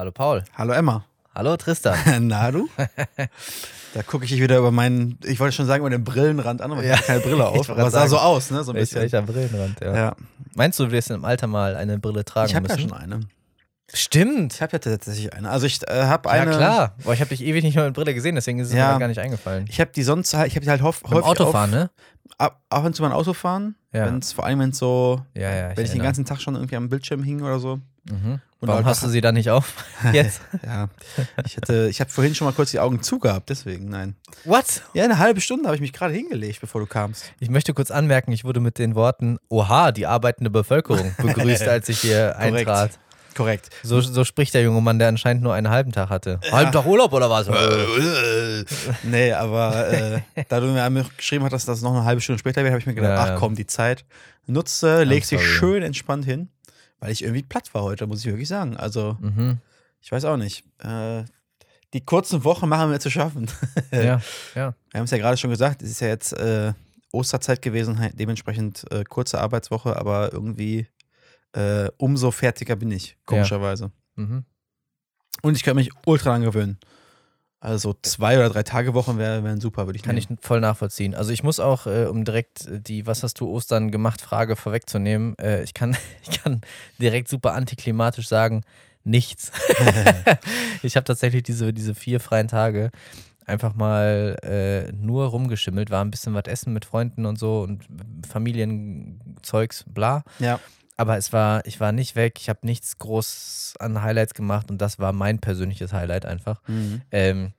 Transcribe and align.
Hallo 0.00 0.12
Paul. 0.12 0.42
Hallo 0.56 0.72
Emma. 0.72 1.04
Hallo 1.34 1.58
Tristan. 1.58 1.94
Na 2.28 2.50
du? 2.50 2.70
da 3.94 4.02
gucke 4.02 4.24
ich 4.24 4.30
dich 4.30 4.40
wieder 4.40 4.56
über 4.56 4.70
meinen, 4.70 5.18
ich 5.24 5.38
wollte 5.38 5.54
schon 5.54 5.66
sagen, 5.66 5.82
über 5.82 5.90
den 5.90 6.04
Brillenrand 6.04 6.62
an, 6.62 6.72
aber 6.72 6.80
ich 6.82 6.88
Ja. 6.88 6.94
habe 6.96 7.02
keine 7.04 7.20
Brille 7.20 7.36
Ich 7.54 7.60
auf. 7.60 7.68
Aber 7.68 7.86
es 7.88 7.92
sah 7.92 8.08
so 8.08 8.16
aus, 8.16 8.50
ne? 8.50 8.64
So 8.64 8.72
ein 8.72 8.76
Welch, 8.76 8.88
bisschen. 8.88 9.02
welcher 9.02 9.20
Brillenrand, 9.20 9.78
ja. 9.82 9.94
Ja. 9.94 10.16
Meinst 10.54 10.78
du, 10.80 10.86
du 10.86 10.92
wirst 10.92 11.10
im 11.10 11.22
Alter 11.26 11.48
mal 11.48 11.76
eine 11.76 11.98
Brille 11.98 12.24
tragen 12.24 12.48
Ich 12.48 12.54
habe 12.56 12.66
ja 12.66 12.76
müssen? 12.76 12.88
schon 12.88 12.96
eine. 12.98 13.20
Stimmt. 13.92 14.54
Ich 14.54 14.62
habe 14.62 14.72
ja 14.72 14.78
tatsächlich 14.78 15.34
eine. 15.34 15.50
Also 15.50 15.66
ich 15.66 15.86
äh, 15.86 16.04
habe 16.04 16.30
Ja, 16.30 16.34
eine. 16.34 16.50
klar. 16.52 16.94
Boah, 17.04 17.12
ich 17.12 17.20
habe 17.20 17.28
dich 17.28 17.42
ewig 17.44 17.62
nicht 17.62 17.74
mehr 17.74 17.84
mit 17.84 17.92
Brille 17.92 18.14
gesehen, 18.14 18.36
deswegen 18.36 18.58
ist 18.58 18.68
es 18.68 18.72
Ja. 18.72 18.94
mir 18.94 19.00
gar 19.00 19.08
nicht 19.08 19.20
eingefallen. 19.20 19.66
Ich 19.68 19.82
habe 19.82 19.90
die 19.94 20.02
sonst 20.02 20.32
halt, 20.32 20.46
ich 20.48 20.54
habe 20.56 20.64
die 20.64 20.70
halt 20.70 20.80
hof, 20.80 21.02
häufig 21.04 21.24
Autofahren, 21.26 21.68
auf, 21.74 21.76
ne? 21.76 21.90
ab, 22.38 22.58
ab 22.70 22.84
und 22.86 22.96
zu 22.96 23.02
mein 23.02 23.12
Auto 23.12 23.34
fahren. 23.34 23.74
Ja. 23.92 24.06
Wenn's, 24.06 24.32
vor 24.32 24.46
allem 24.46 24.60
wenn 24.60 24.70
es 24.70 24.78
so, 24.78 25.20
Ja, 25.34 25.42
ja. 25.42 25.48
wenn 25.50 25.70
ich 25.70 25.74
den 25.74 25.84
erinnere. 25.88 26.04
ganzen 26.06 26.24
Tag 26.24 26.40
schon 26.40 26.54
irgendwie 26.54 26.76
am 26.76 26.88
Bildschirm 26.88 27.22
hing 27.22 27.42
oder 27.42 27.58
so. 27.58 27.80
Mhm. 28.08 28.40
Und 28.60 28.68
Warum 28.68 28.84
hast 28.84 29.02
du 29.02 29.08
sie 29.08 29.22
dann 29.22 29.34
nicht 29.34 29.48
auf? 29.48 29.72
Jetzt? 30.12 30.42
Ja. 30.66 30.88
Ich 31.46 31.56
hatte, 31.56 31.88
ich 31.88 32.00
habe 32.00 32.10
vorhin 32.10 32.34
schon 32.34 32.46
mal 32.46 32.52
kurz 32.52 32.70
die 32.72 32.78
Augen 32.78 33.02
zugehabt, 33.02 33.48
deswegen, 33.48 33.88
nein. 33.88 34.16
What? 34.44 34.82
Ja, 34.92 35.04
eine 35.04 35.18
halbe 35.18 35.40
Stunde 35.40 35.64
habe 35.64 35.76
ich 35.76 35.80
mich 35.80 35.94
gerade 35.94 36.12
hingelegt, 36.12 36.60
bevor 36.60 36.82
du 36.82 36.86
kamst. 36.86 37.24
Ich 37.40 37.48
möchte 37.48 37.72
kurz 37.72 37.90
anmerken, 37.90 38.32
ich 38.32 38.44
wurde 38.44 38.60
mit 38.60 38.78
den 38.78 38.94
Worten 38.94 39.38
Oha, 39.48 39.92
die 39.92 40.06
arbeitende 40.06 40.50
Bevölkerung 40.50 41.14
begrüßt, 41.22 41.66
als 41.68 41.88
ich 41.88 42.00
hier 42.00 42.36
eintrat. 42.36 42.98
Korrekt. 43.34 43.70
So, 43.82 44.00
so 44.02 44.24
spricht 44.24 44.52
der 44.52 44.62
junge 44.62 44.82
Mann, 44.82 44.98
der 44.98 45.08
anscheinend 45.08 45.42
nur 45.42 45.54
einen 45.54 45.70
halben 45.70 45.92
Tag 45.92 46.10
hatte. 46.10 46.40
Halben 46.52 46.72
Tag 46.72 46.84
Urlaub 46.84 47.12
oder 47.14 47.30
was? 47.30 47.48
nee, 49.04 49.32
aber 49.32 49.88
äh, 49.90 50.20
da 50.48 50.60
du 50.60 50.66
mir 50.66 50.82
einmal 50.82 51.06
geschrieben 51.16 51.44
hast, 51.44 51.52
dass 51.52 51.64
das 51.64 51.80
noch 51.80 51.92
eine 51.94 52.04
halbe 52.04 52.20
Stunde 52.20 52.38
später 52.38 52.62
wäre, 52.62 52.72
habe 52.72 52.80
ich 52.80 52.86
mir 52.86 52.94
gedacht, 52.94 53.16
Ja, 53.18 53.26
ja. 53.28 53.34
ach 53.34 53.38
komm, 53.38 53.54
die 53.54 53.66
Zeit 53.66 54.04
nutze, 54.46 55.04
legst 55.04 55.30
dich 55.30 55.40
schön 55.42 55.82
entspannt 55.82 56.24
hin, 56.24 56.48
weil 57.00 57.10
ich 57.12 57.22
irgendwie 57.22 57.42
platt 57.42 57.72
war 57.74 57.82
heute, 57.82 58.06
muss 58.06 58.20
ich 58.20 58.26
wirklich 58.26 58.48
sagen. 58.48 58.76
Also, 58.76 59.16
Mhm. 59.20 59.58
ich 60.00 60.12
weiß 60.12 60.24
auch 60.26 60.36
nicht. 60.36 60.64
Äh, 60.78 61.24
die 61.92 62.04
kurzen 62.04 62.44
Wochen 62.44 62.68
machen 62.68 62.90
wir 62.90 63.00
zu 63.00 63.10
schaffen. 63.10 63.50
Ja, 63.92 64.20
ja. 64.54 64.74
Wir 64.92 64.98
haben 64.98 65.04
es 65.04 65.10
ja 65.10 65.18
gerade 65.18 65.36
schon 65.36 65.50
gesagt, 65.50 65.82
es 65.82 65.90
ist 65.90 66.00
ja 66.00 66.08
jetzt 66.08 66.32
äh, 66.34 66.72
Osterzeit 67.12 67.60
gewesen, 67.62 68.00
he- 68.00 68.12
dementsprechend 68.14 68.84
äh, 68.92 69.02
kurze 69.04 69.40
Arbeitswoche, 69.40 69.96
aber 69.96 70.32
irgendwie 70.32 70.86
äh, 71.52 71.88
umso 71.96 72.30
fertiger 72.30 72.76
bin 72.76 72.92
ich, 72.92 73.16
komischerweise. 73.26 73.90
Mhm. 74.14 74.44
Und 75.42 75.56
ich 75.56 75.64
kann 75.64 75.74
mich 75.74 75.90
ultra 76.06 76.30
dran 76.30 76.42
gewöhnen. 76.42 76.78
Also 77.62 77.94
zwei 78.00 78.38
oder 78.38 78.48
drei 78.48 78.62
Tage 78.62 78.94
Wochen 78.94 79.18
wären 79.18 79.44
wär 79.44 79.60
super, 79.60 79.86
würde 79.86 79.98
ich 79.98 80.02
Kann 80.02 80.16
ich 80.16 80.30
nehmen. 80.30 80.38
voll 80.40 80.60
nachvollziehen. 80.60 81.14
Also 81.14 81.30
ich 81.30 81.42
muss 81.42 81.60
auch, 81.60 81.86
äh, 81.86 82.06
um 82.06 82.24
direkt 82.24 82.66
die 82.70 83.06
Was 83.06 83.22
hast 83.22 83.38
du 83.38 83.50
Ostern 83.50 83.90
gemacht 83.90 84.22
Frage 84.22 84.56
vorwegzunehmen, 84.56 85.38
äh, 85.38 85.62
ich, 85.62 85.74
kann, 85.74 85.94
ich 86.22 86.42
kann 86.42 86.62
direkt 86.98 87.28
super 87.28 87.52
antiklimatisch 87.52 88.28
sagen, 88.28 88.62
nichts. 89.04 89.52
ich 90.82 90.96
habe 90.96 91.04
tatsächlich 91.04 91.42
diese, 91.42 91.74
diese 91.74 91.94
vier 91.94 92.18
freien 92.18 92.48
Tage 92.48 92.90
einfach 93.44 93.74
mal 93.74 94.36
äh, 94.42 94.92
nur 94.92 95.26
rumgeschimmelt, 95.26 95.90
war 95.90 96.02
ein 96.02 96.10
bisschen 96.10 96.32
was 96.32 96.44
essen 96.46 96.72
mit 96.72 96.86
Freunden 96.86 97.26
und 97.26 97.38
so 97.38 97.60
und 97.60 97.84
Familienzeugs, 98.26 99.84
bla. 99.86 100.22
Ja. 100.38 100.60
Aber 101.00 101.16
es 101.16 101.32
war, 101.32 101.64
ich 101.64 101.80
war 101.80 101.92
nicht 101.92 102.14
weg, 102.14 102.34
ich 102.38 102.50
habe 102.50 102.58
nichts 102.62 102.98
groß 102.98 103.72
an 103.78 104.02
Highlights 104.02 104.34
gemacht 104.34 104.70
und 104.70 104.82
das 104.82 104.98
war 104.98 105.14
mein 105.14 105.38
persönliches 105.38 105.94
Highlight 105.94 106.26
einfach. 106.26 106.60
Mhm. 106.66 107.00
Ähm, 107.10 107.54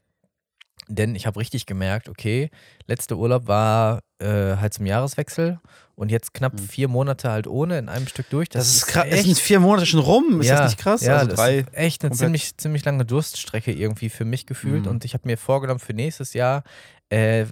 denn 0.88 1.16
ich 1.16 1.26
habe 1.26 1.40
richtig 1.40 1.66
gemerkt, 1.66 2.08
okay, 2.08 2.52
letzter 2.86 3.18
Urlaub 3.18 3.48
war 3.48 4.04
äh, 4.20 4.58
halt 4.58 4.76
zum 4.76 4.86
Jahreswechsel 4.86 5.60
und 6.02 6.10
jetzt 6.12 6.34
knapp 6.34 6.60
vier 6.60 6.88
Monate 6.88 7.30
halt 7.32 7.46
ohne 7.48 7.78
in 7.78 7.88
einem 7.88 8.08
Stück 8.08 8.30
durch. 8.32 8.50
Mhm. 8.50 8.54
Das, 8.54 8.68
ist 8.76 8.88
krass. 8.88 9.06
Es 9.08 9.14
echt, 9.20 9.26
sind 9.26 9.38
vier 9.38 9.60
Monate 9.60 9.86
schon 9.86 10.00
rum. 10.00 10.42
Ist 10.42 10.48
ja, 10.48 10.56
das 10.58 10.72
nicht 10.72 10.80
krass? 10.80 11.02
Ja, 11.02 11.16
also 11.18 11.28
das 11.28 11.36
drei. 11.38 11.58
ist 11.60 11.68
echt 11.74 12.04
eine 12.04 12.14
ziemlich, 12.16 12.58
ziemlich 12.58 12.84
lange 12.84 13.06
Durststrecke 13.06 13.72
irgendwie 13.72 14.10
für 14.10 14.26
mich 14.26 14.46
gefühlt 14.48 14.84
Mhm. 14.86 14.90
und 14.92 15.06
ich 15.06 15.14
habe 15.14 15.28
mir 15.28 15.38
vorgenommen 15.38 15.80
für 15.80 15.94
nächstes 15.94 16.34
Jahr 16.34 16.64
äh, 17.10 17.46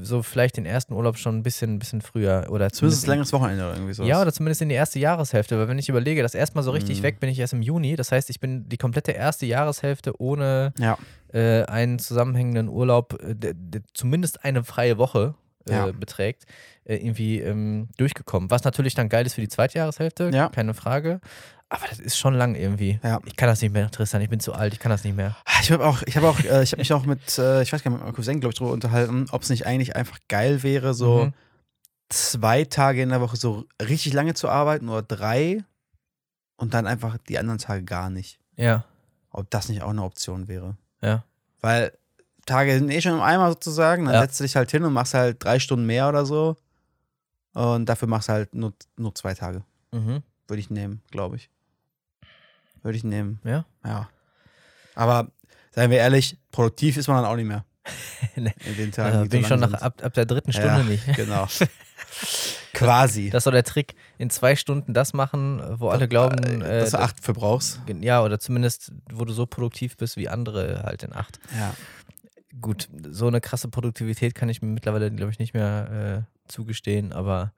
so 0.00 0.22
vielleicht 0.22 0.56
den 0.56 0.64
ersten 0.64 0.94
Urlaub 0.94 1.18
schon 1.18 1.36
ein 1.36 1.42
bisschen, 1.42 1.74
ein 1.74 1.78
bisschen 1.78 2.00
früher 2.00 2.46
oder 2.48 2.70
Zumindest 2.70 3.04
ein 3.04 3.10
längeres 3.10 3.32
Wochenende 3.34 3.64
oder 3.64 3.74
irgendwie 3.74 3.92
so. 3.92 4.04
ja, 4.04 4.22
oder 4.22 4.32
zumindest 4.32 4.62
in 4.62 4.70
die 4.70 4.74
erste 4.74 4.98
Jahreshälfte. 4.98 5.58
Weil 5.58 5.68
wenn 5.68 5.78
ich 5.78 5.90
überlege, 5.90 6.22
das 6.22 6.34
erstmal 6.34 6.64
so 6.64 6.70
richtig 6.70 6.98
Mhm. 7.00 7.02
weg 7.02 7.20
bin 7.20 7.28
ich 7.28 7.38
erst 7.38 7.52
im 7.52 7.60
Juni. 7.60 7.94
Das 7.94 8.10
heißt, 8.10 8.30
ich 8.30 8.40
bin 8.40 8.68
die 8.70 8.78
komplette 8.78 9.12
erste 9.12 9.44
Jahreshälfte 9.44 10.18
ohne 10.18 10.72
Ja. 10.78 10.96
äh, 11.34 11.62
einen 11.64 11.98
zusammenhängenden 11.98 12.68
Urlaub, 12.70 13.18
äh, 13.22 13.54
zumindest 13.92 14.44
eine 14.46 14.64
freie 14.64 14.96
Woche 14.96 15.34
äh, 15.68 15.72
Ja. 15.72 15.86
beträgt, 15.92 16.44
äh, 16.84 16.96
irgendwie 16.96 17.40
ähm, 17.40 17.88
durchgekommen. 17.96 18.50
Was 18.50 18.64
natürlich 18.64 18.94
dann 18.94 19.08
geil 19.08 19.26
ist 19.26 19.34
für 19.34 19.40
die 19.40 19.48
zweite 19.48 19.78
Jahreshälfte, 19.78 20.30
Ja. 20.32 20.48
keine 20.48 20.74
Frage. 20.74 21.20
Aber 21.68 21.86
das 21.88 22.00
ist 22.00 22.18
schon 22.18 22.34
lang 22.34 22.54
irgendwie. 22.54 23.00
Ja. 23.02 23.18
Ich 23.24 23.34
kann 23.36 23.48
das 23.48 23.62
nicht 23.62 23.72
mehr, 23.72 23.90
Tristan. 23.90 24.20
Ich 24.20 24.28
bin 24.28 24.40
zu 24.40 24.52
alt. 24.52 24.74
Ich 24.74 24.78
kann 24.78 24.90
das 24.90 25.04
nicht 25.04 25.16
mehr. 25.16 25.36
Ich 25.62 25.72
habe 25.72 25.86
auch, 25.86 26.02
ich 26.02 26.16
habe 26.18 26.28
auch, 26.28 26.38
äh, 26.40 26.62
ich 26.62 26.72
habe 26.72 26.80
mich 26.80 26.92
auch 26.92 27.06
mit, 27.06 27.38
äh, 27.38 27.62
ich 27.62 27.72
weiß 27.72 27.82
gar 27.82 27.90
nicht, 27.90 27.98
mit 27.98 28.04
meinem 28.06 28.14
Cousin, 28.14 28.40
glaube 28.40 28.52
ich, 28.52 28.58
darüber 28.58 28.74
unterhalten, 28.74 29.26
ob 29.32 29.40
es 29.42 29.48
nicht 29.48 29.66
eigentlich 29.66 29.96
einfach 29.96 30.18
geil 30.28 30.62
wäre, 30.62 30.92
so 30.92 31.26
Mhm. 31.26 31.32
zwei 32.10 32.64
Tage 32.64 33.00
in 33.02 33.08
der 33.08 33.20
Woche 33.22 33.36
so 33.36 33.64
richtig 33.80 34.12
lange 34.12 34.34
zu 34.34 34.48
arbeiten 34.50 34.88
oder 34.90 35.02
drei 35.02 35.64
und 36.56 36.74
dann 36.74 36.86
einfach 36.86 37.16
die 37.28 37.38
anderen 37.38 37.58
Tage 37.58 37.84
gar 37.84 38.10
nicht. 38.10 38.38
Ja, 38.56 38.84
Ob 39.30 39.50
das 39.50 39.70
nicht 39.70 39.80
auch 39.82 39.90
eine 39.90 40.02
Option 40.02 40.48
wäre. 40.48 40.76
ja. 41.00 41.24
Weil 41.62 41.92
Tage 42.46 42.74
sind 42.78 42.90
eh 42.90 43.00
schon 43.00 43.12
im 43.14 43.20
Eimer 43.20 43.48
sozusagen, 43.50 44.04
dann 44.06 44.14
Ja. 44.14 44.20
setzt 44.22 44.40
du 44.40 44.44
dich 44.44 44.56
halt 44.56 44.70
hin 44.70 44.84
und 44.84 44.92
machst 44.92 45.14
halt 45.14 45.42
drei 45.42 45.58
Stunden 45.58 45.86
mehr 45.86 46.08
oder 46.08 46.26
so. 46.26 46.56
Und 47.54 47.86
dafür 47.86 48.08
machst 48.08 48.28
du 48.28 48.32
halt 48.32 48.54
nur, 48.54 48.72
nur 48.96 49.14
zwei 49.14 49.34
Tage. 49.34 49.62
Mhm. 49.92 50.22
Würde 50.48 50.60
ich 50.60 50.70
nehmen, 50.70 51.02
glaube 51.10 51.36
ich. 51.36 51.50
Würde 52.82 52.96
ich 52.96 53.04
nehmen. 53.04 53.38
Ja. 53.44 53.64
Ja. 53.84 54.08
Aber 54.94 55.28
seien 55.70 55.90
wir 55.90 55.98
ehrlich, 55.98 56.36
produktiv 56.50 56.96
ist 56.96 57.08
man 57.08 57.16
dann 57.22 57.26
auch 57.30 57.36
nicht 57.36 57.46
mehr. 57.46 57.64
Nee. 58.36 58.54
In 58.64 58.76
den 58.76 58.92
Tagen. 58.92 59.24
Die 59.24 59.28
bin 59.28 59.40
ich 59.40 59.46
so 59.46 59.50
schon 59.58 59.60
nach, 59.60 59.82
ab, 59.82 60.02
ab 60.02 60.14
der 60.14 60.24
dritten 60.24 60.50
Ja, 60.52 60.60
Stunde 60.60 60.84
nicht. 60.90 61.06
Genau. 61.16 61.46
Quasi. 62.72 63.30
Das 63.30 63.40
ist 63.40 63.44
so 63.44 63.50
der 63.50 63.64
Trick. 63.64 63.94
In 64.18 64.30
zwei 64.30 64.56
Stunden 64.56 64.94
das 64.94 65.12
machen, 65.12 65.62
wo 65.78 65.88
alle 65.90 66.08
glauben, 66.08 66.62
äh, 66.62 66.80
dass 66.80 66.90
du 66.92 66.98
acht 67.00 67.22
für 67.22 67.32
brauchst. 67.34 67.80
Ja, 68.00 68.22
oder 68.22 68.38
zumindest, 68.40 68.92
wo 69.12 69.24
du 69.24 69.32
so 69.32 69.46
produktiv 69.46 69.96
bist 69.96 70.16
wie 70.16 70.28
andere 70.28 70.82
halt 70.84 71.02
in 71.02 71.12
acht. 71.12 71.38
Ja. 71.58 71.74
Gut, 72.60 72.88
so 73.10 73.26
eine 73.26 73.40
krasse 73.40 73.68
Produktivität 73.68 74.34
kann 74.34 74.48
ich 74.48 74.60
mir 74.62 74.68
mittlerweile, 74.68 75.10
glaube 75.10 75.32
ich, 75.32 75.38
nicht 75.38 75.54
mehr 75.54 76.26
äh, 76.46 76.50
zugestehen, 76.52 77.12
aber 77.12 77.52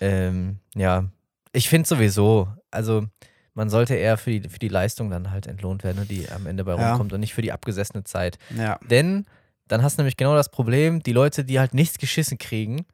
ähm, 0.00 0.58
ja, 0.74 1.06
ich 1.52 1.68
finde 1.68 1.88
sowieso, 1.88 2.48
also 2.70 3.06
man 3.54 3.70
sollte 3.70 3.94
eher 3.94 4.16
für 4.18 4.30
die, 4.38 4.48
für 4.48 4.58
die 4.58 4.68
Leistung 4.68 5.10
dann 5.10 5.30
halt 5.30 5.46
entlohnt 5.46 5.82
werden, 5.82 6.06
die 6.06 6.28
am 6.30 6.46
Ende 6.46 6.64
bei 6.64 6.76
Ja. 6.76 6.90
rumkommt 6.90 7.12
und 7.12 7.20
nicht 7.20 7.34
für 7.34 7.42
die 7.42 7.52
abgesessene 7.52 8.04
Zeit. 8.04 8.38
Ja. 8.54 8.78
Denn 8.88 9.24
dann 9.66 9.82
hast 9.82 9.98
du 9.98 10.02
nämlich 10.02 10.16
genau 10.16 10.34
das 10.34 10.50
Problem, 10.50 11.02
die 11.02 11.12
Leute, 11.12 11.44
die 11.44 11.58
halt 11.58 11.74
nichts 11.74 11.98
geschissen 11.98 12.38
kriegen, 12.38 12.86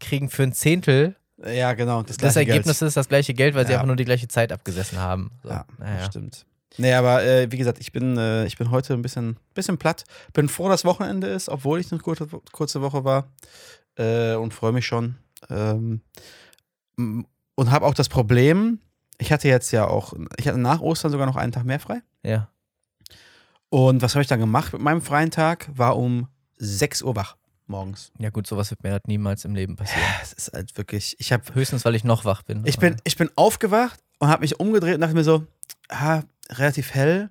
kriegen 0.00 0.28
für 0.28 0.42
ein 0.42 0.52
Zehntel 0.52 1.16
Ja, 1.42 1.72
genau. 1.72 2.02
Das, 2.02 2.16
des 2.16 2.18
gleiche 2.18 2.34
Geld. 2.40 2.48
Ergebnisses 2.50 2.94
das 2.94 3.08
gleiche 3.08 3.32
Geld, 3.32 3.54
weil 3.54 3.66
sie 3.66 3.72
Ja. 3.72 3.78
einfach 3.78 3.86
nur 3.86 3.96
die 3.96 4.04
gleiche 4.04 4.28
Zeit 4.28 4.52
abgesessen 4.52 4.98
haben. 4.98 5.30
So, 5.42 5.48
Ja, 5.50 5.64
das 5.78 5.78
naja. 5.78 6.02
stimmt. 6.04 6.44
Nee, 6.76 6.92
aber 6.92 7.24
äh, 7.24 7.50
wie 7.50 7.56
gesagt, 7.56 7.78
ich 7.80 7.92
bin, 7.92 8.16
äh, 8.16 8.46
ich 8.46 8.56
bin 8.56 8.70
heute 8.70 8.94
ein 8.94 9.02
bisschen, 9.02 9.38
bisschen 9.54 9.78
platt. 9.78 10.04
Bin 10.32 10.48
froh, 10.48 10.68
dass 10.68 10.84
Wochenende 10.84 11.26
ist, 11.26 11.48
obwohl 11.48 11.80
ich 11.80 11.90
eine 11.90 12.00
kurze, 12.00 12.28
kurze 12.52 12.80
Woche 12.80 13.04
war. 13.04 13.28
Äh, 13.96 14.34
und 14.34 14.54
freue 14.54 14.72
mich 14.72 14.86
schon. 14.86 15.16
Ähm, 15.48 16.00
und 16.96 17.70
habe 17.70 17.86
auch 17.86 17.94
das 17.94 18.08
Problem, 18.08 18.80
ich 19.18 19.32
hatte 19.32 19.48
jetzt 19.48 19.72
ja 19.72 19.86
auch, 19.86 20.12
ich 20.36 20.46
hatte 20.46 20.58
nach 20.58 20.80
Ostern 20.80 21.10
sogar 21.10 21.26
noch 21.26 21.36
einen 21.36 21.52
Tag 21.52 21.64
mehr 21.64 21.80
frei. 21.80 22.02
Ja. 22.22 22.50
Und 23.68 24.02
was 24.02 24.14
habe 24.14 24.22
ich 24.22 24.28
dann 24.28 24.40
gemacht 24.40 24.72
mit 24.72 24.82
meinem 24.82 25.02
freien 25.02 25.30
Tag? 25.30 25.68
War 25.74 25.96
um 25.96 26.28
6 26.56 27.02
Uhr 27.02 27.16
wach 27.16 27.36
morgens. 27.70 28.12
ja, 28.18 28.28
gut, 28.28 28.46
sowas 28.46 28.70
wird 28.70 28.82
mir 28.82 28.90
halt 28.90 29.08
niemals 29.08 29.46
im 29.46 29.54
Leben 29.54 29.76
passieren. 29.76 30.04
Es 30.22 30.34
ist 30.34 30.52
halt 30.52 30.76
wirklich, 30.76 31.16
ich 31.18 31.32
habe 31.32 31.54
Höchstens, 31.54 31.84
weil 31.86 31.94
ich 31.94 32.04
noch 32.04 32.26
wach 32.26 32.42
bin. 32.42 32.66
Ich 32.66 32.78
bin, 32.78 32.96
ich 33.04 33.16
bin 33.16 33.30
aufgewacht 33.36 33.98
und 34.18 34.28
habe 34.28 34.42
mich 34.42 34.60
umgedreht 34.60 34.96
und 34.96 35.00
dachte 35.00 35.14
mir 35.14 35.24
so, 35.24 35.46
ah, 35.88 36.22
relativ 36.50 36.92
hell, 36.94 37.30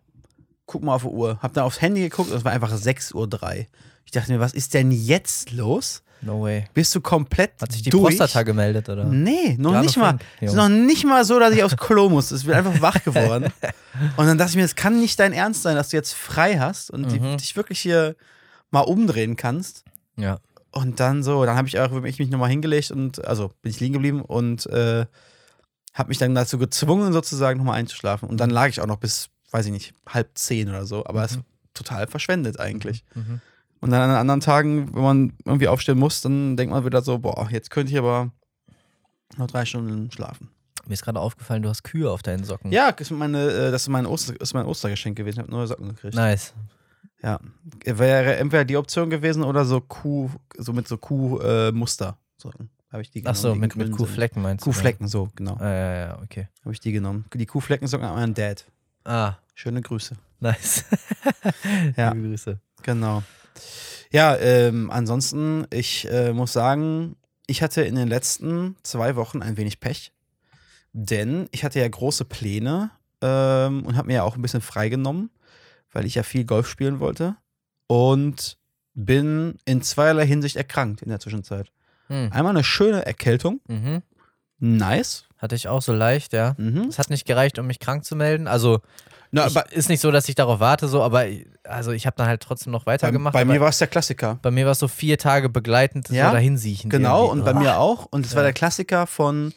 guck 0.65 0.83
mal 0.83 0.95
auf 0.95 1.01
die 1.03 1.07
Uhr. 1.09 1.39
Hab 1.41 1.53
dann 1.53 1.63
aufs 1.63 1.81
Handy 1.81 2.01
geguckt 2.01 2.31
und 2.31 2.37
es 2.37 2.43
war 2.45 2.51
einfach 2.51 2.71
6.03 2.73 3.13
Uhr. 3.15 3.65
Ich 4.05 4.11
dachte 4.11 4.31
mir, 4.31 4.39
was 4.39 4.53
ist 4.53 4.73
denn 4.73 4.91
jetzt 4.91 5.51
los? 5.51 6.01
No 6.21 6.41
way. 6.41 6.65
Bist 6.73 6.93
du 6.95 6.99
komplett 7.01 7.53
Hat 7.61 7.71
sich 7.71 7.81
die 7.81 7.91
durch? 7.91 8.17
Prostata 8.17 8.43
gemeldet, 8.43 8.89
oder? 8.89 9.05
Nee, 9.05 9.55
noch 9.57 9.71
Gerade 9.71 9.85
nicht 9.85 9.97
mal. 9.97 10.17
Es 10.41 10.49
ist 10.51 10.55
noch 10.57 10.67
nicht 10.67 11.05
mal 11.05 11.23
so, 11.23 11.39
dass 11.39 11.53
ich 11.53 11.63
aufs 11.63 11.77
Klo 11.77 12.09
muss. 12.09 12.31
Ich 12.33 12.45
bin 12.45 12.55
einfach 12.55 12.81
wach 12.81 13.01
geworden. 13.03 13.45
Und 14.17 14.25
dann 14.27 14.37
dachte 14.37 14.49
ich 14.51 14.55
mir, 14.57 14.65
es 14.65 14.75
kann 14.75 14.99
nicht 14.99 15.17
dein 15.19 15.31
Ernst 15.31 15.61
sein, 15.63 15.75
dass 15.77 15.89
du 15.89 15.97
jetzt 15.97 16.13
frei 16.13 16.57
hast 16.59 16.91
und 16.91 17.09
Mhm. 17.09 17.37
dich 17.37 17.55
wirklich 17.55 17.79
hier 17.79 18.15
mal 18.71 18.81
umdrehen 18.81 19.35
kannst. 19.37 19.83
Ja. 20.17 20.39
Und 20.71 20.99
dann 20.99 21.23
so, 21.23 21.45
dann 21.45 21.55
habe 21.55 21.67
ich 21.67 21.79
auch 21.79 22.03
ich 22.03 22.19
mich 22.19 22.29
nochmal 22.29 22.49
hingelegt 22.49 22.91
und, 22.91 23.25
also 23.25 23.51
bin 23.61 23.71
ich 23.71 23.79
liegen 23.79 23.93
geblieben 23.93 24.21
und 24.21 24.65
äh, 24.67 25.05
habe 25.93 26.09
mich 26.09 26.17
dann 26.17 26.35
dazu 26.35 26.57
gezwungen, 26.57 27.11
sozusagen 27.13 27.57
nochmal 27.57 27.79
einzuschlafen. 27.79 28.29
Und 28.29 28.37
dann 28.39 28.49
lag 28.49 28.67
ich 28.69 28.79
auch 28.81 28.87
noch 28.87 28.97
bis, 28.97 29.29
weiß 29.51 29.65
ich 29.65 29.71
nicht, 29.71 29.93
halb 30.07 30.29
zehn 30.37 30.69
oder 30.69 30.85
so. 30.85 31.05
Aber 31.05 31.23
es 31.23 31.37
Mhm. 31.37 31.43
total 31.73 32.07
verschwendet 32.07 32.59
eigentlich. 32.59 33.03
Mhm. 33.15 33.41
Und 33.81 33.91
dann 33.91 34.09
an 34.09 34.15
anderen 34.15 34.41
Tagen, 34.41 34.93
wenn 34.93 35.01
man 35.03 35.33
irgendwie 35.45 35.67
aufstehen 35.67 35.97
muss, 35.97 36.21
dann 36.21 36.57
denkt 36.57 36.73
man 36.73 36.85
wieder 36.85 37.01
so, 37.01 37.17
boah, 37.19 37.47
jetzt 37.49 37.69
könnte 37.71 37.91
ich 37.91 37.97
aber 37.97 38.31
noch 39.37 39.47
drei 39.47 39.63
Stunden 39.65 40.11
schlafen. 40.11 40.49
Mir 40.85 40.93
ist 40.93 41.03
gerade 41.03 41.19
aufgefallen, 41.19 41.61
du 41.61 41.69
hast 41.69 41.83
Kühe 41.83 42.09
auf 42.09 42.21
deinen 42.23 42.43
Socken. 42.43 42.71
Ja, 42.71 42.91
das 42.91 43.11
ist, 43.11 43.17
meine, 43.17 43.49
äh, 43.49 43.71
das 43.71 43.83
ist, 43.83 43.89
mein, 43.89 44.05
Oster, 44.05 44.39
ist 44.39 44.53
mein 44.53 44.65
Ostergeschenk 44.65 45.15
gewesen. 45.17 45.39
Ich 45.39 45.43
habe 45.43 45.51
neue 45.51 45.67
Socken 45.67 45.89
gekriegt. 45.89 46.15
Nice. 46.15 46.53
Ja. 47.21 47.39
Wäre 47.85 48.37
entweder 48.37 48.65
die 48.65 48.75
Option 48.77 49.09
gewesen 49.09 49.43
oder 49.43 49.65
so 49.65 49.81
Kuh, 49.81 50.29
so 50.57 50.73
mit 50.73 50.87
so 50.87 50.97
Kuhmuster. 50.97 52.17
Socken. 52.37 52.69
Habe 52.91 53.03
ich 53.03 53.11
die 53.11 53.21
genommen. 53.21 53.35
Ach 53.37 53.41
so, 53.41 53.53
die 53.53 53.59
mit, 53.59 53.75
mit. 53.75 53.91
Kuhflecken 53.91 54.41
meinst 54.41 54.65
du? 54.65 54.71
Kuhflecken, 54.71 55.07
so, 55.07 55.29
genau. 55.35 55.57
Ah, 55.59 55.69
ja, 55.69 55.95
ja, 55.95 56.19
okay. 56.23 56.47
Habe 56.63 56.73
ich 56.73 56.79
die 56.79 56.91
genommen. 56.91 57.25
Die 57.33 57.45
Kuhfleckensocken 57.45 58.07
an 58.07 58.15
meinen 58.15 58.33
Dad. 58.33 58.65
Ah, 59.03 59.35
Schöne 59.53 59.81
Grüße. 59.81 60.15
nice. 60.39 60.85
Ja. 61.97 62.13
Liebe 62.13 62.29
Grüße. 62.29 62.59
Genau. 62.83 63.23
Ja, 64.09 64.37
ähm, 64.37 64.89
ansonsten, 64.89 65.67
ich 65.69 66.09
äh, 66.09 66.31
muss 66.31 66.53
sagen, 66.53 67.17
ich 67.45 67.61
hatte 67.61 67.81
in 67.81 67.95
den 67.95 68.07
letzten 68.07 68.77
zwei 68.83 69.15
Wochen 69.17 69.41
ein 69.41 69.57
wenig 69.57 69.79
Pech. 69.79 70.13
Denn 70.93 71.47
ich 71.51 71.63
hatte 71.63 71.79
ja 71.79 71.87
große 71.87 72.25
Pläne 72.25 72.91
ähm, 73.21 73.85
und 73.85 73.97
habe 73.97 74.07
mir 74.07 74.13
ja 74.15 74.23
auch 74.23 74.35
ein 74.35 74.41
bisschen 74.41 74.61
freigenommen, 74.61 75.29
weil 75.91 76.05
ich 76.05 76.15
ja 76.15 76.23
viel 76.23 76.45
Golf 76.45 76.67
spielen 76.67 76.99
wollte. 76.99 77.35
Und 77.87 78.57
bin 78.93 79.57
in 79.65 79.81
zweierlei 79.81 80.25
Hinsicht 80.25 80.55
erkrankt 80.55 81.01
in 81.01 81.09
der 81.09 81.19
Zwischenzeit. 81.19 81.71
Hm. 82.09 82.29
Einmal 82.33 82.51
eine 82.55 82.63
schöne 82.63 83.05
Erkältung. 83.05 83.61
Mhm. 83.67 84.01
Nice. 84.59 85.25
Hatte 85.37 85.55
ich 85.55 85.67
auch 85.69 85.81
so 85.81 85.93
leicht, 85.93 86.33
ja. 86.33 86.53
Mhm. 86.57 86.87
Es 86.89 86.99
hat 86.99 87.09
nicht 87.09 87.25
gereicht, 87.25 87.59
um 87.59 87.67
mich 87.67 87.79
krank 87.79 88.03
zu 88.03 88.15
melden. 88.15 88.47
Also, 88.47 88.81
Na, 89.31 89.47
ich, 89.47 89.53
bei 89.53 89.61
ist 89.71 89.87
nicht 89.87 90.01
so, 90.01 90.11
dass 90.11 90.27
ich 90.27 90.35
darauf 90.35 90.59
warte, 90.59 90.87
so, 90.89 91.01
aber 91.01 91.27
ich- 91.27 91.47
also 91.63 91.91
ich 91.91 92.05
habe 92.05 92.15
dann 92.17 92.27
halt 92.27 92.41
trotzdem 92.41 92.73
noch 92.73 92.83
bei, 92.83 92.93
weitergemacht. 92.93 93.33
bei 93.33 93.41
aber 93.41 93.53
mir 93.53 93.61
war 93.61 93.69
es 93.69 93.77
der 93.77 93.87
Klassiker. 93.87 94.37
bei 94.41 94.51
mir 94.51 94.65
war 94.65 94.73
es 94.73 94.79
so 94.79 94.87
vier 94.89 95.17
Tage 95.17 95.47
begleitend, 95.47 96.09
Ja, 96.09 96.27
so 96.27 96.33
dahinsiechen. 96.33 96.89
Genau, 96.89 97.27
irgendwie. 97.27 97.39
und 97.39 97.45
bei 97.45 97.53
mir 97.53 97.77
auch. 97.77 98.05
Und 98.11 98.25
es 98.25 98.33
war 98.35 98.41
Ja. 98.41 98.47
der 98.47 98.53
Klassiker 98.53 99.07
von, 99.07 99.53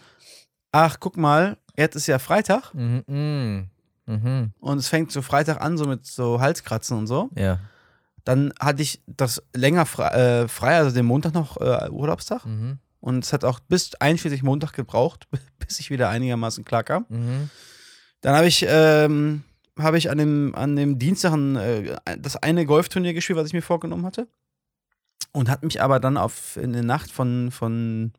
ach, 0.71 0.99
guck 1.01 1.17
mal, 1.17 1.57
jetzt 1.77 1.97
ist 1.97 2.07
ja 2.07 2.19
Freitag. 2.21 2.73
Mhm, 2.75 3.03
mhm. 3.09 3.71
Mhm. 4.07 4.53
Und 4.61 4.79
es 4.79 4.89
fängt 4.89 5.11
so 5.11 5.23
Freitag 5.23 5.61
an, 5.61 5.79
so 5.79 5.87
mit 5.87 6.07
so 6.07 6.39
Halskratzen 6.41 6.97
und 6.99 7.07
so. 7.09 7.31
Ja. 7.37 7.59
Dann 8.25 8.53
hatte 8.61 8.83
ich 8.83 9.01
das 9.07 9.43
länger 9.55 9.87
frei, 9.87 10.09
äh, 10.09 10.49
frei 10.49 10.77
also 10.77 10.95
den 10.95 11.07
Montag 11.07 11.35
noch 11.35 11.57
äh, 11.61 11.89
Urlaubstag. 11.91 12.45
Mhm. 12.47 12.79
Und 13.01 13.25
es 13.25 13.33
hat 13.33 13.45
auch 13.45 13.59
bis 13.59 13.95
einschließlich 13.97 14.43
Montag 14.45 14.73
gebraucht, 14.73 15.27
bis 15.59 15.81
ich 15.81 15.91
wieder 15.91 16.09
einigermaßen 16.09 16.65
klar 16.65 16.85
kam. 16.85 17.07
Mhm. 17.09 17.51
Dann 18.21 18.37
habe 18.37 18.47
ich, 18.47 18.65
ähm, 18.69 19.43
habe 19.79 19.99
ich 19.99 20.09
an 20.09 20.19
dem, 20.19 20.55
an 20.55 20.77
dem 20.77 20.99
Dienstag 20.99 21.33
ein, 21.33 21.57
äh, 21.57 21.97
das 22.19 22.37
eine 22.37 22.65
Golfturnier 22.65 23.15
gespielt, 23.15 23.39
was 23.39 23.49
ich 23.49 23.55
mir 23.55 23.63
vorgenommen 23.63 24.07
hatte. 24.07 24.29
Und 25.33 25.49
hat 25.49 25.65
mich 25.65 25.83
aber 25.83 25.99
dann 25.99 26.17
auf 26.17 26.57
in 26.57 26.73
der 26.73 26.83
Nacht 26.83 27.11
von, 27.11 27.51
von 27.51 28.13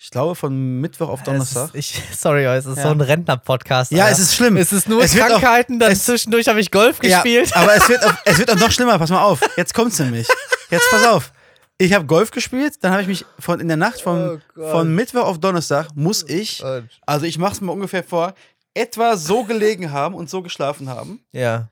ich 0.00 0.10
glaube, 0.10 0.34
von 0.36 0.80
Mittwoch 0.80 1.08
auf 1.08 1.22
Donnerstag. 1.24 1.70
Es 1.74 1.90
ist, 1.90 1.98
ich, 2.10 2.16
sorry, 2.18 2.44
es 2.44 2.66
ist 2.66 2.76
Ja. 2.76 2.84
so 2.84 2.88
ein 2.90 3.00
Rentner-Podcast. 3.00 3.90
ja, 3.92 4.08
es 4.08 4.18
ist 4.20 4.34
schlimm. 4.34 4.56
Es 4.56 4.72
ist 4.72 4.88
nur 4.88 5.02
Es 5.02 5.14
wird 5.14 5.24
auch- 5.24 5.40
Krankheiten, 5.40 5.78
dann 5.78 5.90
es- 5.92 6.04
zwischendurch 6.04 6.46
habe 6.48 6.60
ich 6.60 6.70
Golf 6.70 6.98
gespielt. 7.00 7.50
Ja, 7.50 7.56
aber 7.56 7.74
es 7.74 7.88
wird, 7.88 8.04
auch, 8.04 8.14
es 8.24 8.38
wird 8.38 8.50
auch 8.50 8.56
noch 8.56 8.70
schlimmer. 8.70 8.98
Pass 8.98 9.10
mal 9.10 9.22
auf. 9.22 9.40
Jetzt 9.56 9.74
kommt's 9.74 9.98
nämlich. 9.98 10.26
Jetzt 10.70 10.88
pass 10.90 11.04
auf. 11.06 11.32
Ich 11.80 11.92
habe 11.92 12.06
Golf 12.06 12.30
gespielt, 12.32 12.74
dann 12.80 12.90
habe 12.92 13.02
ich 13.02 13.08
mich 13.08 13.24
von 13.38 13.60
in 13.60 13.68
der 13.68 13.76
Nacht 13.76 14.00
von, 14.00 14.42
Oh 14.56 14.70
von 14.70 14.92
Mittwoch 14.94 15.24
auf 15.24 15.38
Donnerstag 15.38 15.88
muss 15.94 16.28
ich, 16.28 16.62
also 17.06 17.24
ich 17.24 17.38
mache 17.38 17.52
es 17.52 17.60
mir 17.60 17.70
ungefähr 17.70 18.02
vor, 18.02 18.34
etwa 18.74 19.16
so 19.16 19.44
gelegen 19.44 19.92
haben 19.92 20.14
und 20.16 20.28
so 20.28 20.42
geschlafen 20.42 20.88
haben. 20.88 21.20
Ja. 21.32 21.68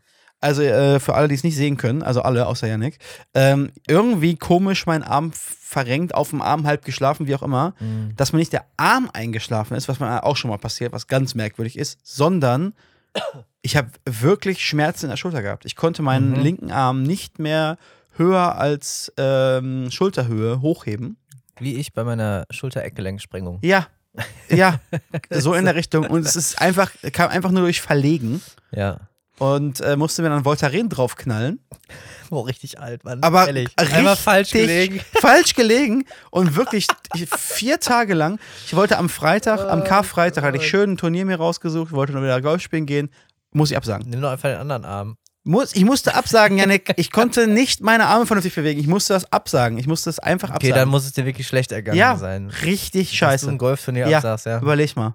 Also 0.46 0.62
äh, 0.62 1.00
für 1.00 1.14
alle, 1.14 1.26
die 1.26 1.34
es 1.34 1.42
nicht 1.42 1.56
sehen 1.56 1.76
können, 1.76 2.02
also 2.04 2.22
alle 2.22 2.46
außer 2.46 2.68
Yannick, 2.68 2.98
ähm, 3.34 3.70
irgendwie 3.88 4.36
komisch 4.36 4.86
mein 4.86 5.02
Arm 5.02 5.32
verrenkt, 5.34 6.14
auf 6.14 6.30
dem 6.30 6.40
Arm 6.40 6.66
halb 6.66 6.84
geschlafen, 6.84 7.26
wie 7.26 7.34
auch 7.34 7.42
immer, 7.42 7.74
Mhm. 7.80 8.14
dass 8.16 8.32
mir 8.32 8.38
nicht 8.38 8.52
der 8.52 8.64
Arm 8.76 9.10
eingeschlafen 9.12 9.76
ist, 9.76 9.88
was 9.88 9.98
mir 9.98 10.22
auch 10.22 10.36
schon 10.36 10.50
mal 10.50 10.58
passiert, 10.58 10.92
was 10.92 11.08
ganz 11.08 11.34
merkwürdig 11.34 11.76
ist, 11.76 11.98
sondern 12.04 12.74
ich 13.62 13.76
habe 13.76 13.88
wirklich 14.04 14.64
Schmerzen 14.64 15.06
in 15.06 15.10
der 15.10 15.16
Schulter 15.16 15.42
gehabt. 15.42 15.64
Ich 15.64 15.74
konnte 15.74 16.02
meinen 16.02 16.30
Mhm. 16.34 16.40
linken 16.40 16.70
Arm 16.70 17.02
nicht 17.02 17.38
mehr 17.40 17.76
höher 18.16 18.56
als 18.56 19.12
ähm, 19.16 19.90
Schulterhöhe 19.90 20.60
hochheben. 20.60 21.16
Wie 21.58 21.74
ich 21.74 21.92
bei 21.92 22.04
meiner 22.04 22.44
Schulter-Eckgelenksprengung. 22.50 23.58
Ja, 23.62 23.88
ja, 24.48 24.78
so 25.30 25.54
in 25.54 25.64
der 25.64 25.74
Richtung. 25.74 26.06
Und 26.06 26.24
es 26.24 26.36
ist 26.36 26.60
einfach, 26.60 26.90
kam 27.12 27.30
einfach 27.30 27.50
nur 27.50 27.62
durch 27.62 27.80
Verlegen 27.80 28.40
Ja. 28.70 29.00
Und 29.38 29.80
äh, 29.80 29.96
musste 29.96 30.22
mir 30.22 30.28
dann 30.30 30.44
Voltaren 30.44 30.88
draufknallen. 30.88 31.60
Oh, 32.30 32.40
richtig 32.40 32.80
alt, 32.80 33.04
Mann. 33.04 33.22
Aber 33.22 33.46
Ehrlich. 33.46 33.68
richtig 33.80 34.18
falsch 34.18 34.50
gelegen. 34.52 35.00
Falsch 35.20 35.54
gelegen 35.54 36.04
und 36.30 36.56
wirklich 36.56 36.86
ich, 37.14 37.28
vier 37.28 37.78
Tage 37.80 38.14
lang. 38.14 38.38
Ich 38.66 38.74
wollte 38.74 38.98
am 38.98 39.08
Freitag, 39.08 39.60
am 39.60 39.84
Karfreitag, 39.84 40.42
hatte 40.44 40.56
ich 40.58 40.68
schön 40.68 40.92
ein 40.92 40.96
Turnier 40.96 41.24
mir 41.24 41.36
rausgesucht, 41.36 41.92
wollte 41.92 42.12
noch 42.12 42.22
wieder 42.22 42.40
Golf 42.40 42.62
spielen 42.62 42.86
gehen. 42.86 43.10
Muss 43.52 43.70
ich 43.70 43.76
absagen. 43.76 44.08
Nimm 44.10 44.20
doch 44.20 44.30
einfach 44.30 44.48
den 44.50 44.58
anderen 44.58 44.84
Arm. 44.84 45.16
Muss, 45.44 45.76
ich 45.76 45.84
musste 45.84 46.16
absagen, 46.16 46.58
Janik. 46.58 46.92
Ich 46.96 47.12
konnte 47.12 47.46
nicht 47.46 47.80
meine 47.80 48.06
Arme 48.06 48.26
vernünftig 48.26 48.56
bewegen. 48.56 48.80
Ich 48.80 48.88
musste 48.88 49.12
das 49.12 49.30
absagen. 49.32 49.78
Ich 49.78 49.86
musste 49.86 50.08
das 50.10 50.18
einfach 50.18 50.50
Okay, 50.50 50.70
dann 50.70 50.72
absagen. 50.72 50.90
muss 50.90 51.04
es 51.06 51.12
dir 51.12 51.24
wirklich 51.24 51.46
schlecht 51.46 51.70
ergangen 51.70 51.96
ja, 51.96 52.16
sein. 52.16 52.50
richtig 52.64 53.04
Dass 53.04 53.10
du 53.10 53.16
scheiße. 53.16 53.50
ein 53.50 53.58
Golfturnier 53.58 54.08
Ja, 54.08 54.16
absagst, 54.18 54.46
ja. 54.46 54.60
Überleg 54.60 54.96
mal. 54.96 55.14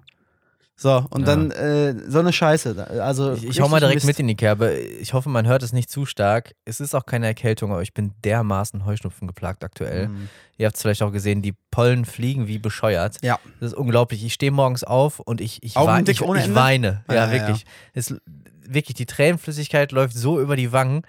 So, 0.74 1.04
und 1.10 1.20
Ja. 1.20 1.26
dann 1.26 1.50
äh, 1.52 1.94
so 2.08 2.18
eine 2.18 2.32
Scheiße. 2.32 3.02
Also 3.02 3.34
Ich, 3.34 3.44
ich 3.46 3.60
hau 3.60 3.68
mal 3.68 3.78
direkt 3.78 3.96
richtig 3.98 4.08
mit 4.08 4.18
in 4.20 4.26
die 4.28 4.34
Kerbe. 4.36 4.72
Ich 4.74 5.12
hoffe, 5.12 5.28
man 5.28 5.46
hört 5.46 5.62
es 5.62 5.72
nicht 5.72 5.90
zu 5.90 6.06
stark. 6.06 6.54
Es 6.64 6.80
ist 6.80 6.94
auch 6.94 7.06
keine 7.06 7.26
Erkältung, 7.26 7.70
aber 7.72 7.82
ich 7.82 7.94
bin 7.94 8.14
dermaßen 8.24 8.84
Heuschnupfen 8.84 9.28
geplagt 9.28 9.62
aktuell. 9.64 10.08
Mhm. 10.08 10.28
Ihr 10.58 10.66
habt 10.66 10.76
es 10.76 10.82
vielleicht 10.82 11.02
auch 11.02 11.12
gesehen, 11.12 11.42
die 11.42 11.54
Pollen 11.70 12.04
fliegen 12.04 12.48
wie 12.48 12.58
bescheuert. 12.58 13.16
Ja. 13.22 13.38
Das 13.60 13.72
ist 13.72 13.76
unglaublich. 13.78 14.24
Ich 14.24 14.32
stehe 14.34 14.50
morgens 14.50 14.82
auf 14.82 15.20
und 15.20 15.40
ich, 15.40 15.62
ich, 15.62 15.76
Augen 15.76 15.88
wei- 15.88 16.02
dick 16.02 16.20
ich, 16.20 16.26
ich 16.46 16.54
weine. 16.54 17.04
Ja, 17.08 17.14
Ja, 17.14 17.26
ja, 17.26 17.32
wirklich. 17.32 17.64
Es, 17.92 18.14
wirklich, 18.66 18.94
die 18.94 19.06
Tränenflüssigkeit 19.06 19.92
läuft 19.92 20.14
so 20.16 20.40
über 20.40 20.56
die 20.56 20.72
Wangen. 20.72 21.02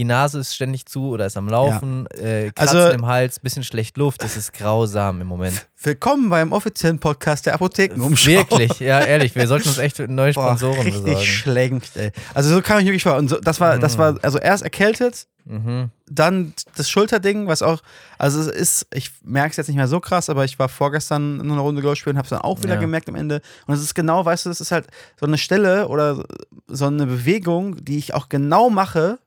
Die 0.00 0.06
Nase 0.06 0.38
ist 0.38 0.54
ständig 0.54 0.86
zu 0.86 1.10
oder 1.10 1.26
ist 1.26 1.36
am 1.36 1.46
Laufen. 1.46 2.06
Äh, 2.06 2.52
Kratzen 2.52 2.78
Also- 2.78 2.88
im 2.94 3.04
Hals, 3.04 3.38
bisschen 3.38 3.62
schlecht 3.64 3.98
Luft. 3.98 4.24
Es 4.24 4.34
ist 4.34 4.54
grausam 4.54 5.20
im 5.20 5.26
Moment. 5.26 5.66
Willkommen 5.82 6.30
beim 6.30 6.52
offiziellen 6.52 6.98
Podcast 6.98 7.44
der 7.44 7.52
Apothekenumschau. 7.52 8.30
Wirklich, 8.30 8.80
ja, 8.80 9.00
ehrlich. 9.00 9.34
Wir 9.34 9.46
sollten 9.46 9.68
uns 9.68 9.76
echt 9.76 9.98
neue 9.98 10.32
Boah, 10.32 10.56
Sponsoren 10.56 10.80
richtig 10.80 11.02
besorgen. 11.04 11.26
schlecht, 11.26 11.96
ey. 11.98 12.12
Also 12.32 12.48
so 12.48 12.62
kam 12.62 12.78
ich 12.78 12.86
wirklich 12.86 13.02
vor. 13.02 13.16
Und 13.16 13.28
so, 13.28 13.40
das 13.40 13.60
war, 13.60 13.78
das 13.78 13.98
war, 13.98 14.16
also 14.22 14.38
erst 14.38 14.62
erkältet, 14.62 15.26
Mhm. 15.44 15.90
dann 16.10 16.54
das 16.76 16.88
Schulterding, 16.88 17.46
was 17.46 17.60
auch, 17.60 17.82
also 18.16 18.40
es 18.40 18.46
ist, 18.46 18.86
ich 18.94 19.10
merke 19.22 19.50
es 19.50 19.58
jetzt 19.58 19.68
nicht 19.68 19.76
mehr 19.76 19.86
so 19.88 20.00
krass, 20.00 20.30
aber 20.30 20.46
ich 20.46 20.58
war 20.58 20.70
vorgestern 20.70 21.36
noch 21.36 21.44
eine 21.52 21.60
Runde 21.60 21.82
Golf 21.82 21.98
spielen, 21.98 22.16
habe 22.16 22.24
es 22.24 22.30
dann 22.30 22.40
auch 22.40 22.62
wieder 22.62 22.76
Ja. 22.76 22.80
gemerkt 22.80 23.10
am 23.10 23.16
Ende. 23.16 23.42
Und 23.66 23.74
es 23.74 23.82
ist 23.82 23.94
genau, 23.94 24.24
weißt 24.24 24.46
du, 24.46 24.50
es 24.50 24.62
ist 24.62 24.72
halt 24.72 24.86
so 25.18 25.26
eine 25.26 25.36
Stelle 25.36 25.88
oder 25.88 26.24
so 26.68 26.86
eine 26.86 27.04
Bewegung, 27.04 27.84
die 27.84 27.98
ich 27.98 28.14
auch 28.14 28.30
genau 28.30 28.70
mache, 28.70 29.18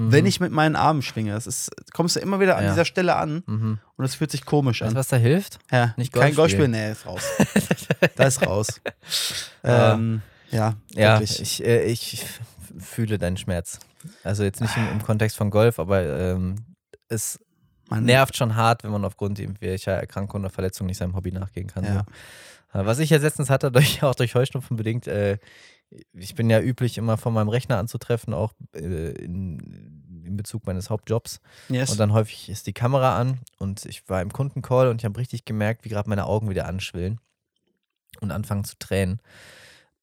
Mhm. 0.00 0.12
wenn 0.12 0.26
ich 0.26 0.40
mit 0.40 0.50
meinen 0.52 0.76
Armen 0.76 1.02
schwinge. 1.02 1.34
Es 1.34 1.46
ist, 1.46 1.70
kommst 1.92 2.16
du 2.16 2.20
immer 2.20 2.40
wieder 2.40 2.56
an 2.56 2.64
Ja. 2.64 2.70
dieser 2.70 2.84
Stelle 2.84 3.16
an 3.16 3.42
Mhm. 3.46 3.78
und 3.96 4.04
es 4.04 4.14
fühlt 4.14 4.30
sich 4.30 4.44
komisch 4.44 4.80
Weißt 4.80 4.90
an. 4.90 4.96
was 4.96 5.08
da 5.08 5.16
hilft? 5.16 5.58
Ja, 5.70 5.94
nicht 5.96 6.12
kein 6.12 6.22
Golf 6.34 6.36
Golf 6.36 6.50
spielen? 6.52 6.72
spielen, 6.74 6.86
nee, 6.86 6.92
ist 6.92 7.06
raus. 7.06 7.22
da 8.16 8.24
ist 8.24 8.46
raus. 8.46 8.80
Ja. 9.62 9.94
ähm, 9.94 10.22
ja, 10.50 10.74
Ja, 10.94 11.20
wirklich. 11.20 11.40
ich, 11.40 11.64
äh, 11.64 11.84
ich 11.84 12.24
fühle 12.78 13.18
deinen 13.18 13.36
Schmerz. 13.36 13.78
Also 14.24 14.42
jetzt 14.44 14.60
nicht 14.60 14.76
im, 14.76 14.88
im 14.92 15.02
Kontext 15.02 15.36
von 15.36 15.50
Golf, 15.50 15.78
aber 15.78 16.02
ähm, 16.02 16.56
es 17.08 17.38
Man- 17.88 18.04
nervt 18.04 18.36
schon 18.36 18.56
hart, 18.56 18.84
wenn 18.84 18.90
man 18.92 19.04
aufgrund 19.04 19.38
irgendwelcher 19.38 19.92
Erkrankung 19.92 20.40
oder 20.40 20.50
Verletzung 20.50 20.86
nicht 20.86 20.96
seinem 20.98 21.14
Hobby 21.14 21.32
nachgehen 21.32 21.66
kann. 21.66 21.84
Ja. 21.84 22.04
So. 22.72 22.86
Was 22.86 23.00
ich 23.00 23.10
jetzt 23.10 23.22
letztens 23.22 23.50
hatte, 23.50 23.70
durch, 23.72 24.02
auch 24.02 24.14
durch 24.14 24.34
Heuschnupfen 24.34 24.76
bedingt, 24.76 25.06
äh, 25.08 25.38
ich 26.12 26.34
bin 26.34 26.50
ja 26.50 26.60
üblich 26.60 26.98
immer 26.98 27.16
von 27.16 27.34
meinem 27.34 27.48
Rechner 27.48 27.78
anzutreffen, 27.78 28.34
auch 28.34 28.52
äh, 28.74 29.10
in, 29.10 30.22
in 30.24 30.36
Bezug 30.36 30.66
meines 30.66 30.90
Hauptjobs. 30.90 31.40
Yes. 31.68 31.90
Und 31.90 31.98
dann 31.98 32.12
häufig 32.12 32.48
ist 32.48 32.66
die 32.66 32.72
Kamera 32.72 33.18
an 33.18 33.38
und 33.58 33.84
ich 33.86 34.08
war 34.08 34.22
im 34.22 34.32
Kundencall 34.32 34.88
und 34.88 35.00
ich 35.00 35.04
habe 35.04 35.18
richtig 35.18 35.44
gemerkt, 35.44 35.84
wie 35.84 35.88
gerade 35.88 36.08
meine 36.08 36.26
Augen 36.26 36.50
wieder 36.50 36.66
anschwillen 36.66 37.20
und 38.20 38.30
anfangen 38.30 38.64
zu 38.64 38.78
tränen. 38.78 39.20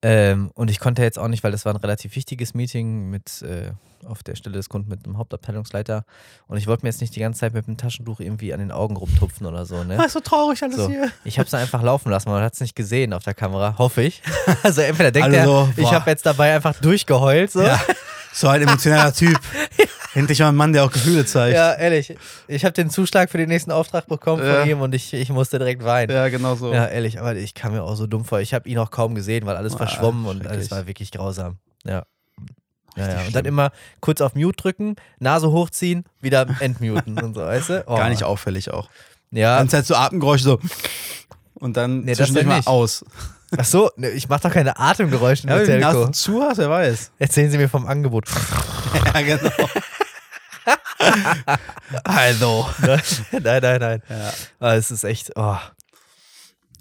Ähm, 0.04 0.52
und 0.54 0.70
ich 0.70 0.80
konnte 0.80 1.02
jetzt 1.02 1.18
auch 1.18 1.28
nicht, 1.28 1.44
weil 1.44 1.52
das 1.52 1.66
war 1.66 1.74
ein 1.74 1.78
relativ 1.78 2.16
wichtiges 2.16 2.54
Meeting 2.54 3.10
mit 3.10 3.42
äh, 3.42 3.72
auf 4.06 4.22
der 4.22 4.36
Stelle 4.36 4.56
des 4.56 4.70
Kunden 4.70 4.90
mit 4.90 5.06
einem 5.06 5.18
Hauptabteilungsleiter. 5.18 6.04
Und 6.48 6.58
ich 6.58 6.68
wollte 6.68 6.86
mir 6.86 6.90
jetzt 6.90 7.02
nicht 7.02 7.16
die 7.16 7.20
ganze 7.20 7.40
Zeit 7.40 7.54
mit 7.56 7.66
dem 7.66 7.78
Taschentuch 7.78 8.20
irgendwie 8.20 8.54
an 8.54 8.60
den 8.60 8.72
Augen 8.72 8.96
rumtupfen 8.96 9.48
oder 9.48 9.66
so. 9.66 9.84
Ne? 9.84 9.96
Ist 10.06 10.14
so 10.14 10.20
traurig 10.20 10.62
alles 10.62 10.76
So. 10.78 10.88
hier. 10.88 11.12
Ich 11.24 11.40
habe 11.40 11.48
es 11.48 11.54
einfach 11.56 11.82
laufen 11.82 12.12
lassen, 12.12 12.30
man 12.30 12.44
hat 12.44 12.54
es 12.54 12.62
nicht 12.62 12.76
gesehen 12.76 13.12
auf 13.12 13.24
der 13.24 13.34
Kamera, 13.34 13.76
hoffe 13.78 14.04
ich. 14.04 14.22
Also 14.64 14.82
entweder 14.82 15.12
denkt 15.12 15.26
Alle 15.28 15.38
er, 15.38 15.46
so, 15.46 15.70
ich 15.76 15.84
boah. 15.84 15.92
habe 15.94 16.10
jetzt 16.12 16.26
dabei 16.26 16.56
einfach 16.56 16.80
durchgeheult. 16.80 17.52
So. 17.52 17.64
Ja. 17.64 17.80
So 18.34 18.48
ein 18.50 18.62
emotionaler 18.62 19.14
Typ. 19.16 19.40
Endlich 20.18 20.40
mal 20.40 20.50
ein 20.50 20.56
Mann, 20.56 20.74
der 20.74 20.84
auch 20.84 20.92
Gefühle 20.92 21.26
zeigt. 21.26 21.56
Ja, 21.56 21.74
ehrlich. 21.74 22.16
Ich 22.48 22.66
habe 22.66 22.74
den 22.74 22.90
Zuschlag 22.90 23.30
für 23.30 23.38
den 23.38 23.50
nächsten 23.50 23.72
Auftrag 23.72 24.08
bekommen 24.08 24.44
Ja. 24.44 24.62
von 24.62 24.70
ihm 24.70 24.82
und 24.82 24.96
ich, 24.96 25.14
ich 25.14 25.30
musste 25.30 25.60
direkt 25.60 25.84
weinen. 25.84 26.12
Ja, 26.12 26.28
genau 26.30 26.56
so. 26.56 26.74
Ja, 26.74 26.88
ehrlich, 26.88 27.20
aber 27.20 27.36
ich 27.36 27.54
kam 27.54 27.74
mir 27.74 27.84
auch 27.84 27.96
so 27.96 28.08
dumm 28.08 28.26
vor. 28.26 28.40
Ich 28.40 28.54
habe 28.54 28.68
ihn 28.68 28.80
auch 28.80 28.90
kaum 28.90 29.14
gesehen, 29.14 29.46
weil 29.46 29.56
alles 29.56 29.76
Ah, 29.76 29.78
verschwommen 29.78 30.26
und 30.26 30.48
alles 30.48 30.72
war 30.72 30.88
wirklich 30.88 31.12
grausam. 31.12 31.58
Ja. 31.86 32.04
Ja, 32.96 33.10
ja. 33.12 33.20
Und 33.28 33.36
dann 33.36 33.46
immer 33.46 33.72
kurz 34.00 34.22
auf 34.22 34.34
Mute 34.34 34.56
drücken, 34.56 34.96
Nase 35.20 35.52
hochziehen, 35.52 36.04
wieder 36.20 36.48
entmuten 36.62 37.20
und 37.22 37.36
so, 37.36 37.42
weißt 37.42 37.70
du? 37.70 37.84
Oh. 37.88 37.96
Gar 37.96 38.10
nicht 38.10 38.24
auffällig 38.24 38.72
auch. 38.74 38.90
Ja, 39.30 39.58
Ganze 39.58 39.76
Zeit 39.78 39.86
so 39.86 39.94
Atemgeräusche 39.96 40.44
so. 40.46 40.60
Und 41.54 41.78
dann 41.78 42.02
Nee, 42.06 42.14
zwischendurch 42.16 42.48
mal 42.48 42.62
aus. 42.66 43.06
Ach 43.56 43.66
so, 43.66 43.92
ne, 43.98 44.10
ich 44.10 44.28
mache 44.30 44.42
doch 44.42 44.52
keine 44.52 44.80
Atemgeräusche 44.80 45.48
Ja, 45.48 45.60
der 45.60 45.80
wenn 45.80 45.82
du 46.06 46.12
zu 46.12 46.42
hast, 46.42 46.58
wer 46.58 46.70
weiß. 46.72 47.12
Erzählen 47.20 47.52
Sie 47.52 47.58
mir 47.58 47.70
vom 47.70 47.86
Angebot. 47.86 48.26
ja, 49.14 49.22
genau. 49.22 49.52
Also. 52.04 52.68
nein, 53.32 53.62
nein, 53.62 53.80
nein. 53.80 54.04
Ja. 54.10 54.34
Ah, 54.60 54.76
es 54.76 54.92
ist 54.92 55.04
echt, 55.04 55.32
oh. 55.36 55.58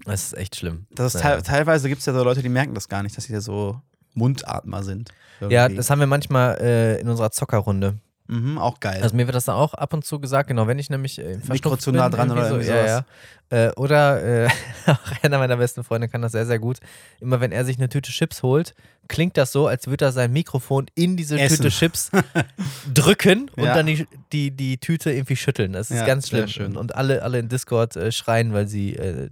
Es 0.07 0.27
ist 0.27 0.37
echt 0.37 0.57
schlimm. 0.57 0.87
Das 0.91 1.15
ist 1.15 1.23
Ja. 1.23 1.31
teil 1.31 1.43
teilweise 1.43 1.89
gibt 1.89 2.01
es 2.01 2.07
ja 2.07 2.13
so 2.13 2.23
Leute, 2.23 2.43
die 2.43 2.49
merken 2.49 2.75
das 2.75 2.89
gar 2.89 3.03
nicht, 3.03 3.17
dass 3.17 3.25
sie 3.25 3.33
da 3.33 3.41
so 3.41 3.81
Mundatmer 4.15 4.83
sind. 4.83 5.11
Ja, 5.41 5.65
Irgendwie. 5.65 5.77
das 5.77 5.91
haben 5.91 6.01
wir 6.01 6.07
manchmal 6.07 6.59
äh, 6.61 7.01
in 7.01 7.09
unserer 7.09 7.31
Zockerrunde. 7.31 7.99
Mhm, 8.29 8.59
auch 8.59 8.81
geil. 8.81 9.03
Also 9.03 9.15
mir 9.17 9.27
wird 9.27 9.35
das 9.35 9.45
dann 9.47 9.57
auch 9.57 9.75
ab 9.75 9.93
und 9.93 10.05
zu 10.05 10.19
gesagt, 10.21 10.49
genau, 10.49 10.67
wenn 10.67 10.79
ich 10.79 10.91
nämlich 10.91 11.19
äh, 11.19 11.39
Mikro 11.49 11.77
zu 11.77 11.93
nah 11.93 12.09
dran 12.09 12.31
oder 12.31 12.49
so, 12.49 12.59
ja, 12.59 12.85
ja. 12.87 13.05
Äh, 13.49 13.71
Oder 13.77 14.45
äh, 14.47 14.49
auch 14.87 14.99
einer 15.23 15.39
meiner 15.39 15.57
besten 15.57 15.85
Freunde 15.85 16.09
kann 16.09 16.21
das 16.21 16.33
sehr, 16.33 16.47
sehr 16.47 16.59
gut. 16.59 16.79
Immer 17.21 17.41
wenn 17.41 17.53
er 17.53 17.65
sich 17.65 17.77
eine 17.79 17.89
Tüte 17.89 18.11
Chips 18.11 18.43
holt, 18.43 18.75
klingt 19.07 19.37
das 19.37 19.53
so, 19.53 19.69
als 19.69 19.87
würde 19.87 20.07
er 20.07 20.11
sein 20.13 20.33
Mikrofon 20.33 20.87
in 20.97 21.17
diese 21.17 21.39
Essen. 21.39 21.59
Tüte 21.59 21.69
Chips 21.69 22.11
drücken 22.93 23.49
und 23.57 23.65
Ja. 23.65 23.75
dann 23.75 23.87
die, 23.87 24.07
die, 24.33 24.51
die 24.51 24.79
Tüte 24.79 25.13
irgendwie 25.13 25.37
schütteln. 25.37 25.73
Das 25.73 25.91
ist 25.93 25.99
Ja, 25.99 26.07
ganz 26.07 26.29
schlimm. 26.29 26.49
schön. 26.49 26.77
Und 26.77 26.95
alle, 26.97 27.23
alle 27.23 27.39
in 27.39 27.49
Discord 27.49 27.95
äh, 27.97 28.11
schreien, 28.13 28.53
weil 28.53 28.67
sie 28.67 28.97
äh, 28.97 29.31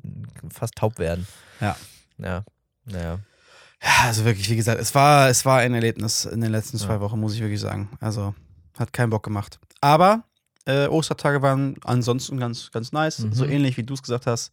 fast 0.52 0.76
taub 0.76 0.98
werden. 0.98 1.26
Ja. 1.60 1.76
Ja. 2.18 2.44
Naja. 2.84 3.18
Ja, 3.82 3.90
also 4.04 4.24
wirklich, 4.24 4.48
wie 4.48 4.56
gesagt, 4.56 4.80
es 4.80 4.94
war, 4.94 5.28
es 5.28 5.44
war 5.44 5.58
ein 5.58 5.74
Erlebnis 5.74 6.24
in 6.24 6.40
den 6.40 6.52
letzten 6.52 6.78
zwei. 6.78 7.00
Wochen, 7.00 7.18
muss 7.20 7.34
ich 7.34 7.40
wirklich 7.40 7.60
sagen. 7.60 7.88
Also 8.00 8.34
hat 8.78 8.93
keinen 8.93 9.11
Bock 9.11 9.23
gemacht. 9.23 9.59
Aber 9.81 10.25
äh, 10.66 10.87
Ostertage 10.87 11.43
waren 11.43 11.76
ansonsten 11.85 12.38
ganz, 12.38 12.71
ganz 12.73 12.93
nice. 12.93 13.21
Mhm. 13.21 13.33
So 13.33 13.45
ähnlich 13.45 13.76
wie 13.76 13.83
du 13.83 13.95
es 13.95 14.02
gesagt 14.02 14.26
hast. 14.26 14.52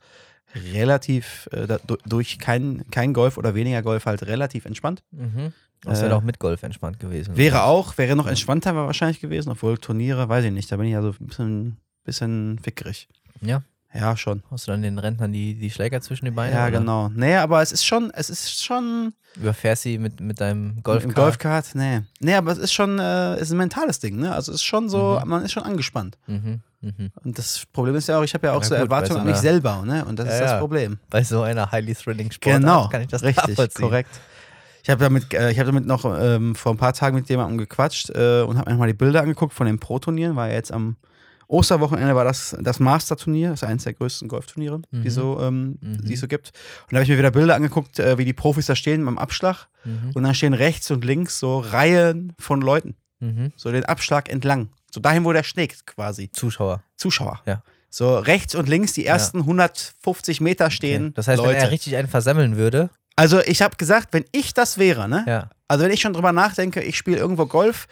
Relativ, 0.74 1.48
äh, 1.52 1.66
da, 1.68 1.80
durch 2.06 2.38
kein, 2.40 2.84
kein 2.92 3.14
Golf 3.14 3.38
oder 3.38 3.56
weniger 3.56 3.82
Golf 3.82 4.06
halt 4.06 4.24
relativ 4.24 4.66
entspannt. 4.66 5.04
Mhm. 5.12 5.54
Das 5.84 6.00
Äh, 6.00 6.04
wäre 6.04 6.16
auch 6.18 6.22
mit 6.22 6.40
Golf 6.40 6.62
entspannt 6.64 7.00
gewesen. 7.00 7.38
Wäre 7.38 7.64
auch, 7.64 7.98
wäre 7.98 8.16
noch 8.16 8.28
entspannter 8.28 8.76
wahrscheinlich 8.76 9.22
gewesen, 9.22 9.50
obwohl 9.50 9.78
Turniere, 9.78 10.28
weiß 10.30 10.46
ich 10.46 10.52
nicht, 10.52 10.72
da 10.72 10.78
bin 10.78 10.88
ich 10.88 10.94
ja 10.94 11.02
so 11.02 11.10
ein 11.20 11.28
bisschen, 11.28 11.78
bisschen 12.04 12.60
fickerig. 12.60 13.08
Ja. 13.42 13.64
Ja, 13.94 14.16
schon. 14.16 14.42
Hast 14.50 14.68
du 14.68 14.72
dann 14.72 14.82
den 14.82 14.98
Rentnern 15.00 15.34
die, 15.34 15.56
die 15.56 15.70
Schläger 15.70 16.00
zwischen 16.02 16.26
die 16.26 16.32
Beine? 16.32 16.56
Ja, 16.56 16.68
oder? 16.68 16.80
genau. 16.80 17.10
Nee, 17.10 17.36
aber 17.36 17.62
es 17.62 17.72
ist 17.72 17.86
schon, 17.86 18.12
es 18.14 18.30
ist 18.30 18.64
schon 18.64 19.14
Überfährst 19.38 19.84
sie 19.84 19.98
mit, 19.98 20.20
mit 20.20 20.42
deinem 20.42 20.84
Golf 20.84 21.04
Im 21.06 21.14
Golfkart, 21.14 21.72
nee. 21.74 22.02
Nee, 22.20 22.36
aber 22.36 22.52
es 22.52 22.58
ist 22.58 22.74
schon, 22.74 23.00
äh, 23.00 23.36
es 23.36 23.44
ist 23.44 23.52
ein 23.52 23.58
mentales 23.58 24.00
Ding, 24.00 24.18
ne? 24.18 24.34
Also 24.34 24.52
es 24.52 24.58
ist 24.58 24.64
schon 24.64 24.90
so, 24.90 25.20
Mhm. 25.24 25.30
man 25.30 25.44
ist 25.46 25.54
schon 25.54 25.64
angespannt. 25.64 26.18
Mhm, 26.28 26.60
mhm. 26.82 27.12
Und 27.24 27.38
das 27.38 27.66
Problem 27.72 27.96
ist 27.96 28.08
ja 28.10 28.18
auch, 28.20 28.24
ich 28.24 28.34
habe 28.34 28.48
ja 28.48 28.54
auch 28.54 28.62
Ja, 28.62 28.68
so 28.68 28.76
gut, 28.76 28.84
Erwartungen 28.84 29.22
an 29.22 29.28
mich 29.28 29.38
selber, 29.38 29.84
ne? 29.86 30.04
Und 30.04 30.20
das 30.20 30.28
Ja, 30.28 30.34
ist 30.34 30.40
das. 30.42 30.60
Problem. 30.60 31.00
Bei 31.10 31.24
so 31.24 31.44
einer 31.44 31.72
highly 31.72 31.96
thrilling 31.96 32.30
Sportart 32.32 32.62
Genau, 32.62 32.88
kann 32.90 33.02
ich 33.02 33.08
das 33.08 33.24
richtig, 33.24 33.74
korrekt. 33.74 34.20
Ich 34.84 34.90
habe 34.90 35.02
damit, 35.02 35.34
äh, 35.34 35.52
ich 35.52 35.60
habe 35.60 35.68
damit 35.68 35.86
noch 35.86 36.04
ähm, 36.06 36.56
vor 36.56 36.74
ein 36.74 36.78
paar 36.78 36.92
Tagen 36.94 37.16
mit 37.16 37.30
jemandem 37.30 37.58
gequatscht 37.58 38.10
äh, 38.10 38.42
und 38.42 38.58
habe 38.58 38.70
mir 38.70 38.74
nochmal 38.74 38.88
die 38.88 38.94
Bilder 38.96 39.22
angeguckt 39.22 39.54
von 39.54 39.66
den 39.68 39.80
Pro-Turnieren. 39.80 40.36
War 40.36 40.48
ja 40.50 40.56
jetzt 40.56 40.74
am 40.74 40.98
Osterwochenende 41.52 42.16
war 42.16 42.24
das 42.24 42.56
das 42.62 42.80
Master-Turnier, 42.80 43.50
das 43.52 43.62
ist 43.62 43.68
eines 43.68 43.84
der 43.84 43.94
größten 43.94 44.28
Golfturniere, 44.28 44.82
Mhm. 44.92 45.02
die, 45.04 45.10
so, 45.10 45.40
ähm, 45.42 45.78
Mhm. 45.82 46.06
die 46.06 46.14
es 46.14 46.20
so 46.22 46.28
gibt. 46.28 46.52
Und 46.84 46.92
da 46.94 46.98
habe 46.98 47.04
ich 47.04 47.10
mir 47.10 47.18
wieder 47.18 47.32
Bilder 47.32 47.56
angeguckt, 47.56 48.00
äh, 48.00 48.18
wie 48.18 48.26
die 48.26 48.34
Profis 48.34 48.66
da 48.68 48.76
stehen 48.76 49.04
beim 49.06 49.18
Abschlag. 49.18 49.68
Mhm. 49.84 50.12
Und 50.14 50.24
dann 50.24 50.34
stehen 50.34 50.54
rechts 50.54 50.90
und 50.92 51.04
links 51.04 51.40
so 51.40 51.60
Reihen 51.60 52.34
von 52.40 52.62
Leuten. 52.62 52.96
Mhm. 53.20 53.52
So 53.56 53.72
den 53.72 53.86
Abschlag 53.86 54.30
entlang. 54.30 54.70
So 54.94 55.00
dahin, 55.02 55.24
wo 55.26 55.34
der 55.34 55.44
schlägt, 55.44 55.86
quasi. 55.86 56.32
Zuschauer. 56.32 56.84
Zuschauer. 56.98 57.42
Ja. 57.46 57.64
So 57.90 58.18
rechts 58.18 58.56
und 58.56 58.70
links 58.70 58.94
die 58.94 59.06
ersten 59.06 59.40
150 59.46 60.40
Meter 60.42 60.72
stehen. 60.72 61.08
Okay. 61.08 61.14
Das 61.16 61.28
heißt, 61.28 61.38
Leute. 61.38 61.50
wenn 61.56 61.62
er 61.64 61.72
richtig 61.72 61.96
einen 61.98 62.08
versammeln 62.08 62.56
würde, 62.58 62.90
also 63.18 63.42
ich 63.42 63.62
habe 63.62 63.76
gesagt, 63.76 64.14
wenn 64.14 64.24
ich 64.32 64.54
das 64.54 64.78
wäre, 64.78 65.10
ne? 65.10 65.26
ja. 65.28 65.50
Also 65.68 65.84
wenn 65.86 65.92
ich 65.92 66.02
schon 66.02 66.14
drüber 66.14 66.32
nachdenke, 66.32 66.82
ich 66.82 66.98
spiele 66.98 67.18
irgendwo 67.18 67.46
Golf 67.46 67.88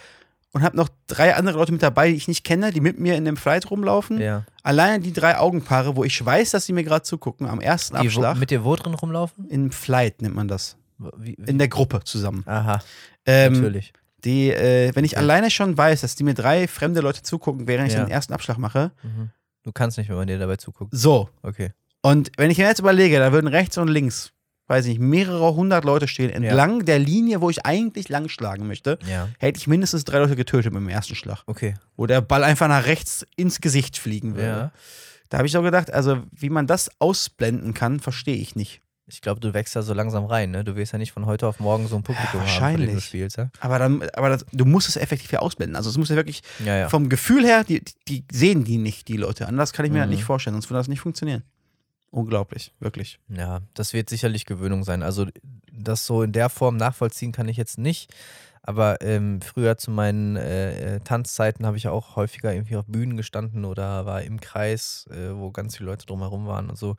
und 0.51 0.63
habe 0.63 0.75
noch 0.77 0.89
drei 1.07 1.35
andere 1.35 1.57
Leute 1.57 1.71
mit 1.71 1.83
dabei, 1.83 2.09
die 2.09 2.15
ich 2.15 2.27
nicht 2.27 2.43
kenne, 2.43 2.71
die 2.71 2.81
mit 2.81 2.99
mir 2.99 3.15
in 3.15 3.25
dem 3.25 3.37
Flight 3.37 3.69
rumlaufen. 3.69 4.19
ja. 4.19 4.45
Alleine 4.63 4.99
die 5.03 5.13
drei 5.13 5.37
Augenpaare, 5.37 5.95
wo 5.95 6.03
ich 6.03 6.23
weiß, 6.23 6.51
dass 6.51 6.65
sie 6.65 6.73
mir 6.73 6.83
gerade 6.83 7.03
zugucken, 7.03 7.47
am 7.47 7.61
ersten 7.61 7.95
Die 7.97 8.01
wo, 8.03 8.07
Abschlag. 8.07 8.37
mit 8.37 8.51
dir 8.51 8.63
wo 8.63 8.75
drin 8.75 8.93
rumlaufen? 8.93 9.47
Im 9.49 9.71
Flight 9.71 10.21
nennt 10.21 10.35
man 10.35 10.47
das. 10.47 10.75
Wie, 11.17 11.35
wie? 11.37 11.49
In 11.49 11.57
der 11.57 11.67
Gruppe 11.69 12.01
zusammen. 12.03 12.43
Aha, 12.45 12.81
Ähm, 13.25 13.53
natürlich. 13.53 13.93
die, 14.25 14.49
äh, 14.51 14.91
wenn 14.95 15.05
ich 15.05 15.13
Okay. 15.13 15.21
alleine 15.21 15.49
schon 15.49 15.77
weiß, 15.77 16.01
dass 16.01 16.15
die 16.15 16.23
mir 16.23 16.33
drei 16.33 16.67
fremde 16.67 17.01
Leute 17.01 17.21
zugucken, 17.23 17.67
während 17.67 17.87
ich 17.87 17.93
Ja. 17.93 18.03
den 18.03 18.11
ersten 18.11 18.33
Abschlag 18.33 18.57
mache, 18.57 18.91
Mhm. 19.03 19.29
Du 19.63 19.71
kannst 19.73 19.97
nicht, 19.97 20.09
wenn 20.09 20.15
man 20.15 20.25
dir 20.27 20.39
dabei 20.39 20.55
zuguckt. 20.55 20.89
so, 20.95 21.29
Okay. 21.43 21.71
Und 22.01 22.31
wenn 22.37 22.49
ich 22.49 22.57
mir 22.57 22.63
jetzt 22.65 22.79
überlege, 22.79 23.19
da 23.19 23.31
würden 23.33 23.47
rechts 23.47 23.77
und 23.77 23.89
links, 23.89 24.31
weiß 24.69 24.85
ich 24.85 24.91
nicht, 24.91 25.01
mehrere 25.01 25.53
hundert 25.55 25.83
Leute 25.83 26.07
stehen 26.07 26.29
entlang 26.29 26.85
der 26.85 26.99
Linie, 26.99 27.41
wo 27.41 27.49
ich 27.49 27.65
eigentlich 27.65 28.07
lang 28.07 28.29
schlagen 28.29 28.67
möchte, 28.67 28.99
Ja. 29.07 29.27
hätte 29.39 29.57
ich 29.59 29.67
mindestens 29.67 30.03
drei 30.05 30.19
Leute 30.19 30.35
getötet 30.35 30.71
mit 30.71 30.81
dem 30.81 30.89
ersten 30.89 31.15
Schlag. 31.15 31.43
Okay. 31.47 31.73
Wo 31.97 32.05
der 32.05 32.21
Ball 32.21 32.43
einfach 32.43 32.67
nach 32.67 32.85
rechts 32.85 33.25
ins 33.35 33.59
Gesicht 33.61 33.97
fliegen 33.97 34.35
würde. 34.35 34.47
Ja. 34.47 34.71
Da 35.29 35.37
habe 35.39 35.47
ich 35.47 35.57
auch 35.57 35.63
gedacht, 35.63 35.91
also 35.91 36.23
wie 36.31 36.49
man 36.49 36.65
das 36.67 36.89
ausblenden 36.99 37.73
kann, 37.73 37.99
verstehe 37.99 38.35
ich 38.37 38.55
nicht. 38.55 38.81
Ich 39.11 39.21
glaube, 39.21 39.39
du 39.39 39.55
wächst 39.55 39.75
da 39.75 39.81
so 39.81 39.95
langsam 39.95 40.23
rein, 40.25 40.51
ne? 40.51 40.63
Du 40.63 40.75
wirst 40.75 40.91
ja 40.93 40.99
nicht 40.99 41.11
von 41.13 41.25
heute 41.25 41.47
auf 41.47 41.59
morgen 41.59 41.87
so 41.87 41.95
ein 41.95 42.03
Publikum 42.03 42.41
haben, 42.41 42.47
von 42.47 42.69
dem 42.77 42.79
du 42.79 42.85
wahrscheinlich. 42.93 43.05
spielst, 43.05 43.37
ja? 43.37 43.49
Aber, 43.59 43.79
dann, 43.79 44.03
aber 44.13 44.29
das, 44.29 44.45
du 44.53 44.65
musst 44.65 44.87
es 44.87 44.97
effektiv 44.97 45.31
ja 45.31 45.39
ausblenden. 45.39 45.75
Also 45.75 45.89
es 45.89 45.97
muss 45.97 46.09
ja 46.09 46.15
wirklich 46.15 46.41
Ja, 46.63 46.77
ja. 46.77 46.89
vom 46.89 47.09
Gefühl 47.09 47.43
her, 47.43 47.63
die, 47.63 47.81
die 48.07 48.23
sehen 48.31 48.65
die 48.65 48.77
nicht, 48.77 49.07
die 49.07 49.17
Leute. 49.17 49.47
Anders 49.47 49.73
kann 49.73 49.85
ich 49.85 49.91
mir 49.91 49.97
Mhm. 49.97 50.01
das 50.03 50.09
nicht 50.11 50.23
vorstellen, 50.25 50.53
sonst 50.53 50.69
würde 50.69 50.79
das 50.81 50.87
nicht 50.87 50.99
funktionieren. 51.01 51.41
Unglaublich, 52.11 52.73
wirklich. 52.79 53.19
Ja, 53.29 53.61
das 53.75 53.93
wird 53.93 54.09
sicherlich 54.09 54.45
Gewöhnung 54.45 54.83
sein. 54.83 55.03
Also 55.03 55.27
das 55.71 56.05
so 56.05 56.23
in 56.23 56.31
der 56.31 56.49
Form 56.49 56.77
nachvollziehen 56.77 57.31
kann 57.31 57.47
ich 57.47 57.57
jetzt 57.57 57.77
nicht. 57.77 58.13
Aber 58.63 59.01
ähm, 59.01 59.41
früher 59.41 59.77
zu 59.77 59.91
meinen 59.91 60.35
äh, 60.35 60.95
äh, 60.95 60.99
Tanzzeiten 60.99 61.65
habe 61.65 61.77
ich 61.77 61.83
ja 61.83 61.91
auch 61.91 62.15
häufiger 62.15 62.53
irgendwie 62.53 62.75
auf 62.75 62.85
Bühnen 62.87 63.17
gestanden 63.17 63.65
oder 63.65 64.05
war 64.05 64.21
im 64.21 64.39
Kreis, 64.39 65.07
äh, 65.11 65.35
wo 65.35 65.51
ganz 65.51 65.77
viele 65.77 65.89
Leute 65.89 66.05
drumherum 66.05 66.47
waren 66.47 66.69
und 66.69 66.77
so. 66.77 66.95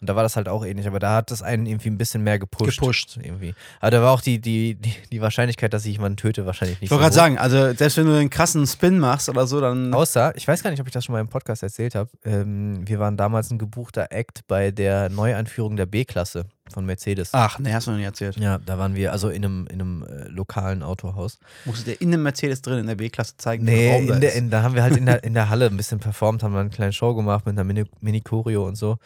Und 0.00 0.08
da 0.08 0.16
war 0.16 0.22
das 0.22 0.36
halt 0.36 0.48
auch 0.48 0.64
ähnlich. 0.64 0.86
Aber 0.86 0.98
da 0.98 1.16
hat 1.16 1.30
das 1.30 1.42
einen 1.42 1.66
irgendwie 1.66 1.90
ein 1.90 1.98
bisschen 1.98 2.22
mehr 2.22 2.38
gepusht. 2.38 2.78
Gepusht. 2.78 3.18
Irgendwie. 3.22 3.54
Aber 3.80 3.90
da 3.90 4.02
war 4.02 4.12
auch 4.12 4.20
die, 4.20 4.40
die, 4.40 4.74
die, 4.74 4.94
die 5.10 5.20
Wahrscheinlichkeit, 5.20 5.72
dass 5.72 5.84
ich 5.84 5.92
jemanden 5.92 6.16
töte, 6.16 6.46
wahrscheinlich 6.46 6.80
nicht 6.80 6.88
Ich 6.88 6.90
wollte 6.90 7.04
so 7.04 7.20
gerade 7.20 7.36
sagen, 7.36 7.38
also 7.38 7.74
selbst 7.74 7.96
wenn 7.96 8.06
du 8.06 8.16
einen 8.16 8.30
krassen 8.30 8.66
Spin 8.66 8.98
machst 8.98 9.28
oder 9.28 9.46
so, 9.46 9.60
dann. 9.60 9.92
Außer, 9.92 10.34
ich 10.36 10.46
weiß 10.46 10.62
gar 10.62 10.70
nicht, 10.70 10.80
ob 10.80 10.86
ich 10.86 10.92
das 10.92 11.04
schon 11.04 11.12
mal 11.12 11.20
im 11.20 11.28
Podcast 11.28 11.62
erzählt 11.62 11.94
habe. 11.94 12.10
Ähm, 12.24 12.86
wir 12.86 12.98
waren 12.98 13.16
damals 13.16 13.50
ein 13.50 13.58
gebuchter 13.58 14.08
Act 14.10 14.46
bei 14.46 14.70
der 14.70 15.08
Neueinführung 15.08 15.76
der 15.76 15.86
B-Klasse 15.86 16.46
von 16.70 16.86
Mercedes. 16.86 17.30
Ach, 17.32 17.58
ne, 17.58 17.74
hast 17.74 17.86
du 17.86 17.90
noch 17.92 17.98
nie 17.98 18.04
erzählt. 18.04 18.36
Ja, 18.36 18.58
da 18.58 18.78
waren 18.78 18.94
wir 18.94 19.12
also 19.12 19.28
in 19.28 19.44
einem, 19.44 19.66
in 19.66 19.80
einem 19.80 20.02
äh, 20.04 20.28
lokalen 20.28 20.82
Autohaus. 20.82 21.38
Musst 21.64 21.86
du 21.86 21.90
dir 21.90 22.00
in 22.00 22.10
dem 22.10 22.22
Mercedes 22.22 22.62
drin 22.62 22.78
in 22.78 22.86
der 22.86 22.94
B-Klasse 22.94 23.36
zeigen, 23.36 23.64
Nee, 23.64 23.92
Raum 23.92 24.06
da 24.06 24.14
in 24.14 24.20
der, 24.20 24.34
in, 24.34 24.50
da 24.50 24.62
haben 24.62 24.74
wir 24.74 24.82
halt 24.82 24.96
in 24.96 25.06
der, 25.06 25.22
in 25.24 25.34
der 25.34 25.48
Halle 25.48 25.66
ein 25.66 25.76
bisschen 25.76 26.00
performt, 26.00 26.42
haben 26.42 26.52
wir 26.54 26.60
eine 26.60 26.70
kleine 26.70 26.92
Show 26.92 27.14
gemacht 27.14 27.46
mit 27.46 27.58
einer 27.58 27.64
Mini- 27.64 27.90
Mini-Choreo 28.00 28.66
und 28.66 28.76
so. 28.76 28.96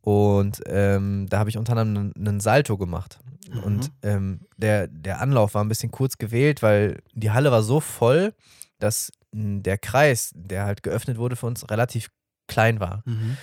Und 0.00 0.62
ähm, 0.66 1.26
da 1.28 1.38
habe 1.38 1.50
ich 1.50 1.58
unter 1.58 1.76
anderem 1.76 2.12
einen, 2.16 2.40
Salto 2.40 2.78
gemacht. 2.78 3.18
Mhm. 3.52 3.58
Und 3.62 3.90
ähm, 4.02 4.40
der, 4.56 4.86
der 4.88 5.20
Anlauf 5.20 5.54
war 5.54 5.62
ein 5.64 5.68
bisschen 5.68 5.90
kurz 5.90 6.18
gewählt, 6.18 6.62
weil 6.62 7.02
die 7.14 7.30
Halle 7.30 7.50
war 7.52 7.62
so 7.62 7.80
voll, 7.80 8.32
dass 8.78 9.12
mh, 9.32 9.62
der 9.62 9.78
Kreis, 9.78 10.30
der 10.34 10.64
halt 10.64 10.82
geöffnet 10.82 11.18
wurde 11.18 11.36
für 11.36 11.46
uns, 11.46 11.70
relativ 11.70 12.10
klein 12.46 12.80
war. 12.80 13.02
Mhm. 13.04 13.36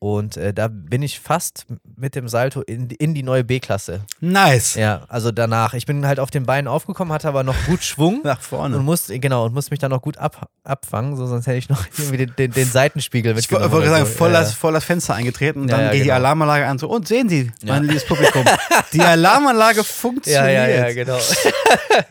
Und 0.00 0.36
äh, 0.36 0.54
da 0.54 0.68
bin 0.68 1.02
ich 1.02 1.18
fast 1.18 1.66
mit 1.96 2.14
dem 2.14 2.28
Salto 2.28 2.60
in, 2.60 2.88
in 2.88 3.14
die 3.14 3.24
neue 3.24 3.42
B-Klasse. 3.42 4.02
Nice. 4.20 4.76
Ja, 4.76 5.02
also 5.08 5.32
danach. 5.32 5.74
Ich 5.74 5.86
bin 5.86 6.06
halt 6.06 6.20
auf 6.20 6.30
den 6.30 6.46
Beinen 6.46 6.68
aufgekommen, 6.68 7.12
hatte 7.12 7.26
aber 7.26 7.42
noch 7.42 7.56
gut 7.66 7.82
Schwung. 7.82 8.20
Nach 8.24 8.36
Und 8.38 8.44
vorne. 8.44 8.78
musste, 8.78 9.18
genau, 9.18 9.46
und 9.46 9.54
musste 9.54 9.72
mich 9.72 9.80
dann 9.80 9.90
noch 9.90 10.00
gut 10.00 10.16
ab, 10.16 10.48
abfangen, 10.62 11.16
so, 11.16 11.26
sonst 11.26 11.48
hätte 11.48 11.58
ich 11.58 11.68
noch 11.68 11.84
irgendwie 11.98 12.18
den, 12.18 12.32
den, 12.38 12.52
den 12.52 12.68
Seitenspiegel 12.68 13.36
Ich 13.36 13.50
wollte 13.50 13.68
sagen, 13.88 14.06
so. 14.06 14.12
voll, 14.12 14.30
ja, 14.32 14.38
das, 14.40 14.54
voll 14.54 14.72
das 14.72 14.84
Fenster 14.84 15.14
eingetreten 15.14 15.62
und 15.62 15.68
Ja, 15.68 15.76
dann 15.78 15.86
ja, 15.86 15.90
geht 15.90 16.00
die 16.02 16.04
genau. 16.04 16.14
Alarmanlage 16.14 16.66
an. 16.66 16.78
So, 16.78 16.88
und 16.88 17.08
sehen 17.08 17.28
Sie, 17.28 17.50
Ja. 17.64 17.74
mein 17.74 17.82
liebes 17.84 18.04
Publikum, 18.06 18.44
die 18.92 19.00
Alarmanlage 19.02 19.78
ja, 19.78 19.82
funktioniert. 19.82 20.44
ja, 20.52 20.68
ja, 20.68 20.92
genau. 20.92 21.18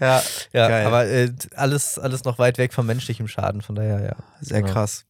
Ja, 0.01 0.21
ja, 0.51 0.87
aber 0.87 1.05
äh, 1.07 1.31
alles, 1.55 1.97
alles 1.97 2.25
noch 2.25 2.37
weit 2.37 2.57
weg 2.57 2.73
vom 2.73 2.85
menschlichen 2.85 3.29
Schaden, 3.29 3.61
von 3.61 3.75
daher, 3.75 4.01
ja. 4.01 4.15
Sehr 4.41 4.59
Ja. 4.59 4.65
krass. 4.65 5.05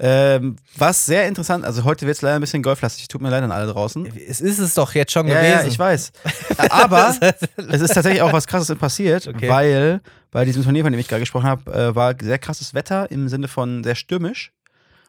Ähm, 0.00 0.54
was 0.76 1.06
sehr 1.06 1.26
interessant, 1.26 1.64
also 1.64 1.82
heute 1.82 2.06
wird 2.06 2.16
es 2.16 2.22
leider 2.22 2.36
ein 2.36 2.40
bisschen 2.40 2.62
golflastig, 2.62 3.08
tut 3.08 3.20
mir 3.20 3.30
leid 3.30 3.42
an 3.42 3.50
alle 3.50 3.66
draußen. 3.72 4.06
Es 4.28 4.40
ist 4.40 4.58
es 4.60 4.74
doch 4.74 4.94
jetzt 4.94 5.10
schon 5.12 5.26
Ja, 5.26 5.34
gewesen. 5.40 5.58
ja, 5.62 5.64
ich 5.66 5.78
weiß. 5.78 6.12
Aber 6.70 7.16
es 7.56 7.80
ist 7.80 7.94
tatsächlich 7.94 8.22
auch 8.22 8.32
was 8.32 8.46
Krasses 8.46 8.78
passiert, 8.78 9.26
Okay. 9.26 9.48
weil 9.48 10.00
bei 10.30 10.44
diesem 10.44 10.62
Turnier, 10.62 10.84
von 10.84 10.92
dem 10.92 11.00
ich 11.00 11.08
gerade 11.08 11.20
gesprochen 11.20 11.46
habe, 11.46 11.72
äh, 11.72 11.94
war 11.96 12.14
sehr 12.20 12.38
krasses 12.38 12.74
Wetter 12.74 13.10
im 13.10 13.28
Sinne 13.28 13.48
von 13.48 13.82
sehr 13.82 13.96
stürmisch. 13.96 14.52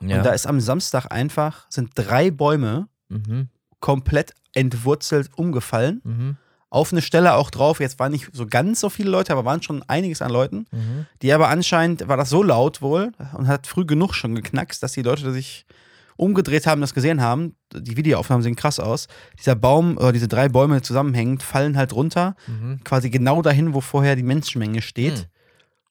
ja. 0.01 0.17
Und 0.17 0.25
da 0.25 0.31
ist 0.31 0.48
am 0.48 0.60
Samstag 0.60 1.05
einfach, 1.12 1.67
sind 1.69 1.91
drei 1.93 2.31
Bäume 2.31 2.88
mhm, 3.10 3.50
komplett 3.79 4.34
entwurzelt 4.55 5.29
umgefallen. 5.36 6.01
mhm, 6.03 6.38
Auf 6.71 6.91
eine 6.91 7.01
Stelle 7.01 7.33
auch 7.33 7.49
drauf. 7.49 7.79
Jetzt 7.79 7.97
waren 7.99 8.11
nicht 8.11 8.29
so 8.31 8.45
ganz 8.45 8.79
so 8.79 8.89
viele 8.89 9.09
Leute, 9.09 9.31
aber 9.33 9.43
waren 9.45 9.61
schon 9.63 9.81
einiges 9.88 10.21
an 10.21 10.31
Leuten. 10.31 10.65
mhm. 10.71 11.05
Die 11.21 11.33
aber 11.33 11.49
anscheinend 11.49 12.07
war 12.07 12.17
das 12.17 12.29
so 12.29 12.43
laut 12.43 12.81
wohl 12.81 13.11
und 13.33 13.47
hat 13.47 13.65
früh 13.67 13.85
genug 13.85 14.13
schon 14.13 14.35
geknackst, 14.35 14.81
dass 14.83 14.91
die 14.93 15.01
Leute 15.01 15.31
sich 15.31 15.65
umgedreht 16.15 16.67
haben, 16.67 16.81
das 16.81 16.93
gesehen 16.93 17.21
haben, 17.21 17.55
die 17.73 17.95
Videoaufnahmen 17.95 18.43
sehen 18.43 18.55
krass 18.57 18.79
aus. 18.79 19.07
Dieser 19.39 19.55
Baum 19.55 19.95
oder 19.97 20.11
diese 20.11 20.27
drei 20.27 20.49
Bäume 20.49 20.81
zusammenhängend 20.81 21.41
fallen 21.43 21.77
halt 21.77 21.93
runter, 21.93 22.35
Mhm. 22.45 22.81
quasi 22.83 23.09
genau 23.09 23.41
dahin, 23.41 23.73
wo 23.73 23.79
vorher 23.81 24.15
die 24.17 24.23
Menschenmenge 24.23 24.81
steht. 24.81 25.17
Hm. 25.19 25.25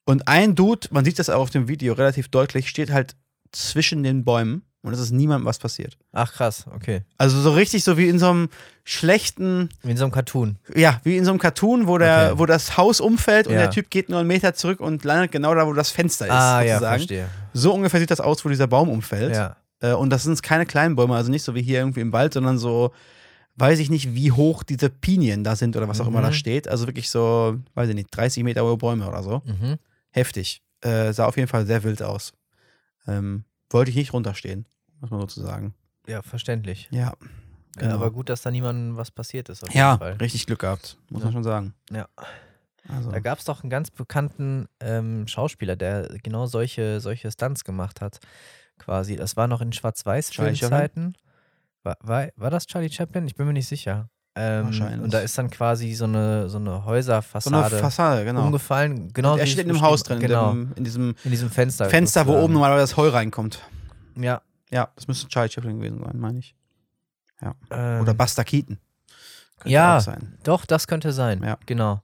Und 0.05 0.27
ein 0.27 0.55
Dude, 0.55 0.87
man 0.91 1.03
sieht 1.03 1.17
das 1.19 1.29
auch 1.29 1.41
auf 1.41 1.49
dem 1.49 1.67
Video 1.67 1.93
relativ 1.93 2.27
deutlich, 2.29 2.69
steht 2.69 2.91
halt 2.91 3.15
zwischen 3.51 4.03
den 4.03 4.23
Bäumen 4.23 4.61
und 4.81 4.93
es 4.93 4.99
ist 4.99 5.11
niemandem 5.11 5.45
was 5.45 5.59
passiert. 5.59 5.97
Ach 6.13 6.31
krass, 6.33 6.65
okay. 6.73 7.01
Also 7.17 7.39
so 7.41 7.51
richtig 7.51 7.83
so 7.83 7.97
wie 7.97 8.07
in 8.09 8.17
so 8.19 8.29
einem 8.29 8.49
schlechten, 8.83 9.69
Wie 9.83 9.91
in 9.91 9.97
so 9.97 10.03
einem 10.05 10.11
Cartoon. 10.11 10.57
ja, 10.75 10.99
wie 11.03 11.17
in 11.17 11.25
so 11.25 11.31
einem 11.31 11.39
Cartoon, 11.39 11.87
wo, 11.87 11.97
der, 11.97 12.29
Okay. 12.31 12.39
wo 12.39 12.45
das 12.45 12.75
Haus 12.77 12.99
umfällt 12.99 13.47
und 13.47 13.53
Ja. 13.53 13.59
der 13.61 13.71
Typ 13.71 13.89
geht 13.89 14.09
nur 14.09 14.19
einen 14.19 14.27
Meter 14.27 14.53
zurück 14.53 14.79
und 14.79 15.03
landet 15.03 15.31
genau 15.31 15.53
da, 15.53 15.65
wo 15.67 15.73
das 15.73 15.89
Fenster 15.91 16.25
ist. 16.25 16.31
ah, 16.31 16.61
ja, 16.61 16.75
sozusagen. 16.75 16.97
verstehe. 16.99 17.29
so 17.53 17.73
ungefähr 17.73 17.99
sieht 17.99 18.11
das 18.11 18.19
aus, 18.21 18.43
wo 18.43 18.49
dieser 18.49 18.67
Baum 18.67 18.89
umfällt. 18.89 19.35
Ja. 19.35 19.55
Äh, 19.81 19.93
und 19.93 20.09
das 20.09 20.23
sind 20.23 20.41
keine 20.43 20.65
kleinen 20.65 20.95
Bäume, 20.95 21.15
also 21.15 21.29
nicht 21.31 21.43
so 21.43 21.55
wie 21.55 21.61
hier 21.61 21.79
irgendwie 21.79 22.01
im 22.01 22.11
Wald, 22.11 22.33
sondern 22.33 22.57
so, 22.57 22.91
weiß 23.55 23.79
ich 23.79 23.89
nicht, 23.89 24.13
wie 24.15 24.31
hoch 24.31 24.63
diese 24.63 24.89
Pinien 24.89 25.43
da 25.43 25.55
sind 25.55 25.75
oder 25.77 25.87
was 25.87 25.99
auch 26.01 26.07
immer 26.07 26.21
da 26.21 26.29
Mhm. 26.29 26.33
steht. 26.33 26.67
Also 26.67 26.87
wirklich 26.87 27.09
so, 27.09 27.57
weiß 27.75 27.89
ich 27.89 27.95
nicht, 27.95 28.09
30 28.11 28.43
Meter 28.43 28.63
hohe 28.63 28.77
Bäume 28.77 29.07
oder 29.07 29.21
so. 29.23 29.41
Mhm. 29.45 29.75
Heftig. 30.11 30.61
Äh, 30.81 31.11
sah 31.13 31.25
auf 31.25 31.35
jeden 31.35 31.49
Fall 31.49 31.65
sehr 31.65 31.83
wild 31.83 32.01
aus. 32.01 32.31
Ähm, 33.07 33.43
wollte 33.69 33.91
ich 33.91 33.97
nicht 33.97 34.13
runterstehen, 34.13 34.65
muss 34.99 35.09
man 35.11 35.19
sozusagen. 35.21 35.73
Ja, 36.07 36.21
verständlich. 36.21 36.87
Ja. 36.91 37.13
Ja, 37.75 37.81
Genau. 37.83 37.95
aber 37.95 38.11
gut, 38.11 38.29
dass 38.29 38.41
da 38.41 38.49
niemandem 38.51 38.97
was 38.97 39.11
passiert 39.11 39.47
ist. 39.49 39.61
Auf 39.63 39.69
jeden 39.69 39.77
Ja, 39.77 39.97
Fall. 39.97 40.13
richtig 40.13 40.47
Glück 40.47 40.59
gehabt, 40.59 40.97
muss 41.09 41.21
Ja. 41.21 41.25
man 41.25 41.33
schon 41.33 41.43
sagen. 41.43 41.73
Ja. 41.91 42.07
Also, 42.87 43.11
Da 43.11 43.19
gab 43.19 43.37
es 43.37 43.45
doch 43.45 43.61
einen 43.63 43.69
ganz 43.69 43.91
bekannten 43.91 44.67
ähm, 44.79 45.27
Schauspieler, 45.27 45.75
der 45.75 46.09
genau 46.23 46.47
solche, 46.47 46.99
solche 46.99 47.31
Stunts 47.31 47.63
gemacht 47.63 48.01
hat. 48.01 48.19
Quasi. 48.79 49.15
Das 49.17 49.37
war 49.37 49.47
noch 49.47 49.61
in 49.61 49.71
Schwarz-Weiß-Filmzeiten. 49.73 51.15
War, 51.83 51.97
war, 52.01 52.29
war 52.35 52.49
das 52.49 52.65
Charlie 52.65 52.89
Chaplin? 52.89 53.27
Ich 53.27 53.35
bin 53.35 53.45
mir 53.45 53.53
nicht 53.53 53.67
sicher. 53.67 54.09
Ähm, 54.41 54.65
Wahrscheinlich. 54.67 55.01
Und 55.01 55.13
da 55.13 55.19
ist 55.19 55.37
dann 55.37 55.49
quasi 55.49 55.93
so 55.95 56.05
eine, 56.05 56.47
so 56.49 56.57
eine 56.57 56.69
so 56.69 56.71
eine 56.75 56.85
Häuserfassade 56.85 57.77
Fassade, 57.77 58.23
genau. 58.23 58.45
umgefallen. 58.45 59.11
Genau 59.13 59.35
er 59.35 59.43
wie 59.45 59.49
steht 59.49 59.65
in 59.65 59.71
einem 59.71 59.81
Haus 59.81 60.03
drin, 60.03 60.19
Genau. 60.19 60.51
in, 60.51 60.65
dem, 60.67 60.73
in 60.77 60.83
diesem 60.83 61.15
in 61.23 61.31
diesem 61.31 61.49
Fenster. 61.49 61.89
Fenster, 61.89 62.25
wo 62.27 62.37
oben 62.39 62.53
normalerweise 62.53 62.83
das 62.83 62.97
Heu 62.97 63.09
reinkommt. 63.09 63.61
Ja. 64.15 64.41
Ja, 64.71 64.89
das 64.95 65.07
müsste 65.07 65.27
Charlie 65.27 65.51
Chaplin 65.51 65.79
gewesen 65.79 65.99
sein, 66.03 66.19
meine 66.19 66.39
ich. 66.39 66.55
Ähm, 67.71 68.01
Oder 68.01 68.13
Buster 68.13 68.43
Keaton. 68.43 68.77
Könnte 69.59 69.73
Ja. 69.73 69.97
auch 69.97 70.01
sein. 70.01 70.37
Doch, 70.43 70.65
das 70.65 70.87
könnte 70.87 71.11
sein. 71.11 71.41
Ja. 71.43 71.57
Genau. 71.65 72.01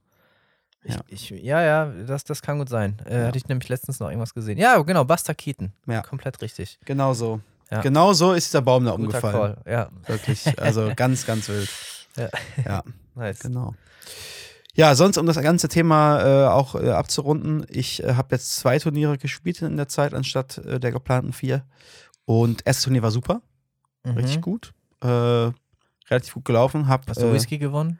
Ich, 0.83 0.91
Ja. 0.93 0.95
ja. 0.97 1.03
Ich, 1.07 1.29
ja, 1.29 1.61
ja, 1.61 1.85
das, 2.07 2.23
das 2.23 2.41
kann 2.41 2.57
gut 2.57 2.69
sein. 2.69 2.97
Äh, 3.05 3.19
Ja. 3.21 3.27
Hatte 3.27 3.37
ich 3.37 3.47
nämlich 3.47 3.69
letztens 3.69 3.99
noch 3.99 4.07
irgendwas 4.09 4.33
gesehen. 4.33 4.57
Ja, 4.57 4.77
genau, 4.81 5.03
Buster 5.05 5.33
Keaton. 5.35 5.71
Ja. 5.87 6.01
Komplett 6.01 6.41
richtig. 6.41 6.79
Genau 6.85 7.13
so. 7.13 7.39
Ja. 7.71 7.81
Genau 7.81 8.13
so 8.13 8.33
ist 8.33 8.47
dieser 8.47 8.61
Baum 8.61 8.85
da 8.85 8.91
Guter 8.91 9.03
umgefallen. 9.03 9.55
Call. 9.55 9.57
Ja, 9.71 9.89
Wirklich. 10.05 10.59
Also 10.59 10.91
ganz, 10.95 11.25
ganz 11.25 11.49
wild. 11.49 11.69
Ja. 12.15 12.29
ja 12.65 12.83
nice. 13.15 13.39
genau. 13.39 13.73
Ja, 14.73 14.93
sonst, 14.95 15.17
um 15.17 15.25
das 15.25 15.39
ganze 15.41 15.69
Thema 15.69 16.19
äh, 16.21 16.47
auch 16.49 16.75
äh, 16.75 16.89
abzurunden, 16.89 17.65
ich 17.69 18.03
äh, 18.03 18.15
habe 18.15 18.35
jetzt 18.35 18.57
zwei 18.57 18.77
Turniere 18.77 19.17
gespielt 19.17 19.61
in 19.61 19.77
der 19.77 19.87
Zeit, 19.87 20.13
anstatt 20.13 20.57
äh, 20.59 20.79
der 20.81 20.91
geplanten 20.91 21.31
vier. 21.31 21.63
Und 22.25 22.61
erstes 22.65 22.83
Turnier 22.85 23.01
war 23.03 23.11
super, 23.11 23.41
Mhm. 24.03 24.17
richtig 24.17 24.41
gut. 24.41 24.73
Äh, 25.01 25.07
relativ 26.09 26.33
gut 26.33 26.45
gelaufen. 26.45 26.87
Hab, 26.87 27.07
Hast 27.07 27.21
du 27.21 27.25
äh, 27.27 27.33
Whisky 27.33 27.57
gewonnen? 27.57 27.99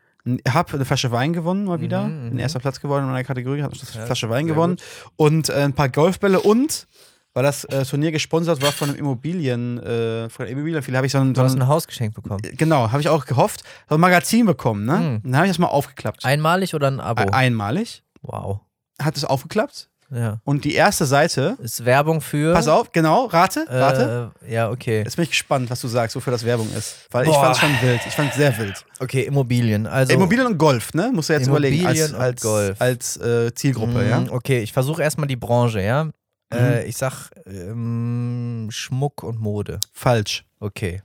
hab 0.49 0.73
eine 0.73 0.85
Flasche 0.85 1.11
Wein 1.11 1.33
gewonnen 1.33 1.65
mal 1.65 1.81
wieder. 1.81 2.03
Mhm, 2.03 2.23
Bin 2.25 2.33
mhm. 2.33 2.39
erster 2.39 2.59
Platz 2.59 2.79
geworden 2.81 3.03
in 3.03 3.09
meiner 3.11 3.23
Kategorie, 3.23 3.61
hab 3.61 3.71
eine 3.73 3.81
Ja, 3.93 4.05
Flasche 4.05 4.29
Wein 4.29 4.45
sehr 4.47 4.55
gewonnen. 4.55 4.77
Und 5.15 5.49
äh, 5.49 5.53
ein 5.63 5.73
paar 5.73 5.89
Golfbälle 5.89 6.39
und 6.41 6.87
weil 7.35 7.43
das 7.43 7.65
äh, 7.65 7.83
Turnier 7.85 8.11
gesponsert 8.11 8.61
war 8.61 8.71
von 8.71 8.89
einem 8.89 8.97
Immobilien, 8.97 9.77
äh, 9.83 10.29
von 10.29 10.45
der 10.45 10.53
Immobilienfiliale, 10.53 10.97
habe 10.97 11.05
ich 11.05 11.11
so 11.11 11.19
ein, 11.19 11.33
Du 11.33 11.41
so 11.41 11.45
hast 11.45 11.53
ein 11.55 11.61
ein 11.61 11.67
Haus 11.67 11.85
geschenkt 11.85 12.15
bekommen. 12.15 12.41
Genau, 12.57 12.89
habe 12.91 13.01
ich 13.01 13.09
auch 13.09 13.25
gehofft. 13.25 13.61
So 13.89 13.95
ein 13.95 14.01
Magazin 14.01 14.45
bekommen, 14.45 14.85
ne? 14.85 14.97
Mhm. 14.97 15.21
Dann 15.23 15.35
habe 15.35 15.45
ich 15.45 15.51
das 15.51 15.59
mal 15.59 15.67
aufgeklappt. 15.67 16.25
Einmalig 16.25 16.73
oder 16.73 16.87
ein 16.87 16.99
Abo? 16.99 17.29
Einmalig. 17.31 18.03
wow. 18.23 18.61
Hat 19.01 19.17
es 19.17 19.25
aufgeklappt. 19.25 19.89
Ja. 20.13 20.39
Und 20.43 20.63
die 20.65 20.75
erste 20.75 21.05
Seite, 21.05 21.57
Ist 21.61 21.83
Werbung 21.83 22.21
für. 22.21 22.53
pass 22.53 22.67
auf, 22.67 22.91
genau, 22.91 23.25
rate, 23.25 23.65
rate. 23.67 24.31
Äh, 24.45 24.53
ja, 24.53 24.69
okay. 24.69 24.99
Jetzt 24.99 25.15
bin 25.15 25.23
ich 25.23 25.31
gespannt, 25.31 25.69
was 25.71 25.81
du 25.81 25.87
sagst, 25.87 26.15
wofür 26.15 26.31
das 26.31 26.45
Werbung 26.45 26.69
ist. 26.77 27.07
Weil 27.11 27.25
ich 27.25 27.31
Boah. 27.31 27.41
fand 27.43 27.55
es 27.55 27.59
schon 27.59 27.81
wild. 27.81 28.01
Ich 28.07 28.13
fand 28.13 28.29
es 28.29 28.35
sehr 28.37 28.55
wild. 28.59 28.85
Okay, 28.99 29.23
Immobilien. 29.23 29.87
Also, 29.87 30.13
Immobilien 30.13 30.45
und 30.47 30.57
Golf, 30.59 30.93
ne? 30.93 31.11
Musst 31.11 31.29
du 31.29 31.33
jetzt 31.33 31.47
überlegen. 31.47 31.79
Immobilien 31.81 32.03
Als, 32.05 32.13
und 32.13 32.21
als, 32.21 32.41
Golf. 32.43 32.81
als 32.81 33.17
äh, 33.17 33.53
Zielgruppe, 33.55 34.03
Mm, 34.03 34.09
ja? 34.09 34.23
Okay, 34.29 34.59
ich 34.59 34.71
versuche 34.71 35.01
erstmal 35.01 35.27
die 35.27 35.35
Branche, 35.35 35.81
ja. 35.81 36.07
Äh, 36.53 36.85
ich 36.85 36.97
sag 36.97 37.29
ähm, 37.45 38.67
Schmuck 38.71 39.23
und 39.23 39.39
Mode. 39.39 39.79
Falsch. 39.91 40.45
Okay. 40.59 41.01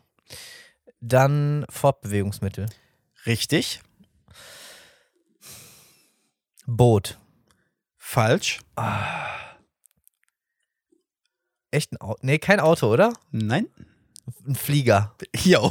Dann 1.00 1.64
Fortbewegungsmittel. 1.70 2.66
Richtig. 3.26 3.80
Boot. 6.66 7.18
Falsch. 7.96 8.60
Echt 11.70 11.92
ein 11.92 12.00
Auto? 12.00 12.18
Nee, 12.22 12.38
kein 12.38 12.60
Auto, 12.60 12.92
oder? 12.92 13.12
Nein. 13.30 13.66
Ein 14.46 14.54
Flieger. 14.54 15.14
Jo. 15.42 15.70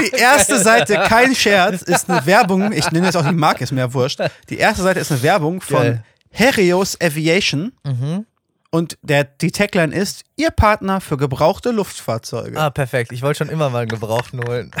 Die 0.00 0.10
erste 0.16 0.58
Seite, 0.58 0.94
kein 1.06 1.34
Scherz, 1.34 1.82
ist 1.82 2.10
eine 2.10 2.24
Werbung. 2.26 2.72
Ich 2.72 2.90
nenne 2.90 3.06
jetzt 3.06 3.16
auch 3.16 3.26
die 3.26 3.34
Marke, 3.34 3.64
ist 3.64 3.72
mir 3.72 3.92
wurscht. 3.94 4.20
Die 4.48 4.58
erste 4.58 4.82
Seite 4.82 5.00
ist 5.00 5.10
eine 5.10 5.22
Werbung 5.22 5.60
von 5.60 5.82
Geil. 5.82 6.04
Herios 6.30 7.00
Aviation. 7.00 7.72
Mhm. 7.84 8.26
Und 8.70 8.98
der, 9.02 9.24
die 9.24 9.50
Tagline 9.50 9.94
ist: 9.94 10.24
Ihr 10.36 10.50
Partner 10.50 11.00
für 11.00 11.16
gebrauchte 11.16 11.70
Luftfahrzeuge. 11.70 12.58
Ah, 12.60 12.70
perfekt. 12.70 13.12
Ich 13.12 13.22
wollte 13.22 13.38
schon 13.38 13.48
immer 13.48 13.70
mal 13.70 13.80
einen 13.80 13.88
Gebrauchten 13.88 14.40
holen. 14.46 14.70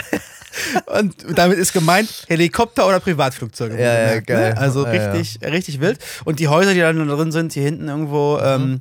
Und 0.86 1.14
damit 1.38 1.58
ist 1.58 1.72
gemeint 1.72 2.24
Helikopter 2.28 2.86
oder 2.86 3.00
Privatflugzeuge. 3.00 3.80
Ja, 3.80 3.94
ja, 4.08 4.14
ne? 4.16 4.22
geil. 4.22 4.54
Also 4.58 4.84
Ja, 4.86 4.92
ja. 4.94 5.12
richtig, 5.12 5.40
richtig 5.44 5.80
wild. 5.80 5.98
Und 6.24 6.40
die 6.40 6.48
Häuser, 6.48 6.74
die 6.74 6.80
da 6.80 6.92
drin 6.92 7.32
sind, 7.32 7.52
hier 7.52 7.62
hinten 7.62 7.88
irgendwo, 7.88 8.36
Mhm. 8.38 8.42
ähm, 8.44 8.80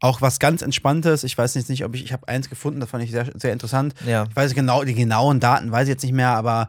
auch 0.00 0.20
was 0.20 0.38
ganz 0.40 0.62
Entspanntes. 0.62 1.22
Ich 1.22 1.36
weiß 1.38 1.54
jetzt 1.54 1.68
nicht, 1.68 1.84
ob 1.84 1.94
ich, 1.94 2.04
ich 2.04 2.12
habe 2.12 2.26
eins 2.28 2.48
gefunden, 2.50 2.80
das 2.80 2.90
fand 2.90 3.04
ich 3.04 3.10
sehr, 3.12 3.26
sehr 3.34 3.52
interessant. 3.52 3.94
Ja. 4.06 4.24
Ich 4.28 4.34
weiß 4.34 4.54
genau, 4.54 4.82
die 4.84 4.94
genauen 4.94 5.38
Daten 5.38 5.70
weiß 5.70 5.84
ich 5.84 5.90
jetzt 5.90 6.02
nicht 6.02 6.12
mehr, 6.14 6.30
aber 6.30 6.68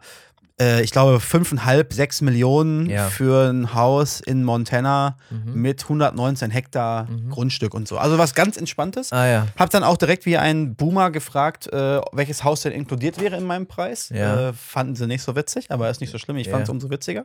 äh, 0.60 0.82
ich 0.82 0.90
glaube 0.92 1.18
5,5, 1.18 1.92
6 1.92 2.20
Millionen 2.22 2.88
Ja. 2.88 3.08
für 3.08 3.50
ein 3.50 3.74
Haus 3.74 4.20
in 4.20 4.44
Montana 4.44 5.16
Mhm. 5.30 5.54
mit 5.60 5.82
119 5.88 6.50
Hektar 6.50 7.08
Grundstück 7.30 7.74
und 7.74 7.88
so. 7.88 7.98
Also 7.98 8.18
was 8.18 8.34
ganz 8.34 8.56
Entspanntes. 8.56 9.12
Ah 9.12 9.26
ja. 9.26 9.46
Hab 9.58 9.70
dann 9.70 9.82
auch 9.84 9.96
direkt 9.96 10.26
wie 10.26 10.36
ein 10.38 10.76
Boomer 10.76 11.10
gefragt, 11.10 11.66
äh, 11.72 12.00
welches 12.12 12.44
Haus 12.44 12.62
denn 12.62 12.72
inkludiert 12.72 13.20
wäre 13.20 13.36
in 13.36 13.44
meinem 13.44 13.66
Preis. 13.66 14.10
Ja. 14.10 14.50
Äh, 14.50 14.52
fanden 14.52 14.94
sie 14.94 15.06
nicht 15.06 15.22
so 15.22 15.34
witzig, 15.36 15.70
aber 15.70 15.90
ist 15.90 16.00
nicht 16.00 16.10
so 16.12 16.18
schlimm. 16.18 16.36
Ich 16.36 16.48
fand 16.48 16.62
es 16.64 16.68
umso 16.70 16.88
witziger. 16.90 17.24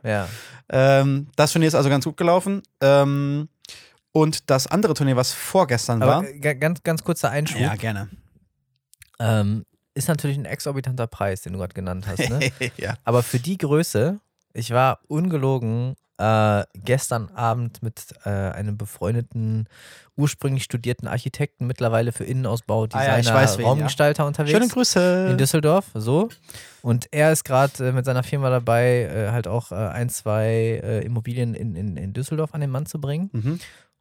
Ähm, 0.68 1.28
das 1.36 1.52
Turnier 1.52 1.68
ist 1.68 1.74
also 1.74 1.88
ganz 1.88 2.04
gut 2.04 2.16
gelaufen. 2.16 2.62
Ähm, 2.80 3.48
und 4.12 4.50
das 4.50 4.66
andere 4.66 4.94
Turnier, 4.94 5.14
was 5.14 5.32
vorgestern 5.32 6.00
war. 6.00 6.16
Aber 6.18 6.28
äh, 6.28 6.38
ga- 6.40 6.54
ganz, 6.54 6.82
ganz 6.82 7.04
kurzer 7.04 7.30
Einschub. 7.30 7.60
ja, 7.60 7.76
gerne. 7.76 8.08
Ähm, 9.20 9.64
ist 9.94 10.08
natürlich 10.08 10.38
ein 10.38 10.44
exorbitanter 10.44 11.06
Preis, 11.06 11.42
den 11.42 11.52
du 11.52 11.58
gerade 11.58 11.74
genannt 11.74 12.06
hast. 12.06 12.30
Ne? 12.30 12.52
ja. 12.76 12.94
Aber 13.04 13.22
für 13.22 13.38
die 13.38 13.58
Größe, 13.58 14.20
ich 14.52 14.70
war 14.70 15.00
ungelogen 15.08 15.96
äh, 16.20 16.64
gestern 16.74 17.30
Abend 17.30 17.82
mit 17.82 18.14
äh, 18.24 18.28
einem 18.28 18.76
befreundeten, 18.76 19.68
ursprünglich 20.16 20.64
studierten 20.64 21.08
Architekten, 21.08 21.66
mittlerweile 21.66 22.12
für 22.12 22.24
Innenausbau, 22.24 22.84
Ah 22.84 22.86
Designer, 22.86 23.22
ja, 23.22 23.34
weiß 23.34 23.58
wen, 23.58 23.64
Raumgestalter 23.64 24.26
unterwegs. 24.26 24.52
Schöne 24.52 24.68
Grüße. 24.68 25.28
in 25.30 25.38
Düsseldorf, 25.38 25.86
so. 25.94 26.28
Und 26.82 27.08
er 27.10 27.32
ist 27.32 27.44
gerade 27.44 27.88
äh, 27.88 27.92
mit 27.92 28.04
seiner 28.04 28.22
Firma 28.22 28.50
dabei, 28.50 29.04
äh, 29.04 29.30
halt 29.30 29.48
auch 29.48 29.72
äh, 29.72 29.76
ein, 29.76 30.10
zwei 30.10 30.80
äh, 30.84 31.04
Immobilien 31.04 31.54
in, 31.54 31.74
in, 31.74 31.96
in 31.96 32.12
Düsseldorf 32.12 32.52
an 32.52 32.60
den 32.60 32.70
Mann 32.70 32.84
zu 32.84 33.00
bringen. 33.00 33.30
Mhm. 33.32 33.60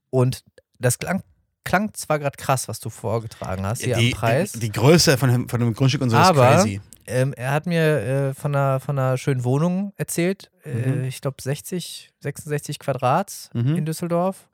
Und 0.10 0.44
das 0.78 1.00
klang, 1.00 1.24
klang 1.70 1.94
zwar 1.94 2.20
gerade 2.20 2.36
krass, 2.38 2.68
was 2.68 2.80
du 2.80 2.90
vorgetragen 2.90 3.66
hast 3.66 3.84
hier 3.84 3.96
die, 3.96 4.14
am 4.14 4.20
Preis. 4.20 4.52
Die, 4.54 4.60
die 4.60 4.72
Größe 4.72 5.18
von 5.18 5.30
dem, 5.30 5.48
von 5.50 5.60
dem 5.60 5.74
Grundstück 5.74 6.02
und 6.02 6.10
so 6.10 6.18
Aber- 6.18 6.56
ist 6.56 6.64
crazy. 6.64 6.82
Ähm, 7.06 7.34
er 7.34 7.52
hat 7.54 7.66
mir 7.66 7.82
äh, 7.82 8.34
von, 8.36 8.54
einer, 8.56 8.80
von 8.80 8.98
einer 9.00 9.18
schönen 9.18 9.44
Wohnung 9.44 9.94
erzählt. 9.98 10.52
Mhm. 10.64 11.04
Äh, 11.06 11.08
ich 11.08 11.22
glaube 11.22 11.38
60, 11.42 12.12
66 12.20 12.78
Quadrat 12.78 13.50
Mhm. 13.54 13.76
in 13.78 13.86
Düsseldorf. 13.86 14.48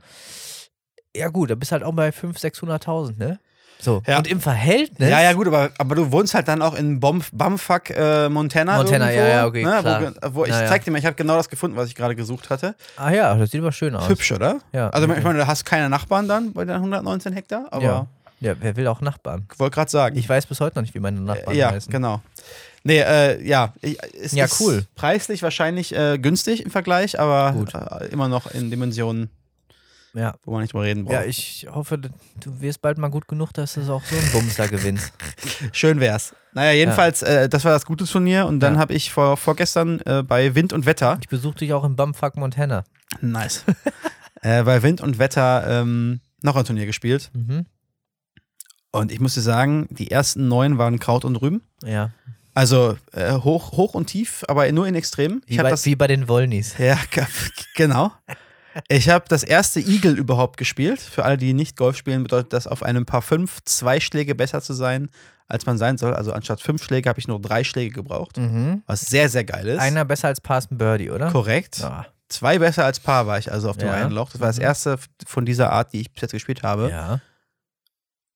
Ja 1.16 1.28
gut, 1.30 1.50
da 1.50 1.56
bist 1.56 1.72
halt 1.74 1.84
auch 1.84 1.94
bei 1.94 2.10
500.000, 2.10 2.40
600.000, 2.84 3.18
ne? 3.18 3.40
So. 3.80 4.02
Ja. 4.08 4.18
Und 4.18 4.28
im 4.28 4.40
Verhältnis. 4.40 5.10
Ja, 5.10 5.22
ja, 5.22 5.34
gut, 5.34 5.48
aber, 5.48 5.70
aber 5.78 5.96
du 5.96 6.12
wohnst 6.12 6.34
halt 6.34 6.48
dann 6.48 6.62
auch 6.62 6.74
in 6.76 7.00
Bomb, 7.00 7.26
Bumfuck, 7.32 7.90
äh, 7.92 8.30
Montana. 8.30 8.78
Montana, 8.78 9.12
irgendwo, 9.12 9.28
ja, 9.28 9.36
ja, 9.36 9.46
okay, 9.46 9.64
ne, 9.64 9.80
klar. 9.82 10.14
Wo, 10.32 10.36
wo 10.36 10.44
ich 10.46 10.50
Ja, 10.52 10.62
ja. 10.64 10.68
zeig 10.68 10.84
dir 10.86 10.92
mal, 10.92 10.98
ich 10.98 11.06
habe 11.06 11.16
genau 11.16 11.36
das 11.36 11.50
gefunden, 11.50 11.78
was 11.78 11.88
ich 11.90 11.96
gerade 11.96 12.16
gesucht 12.16 12.50
hatte. 12.50 12.76
Ah 12.98 13.12
ja, 13.12 13.36
das 13.36 13.52
sieht 13.52 13.62
aber 13.62 13.72
schön 13.72 13.96
aus. 13.96 14.10
Hübsch, 14.10 14.32
oder? 14.32 14.60
Ja. 14.74 14.90
Also, 14.90 15.08
ich 15.14 15.24
meine, 15.24 15.40
du 15.40 15.48
hast 15.48 15.66
keine 15.66 15.90
Nachbarn 15.90 16.28
dann 16.28 16.54
bei 16.54 16.66
deinen 16.66 16.78
119 16.78 17.34
Hektar, 17.34 17.68
aber 17.72 17.84
ja. 17.84 18.08
ja, 18.40 18.56
wer 18.60 18.76
will 18.76 18.88
auch 18.88 19.02
Nachbarn? 19.02 19.46
ich 19.54 19.60
wollte 19.60 19.76
gerade 19.76 19.92
sagen. 19.92 20.18
Ich 20.18 20.28
weiß 20.28 20.46
bis 20.48 20.60
heute 20.62 20.78
noch 20.78 20.82
nicht, 20.82 20.96
wie 20.96 21.00
meine 21.00 21.20
Nachbarn 21.22 21.56
ja, 21.56 21.72
heißen. 21.72 21.92
genau. 21.92 22.22
Nee, 22.88 23.00
äh, 23.00 23.42
ja, 23.46 23.74
es 23.82 24.32
Ja, 24.34 24.46
ist 24.46 24.62
cool. 24.62 24.86
preislich 24.96 25.42
wahrscheinlich 25.42 25.96
äh, 25.96 26.18
günstig 26.20 26.64
im 26.64 26.72
Vergleich, 26.72 27.20
aber 27.20 27.56
äh, 28.02 28.06
immer 28.08 28.28
noch 28.28 28.52
in 28.52 28.70
Dimensionen 28.70 29.30
Ja. 30.16 30.36
wo 30.46 30.52
man 30.54 30.62
nicht 30.62 30.74
mal 30.74 30.82
reden 30.82 31.04
braucht. 31.06 31.14
Ja, 31.14 31.24
ich 31.26 31.68
hoffe, 31.70 31.98
du 31.98 32.10
wirst 32.62 32.82
bald 32.82 32.98
mal 32.98 33.10
gut 33.10 33.28
genug, 33.28 33.52
dass 33.54 33.74
du 33.74 33.82
auch 33.92 34.04
so 34.04 34.16
einen 34.16 34.32
Bums 34.32 34.56
da 34.56 34.66
gewinnst. 34.68 35.12
Schön 35.74 36.00
wär's. 36.00 36.34
Naja, 36.54 36.72
jedenfalls, 36.72 37.22
äh, 37.22 37.50
das 37.50 37.66
war 37.66 37.74
das 37.74 37.86
gute 37.86 38.06
Turnier 38.06 38.46
und 38.48 38.62
dann 38.62 38.76
Ja. 38.76 38.80
habe 38.80 38.94
ich 38.94 39.12
vor, 39.12 39.36
vorgestern 39.38 40.00
äh, 40.06 40.24
bei 40.24 40.56
Wind 40.56 40.72
und 40.74 40.86
Wetter, 40.86 41.18
Ich 41.22 41.28
besuche 41.28 41.56
dich 41.60 41.74
auch 41.74 41.84
in 41.84 41.96
Bumfuck 41.98 42.38
Montana. 42.38 42.86
nice, 43.22 43.64
äh, 44.42 44.64
bei 44.64 44.82
Wind 44.84 45.02
und 45.02 45.20
Wetter 45.20 45.82
ähm, 45.82 46.22
noch 46.42 46.56
ein 46.56 46.64
Turnier 46.66 46.86
gespielt 46.86 47.30
Mhm. 47.34 47.66
und 48.92 49.12
ich 49.12 49.20
muss 49.20 49.34
dir 49.34 49.42
sagen, 49.42 49.88
die 49.90 50.12
ersten 50.12 50.48
neun 50.48 50.78
waren 50.78 51.00
Kraut 51.00 51.26
und 51.26 51.36
Rüben. 51.36 51.62
Ja. 51.84 52.12
Also 52.54 52.98
äh, 53.12 53.34
hoch, 53.34 53.74
hoch 53.74 53.94
und 53.96 54.06
tief, 54.06 54.46
aber 54.48 54.72
nur 54.72 54.88
in 54.88 54.96
Extremen. 54.96 55.42
Wie 55.46 55.58
bei, 55.58 55.70
das 55.70 55.86
wie 55.86 55.98
bei 55.98 56.08
den 56.08 56.30
Wollnis. 56.30 56.78
Ja, 56.78 56.98
ge- 57.12 57.26
genau. 57.76 58.14
Ich 58.90 59.10
habe 59.10 59.26
das 59.30 59.44
erste 59.44 59.80
Eagle 59.80 60.18
überhaupt 60.18 60.58
gespielt. 60.58 61.00
Für 61.00 61.24
alle, 61.26 61.38
die 61.38 61.54
nicht 61.54 61.78
Golf 61.78 61.96
spielen, 61.98 62.24
bedeutet 62.24 62.54
das 62.54 62.68
auf 62.68 62.84
einem 62.84 63.06
Paar 63.06 63.22
5 63.22 63.64
zwei 63.66 64.00
Schläge 64.00 64.36
besser 64.36 64.62
zu 64.62 64.74
sein, 64.74 65.10
als 65.48 65.66
man 65.66 65.78
sein 65.78 65.98
soll. 65.98 66.14
Also 66.14 66.34
anstatt 66.34 66.60
fünf 66.62 66.84
Schläge 66.84 67.08
habe 67.10 67.20
ich 67.20 67.28
nur 67.28 67.40
drei 67.42 67.64
Schläge 67.64 67.94
gebraucht, 67.94 68.38
Mhm. 68.38 68.84
was 68.88 69.02
sehr, 69.02 69.30
sehr 69.30 69.44
geil 69.44 69.68
ist. 69.68 69.80
Einer 69.80 70.04
besser 70.06 70.28
als 70.28 70.42
Parson 70.42 70.78
Birdie, 70.78 71.12
oder? 71.12 71.32
Korrekt. 71.32 71.78
Ja. 71.80 72.06
Zwei 72.30 72.58
besser 72.60 72.84
als 72.86 73.00
Paar 73.00 73.28
war 73.28 73.38
ich 73.38 73.52
also 73.52 73.70
auf 73.70 73.78
dem 73.78 73.88
Ja. 73.88 73.94
einen 73.94 74.12
Loch. 74.12 74.32
Das 74.32 74.42
war 74.42 74.48
das 74.48 74.58
Mhm. 74.58 74.64
erste 74.64 74.98
von 75.28 75.46
dieser 75.46 75.72
Art, 75.72 75.94
die 75.94 76.02
ich 76.02 76.12
bis 76.12 76.22
jetzt 76.22 76.32
gespielt 76.32 76.64
habe. 76.64 76.90
ja. 76.90 77.20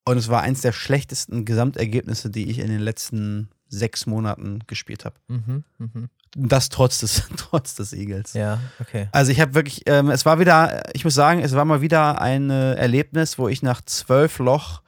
Und 0.06 0.18
es 0.18 0.28
war 0.30 0.42
eins 0.42 0.62
der 0.62 0.72
schlechtesten 0.72 1.46
Gesamtergebnisse, 1.46 2.30
die 2.32 2.50
ich 2.50 2.58
in 2.60 2.68
den 2.70 2.80
letzten 2.80 3.50
sechs 3.70 4.06
Monaten 4.06 4.60
gespielt 4.68 5.06
habe. 5.06 5.16
Mhm. 5.28 5.64
Mhm. 5.78 6.10
Das 6.36 6.70
trotz 6.70 7.00
des, 7.00 7.24
trotz 7.38 7.76
des 7.76 7.94
Eagles. 7.94 8.34
Ja, 8.34 8.60
okay. 8.80 9.08
Also 9.12 9.32
ich 9.32 9.40
habe 9.40 9.54
wirklich, 9.56 9.84
ähm, 9.88 10.10
es 10.10 10.26
war 10.26 10.40
wieder, 10.40 10.84
ich 10.94 11.04
muss 11.06 11.14
sagen, 11.16 11.40
es 11.42 11.54
war 11.54 11.66
mal 11.66 11.82
wieder 11.82 12.22
ein 12.22 12.50
äh, 12.50 12.74
Erlebnis, 12.76 13.38
wo 13.40 13.48
ich 13.48 13.62
nach 13.64 13.82
zwölf 13.84 14.40
Loch 14.40 14.82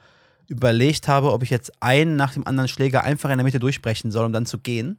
überlegt 0.48 1.08
habe, 1.08 1.32
ob 1.32 1.42
ich 1.42 1.50
jetzt 1.50 1.72
einen 1.80 2.16
nach 2.16 2.34
dem 2.34 2.46
anderen 2.46 2.68
Schläger 2.68 3.02
einfach 3.04 3.30
in 3.30 3.38
der 3.38 3.44
Mitte 3.44 3.58
durchbrechen 3.60 4.10
soll, 4.10 4.26
um 4.26 4.32
dann 4.32 4.46
zu 4.46 4.58
gehen. 4.58 4.98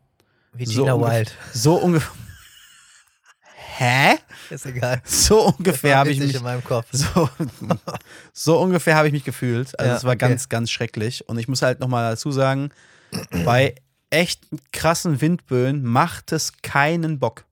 Wie 0.53 0.65
So 0.65 0.81
Gina 0.83 0.93
ungef- 0.95 1.11
Wild. 1.11 1.37
So 1.53 1.75
ungefähr. 1.75 2.11
Hä? 3.77 4.15
Ist 4.49 4.65
egal. 4.65 5.01
So 5.03 5.47
ungefähr 5.47 5.97
habe 5.97 6.11
ich 6.11 6.19
mich. 6.19 6.35
in 6.35 6.43
meinem 6.43 6.63
Kopf. 6.63 6.87
So, 6.91 7.29
so 8.33 8.59
ungefähr 8.61 8.95
habe 8.95 9.07
ich 9.07 9.13
mich 9.13 9.23
gefühlt. 9.23 9.77
Also 9.79 9.91
Ja, 9.91 9.97
es 9.97 10.03
war 10.03 10.11
okay. 10.11 10.27
ganz, 10.29 10.49
ganz 10.49 10.69
schrecklich. 10.69 11.27
Und 11.27 11.37
ich 11.39 11.47
muss 11.47 11.61
halt 11.61 11.79
nochmal 11.79 12.11
dazu 12.11 12.31
sagen, 12.31 12.69
bei 13.45 13.75
echt 14.09 14.45
krassen 14.71 15.21
Windböen 15.21 15.83
macht 15.83 16.31
es 16.31 16.53
keinen 16.61 17.19
Bock. 17.19 17.45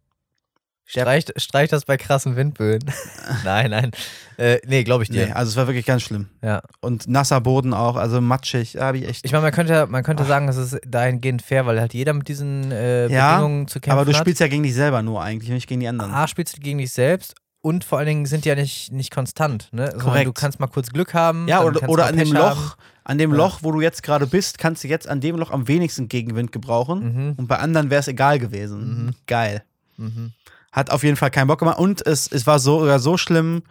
Streich, 0.86 1.24
streich 1.38 1.70
das 1.70 1.86
bei 1.86 1.96
krassen 1.96 2.36
Windböen. 2.36 2.82
nein, 3.46 3.72
nein. 3.72 3.92
Äh, 4.36 4.60
nee, 4.68 4.84
glaube 4.84 5.04
ich 5.04 5.10
dir. 5.10 5.28
Nee, 5.28 5.32
also 5.32 5.50
es 5.50 5.56
war 5.56 5.68
wirklich 5.68 5.86
ganz 5.86 6.02
schlimm. 6.02 6.28
Ja. 6.42 6.62
Und 6.82 7.08
nasser 7.08 7.40
Boden 7.40 7.74
auch, 7.74 7.96
also 7.96 8.20
matschig, 8.20 8.76
habe 8.76 8.98
ich 8.98 9.08
echt. 9.08 9.24
Ich 9.24 9.32
meine, 9.32 9.44
man 9.44 9.54
könnte, 9.54 9.88
man 9.88 10.04
könnte 10.04 10.26
sagen, 10.26 10.50
es 10.50 10.58
ist 10.58 10.82
dahingehend 10.86 11.44
fair, 11.44 11.66
weil 11.66 11.80
halt 11.80 11.94
jeder 11.94 12.12
mit 12.12 12.28
diesen 12.28 12.74
äh, 12.74 13.08
Ja, 13.08 13.38
Bedingungen 13.38 13.70
zu 13.70 13.80
kämpfen 13.80 14.00
aber 14.00 14.06
du 14.06 14.12
hat. 14.12 14.20
spielst 14.20 14.42
ja 14.42 14.48
gegen 14.50 14.64
dich 14.64 14.74
selber 14.74 15.02
nur 15.02 15.22
eigentlich, 15.24 15.50
nicht 15.50 15.68
gegen 15.68 15.80
die 15.80 15.88
anderen. 15.88 16.12
A, 16.12 16.28
spielst 16.28 16.58
du 16.58 16.62
gegen 16.62 16.80
dich 16.80 16.92
selbst 16.92 17.36
und 17.62 17.86
vor 17.86 18.00
allen 18.00 18.08
Dingen 18.08 18.26
sind 18.26 18.44
die 18.44 18.50
ja 18.50 18.56
nicht, 18.56 18.92
nicht 18.92 19.14
konstant. 19.14 19.70
Ne? 19.72 19.86
Sondern 19.92 20.02
Korrekt. 20.08 20.28
Du 20.28 20.34
kannst 20.34 20.60
mal 20.60 20.68
kurz 20.68 20.90
Glück 20.90 21.14
haben. 21.14 21.48
ja, 21.48 21.64
oder, 21.64 21.88
oder 21.88 22.08
an 22.08 22.18
dem 22.18 22.34
Loch, 22.34 22.42
haben. 22.50 22.72
An 23.04 23.18
dem 23.18 23.32
Ja. 23.32 23.38
Loch, 23.38 23.60
wo 23.62 23.72
du 23.72 23.82
jetzt 23.82 24.04
gerade 24.04 24.28
bist, 24.28 24.58
kannst 24.58 24.84
du 24.84 24.88
jetzt 24.88 25.08
an 25.08 25.22
dem 25.22 25.36
Loch 25.38 25.52
am 25.52 25.68
wenigsten 25.68 26.08
Gegenwind 26.08 26.52
gebrauchen. 26.52 27.14
Mhm. 27.30 27.34
Und 27.38 27.48
bei 27.48 27.58
anderen 27.60 27.90
wäre 27.90 28.00
es 28.00 28.08
egal 28.08 28.40
gewesen. 28.40 29.06
Mhm. 29.06 29.16
Geil. 29.28 29.64
Mhm. 29.98 30.34
Hat 30.72 30.90
auf 30.92 31.04
jeden 31.04 31.18
Fall 31.18 31.32
keinen 31.32 31.48
Bock 31.48 31.60
gemacht. 31.60 31.80
Und 31.80 32.06
es, 32.06 32.32
es 32.32 32.48
war 32.48 32.60
so, 32.60 32.80
sogar 32.80 33.00
so 33.00 33.18
schlimm. 33.18 33.64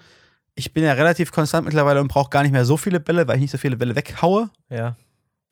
Ich 0.54 0.72
bin 0.74 0.84
ja 0.84 0.92
relativ 0.92 1.32
konstant 1.32 1.64
mittlerweile 1.64 2.00
und 2.00 2.08
brauche 2.08 2.28
gar 2.30 2.42
nicht 2.42 2.52
mehr 2.52 2.64
so 2.64 2.76
viele 2.76 3.00
Bälle, 3.00 3.26
weil 3.28 3.36
ich 3.36 3.42
nicht 3.42 3.50
so 3.52 3.58
viele 3.58 3.76
Bälle 3.76 3.94
weghaue. 3.96 4.50
Ja. 4.68 4.96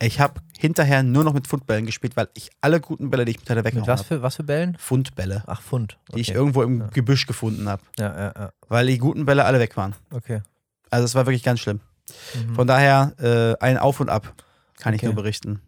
Ich 0.00 0.20
habe 0.20 0.40
hinterher 0.56 1.02
nur 1.02 1.24
noch 1.24 1.32
mit 1.32 1.46
Fundbällen 1.48 1.86
gespielt, 1.86 2.16
weil 2.16 2.28
ich 2.34 2.50
alle 2.60 2.80
guten 2.80 3.10
Bälle, 3.10 3.24
die 3.24 3.32
ich 3.32 3.38
mittlerweile 3.38 3.64
Mit 3.64 3.74
weggehauen 3.74 3.88
was 3.88 4.00
habe, 4.00 4.08
für, 4.08 4.22
was 4.22 4.36
für 4.36 4.44
Bällen? 4.44 4.76
Fundbälle, 4.78 5.42
Ach, 5.46 5.60
Pfund. 5.62 5.96
Okay. 6.08 6.16
die 6.16 6.20
ich 6.20 6.30
irgendwo 6.34 6.62
im 6.62 6.80
Ja. 6.82 6.86
Gebüsch 6.88 7.26
gefunden 7.26 7.68
habe, 7.68 7.82
ja, 7.98 8.16
ja, 8.16 8.32
ja. 8.36 8.50
weil 8.68 8.86
die 8.86 8.98
guten 8.98 9.24
Bälle 9.24 9.44
alle 9.44 9.58
weg 9.58 9.76
waren. 9.76 9.94
Okay. 10.12 10.40
Also 10.90 11.04
es 11.04 11.14
war 11.16 11.26
wirklich 11.26 11.42
ganz 11.42 11.58
schlimm. 11.60 11.80
Mhm. 12.34 12.54
Von 12.54 12.66
daher 12.66 13.12
äh, 13.18 13.62
ein 13.64 13.78
Auf 13.78 14.00
und 14.00 14.08
Ab, 14.08 14.32
kann 14.80 14.94
ich 14.94 15.00
Okay. 15.00 15.06
nur 15.06 15.14
berichten. 15.14 15.60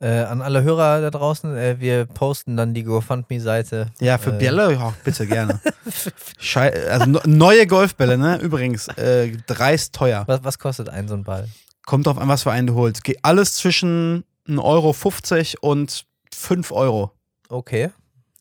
Äh, 0.00 0.24
an 0.24 0.42
alle 0.42 0.64
Hörer 0.64 1.00
da 1.00 1.10
draußen, 1.10 1.56
äh, 1.56 1.76
wir 1.78 2.06
posten 2.06 2.56
dann 2.56 2.74
die 2.74 2.82
GoFundMe-Seite. 2.82 3.92
Ja, 4.00 4.18
für 4.18 4.32
Äh, 4.34 4.38
Bälle, 4.38 4.72
ja, 4.72 4.92
bitte 5.04 5.28
gerne. 5.28 5.60
Schei 6.38 6.72
also 6.90 7.06
no, 7.06 7.20
neue 7.24 7.68
Golfbälle, 7.68 8.18
ne? 8.18 8.38
Übrigens, 8.38 8.88
äh, 8.98 9.36
dreist 9.46 9.94
teuer. 9.94 10.24
Was, 10.26 10.42
was 10.42 10.58
kostet 10.58 10.88
ein 10.88 11.06
so 11.06 11.14
ein 11.14 11.22
Ball? 11.22 11.48
Kommt 11.86 12.06
drauf 12.08 12.18
an, 12.18 12.26
was 12.28 12.42
für 12.42 12.50
einen 12.50 12.66
du 12.66 12.74
holst. 12.74 13.04
Geht 13.04 13.18
alles 13.22 13.54
zwischen 13.54 14.24
1,50 14.48 14.60
Euro 15.62 15.70
und 15.70 16.04
5 16.34 16.72
Euro. 16.72 17.12
Okay. 17.48 17.90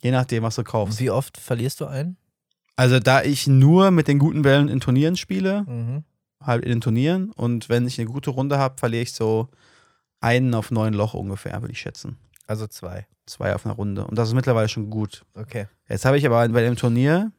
Je 0.01 0.09
nachdem, 0.09 0.41
was 0.41 0.55
du 0.55 0.63
kaufst. 0.63 0.99
wie 0.99 1.11
oft 1.11 1.37
verlierst 1.37 1.79
du 1.79 1.85
einen? 1.85 2.17
Also, 2.75 2.99
da 2.99 3.21
ich 3.21 3.45
nur 3.45 3.91
mit 3.91 4.07
den 4.07 4.17
guten 4.17 4.41
Bällen 4.41 4.67
in 4.67 4.79
Turnieren 4.79 5.15
spiele, 5.15 5.61
Mhm. 5.67 6.03
Halt 6.41 6.63
in 6.63 6.69
den 6.69 6.81
Turnieren, 6.81 7.31
und 7.31 7.69
wenn 7.69 7.87
ich 7.87 7.99
eine 7.99 8.09
gute 8.09 8.31
Runde 8.31 8.57
habe, 8.57 8.77
verliere 8.77 9.03
ich 9.03 9.13
so 9.13 9.49
einen 10.19 10.53
auf 10.53 10.71
neun 10.71 10.93
Loch 10.93 11.13
ungefähr, 11.13 11.61
würde 11.61 11.73
ich 11.73 11.81
schätzen. 11.81 12.17
Also 12.47 12.67
zwei. 12.67 13.07
Zwei 13.25 13.55
auf 13.55 13.65
einer 13.65 13.75
Runde. 13.75 14.05
Und 14.05 14.17
das 14.17 14.29
ist 14.29 14.35
mittlerweile 14.35 14.69
schon 14.69 14.89
gut. 14.89 15.25
Okay. 15.35 15.67
Jetzt 15.87 16.05
habe 16.05 16.17
ich 16.17 16.25
aber 16.25 16.47
bei 16.49 16.61
dem 16.61 16.75
Turnier, 16.75 17.31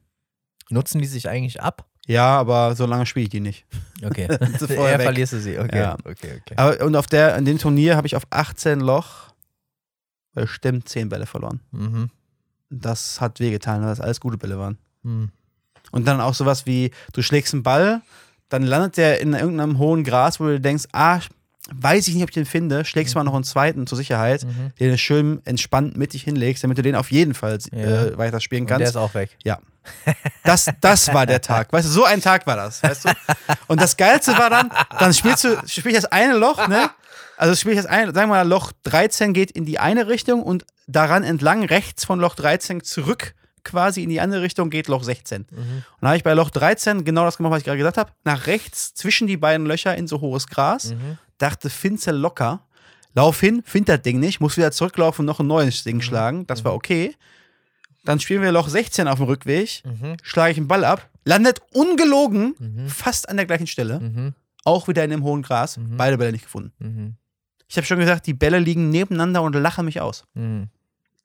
Nutzen 0.70 1.00
die 1.00 1.06
sich 1.06 1.28
eigentlich 1.28 1.60
ab? 1.60 1.86
ja, 2.06 2.38
aber 2.38 2.74
so 2.74 2.86
lange 2.86 3.06
spiele 3.06 3.24
ich 3.24 3.30
die 3.30 3.40
nicht. 3.40 3.66
Okay. 4.04 4.26
Vorher 4.58 4.98
verlierst 4.98 5.34
du 5.34 5.38
sie. 5.38 5.60
Okay. 5.60 5.78
Ja. 5.78 5.96
Okay, 6.04 6.40
okay. 6.40 6.54
Aber, 6.56 6.84
und 6.84 6.96
auf 6.96 7.06
der, 7.06 7.36
in 7.36 7.44
dem 7.44 7.58
Turnier 7.58 7.96
habe 7.96 8.04
ich 8.08 8.16
auf 8.16 8.24
18 8.30 8.80
Loch 8.80 9.32
bestimmt 10.34 10.88
10 10.88 11.08
Bälle 11.08 11.24
verloren. 11.24 11.60
Mhm. 11.70 12.10
Das 12.68 13.20
hat 13.20 13.38
wehgetan, 13.38 13.80
weil 13.80 13.90
das 13.90 14.00
alles 14.00 14.18
gute 14.18 14.38
Bälle 14.38 14.58
waren. 14.58 14.76
Mhm. 15.04 15.30
Und 15.92 16.08
dann 16.08 16.20
auch 16.20 16.34
sowas 16.34 16.66
wie, 16.66 16.90
du 17.12 17.22
schlägst 17.22 17.54
einen 17.54 17.62
Ball, 17.62 18.02
dann 18.52 18.62
landet 18.62 18.96
der 18.96 19.20
in 19.20 19.32
irgendeinem 19.34 19.78
hohen 19.78 20.04
Gras, 20.04 20.40
wo 20.40 20.44
du 20.44 20.60
denkst, 20.60 20.84
ah, 20.92 21.20
weiß 21.74 22.08
ich 22.08 22.14
nicht, 22.14 22.22
ob 22.24 22.28
ich 22.30 22.34
den 22.34 22.44
finde, 22.44 22.84
schlägst 22.84 23.14
mal 23.14 23.22
noch 23.24 23.34
einen 23.34 23.44
zweiten 23.44 23.86
zur 23.86 23.96
Sicherheit, 23.96 24.44
Mhm. 24.44 24.72
den 24.80 24.90
du 24.90 24.98
schön 24.98 25.40
entspannt 25.44 25.96
mittig 25.96 26.22
hinlegst, 26.24 26.64
damit 26.64 26.76
du 26.76 26.82
den 26.82 26.96
auf 26.96 27.10
jeden 27.12 27.34
Fall 27.34 27.58
Ja. 27.72 27.78
äh, 27.78 28.18
weiter 28.18 28.40
spielen 28.40 28.62
Und 28.62 28.70
der 28.70 28.78
kannst. 28.78 28.90
ist 28.90 28.96
auch 28.96 29.14
weg. 29.14 29.30
Das, 30.44 30.68
das 30.80 31.12
war 31.14 31.26
der 31.26 31.40
Tag. 31.40 31.72
Weißt 31.72 31.86
du, 31.88 31.92
so 31.92 32.04
ein 32.04 32.20
Tag 32.20 32.46
war 32.46 32.56
das, 32.56 32.82
weißt 32.82 33.04
du? 33.06 33.08
Und 33.68 33.80
das 33.80 33.96
Geilste 33.96 34.36
war 34.38 34.50
dann, 34.50 34.70
dann 34.98 35.12
spielst 35.14 35.44
du, 35.44 35.60
spiel 35.66 35.92
ich 35.92 35.96
das 36.00 36.06
eine 36.06 36.34
Loch, 36.36 36.68
ne? 36.68 36.90
Also 37.36 37.54
spiel 37.56 37.72
ich 37.72 37.78
das 37.78 37.86
eine, 37.86 38.06
sagen 38.12 38.28
wir 38.30 38.36
mal, 38.36 38.48
Loch 38.48 38.72
13 38.84 39.32
geht 39.32 39.50
in 39.50 39.64
die 39.64 39.78
eine 39.78 40.06
Richtung 40.08 40.42
und 40.42 40.64
daran 40.86 41.24
entlang 41.24 41.64
rechts 41.64 42.04
von 42.04 42.20
Loch 42.20 42.34
13 42.34 42.82
zurück 42.84 43.34
quasi 43.64 44.02
in 44.02 44.08
die 44.10 44.20
andere 44.20 44.42
Richtung 44.42 44.70
geht 44.70 44.88
Loch 44.88 45.02
16. 45.04 45.42
Und 45.50 45.50
Mhm. 45.58 45.84
dann 46.00 46.08
habe 46.08 46.16
ich 46.16 46.22
bei 46.24 46.34
Loch 46.34 46.50
13 46.50 47.04
genau 47.04 47.24
das 47.24 47.36
gemacht, 47.36 47.52
was 47.52 47.58
ich 47.60 47.64
gerade 47.64 47.78
gesagt 47.78 47.96
habe. 47.98 48.10
Nach 48.24 48.46
rechts 48.46 48.94
zwischen 48.94 49.26
die 49.26 49.36
beiden 49.36 49.66
Löcher 49.66 49.96
in 49.96 50.06
so 50.06 50.20
hohes 50.20 50.46
Gras. 50.46 50.92
Mhm. 50.94 51.18
Dachte, 51.38 51.70
Finzel 51.70 52.16
locker. 52.16 52.60
Lauf 53.14 53.40
hin, 53.40 53.62
find 53.66 53.88
das 53.88 54.00
Ding 54.02 54.20
nicht, 54.20 54.40
muss 54.40 54.56
wieder 54.56 54.72
zurücklaufen 54.72 55.22
und 55.22 55.26
noch 55.26 55.40
ein 55.40 55.46
neues 55.46 55.84
Ding 55.84 56.00
schlagen. 56.00 56.46
Das 56.46 56.64
war 56.64 56.72
okay. 56.74 57.14
Dann 58.04 58.18
spielen 58.20 58.42
wir 58.42 58.50
Loch 58.52 58.68
16 58.68 59.06
auf 59.06 59.18
dem 59.18 59.26
Rückweg. 59.26 59.82
Mhm. 59.84 60.16
Schlage 60.22 60.52
ich 60.52 60.56
einen 60.58 60.66
Ball 60.68 60.84
ab. 60.84 61.08
Landet 61.24 61.60
ungelogen 61.72 62.54
Mhm. 62.58 62.88
fast 62.88 63.28
an 63.28 63.36
der 63.36 63.46
gleichen 63.46 63.66
Stelle. 63.66 64.00
Mhm. 64.00 64.34
Auch 64.64 64.88
wieder 64.88 65.04
in 65.04 65.10
dem 65.10 65.22
hohen 65.24 65.42
Gras. 65.42 65.76
Mhm. 65.76 65.96
Beide 65.96 66.18
Bälle 66.18 66.32
nicht 66.32 66.44
gefunden. 66.44 66.72
Mhm. 66.78 67.14
Ich 67.68 67.76
habe 67.76 67.86
schon 67.86 67.98
gesagt, 67.98 68.26
die 68.26 68.34
Bälle 68.34 68.58
liegen 68.58 68.88
nebeneinander 68.90 69.42
und 69.42 69.54
lachen 69.54 69.84
mich 69.84 70.00
aus. 70.00 70.24
Mhm. 70.34 70.68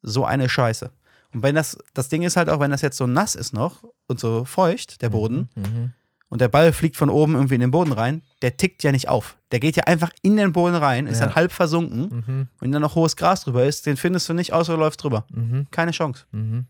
So 0.02 0.24
eine 0.26 0.50
Scheiße. 0.50 0.92
Und 1.38 1.44
wenn 1.44 1.54
das, 1.54 1.78
das 1.94 2.10
Ding 2.10 2.24
ist 2.24 2.36
halt 2.36 2.50
auch, 2.50 2.60
wenn 2.60 2.72
das 2.72 2.82
jetzt 2.82 2.98
so 2.98 3.06
nass 3.06 3.36
ist 3.36 3.54
noch 3.54 3.84
und 4.08 4.20
so 4.20 4.44
feucht, 4.44 5.02
der 5.04 5.10
Boden, 5.10 5.50
Mhm. 5.56 5.94
und 6.30 6.42
der 6.42 6.48
Ball 6.48 6.74
fliegt 6.74 6.96
von 6.98 7.10
oben 7.12 7.36
irgendwie 7.36 7.54
in 7.56 7.62
den 7.62 7.70
Boden 7.72 7.92
rein, 7.92 8.24
der 8.42 8.58
tickt 8.58 8.82
ja 8.84 8.92
nicht 8.92 9.08
auf. 9.08 9.38
Der 9.52 9.60
geht 9.60 9.76
ja 9.76 9.84
einfach 9.84 10.10
in 10.24 10.36
den 10.36 10.52
Boden 10.52 10.76
rein, 10.76 11.06
ist 11.06 11.20
Ja. 11.20 11.28
dann 11.28 11.36
halb 11.36 11.52
versunken. 11.52 12.24
Mhm. 12.28 12.48
Wenn 12.60 12.72
dann 12.72 12.82
noch 12.82 12.96
hohes 12.96 13.16
Gras 13.16 13.44
drüber 13.44 13.66
ist, 13.66 13.86
den 13.86 13.98
findest 13.98 14.28
du 14.28 14.34
nicht, 14.34 14.52
außer 14.52 14.74
du 14.74 14.80
läufst 14.80 15.04
drüber. 15.04 15.26
Mhm. 15.30 15.68
Keine 15.70 15.92
Chance. 15.92 16.26
Mhm. 16.32 16.66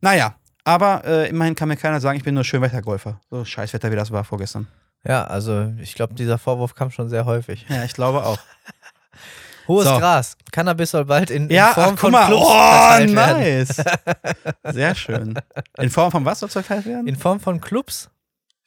Naja, 0.00 0.34
aber 0.64 1.04
äh, 1.04 1.28
immerhin 1.28 1.54
kann 1.54 1.68
mir 1.68 1.76
keiner 1.76 2.00
sagen, 2.00 2.18
ich 2.18 2.24
bin 2.24 2.34
nur 2.34 2.42
Schönwettergolfer. 2.44 3.20
So 3.30 3.44
Scheißwetter, 3.44 3.90
wie 3.92 3.96
das 3.96 4.10
war 4.10 4.24
vorgestern. 4.24 4.66
Ja, 5.04 5.24
also 5.24 5.72
ich 5.80 5.94
glaube, 5.94 6.14
dieser 6.14 6.36
Vorwurf 6.38 6.74
kam 6.74 6.90
schon 6.90 7.08
sehr 7.08 7.24
häufig. 7.24 7.64
Ja, 7.68 7.84
ich 7.84 7.92
glaube 7.94 8.24
auch. 8.26 8.38
Hohes 9.68 9.86
So. 9.86 9.98
Gras. 9.98 10.36
Cannabis 10.52 10.90
soll 10.90 11.04
bald 11.04 11.30
in, 11.30 11.44
in 11.48 11.56
Ja, 11.56 11.72
Form 11.74 11.94
ach, 11.94 11.98
von 11.98 12.12
mal. 12.12 12.26
Clubs 12.26 12.44
Oh, 12.46 13.12
nice. 13.14 13.82
Sehr 14.72 14.94
schön. 14.94 15.38
In 15.78 15.90
Form 15.90 16.10
von 16.10 16.24
was 16.24 16.40
soll 16.40 16.48
verteilt 16.48 16.86
werden? 16.86 17.06
In 17.06 17.16
Form 17.16 17.40
von 17.40 17.60
Clubs? 17.60 18.08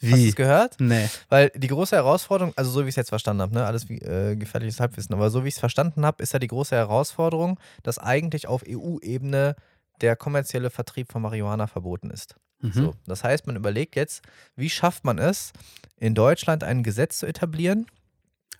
Hast 0.01 0.12
du 0.13 0.17
Wie? 0.17 0.29
es 0.29 0.35
gehört? 0.35 0.75
Nee. 0.79 1.09
Weil 1.27 1.51
die 1.55 1.67
große 1.67 1.95
Herausforderung, 1.95 2.53
also 2.55 2.71
so 2.71 2.79
wie 2.85 2.89
ich 2.89 2.93
es 2.93 2.95
jetzt 2.95 3.09
verstanden 3.09 3.41
habe, 3.41 3.53
ne, 3.53 3.65
alles 3.65 3.89
wie 3.89 3.97
äh, 3.97 4.35
gefährliches 4.38 4.79
Halbwissen, 4.79 5.13
aber 5.13 5.29
so 5.29 5.43
wie 5.43 5.49
ich 5.49 5.55
es 5.55 5.59
verstanden 5.59 6.05
habe, 6.05 6.23
ist 6.23 6.31
ja 6.31 6.39
die 6.39 6.47
große 6.47 6.73
Herausforderung, 6.75 7.59
dass 7.83 7.99
eigentlich 7.99 8.47
auf 8.47 8.63
EU-Ebene 8.67 9.55
der 9.99 10.15
kommerzielle 10.15 10.69
Vertrieb 10.69 11.12
von 11.12 11.21
Marihuana 11.21 11.67
verboten 11.67 12.12
ist. 12.12 12.35
Mhm. 12.62 12.71
So, 12.71 12.95
das 13.07 13.25
heißt, 13.25 13.45
man 13.47 13.57
überlegt 13.57 13.97
jetzt, 13.97 14.21
wie 14.55 14.69
schafft 14.69 15.03
man 15.03 15.17
es, 15.17 15.51
in 15.97 16.15
Deutschland 16.15 16.63
ein 16.63 16.83
Gesetz 16.83 17.17
zu 17.17 17.25
etablieren? 17.25 17.85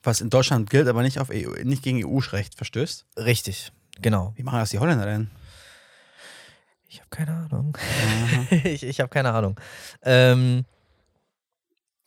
Was 0.04 0.22
in 0.22 0.30
Deutschland 0.30 0.70
gilt, 0.70 0.88
aber 0.88 1.02
nicht, 1.02 1.20
auf 1.20 1.30
EU, 1.30 1.52
nicht 1.64 1.84
gegen 1.84 2.04
EU-Recht 2.06 2.56
verstößt. 2.56 3.06
Richtig, 3.18 3.72
genau. 4.02 4.34
Wie 4.36 4.44
machen 4.44 4.60
das 4.60 4.70
die 4.70 4.80
Holländer 4.80 5.06
denn? 5.06 5.30
Ich 6.88 7.00
habe 7.00 7.10
keine 7.10 7.32
Ahnung. 7.32 7.78
Ich 8.64 8.84
ich 8.84 9.00
habe 9.00 9.10
keine 9.10 9.32
Ahnung. 9.32 9.60
Ähm, 10.02 10.66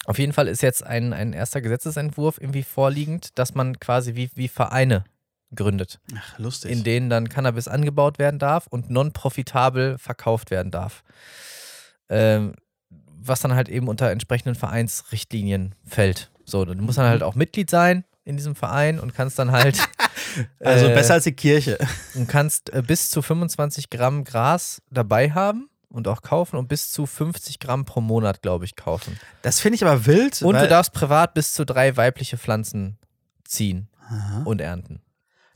auf 0.05 0.19
jeden 0.19 0.33
Fall 0.33 0.49
ist 0.49 0.63
jetzt 0.63 0.85
ein, 0.85 1.13
ein 1.13 1.33
erster 1.33 1.61
Gesetzesentwurf 1.61 2.41
irgendwie 2.41 2.65
vorliegend, 2.65 3.39
dass 3.39 3.55
man 3.55 3.79
quasi 3.79 4.17
wie, 4.17 4.31
wie 4.35 4.49
Vereine 4.49 5.05
gründet, 5.55 6.01
Ach, 6.17 6.39
lustig. 6.39 6.73
in 6.73 6.83
denen 6.83 7.11
dann 7.11 7.29
Cannabis 7.29 7.69
angebaut 7.69 8.19
werden 8.19 8.41
darf 8.41 8.67
und 8.67 8.91
non-profitabel 8.91 9.99
verkauft 9.99 10.51
werden 10.51 10.73
darf. 10.73 11.05
Ähm, 12.09 12.55
was 13.25 13.41
dann 13.41 13.55
halt 13.55 13.69
eben 13.69 13.87
unter 13.87 14.11
entsprechenden 14.11 14.57
Vereinsrichtlinien 14.57 15.77
fällt. 15.87 16.32
So, 16.45 16.65
du 16.65 16.75
musst 16.75 16.99
dann 16.99 17.07
halt 17.07 17.23
auch 17.23 17.35
Mitglied 17.35 17.71
sein 17.71 18.05
in 18.25 18.37
diesem 18.37 18.55
Verein 18.55 19.01
und 19.01 19.15
kannst 19.15 19.39
dann 19.39 19.53
halt 19.53 19.79
also 20.61 20.87
äh, 20.87 20.95
besser 20.95 21.15
als 21.15 21.25
die 21.25 21.33
Kirche. 21.33 21.79
und 22.15 22.29
kannst 22.29 22.71
äh, 22.73 22.83
bis 22.83 23.11
zu 23.11 23.23
25 23.23 23.91
Gramm 23.91 24.25
Gras 24.25 24.81
dabei 24.91 25.31
haben 25.33 25.69
und 25.89 26.09
auch 26.09 26.23
kaufen 26.23 26.57
und 26.57 26.69
bis 26.69 26.91
zu 26.91 27.07
50 27.07 27.59
Gramm 27.61 27.85
pro 27.85 28.01
Monat, 28.01 28.43
glaube 28.43 28.65
ich, 28.65 28.77
kaufen. 28.77 29.19
Das 29.43 29.61
finde 29.61 29.77
ich 29.77 29.85
aber 29.85 30.07
wild. 30.07 30.41
Und 30.43 30.55
du 30.57 30.69
darfst 30.69 30.93
privat 30.93 31.35
bis 31.35 31.53
zu 31.53 31.65
drei 31.67 31.97
weibliche 31.97 32.39
Pflanzen 32.39 32.99
ziehen 33.45 33.89
Aha. 34.09 34.43
und 34.45 34.61
ernten. 34.61 35.03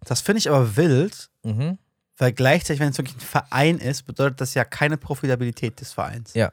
Das 0.05 0.21
finde 0.21 0.39
ich 0.39 0.49
aber 0.51 0.77
wild, 0.77 1.31
Mhm. 1.43 1.79
weil 2.19 2.33
gleichzeitig, 2.33 2.81
wenn 2.81 2.91
es 2.91 2.99
wirklich 2.99 3.17
ein 3.17 3.21
Verein 3.21 3.79
ist, 3.79 4.03
bedeutet 4.03 4.41
das 4.41 4.55
ja 4.55 4.65
keine 4.65 4.97
Profitabilität 4.97 5.81
des 5.81 5.93
Vereins. 5.93 6.35
Ja. 6.35 6.53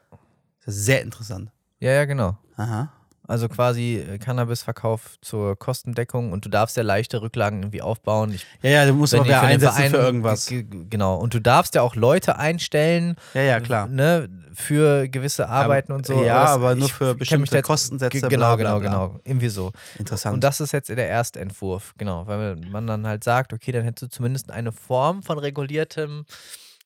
Das 0.64 0.76
ist 0.76 0.84
sehr 0.86 1.02
interessant. 1.02 1.50
Ja, 1.80 1.90
ja, 1.92 2.04
genau. 2.06 2.38
Aha. 2.56 2.90
Also 3.26 3.48
quasi 3.48 3.96
äh, 3.96 4.18
Cannabisverkauf 4.18 5.16
zur 5.22 5.58
Kostendeckung 5.58 6.32
und 6.32 6.44
du 6.44 6.50
darfst 6.50 6.76
ja 6.76 6.82
leichte 6.82 7.22
Rücklagen 7.22 7.62
irgendwie 7.62 7.80
aufbauen. 7.80 8.34
Ich, 8.34 8.44
Ja, 8.62 8.70
ja, 8.70 8.86
du 8.86 8.92
musst 8.92 9.14
auch 9.14 9.24
den 9.24 9.32
einsetzen 9.34 9.74
Verein- 9.74 9.90
für 9.90 9.96
irgendwas. 9.96 10.52
Genau. 10.90 11.16
Und 11.16 11.32
du 11.32 11.40
darfst 11.40 11.74
ja 11.74 11.80
auch 11.82 11.94
Leute 11.96 12.36
einstellen, 12.38 13.16
Ja, 13.32 13.40
ja, 13.42 13.60
klar. 13.60 13.86
ne, 13.86 14.28
für 14.52 15.08
gewisse 15.08 15.48
Arbeiten 15.48 15.92
und 15.92 16.06
so. 16.06 16.22
Ja, 16.22 16.44
aber 16.44 16.74
nur 16.74 16.88
für 16.90 17.14
bestimmte 17.14 17.62
Kostensätze. 17.62 18.18
Bla, 18.20 18.28
Genau, 18.28 18.56
bla, 18.56 18.78
genau, 18.78 19.08
genau. 19.08 19.20
Irgendwie 19.24 19.48
so. 19.48 19.72
Interessant. 19.98 20.34
Und 20.34 20.44
das 20.44 20.60
ist 20.60 20.72
jetzt 20.72 20.90
der 20.90 21.08
Erstentwurf, 21.08 21.94
genau, 21.96 22.26
weil 22.26 22.56
man 22.56 22.86
dann 22.86 23.06
halt 23.06 23.24
sagt, 23.24 23.52
okay, 23.54 23.72
dann 23.72 23.84
hättest 23.84 24.02
du 24.02 24.08
zumindest 24.16 24.50
eine 24.50 24.70
Form 24.70 25.22
von 25.22 25.38
reguliertem 25.38 26.26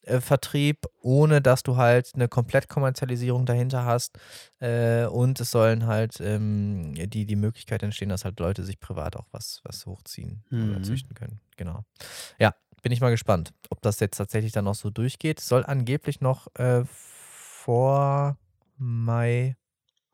äh, 0.03 0.21
Vertrieb, 0.21 0.87
ohne 1.01 1.41
dass 1.43 1.63
du 1.63 1.77
halt 1.77 2.13
eine 2.15 2.29
Komplettkommerzialisierung 2.29 3.47
dahinter 3.47 3.85
hast. 3.85 4.19
Äh, 4.61 5.07
und 5.07 5.41
es 5.41 5.51
sollen 5.51 5.87
halt 5.87 6.21
ähm, 6.21 6.95
die, 6.95 7.27
die 7.27 7.37
Möglichkeit 7.37 7.83
entstehen, 7.83 8.09
dass 8.09 8.25
halt 8.25 8.39
Leute 8.41 8.65
sich 8.65 8.81
privat 8.81 9.17
auch 9.17 9.27
was, 9.33 9.61
was 9.65 9.87
hochziehen 9.87 10.43
oder 10.51 10.79
Mhm. 10.79 10.85
züchten 10.85 11.15
können. 11.15 11.41
Genau. 11.57 11.85
Ja, 12.39 12.55
bin 12.83 12.93
ich 12.93 13.01
mal 13.01 13.11
gespannt, 13.11 13.53
ob 13.71 13.83
das 13.83 13.99
jetzt 14.01 14.17
tatsächlich 14.17 14.53
dann 14.53 14.65
noch 14.65 14.75
so 14.77 14.91
durchgeht. 14.91 15.41
Soll 15.41 15.65
angeblich 15.65 16.21
noch 16.21 16.47
äh, 16.57 16.85
vor 16.87 18.37
Mai. 18.77 19.57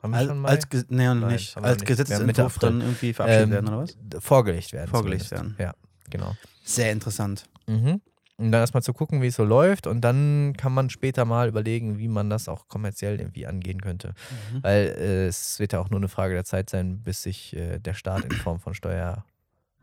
Als, 0.01 0.29
als, 0.29 0.67
nee, 0.91 1.05
Nein, 1.07 1.27
nicht. 1.29 1.57
als 1.57 1.79
nicht. 1.79 1.87
Gesetzentwurf 1.87 2.59
dann 2.59 2.83
irgendwie 2.83 3.15
verabschiedet 3.15 3.45
Ähm, 3.47 3.51
werden, 3.53 3.69
oder 3.69 3.79
was? 3.79 3.97
vorgelegt 4.23 4.73
werden. 4.75 4.91
Vorgelegt 4.91 5.25
zumindest. 5.25 5.59
Ja, 5.61 5.73
genau. 6.11 6.35
Sehr 6.63 6.93
interessant. 6.93 7.45
Mhm. 7.67 8.03
Und 8.37 8.51
dann 8.51 8.61
erstmal 8.61 8.83
zu 8.83 8.93
gucken, 8.93 9.23
wie 9.23 9.29
es 9.29 9.37
so 9.37 9.45
läuft 9.45 9.87
und 9.87 10.01
dann 10.01 10.55
kann 10.57 10.73
man 10.73 10.91
später 10.91 11.25
mal 11.25 11.47
überlegen, 11.49 11.99
wie 11.99 12.09
man 12.09 12.31
das 12.31 12.49
auch 12.49 12.67
kommerziell 12.67 13.21
irgendwie 13.21 13.47
angehen 13.47 13.81
könnte. 13.81 14.13
Mhm. 14.53 14.63
Weil 14.65 14.87
äh, 14.99 15.27
es 15.27 15.61
wird 15.61 15.73
ja 15.73 15.79
auch 15.79 15.89
nur 15.89 16.01
eine 16.01 16.09
Frage 16.09 16.35
der 16.35 16.45
Zeit 16.45 16.69
sein, 16.69 17.01
bis 17.01 17.23
sich 17.23 17.55
äh, 17.55 17.79
der 17.79 17.95
Staat 17.95 18.25
in 18.25 18.33
Form 18.33 18.59
von 18.59 18.75
Steueranteilen 18.75 19.25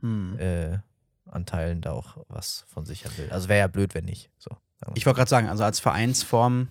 Hm. 0.02 0.38
äh, 0.40 1.80
da 1.82 1.92
auch 1.94 2.18
was 2.28 2.66
von 2.68 2.86
sichern 2.86 3.12
will. 3.18 3.30
Also 3.30 3.48
wäre 3.48 3.60
ja 3.60 3.68
blöd, 3.68 3.96
wenn 3.96 4.04
nicht. 4.06 4.30
So, 4.38 4.52
Ich 4.96 5.06
wollte 5.06 5.18
gerade 5.20 5.30
sagen, 5.30 5.48
also 5.48 5.64
als 5.64 5.80
Vereinsform 5.80 6.68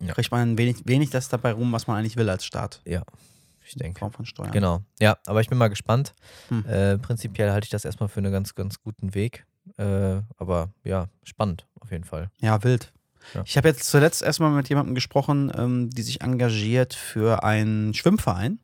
Ja. 0.00 0.14
kriegt 0.14 0.30
man 0.30 0.56
wenig, 0.56 0.86
wenig 0.86 1.10
das 1.10 1.28
dabei 1.28 1.52
rum, 1.52 1.70
was 1.72 1.86
man 1.86 1.98
eigentlich 1.98 2.16
will 2.16 2.30
als 2.30 2.46
Staat. 2.46 2.80
ich 2.84 2.94
In 2.94 3.78
denke. 3.78 3.98
Form 3.98 4.12
von 4.12 4.24
Steuern. 4.24 4.52
Genau. 4.52 4.80
Ja, 5.00 5.18
aber 5.26 5.42
ich 5.42 5.48
bin 5.50 5.58
mal 5.58 5.68
gespannt. 5.68 6.14
Hm. 6.48 6.64
Äh, 6.66 6.96
prinzipiell 6.98 7.50
halte 7.50 7.66
ich 7.66 7.70
das 7.70 7.84
erstmal 7.84 8.08
für 8.08 8.20
einen 8.20 8.32
ganz, 8.32 8.54
ganz 8.54 8.80
guten 8.80 9.14
Weg. 9.14 9.44
Äh, 9.76 10.20
aber 10.36 10.70
ja, 10.84 11.08
spannend 11.22 11.66
auf 11.80 11.90
jeden 11.90 12.04
Fall. 12.04 12.30
Ja, 12.40 12.62
wild. 12.64 12.92
Ja. 13.34 13.42
Ich 13.46 13.56
habe 13.56 13.68
jetzt 13.68 13.84
zuletzt 13.84 14.22
erstmal 14.22 14.50
mit 14.50 14.68
jemandem 14.68 14.94
gesprochen, 14.94 15.50
ähm, 15.56 15.90
die 15.90 16.02
sich 16.02 16.20
engagiert 16.20 16.92
für 16.94 17.42
einen 17.42 17.94
Schwimmverein, 17.94 18.58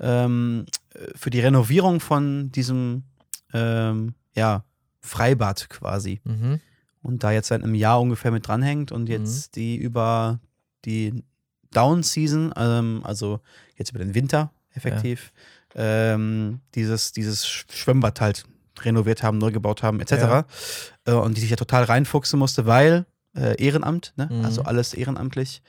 ähm, 0.00 0.66
äh, 0.94 0.98
für 1.16 1.30
die 1.30 1.40
Renovierung 1.40 2.00
von 2.00 2.50
diesem 2.52 3.04
ähm, 3.52 4.14
ja, 4.34 4.64
Freibad 5.00 5.68
quasi. 5.68 6.20
Mhm. 6.24 6.60
Und 7.02 7.22
da 7.22 7.30
jetzt 7.32 7.48
seit 7.48 7.62
einem 7.62 7.74
Jahr 7.74 8.00
ungefähr 8.00 8.30
mit 8.30 8.48
dranhängt 8.48 8.90
und 8.90 9.08
jetzt 9.10 9.56
die 9.56 9.76
über 9.76 10.40
die 10.86 11.22
Down-Season, 11.72 12.52
ähm, 12.56 13.00
also 13.04 13.40
jetzt 13.76 13.90
über 13.90 13.98
den 13.98 14.14
Winter 14.14 14.50
effektiv, 14.74 15.32
ähm, 15.74 16.60
dieses, 16.74 17.12
dieses 17.12 17.46
Sch- 17.46 17.70
Schwimmbad 17.70 18.20
halt 18.22 18.44
renoviert 18.82 19.22
haben, 19.22 19.38
neu 19.38 19.50
gebaut 19.52 19.82
haben, 19.82 20.00
etc. 20.00 20.12
Ja. 20.12 20.44
Äh, 21.06 21.12
und 21.12 21.36
die 21.36 21.40
sich 21.40 21.50
ja 21.50 21.56
total 21.56 21.84
reinfuchsen 21.84 22.38
musste, 22.38 22.66
weil 22.66 23.06
äh, 23.36 23.60
Ehrenamt, 23.62 24.12
ne? 24.16 24.28
Mhm. 24.30 24.44
also 24.44 24.62
alles 24.62 24.94
ehrenamtlich. 24.94 25.62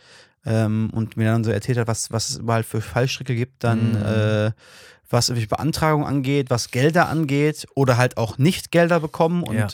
Ähm, 0.45 0.91
und 0.93 1.17
mir 1.17 1.31
dann 1.31 1.43
so 1.43 1.49
erzählt 1.51 1.77
hat, 1.79 1.87
was, 1.87 2.11
was 2.11 2.29
es 2.29 2.37
überall 2.37 2.61
für 2.63 2.79
Fallstricke 2.81 3.35
gibt, 3.35 3.63
dann 3.63 3.91
Mhm. 3.93 4.05
äh, 4.05 4.51
was 5.09 5.29
irgendwie 5.29 5.47
Beantragung 5.47 6.05
angeht, 6.05 6.49
was 6.49 6.69
Gelder 6.71 7.09
angeht 7.09 7.65
oder 7.75 7.97
halt 7.97 8.17
auch 8.17 8.37
nicht 8.37 8.71
Gelder 8.71 8.99
bekommen 8.99 9.43
und 9.43 9.55
Ja. 9.55 9.67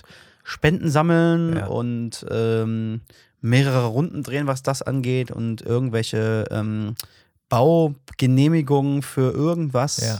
Spenden 0.44 0.90
sammeln 0.90 1.58
Ja. 1.58 1.68
und 1.68 2.26
ähm, 2.32 3.02
mehrere 3.42 3.86
Runden 3.88 4.24
drehen, 4.24 4.48
was 4.48 4.64
das 4.64 4.82
angeht 4.82 5.32
und 5.32 5.62
irgendwelche 5.62 6.46
ähm, 6.52 6.96
Baugenehmigungen 7.50 9.02
für 9.02 9.32
irgendwas. 9.32 9.98
Ja. 9.98 10.20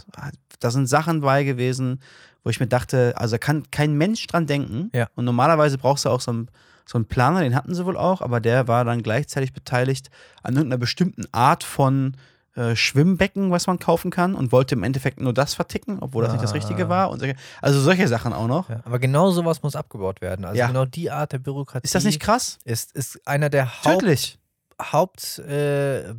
Da 0.64 0.70
sind 0.70 0.86
Sachen 0.86 1.20
bei 1.20 1.44
gewesen, 1.44 2.00
wo 2.44 2.50
ich 2.50 2.60
mir 2.60 2.66
dachte, 2.66 3.14
also 3.16 3.38
kann 3.38 3.70
kein 3.70 3.94
Mensch 3.94 4.26
dran 4.26 4.46
denken. 4.46 4.90
Ja. 4.94 5.08
Und 5.14 5.24
normalerweise 5.24 5.78
brauchst 5.78 6.04
du 6.04 6.08
auch 6.10 6.20
so 6.20 6.30
einen, 6.32 6.48
so 6.86 6.98
einen 6.98 7.04
Planer, 7.06 7.40
den 7.42 7.54
hatten 7.54 7.74
sie 7.74 7.86
wohl 7.86 7.96
auch, 7.96 8.20
aber 8.20 8.40
der 8.40 8.66
war 8.68 8.84
dann 8.84 9.02
gleichzeitig 9.02 9.52
beteiligt 9.52 10.10
an 10.42 10.54
irgendeiner 10.54 10.78
bestimmten 10.78 11.24
Art 11.32 11.62
von 11.64 12.16
äh, 12.54 12.74
Schwimmbecken, 12.76 13.50
was 13.50 13.66
man 13.66 13.78
kaufen 13.78 14.10
kann 14.10 14.34
und 14.34 14.52
wollte 14.52 14.74
im 14.74 14.82
Endeffekt 14.82 15.20
nur 15.20 15.32
das 15.32 15.54
verticken, 15.54 15.98
obwohl 16.00 16.22
das 16.24 16.32
nicht 16.32 16.42
das 16.44 16.50
Ah. 16.50 16.54
Richtige 16.54 16.88
war. 16.88 17.10
Und 17.10 17.20
solche, 17.20 17.36
also 17.62 17.80
solche 17.80 18.08
Sachen 18.08 18.32
auch 18.32 18.46
noch. 18.48 18.68
Ja, 18.68 18.80
aber 18.84 18.98
genau 18.98 19.30
sowas 19.30 19.62
muss 19.62 19.74
abgebaut 19.76 20.20
werden. 20.20 20.44
Also 20.44 20.58
Ja. 20.58 20.66
genau 20.66 20.84
die 20.84 21.10
Art 21.10 21.32
der 21.32 21.38
Bürokratie 21.38 21.84
Ist 21.84 21.94
das 21.94 22.04
nicht 22.04 22.20
krass? 22.20 22.58
ist, 22.64 22.92
ist 22.92 23.20
einer 23.26 23.48
der 23.48 23.84
Haupt, 23.84 24.00
Tödlich. 24.00 24.38
Haupt 24.80 25.38
äh, 25.38 26.12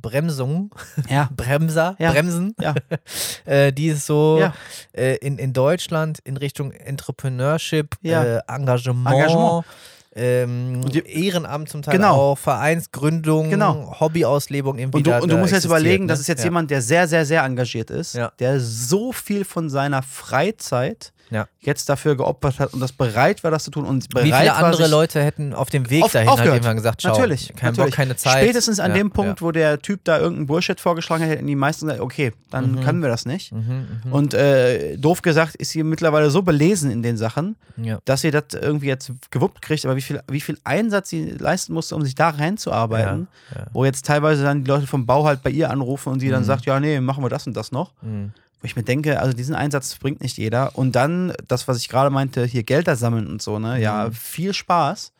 Bremsungen, 0.00 0.70
Ja. 1.08 1.28
Bremser, 1.36 1.96
Ja. 1.98 2.12
Bremsen, 2.12 2.54
Ja. 2.60 2.74
äh, 3.44 3.72
die 3.72 3.88
es 3.90 4.06
so 4.06 4.42
äh, 4.92 5.16
in, 5.16 5.38
in 5.38 5.52
Deutschland 5.52 6.18
in 6.20 6.36
Richtung 6.36 6.72
Entrepreneurship, 6.72 7.96
äh, 8.04 8.38
Engagement, 8.48 9.06
Engagement. 9.08 9.64
Ähm, 10.12 10.80
die- 10.90 11.06
Ehrenamt 11.06 11.68
zum 11.68 11.82
Teil 11.82 11.96
Genau. 11.96 12.32
auch, 12.32 12.38
Vereinsgründung, 12.38 13.48
Genau. 13.50 13.94
Hobbyauslebung 14.00 14.76
irgendwie 14.78 14.98
Und 14.98 15.06
du, 15.06 15.14
und 15.22 15.30
du 15.30 15.36
musst 15.36 15.52
jetzt 15.52 15.64
überlegen, 15.64 16.04
ne? 16.06 16.08
das 16.08 16.18
ist 16.20 16.26
jetzt 16.26 16.42
jemand, 16.42 16.68
der 16.70 16.82
sehr, 16.82 17.06
sehr, 17.06 17.24
sehr 17.24 17.44
engagiert 17.44 17.90
ist, 17.90 18.18
der 18.40 18.58
so 18.58 19.12
viel 19.12 19.44
von 19.44 19.70
seiner 19.70 20.02
Freizeit 20.02 21.12
Ja. 21.30 21.46
jetzt 21.60 21.88
dafür 21.88 22.16
geopfert 22.16 22.58
hat 22.58 22.74
und 22.74 22.80
das 22.80 22.92
bereit 22.92 23.44
war, 23.44 23.50
das 23.50 23.64
zu 23.64 23.70
tun 23.70 23.84
und 23.84 24.08
bereit 24.08 24.24
Wie 24.26 24.32
viele 24.32 24.50
war, 24.50 24.64
andere 24.64 24.88
Leute 24.88 25.22
hätten 25.22 25.54
auf 25.54 25.70
dem 25.70 25.88
Weg 25.90 26.02
auf- 26.04 26.12
dahin 26.12 26.28
halt 26.28 26.38
aufgehört. 26.38 26.56
irgendwann 26.56 26.76
gesagt, 26.76 27.02
schau, 27.02 27.10
Natürlich, 27.10 27.52
kein 27.56 27.70
natürlich. 27.70 27.90
Bock, 27.90 27.96
keine 27.96 28.16
Zeit. 28.16 28.42
Spätestens 28.44 28.80
an 28.80 28.90
Ja, 28.90 28.96
dem 28.98 29.10
Punkt, 29.10 29.40
ja. 29.40 29.46
wo 29.46 29.52
der 29.52 29.80
Typ 29.80 30.04
da 30.04 30.18
irgendeinen 30.18 30.46
Bullshit 30.46 30.80
vorgeschlagen 30.80 31.22
hat, 31.24 31.30
hätten 31.30 31.46
die 31.46 31.54
meisten 31.56 31.86
gesagt, 31.86 32.02
okay, 32.02 32.32
dann 32.50 32.72
Mhm. 32.72 32.80
können 32.80 33.02
wir 33.02 33.08
das 33.08 33.26
nicht. 33.26 33.52
Mhm, 33.52 33.86
mhm. 34.04 34.12
Und 34.12 34.34
äh, 34.34 34.96
doof 34.96 35.22
gesagt, 35.22 35.54
ist 35.56 35.70
sie 35.70 35.82
mittlerweile 35.82 36.30
so 36.30 36.42
belesen 36.42 36.90
in 36.90 37.02
den 37.02 37.16
Sachen, 37.16 37.56
dass 38.04 38.20
sie 38.22 38.30
das 38.30 38.44
irgendwie 38.60 38.86
jetzt 38.88 39.12
gewuppt 39.30 39.62
kriegt, 39.62 39.84
aber 39.86 39.96
wie 39.96 40.02
viel, 40.02 40.20
wie 40.28 40.40
viel 40.40 40.58
Einsatz 40.64 41.10
sie 41.10 41.30
leisten 41.30 41.72
musste, 41.72 41.94
um 41.96 42.02
sich 42.04 42.14
da 42.14 42.30
reinzuarbeiten, 42.30 43.28
wo 43.72 43.84
jetzt 43.84 44.04
teilweise 44.04 44.42
dann 44.42 44.64
die 44.64 44.68
Leute 44.68 44.86
vom 44.86 45.06
Bau 45.06 45.24
halt 45.24 45.42
bei 45.42 45.50
ihr 45.50 45.70
anrufen 45.70 46.12
und 46.12 46.20
sie 46.20 46.28
dann 46.28 46.42
Mhm. 46.42 46.46
sagt, 46.46 46.66
ja, 46.66 46.78
nee, 46.80 47.00
machen 47.00 47.22
wir 47.24 47.28
das 47.30 47.46
und 47.46 47.56
das 47.56 47.72
noch. 47.72 47.92
Wo 48.60 48.66
ich 48.66 48.76
mir 48.76 48.82
denke, 48.82 49.20
also 49.20 49.32
diesen 49.32 49.54
Einsatz 49.54 49.96
bringt 49.96 50.20
nicht 50.20 50.36
jeder. 50.36 50.76
Und 50.76 50.94
dann, 50.94 51.32
das, 51.48 51.66
was 51.66 51.78
ich 51.78 51.88
gerade 51.88 52.10
meinte, 52.10 52.44
hier 52.44 52.62
Gelder 52.62 52.94
sammeln 52.96 53.26
und 53.26 53.40
so, 53.42 53.58
ne? 53.58 53.80
Ja, 53.80 54.06
Mhm. 54.08 54.12
viel 54.12 54.52
Spaß, 54.54 55.12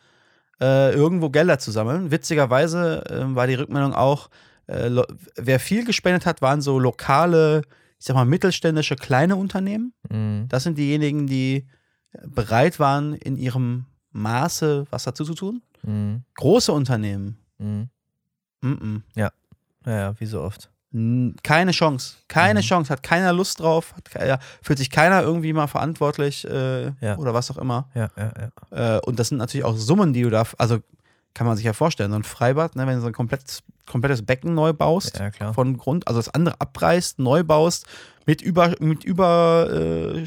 äh, 0.59 0.93
irgendwo 0.93 1.29
Gelder 1.29 1.57
zu 1.59 1.71
sammeln. 1.71 2.11
Witzigerweise 2.11 3.03
äh, 3.09 3.35
war 3.35 3.47
die 3.47 3.55
Rückmeldung 3.55 3.93
auch, 3.95 4.29
äh, 4.67 4.89
wer 5.35 5.59
viel 5.59 5.85
gespendet 5.85 6.25
hat, 6.25 6.41
waren 6.41 6.61
so 6.61 6.77
lokale, 6.79 7.63
ich 7.99 8.05
sag 8.05 8.15
mal, 8.15 8.25
mittelständische 8.25 8.95
kleine 8.95 9.35
Unternehmen. 9.35 9.93
Mhm. 10.09 10.45
Das 10.49 10.63
sind 10.63 10.77
diejenigen, 10.77 11.25
die 11.27 11.67
bereit 12.27 12.79
waren, 12.79 13.13
in 13.15 13.37
ihrem 13.37 13.85
Maße 14.11 14.85
was 14.91 15.03
dazu 15.03 15.23
zu 15.23 15.33
tun. 15.33 15.61
Mhm. 15.83 16.23
Große 16.35 16.71
Unternehmen, 16.71 17.37
Mhm. 17.57 17.89
Mm 18.61 19.01
Naja, 19.83 20.13
wie 20.19 20.25
so 20.25 20.41
oft. 20.41 20.70
Keine 21.43 21.71
Chance. 21.71 22.15
Keine 22.27 22.59
Mhm. 22.59 22.63
Chance. 22.65 22.91
Hat 22.91 23.01
keiner 23.03 23.31
Lust 23.31 23.59
drauf. 23.61 23.93
Hat, 23.95 24.11
ke- 24.11 24.27
ja, 24.27 24.39
fühlt 24.61 24.77
sich 24.77 24.89
keiner 24.89 25.21
irgendwie 25.21 25.53
mal 25.53 25.67
verantwortlich 25.67 26.45
äh, 26.45 26.87
Ja. 26.99 27.17
oder 27.17 27.33
was 27.33 27.49
auch 27.49 27.57
immer. 27.57 27.87
Ja, 27.95 28.09
ja. 28.17 28.97
Äh, 28.97 28.99
und 29.05 29.17
das 29.17 29.29
sind 29.29 29.37
natürlich 29.37 29.63
auch 29.63 29.77
Summen, 29.77 30.11
die 30.13 30.23
du 30.23 30.29
da, 30.29 30.43
also 30.57 30.79
kann 31.33 31.47
man 31.47 31.55
sich 31.55 31.65
ja 31.65 31.71
vorstellen, 31.71 32.11
so 32.11 32.17
ein 32.17 32.23
Freibad, 32.23 32.75
ne, 32.75 32.85
wenn 32.87 32.95
du 32.95 33.01
so 33.01 33.07
ein 33.07 33.13
komplettes, 33.13 33.63
komplettes 33.89 34.25
Becken 34.25 34.53
neu 34.53 34.73
baust, 34.73 35.17
von 35.53 35.77
Grund, 35.77 36.05
also 36.09 36.19
das 36.19 36.27
andere 36.33 36.59
abreißt, 36.59 37.19
neu 37.19 37.43
baust, 37.45 37.85
mit 38.25 38.41
über, 38.41 38.75
mit 38.81 39.05
über 39.05 39.69
äh, 39.71 40.25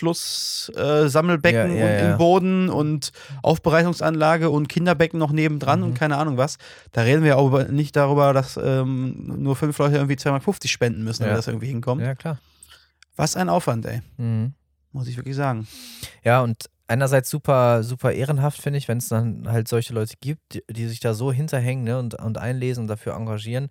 Fluss, 0.00 0.72
äh, 0.76 1.06
Ja, 1.06 1.28
ja, 1.28 1.64
und 1.64 2.10
im 2.12 2.18
Boden 2.18 2.68
und 2.68 3.12
Aufbereitungsanlage 3.42 4.50
und 4.50 4.68
Kinderbecken 4.68 5.18
noch 5.18 5.30
nebendran 5.32 5.80
Mhm. 5.80 5.86
und 5.86 5.94
keine 5.94 6.16
Ahnung 6.16 6.36
was. 6.36 6.56
Da 6.92 7.02
reden 7.02 7.22
wir 7.22 7.36
aber 7.36 7.64
nicht 7.64 7.94
darüber, 7.96 8.32
dass 8.32 8.58
ähm, 8.62 9.24
nur 9.42 9.54
fünf 9.56 9.78
Leute 9.78 9.96
irgendwie 9.96 10.16
250 10.16 10.70
spenden 10.72 11.04
müssen, 11.04 11.22
damit 11.22 11.38
das 11.38 11.46
irgendwie 11.46 11.68
hinkommt. 11.68 12.02
Ja, 12.02 12.14
klar. 12.14 12.38
Was 13.16 13.36
ein 13.36 13.48
Aufwand, 13.48 13.86
ey. 13.86 14.00
Mhm. 14.16 14.54
Muss 14.92 15.06
ich 15.06 15.16
wirklich 15.16 15.36
sagen. 15.36 15.68
Ja, 16.24 16.40
und 16.40 16.64
einerseits 16.88 17.30
super, 17.30 17.84
super 17.84 18.12
ehrenhaft, 18.12 18.60
finde 18.60 18.78
ich, 18.78 18.88
wenn 18.88 18.98
es 18.98 19.08
dann 19.08 19.46
halt 19.48 19.68
solche 19.68 19.92
Leute 19.94 20.14
gibt, 20.20 20.40
die, 20.54 20.62
die 20.68 20.88
sich 20.88 20.98
da 20.98 21.14
so 21.14 21.30
hinterhängen 21.32 21.84
ne, 21.84 21.98
und, 21.98 22.14
und 22.14 22.38
einlesen 22.38 22.82
und 22.82 22.88
dafür 22.88 23.14
engagieren, 23.14 23.68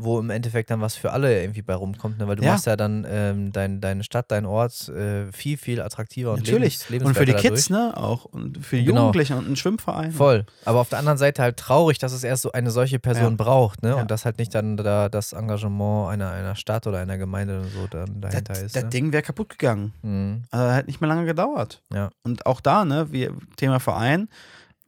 wo 0.00 0.18
im 0.20 0.30
Endeffekt 0.30 0.70
dann 0.70 0.80
was 0.80 0.94
für 0.94 1.12
alle 1.12 1.40
irgendwie 1.40 1.62
bei 1.62 1.74
rumkommt, 1.74 2.18
ne? 2.18 2.28
weil 2.28 2.36
du 2.36 2.44
Ja. 2.44 2.52
machst 2.52 2.66
ja 2.66 2.76
dann 2.76 3.04
ähm, 3.08 3.52
dein, 3.52 3.80
deine 3.80 4.04
Stadt, 4.04 4.30
dein 4.30 4.46
Ort 4.46 4.88
äh, 4.88 5.30
viel, 5.32 5.56
viel 5.56 5.80
attraktiver 5.82 6.30
und 6.32 6.38
Natürlich. 6.38 6.88
lebens, 6.88 7.08
Und 7.08 7.14
für 7.16 7.24
die 7.24 7.32
Kids, 7.34 7.68
ne? 7.68 7.92
Auch. 7.96 8.24
Und 8.26 8.64
für 8.64 8.76
die 8.76 8.84
Genau. 8.84 9.06
Jugendlichen 9.06 9.36
und 9.36 9.46
einen 9.46 9.56
Schwimmverein. 9.56 10.12
Voll. 10.12 10.46
Aber 10.64 10.80
auf 10.80 10.88
der 10.88 10.98
anderen 11.00 11.18
Seite 11.18 11.42
halt 11.42 11.56
traurig, 11.56 11.98
dass 11.98 12.12
es 12.12 12.22
erst 12.24 12.42
so 12.42 12.52
eine 12.52 12.70
solche 12.70 12.98
Person 12.98 13.32
Ja. 13.38 13.44
braucht, 13.44 13.82
ne? 13.82 13.90
Ja. 13.90 13.94
Und 13.96 14.10
dass 14.10 14.24
halt 14.24 14.38
nicht 14.38 14.54
dann 14.54 14.76
da 14.76 15.08
das 15.08 15.32
Engagement 15.32 16.10
einer, 16.10 16.30
einer 16.30 16.54
Stadt 16.54 16.86
oder 16.86 16.98
einer 16.98 17.18
Gemeinde 17.18 17.60
und 17.60 17.70
so 17.70 17.86
dann 17.88 18.20
Das, 18.20 18.30
dahinter 18.30 18.52
ist. 18.64 18.76
das 18.76 18.84
ne? 18.84 18.90
Ding 18.90 19.12
wäre 19.12 19.22
kaputt 19.22 19.48
gegangen. 19.50 19.92
Mhm. 20.02 20.44
Also 20.50 20.72
hat 20.74 20.86
nicht 20.86 21.00
mehr 21.00 21.08
lange 21.08 21.24
gedauert. 21.26 21.82
Ja. 21.92 22.10
Und 22.22 22.46
auch 22.46 22.60
da, 22.60 22.84
ne, 22.84 23.08
wie 23.10 23.28
Thema 23.56 23.80
Verein. 23.80 24.28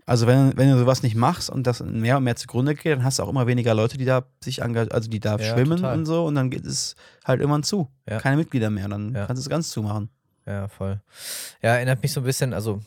Also 0.06 0.26
wenn, 0.26 0.56
wenn 0.56 0.70
du 0.70 0.78
sowas 0.78 1.02
nicht 1.02 1.14
machst 1.14 1.50
und 1.50 1.66
das 1.66 1.80
mehr 1.82 2.16
und 2.16 2.24
mehr 2.24 2.36
zugrunde 2.36 2.74
geht, 2.74 2.92
dann 2.96 3.04
hast 3.04 3.18
du 3.18 3.22
auch 3.22 3.28
immer 3.28 3.46
weniger 3.46 3.74
Leute, 3.74 3.96
die 3.98 4.04
da 4.04 4.24
sich 4.42 4.60
engagieren, 4.62 4.92
also 4.92 5.08
die 5.08 5.20
da 5.20 5.36
Ja, 5.36 5.54
schwimmen 5.54 5.76
total. 5.76 5.98
und 5.98 6.06
so 6.06 6.24
und 6.26 6.34
dann 6.34 6.50
geht 6.50 6.66
es 6.66 6.96
halt 7.24 7.40
irgendwann 7.40 7.62
zu. 7.62 7.88
Ja. 8.08 8.18
Keine 8.18 8.36
Mitglieder 8.36 8.70
mehr, 8.70 8.88
dann 8.88 9.12
kannst 9.12 9.36
du 9.36 9.40
es 9.40 9.48
ganz 9.48 9.70
zumachen. 9.70 10.08
Ja, 10.46 10.68
voll. 10.68 11.00
Ja, 11.62 11.74
erinnert 11.76 12.02
mich 12.02 12.12
so 12.12 12.20
ein 12.20 12.24
bisschen, 12.24 12.52
also 12.54 12.80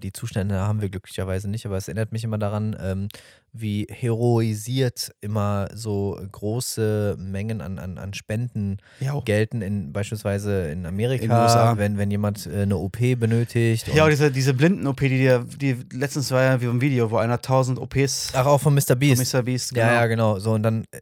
die 0.00 0.12
Zustände 0.12 0.58
haben 0.60 0.80
wir 0.80 0.88
glücklicherweise 0.88 1.48
nicht, 1.48 1.66
aber 1.66 1.76
es 1.76 1.86
erinnert 1.88 2.12
mich 2.12 2.24
immer 2.24 2.38
daran, 2.38 2.76
ähm, 2.80 3.08
wie 3.52 3.86
heroisiert 3.90 5.12
immer 5.20 5.68
so 5.74 6.18
große 6.32 7.16
Mengen 7.18 7.60
an, 7.60 7.78
an, 7.78 7.98
an 7.98 8.14
Spenden 8.14 8.78
Ja, 9.00 9.18
gelten, 9.20 9.60
in, 9.62 9.92
beispielsweise 9.92 10.70
in 10.70 10.86
Amerika, 10.86 11.24
In 11.24 11.30
USA. 11.30 11.76
wenn, 11.76 11.98
wenn 11.98 12.10
jemand 12.10 12.46
äh, 12.46 12.62
eine 12.62 12.76
OP 12.76 12.98
benötigt. 12.98 13.88
Ja, 13.88 14.08
diese, 14.08 14.30
diese 14.30 14.54
Blinden-OP, 14.54 15.00
die, 15.00 15.08
dir- 15.18 15.44
die 15.56 15.76
letztens 15.92 16.30
war 16.30 16.42
ja 16.42 16.60
wie 16.60 16.66
ein 16.66 16.80
Video, 16.80 17.10
wo 17.10 17.16
einer 17.16 17.34
1000 17.34 17.78
OPs 17.78 18.32
Ach, 18.34 18.46
auch 18.46 18.60
von 18.60 18.74
Mr. 18.74 18.80
von 18.88 18.98
Beast. 19.00 19.34
Mr. 19.34 19.42
Beast, 19.42 19.76
Ja, 19.76 19.92
ja, 19.92 20.06
genau. 20.06 20.38
So, 20.38 20.52
und 20.52 20.62
dann 20.62 20.84
äh, 20.92 21.00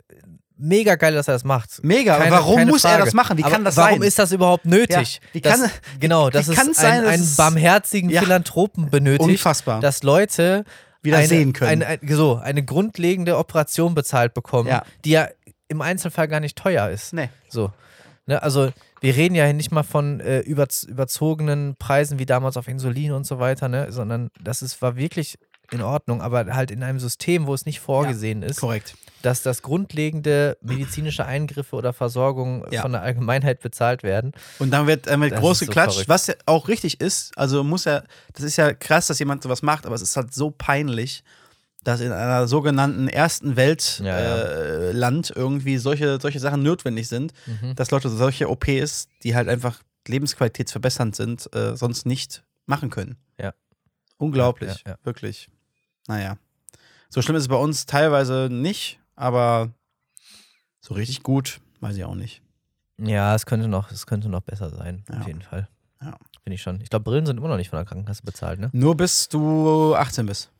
mega 0.58 0.96
geil, 0.96 1.14
dass 1.14 1.28
er 1.28 1.34
das 1.34 1.44
macht. 1.44 1.82
Mega, 1.82 2.14
aber 2.14 2.24
Keine- 2.24 2.36
warum 2.36 2.56
keine 2.56 2.70
muss 2.70 2.84
er 2.84 2.90
Frage. 2.90 3.04
das 3.04 3.14
machen? 3.14 3.38
Wie 3.38 3.44
Aber 3.44 3.52
kann 3.52 3.64
das 3.64 3.76
warum 3.76 3.98
sein? 4.00 4.08
ist 4.08 4.18
das 4.18 4.32
überhaupt 4.32 4.64
nötig? 4.66 5.20
Ja, 5.22 5.28
wie 5.34 5.40
das, 5.40 5.60
kann- 5.60 5.70
genau, 6.00 6.30
dass 6.30 6.48
wie 6.48 6.52
es 6.52 6.58
kann's 6.58 6.76
sein, 6.78 7.00
ein, 7.00 7.04
dass 7.04 7.12
einen 7.14 7.36
barmherzigen 7.36 8.10
Ja. 8.10 8.20
Philanthropen 8.22 8.90
benötigt, 8.90 9.20
Unfassbar. 9.28 9.80
dass 9.80 10.02
Leute 10.02 10.64
Wieder 11.02 11.18
eine, 11.18 11.26
sehen 11.28 11.52
können. 11.52 11.82
Eine, 11.82 11.86
eine, 12.02 12.14
so, 12.16 12.36
eine 12.36 12.64
grundlegende 12.64 13.38
Operation 13.38 13.94
bezahlt 13.94 14.34
bekommen, 14.34 14.68
Ja. 14.68 14.82
die 15.04 15.10
ja 15.10 15.28
im 15.68 15.80
Einzelfall 15.80 16.28
gar 16.28 16.40
nicht 16.40 16.56
teuer 16.58 16.88
ist. 16.90 17.12
nee. 17.12 17.28
So. 17.48 17.72
Ne, 18.26 18.42
also 18.42 18.72
wir 19.00 19.16
reden 19.16 19.34
ja 19.34 19.50
nicht 19.54 19.70
mal 19.70 19.84
von 19.84 20.20
äh, 20.20 20.40
überz 20.40 20.82
überzogenen 20.82 21.76
Preisen 21.78 22.18
wie 22.18 22.26
damals 22.26 22.56
auf 22.58 22.68
Insulin 22.68 23.12
und 23.12 23.24
so 23.26 23.38
weiter, 23.38 23.68
ne? 23.68 23.90
sondern 23.90 24.28
das 24.38 24.60
ist, 24.60 24.82
war 24.82 24.96
wirklich 24.96 25.38
in 25.70 25.80
Ordnung, 25.82 26.20
aber 26.20 26.44
halt 26.54 26.70
in 26.70 26.82
einem 26.82 26.98
System, 26.98 27.46
wo 27.46 27.54
es 27.54 27.64
nicht 27.64 27.80
vorgesehen 27.80 28.42
ist, 28.42 28.60
Korrekt. 28.60 28.96
Dass 29.22 29.42
das 29.42 29.62
grundlegende 29.62 30.56
medizinische 30.60 31.24
Eingriffe 31.26 31.74
oder 31.76 31.92
Versorgung 31.92 32.64
Ja. 32.70 32.82
von 32.82 32.92
der 32.92 33.02
Allgemeinheit 33.02 33.60
bezahlt 33.60 34.02
werden. 34.02 34.32
Und 34.58 34.70
dann 34.70 34.86
wird, 34.86 35.06
Das 35.06 35.40
groß 35.40 35.58
so 35.60 35.66
geklatscht, 35.66 35.92
verrückt. 35.94 36.08
was 36.08 36.26
ja 36.28 36.34
auch 36.46 36.68
richtig 36.68 37.00
ist. 37.00 37.36
Also 37.36 37.64
muss 37.64 37.84
ja, 37.84 38.02
das 38.34 38.44
ist 38.44 38.56
ja 38.56 38.72
krass, 38.72 39.08
dass 39.08 39.18
jemand 39.18 39.42
sowas 39.42 39.62
macht, 39.62 39.86
aber 39.86 39.94
es 39.94 40.02
ist 40.02 40.16
halt 40.16 40.32
so 40.32 40.50
peinlich, 40.50 41.24
dass 41.84 42.00
in 42.00 42.12
einer 42.12 42.46
sogenannten 42.48 43.08
ersten 43.08 43.56
Welt 43.56 44.00
Ja, 44.04 44.18
äh, 44.18 44.90
irgendwie 45.34 45.78
solche, 45.78 46.20
solche 46.20 46.38
Sachen 46.40 46.62
notwendig 46.62 47.08
sind, 47.08 47.32
Mhm. 47.46 47.74
dass 47.76 47.90
Leute 47.90 48.08
solche 48.10 48.48
OPs, 48.50 49.08
die 49.22 49.34
halt 49.34 49.48
einfach 49.48 49.80
lebensqualitätsverbessernd 50.06 51.16
sind, 51.16 51.54
äh, 51.54 51.76
sonst 51.76 52.06
nicht 52.06 52.42
machen 52.66 52.90
können. 52.90 53.16
Ja. 53.40 53.54
Unglaublich, 54.18 54.84
wirklich. 55.04 55.48
Naja. 56.08 56.36
So 57.10 57.22
schlimm 57.22 57.36
ist 57.36 57.42
es 57.44 57.48
bei 57.48 57.56
uns 57.56 57.86
teilweise 57.86 58.48
nicht, 58.50 58.98
aber 59.18 59.70
so 60.80 60.94
richtig 60.94 61.22
gut, 61.22 61.60
weiß 61.80 61.96
ich 61.96 62.04
auch 62.04 62.14
nicht. 62.14 62.42
Ja, 62.98 63.34
es 63.34 63.46
könnte 63.46 63.68
noch, 63.68 63.90
es 63.92 64.06
könnte 64.06 64.28
noch 64.28 64.40
besser 64.42 64.70
sein, 64.70 65.04
Ja. 65.08 65.18
auf 65.20 65.26
jeden 65.26 65.42
Fall. 65.42 65.68
Ja. 66.00 66.16
Finde 66.42 66.54
ich 66.54 66.62
schon. 66.62 66.80
Ich 66.80 66.90
glaube, 66.90 67.04
Brillen 67.04 67.26
sind 67.26 67.36
immer 67.38 67.48
noch 67.48 67.56
nicht 67.56 67.68
von 67.70 67.76
der 67.78 67.86
Krankenkasse 67.86 68.22
bezahlt, 68.22 68.58
ne? 68.60 68.70
Nur 68.72 68.96
bis 68.96 69.28
du 69.28 69.94
18 69.94 70.26
bist. 70.26 70.50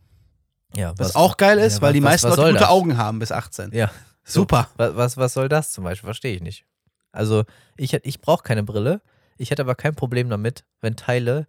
Ja, 0.76 0.92
Was, 0.98 1.16
auch 1.16 1.36
geil 1.36 1.58
ist, 1.58 1.76
ja, 1.76 1.82
weil 1.82 1.92
die 1.94 2.02
was- 2.02 2.10
meisten 2.10 2.28
was 2.30 2.36
Leute 2.36 2.50
gute 2.52 2.60
das? 2.60 2.68
Augen 2.70 2.96
haben 2.98 3.18
bis 3.20 3.32
18. 3.32 3.72
Ja. 3.72 3.90
Super. 4.24 4.68
Was, 4.76 4.94
was, 4.96 5.16
was 5.16 5.32
soll 5.32 5.48
das 5.48 5.72
zum 5.72 5.84
Beispiel? 5.84 6.06
Verstehe 6.06 6.34
ich 6.34 6.42
nicht. 6.42 6.66
Also, 7.12 7.44
ich, 7.76 7.94
ich 7.94 8.20
brauche 8.20 8.42
keine 8.42 8.62
Brille. 8.62 9.00
Ich 9.38 9.50
hätte 9.50 9.62
aber 9.62 9.74
kein 9.74 9.94
Problem 9.94 10.28
damit, 10.28 10.64
wenn 10.82 10.94
Teile 10.96 11.46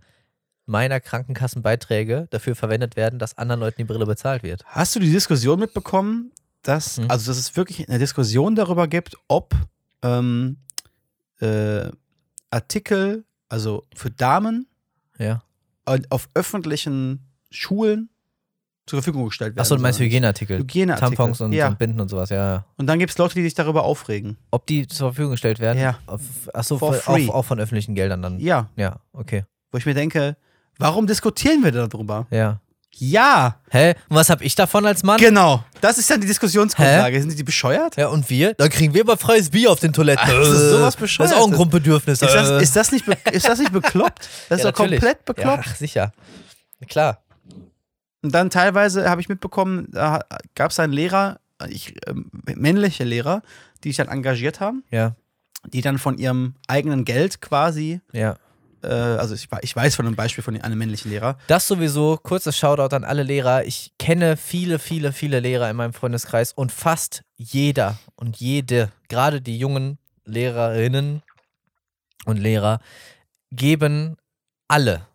meiner 0.65 0.99
Krankenkassenbeiträge 1.01 2.27
dafür 2.29 2.55
verwendet 2.55 2.95
werden, 2.95 3.19
dass 3.19 3.37
anderen 3.37 3.59
Leuten 3.59 3.77
die 3.79 3.83
Brille 3.83 4.05
bezahlt 4.05 4.43
wird. 4.43 4.63
Hast 4.65 4.95
du 4.95 4.99
die 4.99 5.11
Diskussion 5.11 5.59
mitbekommen, 5.59 6.31
dass, 6.61 6.97
Hm. 6.97 7.09
also 7.09 7.31
dass 7.31 7.37
es 7.37 7.55
wirklich 7.55 7.87
eine 7.89 7.99
Diskussion 7.99 8.55
darüber 8.55 8.87
gibt, 8.87 9.15
ob 9.27 9.53
ähm, 10.03 10.57
äh, 11.41 11.89
Artikel, 12.51 13.23
also 13.47 13.85
für 13.95 14.09
Damen 14.11 14.67
Ja. 15.17 15.41
auf 16.09 16.29
öffentlichen 16.33 17.25
Schulen 17.51 18.09
zur 18.85 19.01
Verfügung 19.01 19.25
gestellt 19.25 19.51
werden. 19.55 19.59
Achso, 19.61 19.75
du 19.75 19.81
meinst. 19.81 19.99
Hygieneartikel. 19.99 20.57
Hygieneartikel. 20.59 21.15
Tampons 21.15 21.41
und, 21.41 21.53
ja. 21.53 21.67
und 21.67 21.77
Binden 21.77 21.99
und 22.01 22.09
sowas, 22.09 22.29
ja, 22.31 22.53
ja. 22.55 22.65
Und 22.77 22.87
dann 22.87 22.97
gibt 22.99 23.11
es 23.11 23.17
Leute, 23.17 23.35
die 23.35 23.43
sich 23.43 23.53
darüber 23.53 23.83
aufregen. 23.83 24.37
Ob 24.51 24.65
die 24.65 24.87
zur 24.87 25.09
Verfügung 25.09 25.31
gestellt 25.31 25.59
werden? 25.59 25.79
Ja. 25.79 25.99
Achso, 26.53 26.75
auch, 26.77 27.07
auch 27.07 27.45
von 27.45 27.59
öffentlichen 27.59 27.93
Geldern 27.93 28.21
dann. 28.21 28.39
Ja, 28.39 28.69
Ja, 28.75 28.99
okay. 29.13 29.45
wo 29.71 29.77
ich 29.77 29.85
mir 29.85 29.93
denke, 29.93 30.37
warum 30.79 31.05
diskutieren 31.05 31.63
wir 31.63 31.71
darüber? 31.71 32.25
Ja. 32.31 32.61
Ja, 32.99 33.59
Hä? 33.69 33.91
Und 34.09 34.15
was 34.17 34.29
hab 34.29 34.41
ich 34.41 34.55
davon 34.55 34.85
als 34.85 35.03
Mann? 35.03 35.17
genau. 35.19 35.63
Das 35.81 35.97
ist 35.97 36.09
dann 36.09 36.19
die 36.19 36.27
Diskussionsgrundlage. 36.27 37.21
Sind 37.21 37.37
die 37.37 37.43
bescheuert? 37.43 37.95
Ja, 37.95 38.07
und 38.09 38.29
wir? 38.29 38.53
Da 38.55 38.67
kriegen 38.67 38.93
wir 38.93 39.01
aber 39.01 39.15
freies 39.17 39.49
Bier 39.49 39.71
auf 39.71 39.79
den 39.79 39.93
Toiletten. 39.93 40.27
Das 40.27 40.47
ist 40.49 40.69
sowas 40.71 40.95
Das 40.97 41.31
ist 41.31 41.33
auch 41.37 41.47
ein. 41.47 41.53
Grundbedürfnis. 41.53 42.21
Ist 42.21 42.33
das, 42.33 42.49
Äh. 42.49 42.61
ist, 42.63 42.75
das 42.75 42.91
nicht 42.91 43.07
ist 43.07 43.47
das 43.47 43.59
nicht 43.59 43.71
bekloppt? 43.71 44.19
Das 44.49 44.59
ist 44.59 44.65
Ja, 44.65 44.71
doch 44.71 44.79
natürlich. 44.79 44.99
komplett 44.99 45.17
Ja, 45.19 45.33
bekloppt. 45.33 45.63
ach, 45.67 45.75
sicher. 45.75 46.11
Klar. 46.89 47.23
Und 48.21 48.35
dann 48.35 48.49
teilweise 48.49 49.09
habe 49.09 49.21
ich 49.21 49.29
mitbekommen, 49.29 49.87
da 49.91 50.21
gab 50.55 50.71
es 50.71 50.79
einen 50.79 50.91
Lehrer, 50.91 51.39
ich, 51.69 51.93
ähm, 52.07 52.29
männliche 52.55 53.05
Lehrer, 53.05 53.41
die 53.83 53.89
sich 53.89 53.97
dann 53.97 54.09
engagiert 54.09 54.59
haben, 54.59 54.83
Ja, 54.91 55.15
die 55.71 55.81
dann 55.81 55.97
von 55.97 56.17
ihrem 56.17 56.55
eigenen 56.67 57.05
Geld 57.05 57.39
quasi, 57.41 58.01
ja. 58.11 58.35
Äh, 58.83 58.87
also 58.87 59.35
ich, 59.35 59.47
ich 59.61 59.75
weiß 59.75 59.95
von 59.95 60.05
einem 60.05 60.15
Beispiel 60.15 60.43
von 60.43 60.59
einem 60.59 60.77
männlichen 60.77 61.11
Lehrer, 61.11 61.37
Das 61.47 61.67
sowieso, 61.67 62.17
kurzes 62.17 62.57
Shoutout 62.57 62.95
an 62.95 63.03
alle 63.03 63.23
Lehrer. 63.23 63.65
Ich 63.65 63.93
kenne 63.99 64.37
viele, 64.37 64.79
viele, 64.79 65.11
viele 65.13 65.39
Lehrer 65.39 65.69
in 65.69 65.75
meinem 65.75 65.93
Freundeskreis 65.93 66.53
und 66.53 66.71
fast 66.71 67.23
jeder 67.35 67.97
und 68.15 68.37
jede, 68.37 68.91
gerade 69.07 69.41
die 69.41 69.57
jungen 69.57 69.97
Lehrerinnen 70.25 71.21
und 72.25 72.37
Lehrer, 72.37 72.79
geben 73.51 74.17
alle 74.67 75.08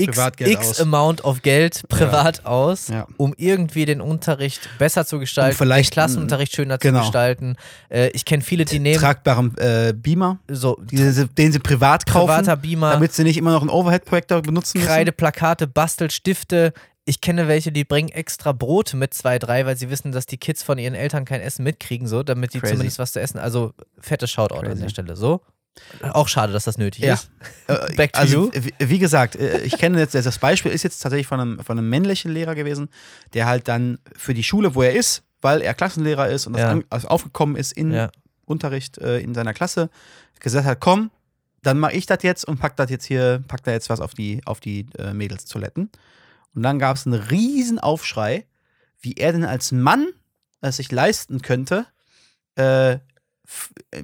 x, 0.00 0.18
x. 0.40 0.80
Amount 0.80 1.24
of 1.24 1.42
Geld 1.42 1.82
privat 1.88 2.44
aus, 2.46 2.88
Ja. 2.88 3.06
um 3.16 3.34
irgendwie 3.36 3.84
den 3.84 4.00
Unterricht 4.00 4.68
besser 4.78 5.04
zu 5.06 5.18
gestalten, 5.18 5.54
Um 5.54 5.58
vielleicht 5.58 5.90
den 5.90 5.94
Klassenunterricht 5.94 6.54
schöner 6.54 6.78
genau. 6.78 6.98
zu 7.00 7.04
gestalten. 7.06 7.56
Äh, 7.88 8.08
ich 8.10 8.24
kenne 8.24 8.42
viele, 8.42 8.64
die 8.64 8.78
nehmen 8.78 8.98
tragbaren 9.00 9.56
äh, 9.58 9.92
Beamer, 9.96 10.38
so 10.48 10.76
die, 10.82 10.96
sie- 11.10 11.28
den 11.28 11.52
sie 11.52 11.58
privat 11.58 12.06
kaufen, 12.06 12.26
privater 12.28 12.56
Beamer, 12.56 12.92
damit 12.92 13.12
sie 13.12 13.24
nicht 13.24 13.36
immer 13.36 13.52
noch 13.52 13.60
einen 13.62 13.70
Overhead-Projektor 13.70 14.42
benutzen 14.42 14.78
müssen. 14.78 14.88
Kreide, 14.88 15.12
Plakate, 15.12 15.66
Bastelstifte. 15.66 16.72
Ich 17.06 17.20
kenne 17.20 17.48
welche, 17.48 17.72
die 17.72 17.84
bringen 17.84 18.10
extra 18.10 18.52
Brote 18.52 18.96
mit 18.96 19.14
zwei, 19.14 19.38
drei, 19.38 19.66
weil 19.66 19.76
sie 19.76 19.90
wissen, 19.90 20.12
dass 20.12 20.26
die 20.26 20.36
Kids 20.36 20.62
von 20.62 20.78
ihren 20.78 20.94
Eltern 20.94 21.24
kein 21.24 21.40
Essen 21.40 21.62
mitkriegen, 21.64 22.06
so, 22.06 22.22
damit 22.22 22.54
die 22.54 22.60
Crazy. 22.60 22.74
zumindest 22.74 22.98
was 22.98 23.12
zu 23.12 23.20
essen. 23.20 23.38
Also 23.38 23.72
fettes 23.98 24.30
Shoutout 24.30 24.56
an 24.56 24.64
Crazy. 24.66 24.82
der 24.82 24.88
Stelle. 24.90 25.16
So. 25.16 25.40
Auch 26.02 26.28
schade, 26.28 26.52
dass 26.52 26.64
das 26.64 26.78
nötig 26.78 27.04
Ja. 27.04 27.14
ist. 27.14 27.30
Äh, 27.66 27.94
Back 27.96 28.12
to 28.12 28.20
also, 28.20 28.50
you. 28.52 28.62
Wie, 28.78 28.98
gesagt, 28.98 29.36
äh, 29.36 29.60
ich 29.62 29.76
kenne 29.78 29.98
jetzt, 29.98 30.14
das 30.14 30.38
Beispiel 30.38 30.72
ist 30.72 30.82
jetzt 30.82 30.98
tatsächlich 31.00 31.26
von 31.26 31.40
einem, 31.40 31.60
von 31.60 31.78
einem 31.78 31.88
männlichen 31.88 32.32
Lehrer 32.32 32.54
gewesen, 32.54 32.88
der 33.34 33.46
halt 33.46 33.68
dann 33.68 33.98
für 34.16 34.34
die 34.34 34.42
Schule, 34.42 34.74
wo 34.74 34.82
er 34.82 34.92
ist, 34.92 35.22
weil 35.40 35.62
er 35.62 35.74
Klassenlehrer 35.74 36.28
ist 36.28 36.46
und 36.46 36.54
das 36.54 36.62
Ja. 36.62 36.70
an, 36.72 36.84
also 36.90 37.08
aufgekommen 37.08 37.56
ist 37.56 37.72
in 37.72 37.92
Ja. 37.92 38.10
Unterricht 38.44 38.98
äh, 38.98 39.20
in 39.20 39.34
seiner 39.34 39.54
Klasse, 39.54 39.90
gesagt 40.40 40.66
hat, 40.66 40.80
komm, 40.80 41.10
dann 41.62 41.78
mache 41.78 41.92
ich 41.92 42.06
das 42.06 42.22
jetzt 42.22 42.44
und 42.46 42.58
pack 42.58 42.76
das 42.76 42.90
jetzt 42.90 43.04
hier, 43.04 43.42
pack 43.46 43.62
da 43.64 43.70
jetzt 43.70 43.90
was 43.90 44.00
auf 44.00 44.14
die, 44.14 44.40
auf 44.46 44.60
die 44.60 44.86
äh, 44.98 45.12
Mädelstoiletten. 45.12 45.90
Und 46.54 46.62
dann 46.62 46.78
gab 46.78 46.96
es 46.96 47.06
einen 47.06 47.20
riesen 47.20 47.78
Aufschrei, 47.78 48.44
wie 49.00 49.14
er 49.14 49.32
denn 49.32 49.44
als 49.44 49.70
Mann 49.72 50.08
es 50.62 50.76
sich 50.76 50.90
leisten 50.90 51.42
könnte, 51.42 51.86
äh, 52.56 52.98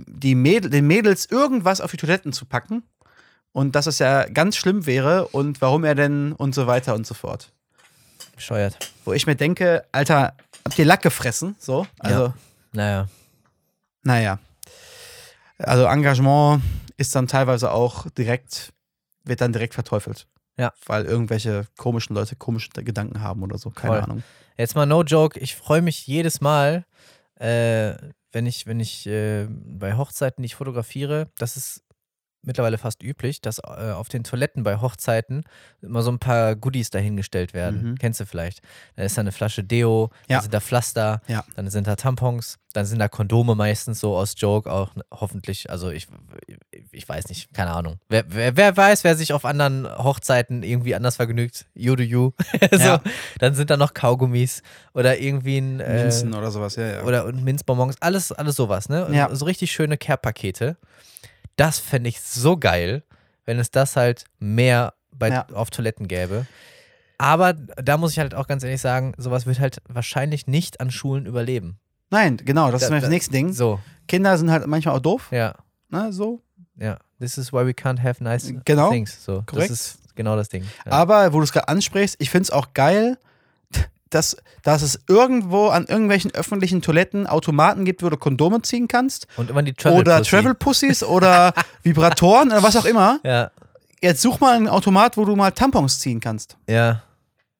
die 0.07 0.34
Mädel, 0.34 0.70
den 0.70 0.86
Mädels 0.86 1.26
irgendwas 1.26 1.80
auf 1.80 1.90
die 1.90 1.97
Toiletten 1.97 2.32
zu 2.32 2.47
packen. 2.47 2.82
Und 3.53 3.74
dass 3.74 3.86
es 3.86 3.99
ja 3.99 4.26
ganz 4.28 4.57
schlimm 4.57 4.84
wäre 4.84 5.28
und 5.28 5.62
warum 5.62 5.84
er 5.84 5.94
denn 5.94 6.32
und 6.32 6.55
so 6.55 6.66
weiter 6.66 6.94
und 6.94 7.07
so 7.07 7.14
fort. 7.14 7.53
Bescheuert. 8.34 8.76
Wo 9.07 9.14
ich 9.14 9.26
mir 9.26 9.34
denke, 9.34 9.86
Alter, 9.92 10.34
habt 10.64 10.78
ihr 10.78 10.84
Lack 10.84 11.01
gefressen? 11.03 11.57
So, 11.59 11.86
also, 11.99 12.34
Naja. 12.72 13.09
naja. 14.03 14.38
Also 15.59 15.84
Engagement 15.84 16.62
ist 16.99 17.14
dann 17.14 17.28
teilweise 17.28 17.70
auch 17.70 18.11
direkt, 18.11 18.74
wird 19.24 19.40
dann 19.40 19.53
direkt 19.55 19.72
verteufelt. 19.72 20.26
Ja. 20.59 20.72
Weil 20.84 21.07
irgendwelche 21.07 21.66
komischen 21.78 22.14
Leute 22.14 22.36
komische 22.36 22.68
Gedanken 22.70 23.22
haben 23.22 23.42
oder 23.42 23.57
so, 23.57 23.70
keine 23.70 23.94
Voll. 23.94 24.03
Ahnung. 24.03 24.22
Jetzt 24.59 24.74
mal 24.74 24.86
no 24.86 25.03
joke, 25.03 25.38
ich 25.40 25.55
freue 25.55 25.80
mich 25.80 26.07
jedes 26.07 26.42
Mal, 26.42 26.84
äh, 27.38 27.94
wenn 28.33 28.47
ich, 28.47 28.66
wenn 28.66 28.81
ich 28.81 29.07
äh, 29.07 29.47
bei 29.49 29.97
Hochzeiten, 29.97 30.43
die 30.43 30.47
ich 30.47 30.55
fotografiere, 30.55 31.31
das 31.39 31.57
ist 31.57 31.86
mittlerweile 32.47 32.78
fast 32.78 33.03
üblich, 33.03 33.40
dass 33.42 33.59
äh, 33.59 33.92
auf 33.92 34.09
den 34.09 34.24
Toiletten 34.24 34.62
bei 34.62 34.80
Hochzeiten 34.80 35.44
immer 35.82 36.03
so 36.03 36.11
ein 36.11 36.18
paar 36.18 36.57
Goodies 36.57 36.90
dahingestellt 36.90 37.53
werden. 37.53 37.90
Mhm. 37.90 37.94
Kennst 37.99 38.20
du 38.20 38.26
vielleicht? 38.26 38.61
Da 38.97 39.03
ist 39.03 39.16
da 39.18 39.20
eine 39.20 39.32
Flasche 39.32 39.62
Deo, 39.64 40.11
Ja. 40.28 40.36
dann 40.36 40.42
sind 40.42 40.55
da 40.55 40.61
Pflaster, 40.61 41.20
Ja. 41.26 41.44
dann 41.57 41.68
sind 41.68 41.86
da 41.86 41.97
Tampons, 41.97 42.59
dann 42.72 42.86
sind 42.86 42.99
da 42.99 43.09
Kondome 43.09 43.55
meistens 43.55 44.01
so 44.01 44.16
aus 44.16 44.34
Joke 44.36 44.70
auch 44.70 44.94
ne, 44.94 45.03
hoffentlich. 45.11 45.70
Also 45.70 45.90
ich, 45.90 46.07
ich 46.92 47.09
weiß 47.09 47.28
nicht, 47.28 47.53
keine 47.55 47.72
Ahnung. 47.72 47.99
Wer, 48.09 48.24
wer, 48.28 48.57
wer 48.57 48.76
weiß, 48.76 49.03
wer 49.05 49.16
sich 49.16 49.32
auf 49.32 49.44
anderen 49.44 49.86
Hochzeiten 49.99 50.62
irgendwie 50.62 50.94
anders 50.94 51.16
vergnügt, 51.16 51.66
you 51.74 51.97
do 51.97 52.03
you. 52.03 52.30
so, 52.70 52.76
Ja. 52.78 53.03
Dann 53.38 53.55
sind 53.55 53.70
da 53.70 53.76
noch 53.76 53.94
Kaugummis 53.94 54.62
oder 54.94 55.18
irgendwie 55.18 55.59
ein 55.59 55.80
äh, 55.80 56.03
Minzen 56.03 56.34
oder 56.34 56.51
sowas, 56.51 56.76
ja, 56.76 56.86
ja. 56.86 57.03
oder 57.03 57.24
und 57.24 57.42
Minzbonbons, 57.42 57.97
alles, 58.01 58.30
alles 58.32 58.57
sowas, 58.57 58.88
ne? 58.88 59.09
Ja. 59.11 59.34
So 59.34 59.47
richtig 59.47 59.72
schöne 59.72 59.97
Care-Pakete. 59.99 60.76
Das 61.57 61.78
fände 61.78 62.09
ich 62.09 62.20
so 62.20 62.57
geil, 62.57 63.02
wenn 63.44 63.59
es 63.59 63.70
das 63.70 63.96
halt 63.96 64.24
mehr 64.38 64.94
bei, 65.12 65.28
Ja. 65.30 65.46
auf 65.52 65.70
Toiletten 65.70 66.09
gäbe. 66.09 66.46
Aber 67.18 67.54
da 67.54 67.96
muss 67.96 68.12
ich 68.12 68.18
halt 68.18 68.34
auch 68.34 68.46
ganz 68.46 68.62
ehrlich 68.62 68.80
sagen, 68.80 69.14
sowas 69.16 69.46
wird 69.46 69.59
halt 69.59 69.80
wahrscheinlich 69.88 70.46
nicht 70.46 70.80
an 70.80 70.90
Schulen 70.90 71.24
überleben. 71.26 71.78
Nein, 72.11 72.36
genau, 72.44 72.70
das 72.70 72.80
Da- 72.82 72.86
ist 72.86 72.90
mir 72.90 72.96
da- 72.96 73.00
das 73.02 73.11
nächste 73.11 73.32
Ding. 73.32 73.52
So, 73.52 73.80
Kinder 74.07 74.36
sind 74.36 74.50
halt 74.50 74.66
manchmal 74.66 74.94
auch 74.96 75.00
doof, 75.00 75.28
ja, 75.30 75.54
ne, 75.88 76.12
so. 76.12 76.42
ja. 76.76 76.98
This 77.18 77.38
is 77.38 77.50
why 77.52 77.64
we 77.66 77.70
can't 77.70 78.02
have 78.02 78.22
nice 78.22 78.52
Genau. 78.66 78.90
things. 78.90 79.24
So, 79.24 79.42
Korrekt. 79.46 79.70
das 79.70 79.80
ist 79.80 80.14
genau 80.14 80.36
das 80.36 80.50
Ding. 80.50 80.64
Ja. 80.84 80.92
Aber 80.92 81.32
wo 81.32 81.38
du 81.38 81.44
es 81.44 81.52
gerade 81.52 81.68
ansprichst, 81.68 82.16
ich 82.18 82.28
finde 82.28 82.42
es 82.42 82.50
auch 82.50 82.74
geil, 82.74 83.16
dass, 84.17 84.37
dass 84.62 84.83
es 84.83 84.99
irgendwo 85.09 85.69
an 85.69 85.85
irgendwelchen 85.85 86.33
öffentlichen 86.35 86.83
Toiletten 86.83 87.27
Automaten 87.27 87.85
gibt, 87.85 88.03
wo 88.03 88.09
du 88.09 88.17
Kondome 88.17 88.62
ziehen 88.62 88.89
kannst. 88.89 89.27
Und 89.37 89.51
immer 89.51 89.62
die 89.62 89.75
Travel 89.75 90.01
oder. 90.01 90.23
Travel 90.23 90.55
Pussies 90.55 91.03
oder 91.05 91.53
Vibratoren 91.83 92.51
oder 92.51 92.62
was 92.62 92.77
auch 92.77 92.87
immer. 92.87 93.21
Ja, 93.23 93.51
Jetzt 94.03 94.23
such 94.23 94.41
mal 94.41 94.55
einen 94.57 94.69
Automat, 94.69 95.17
wo 95.17 95.25
du 95.25 95.37
mal 95.37 95.51
Tampons 95.53 95.99
ziehen 96.01 96.21
kannst. 96.21 96.57
ja, 96.67 97.03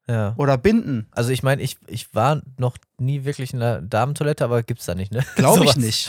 ja. 0.09 0.35
Oder 0.37 0.57
Binden. 0.57 1.09
Also 1.11 1.31
ich 1.31 1.43
meine, 1.43 1.61
ich, 1.63 1.79
ich 1.89 2.15
war 2.15 2.41
noch 2.59 2.77
nie 2.97 3.25
wirklich 3.25 3.53
in 3.53 3.59
der 3.59 3.81
Damentoilette, 3.83 4.45
aber 4.45 4.63
gibt's 4.63 4.87
da 4.87 4.95
nicht, 4.95 5.11
ne? 5.11 5.25
Glaube 5.35 5.65
ich 5.65 5.77
nicht. 5.77 6.09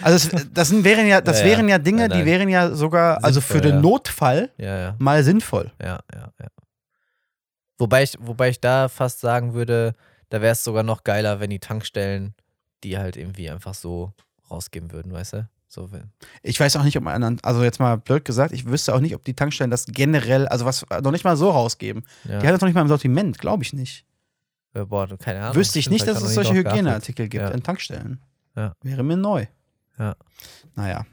Also 0.00 0.30
das, 0.30 0.46
das 0.54 0.68
sind, 0.70 0.84
wären 0.84 1.06
ja, 1.06 1.20
das 1.20 1.40
Ja, 1.40 1.44
wären 1.46 1.68
ja 1.68 1.76
Dinge, 1.76 1.98
Nein, 2.02 2.10
nein. 2.10 2.18
die 2.20 2.24
wären 2.24 2.48
ja 2.48 2.70
sogar, 2.74 3.22
also 3.22 3.42
für 3.42 3.54
Sinnvoll, 3.58 3.72
den. 3.72 3.80
Notfall 3.82 4.50
mal 4.98 5.22
sinnvoll. 5.22 5.70
Ja, 5.82 6.00
ja, 6.14 6.32
ja. 6.40 6.46
Wobei 7.80 8.02
ich, 8.04 8.16
wobei 8.20 8.50
ich 8.50 8.60
da 8.60 8.88
fast 8.88 9.20
sagen 9.20 9.54
würde, 9.54 9.94
da 10.28 10.40
wäre 10.40 10.52
es 10.52 10.62
sogar 10.62 10.82
noch 10.84 11.02
geiler, 11.02 11.40
wenn 11.40 11.50
die 11.50 11.58
Tankstellen 11.58 12.34
die 12.84 12.96
halt 12.96 13.16
irgendwie 13.18 13.50
einfach 13.50 13.74
so 13.74 14.12
rausgeben 14.50 14.90
würden, 14.92 15.12
weißt 15.12 15.34
du? 15.34 15.48
So, 15.68 15.92
wenn- 15.92 16.10
Ich 16.42 16.58
weiß 16.58 16.76
auch 16.76 16.82
nicht, 16.82 16.96
ob 16.96 17.04
man, 17.04 17.38
also 17.42 17.62
jetzt 17.62 17.78
mal 17.78 17.96
blöd 17.98 18.24
gesagt, 18.24 18.52
ich 18.52 18.64
wüsste 18.66 18.94
auch 18.94 19.00
nicht, 19.00 19.14
ob 19.14 19.22
die 19.24 19.34
Tankstellen 19.34 19.70
das 19.70 19.84
generell, 19.86 20.48
also 20.48 20.64
was 20.64 20.86
noch 21.02 21.10
nicht 21.10 21.24
mal 21.24 21.36
so 21.36 21.50
rausgeben. 21.50 22.04
ja. 22.24 22.38
Die 22.40 22.46
haben 22.46 22.52
das 22.54 22.60
noch 22.62 22.68
nicht 22.68 22.74
mal 22.74 22.80
im 22.82 22.88
Sortiment, 22.88 23.38
glaube 23.38 23.62
ich 23.64 23.72
nicht. 23.74 24.04
Äh, 24.72 24.84
Boah, 24.86 25.06
keine 25.18 25.42
Ahnung. 25.42 25.56
Wüsste 25.56 25.78
ich 25.78 25.90
nicht, 25.90 26.06
dass 26.06 26.22
es 26.22 26.34
solche. 26.34 26.54
Hygieneartikel 26.54 27.28
gibt 27.28 27.42
Ja. 27.42 27.50
in 27.50 27.62
Tankstellen. 27.62 28.20
Ja. 28.56 28.72
Wäre 28.82 29.02
mir 29.02 29.16
neu. 29.18 29.46
Ja. 29.98 30.16
Naja. 30.74 31.04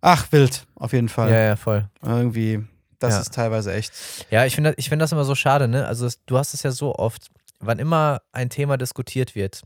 Ach, 0.00 0.26
wild, 0.32 0.66
auf 0.74 0.92
jeden 0.92 1.08
Fall. 1.08 1.30
Ja, 1.30 1.38
ja, 1.40 1.56
voll. 1.56 1.88
Irgendwie, 2.02 2.66
das 3.00 3.14
Ja. 3.14 3.20
ist 3.20 3.34
teilweise 3.34 3.72
echt. 3.72 3.92
Ja, 4.30 4.44
ich 4.46 4.54
finde 4.54 4.74
ich 4.76 4.88
find 4.88 5.02
das 5.02 5.10
immer 5.12 5.24
so 5.24 5.34
schade, 5.34 5.66
ne? 5.68 5.86
Also 5.86 6.06
es, 6.06 6.24
du 6.26 6.38
hast 6.38 6.54
es 6.54 6.62
ja 6.62 6.70
so 6.70 6.94
oft, 6.94 7.28
wann 7.58 7.78
immer 7.78 8.22
ein 8.32 8.48
Thema 8.50 8.76
diskutiert 8.76 9.34
wird, 9.34 9.62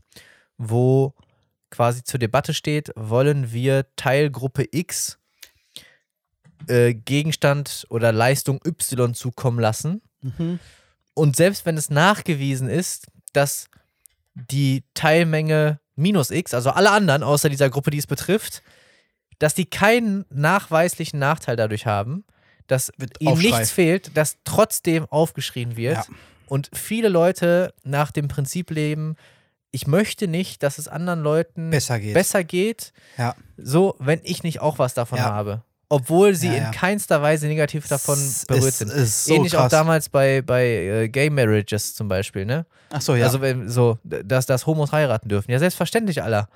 wo 0.57 1.13
quasi 1.69 2.03
zur 2.03 2.19
Debatte 2.19 2.53
steht, 2.53 2.91
wollen 2.95 3.51
wir 3.51 3.85
Teilgruppe 3.95 4.65
X 4.71 5.17
äh, 6.67 6.93
Gegenstand 6.93 7.85
oder 7.89 8.11
Leistung 8.11 8.59
Y 8.65 9.13
zukommen 9.13 9.59
lassen. 9.59 10.01
Mhm. 10.21 10.59
Und 11.13 11.35
selbst 11.35 11.65
wenn 11.65 11.77
es 11.77 11.89
nachgewiesen 11.89 12.69
ist, 12.69 13.07
dass 13.33 13.67
die 14.33 14.83
Teilmenge 14.93 15.79
minus 15.95 16.31
X, 16.31 16.53
also 16.53 16.71
alle 16.71 16.91
anderen 16.91 17.23
außer 17.23 17.49
dieser 17.49 17.69
Gruppe, 17.69 17.91
die 17.91 17.97
es 17.99 18.07
betrifft, 18.07 18.61
dass 19.39 19.53
die 19.53 19.65
keinen 19.65 20.25
nachweislichen 20.29 21.19
Nachteil 21.19 21.55
dadurch 21.55 21.85
haben, 21.85 22.25
dass 22.67 22.91
Aufschrei. 23.25 23.41
nichts 23.49 23.71
fehlt, 23.71 24.15
dass 24.17 24.37
trotzdem 24.43 25.05
aufgeschrien 25.09 25.75
wird. 25.77 25.95
Ja. 25.97 26.05
Und 26.47 26.69
viele 26.73 27.09
Leute 27.09 27.73
nach 27.83 28.11
dem 28.11 28.27
Prinzip 28.27 28.71
leben, 28.71 29.15
ich 29.71 29.87
möchte 29.87 30.27
nicht, 30.27 30.63
dass 30.63 30.77
es 30.77 30.87
anderen 30.87 31.21
Leuten 31.21 31.69
Besser 31.69 31.99
geht. 31.99 32.13
besser 32.13 32.43
geht, 32.43 32.93
Ja. 33.17 33.35
so, 33.57 33.95
wenn 33.99 34.21
ich 34.23 34.43
nicht 34.43 34.61
auch 34.61 34.79
was 34.79 34.93
davon 34.93 35.17
Ja. 35.17 35.25
habe. 35.25 35.63
Obwohl 35.89 36.33
sie 36.33 36.47
in 36.47 36.71
keinster 36.71 37.21
Weise 37.21 37.45
negativ 37.47 37.87
davon 37.87 38.15
Es 38.17 38.45
berührt 38.45 38.65
ist- 38.65 38.77
sind. 38.79 38.91
ist 38.91 39.25
so 39.25 39.35
Ähnlich 39.35 39.55
auch 39.55 39.61
krass. 39.61 39.71
damals 39.71 40.09
bei, 40.09 40.41
bei 40.41 40.65
äh, 40.65 41.09
Gay 41.09 41.29
Marriages 41.29 41.93
zum 41.93 42.07
Beispiel, 42.07 42.45
ne? 42.45 42.65
Ach 42.89 43.01
so, 43.01 43.15
ja. 43.15 43.25
Also 43.25 43.39
wenn, 43.41 43.69
so, 43.69 43.99
dass, 44.03 44.47
dass 44.47 44.65
Homos 44.65 44.91
heiraten 44.91 45.29
dürfen. 45.29 45.51
Ja, 45.51 45.59
selbstverständlich, 45.59 46.23
Alter. 46.23 46.49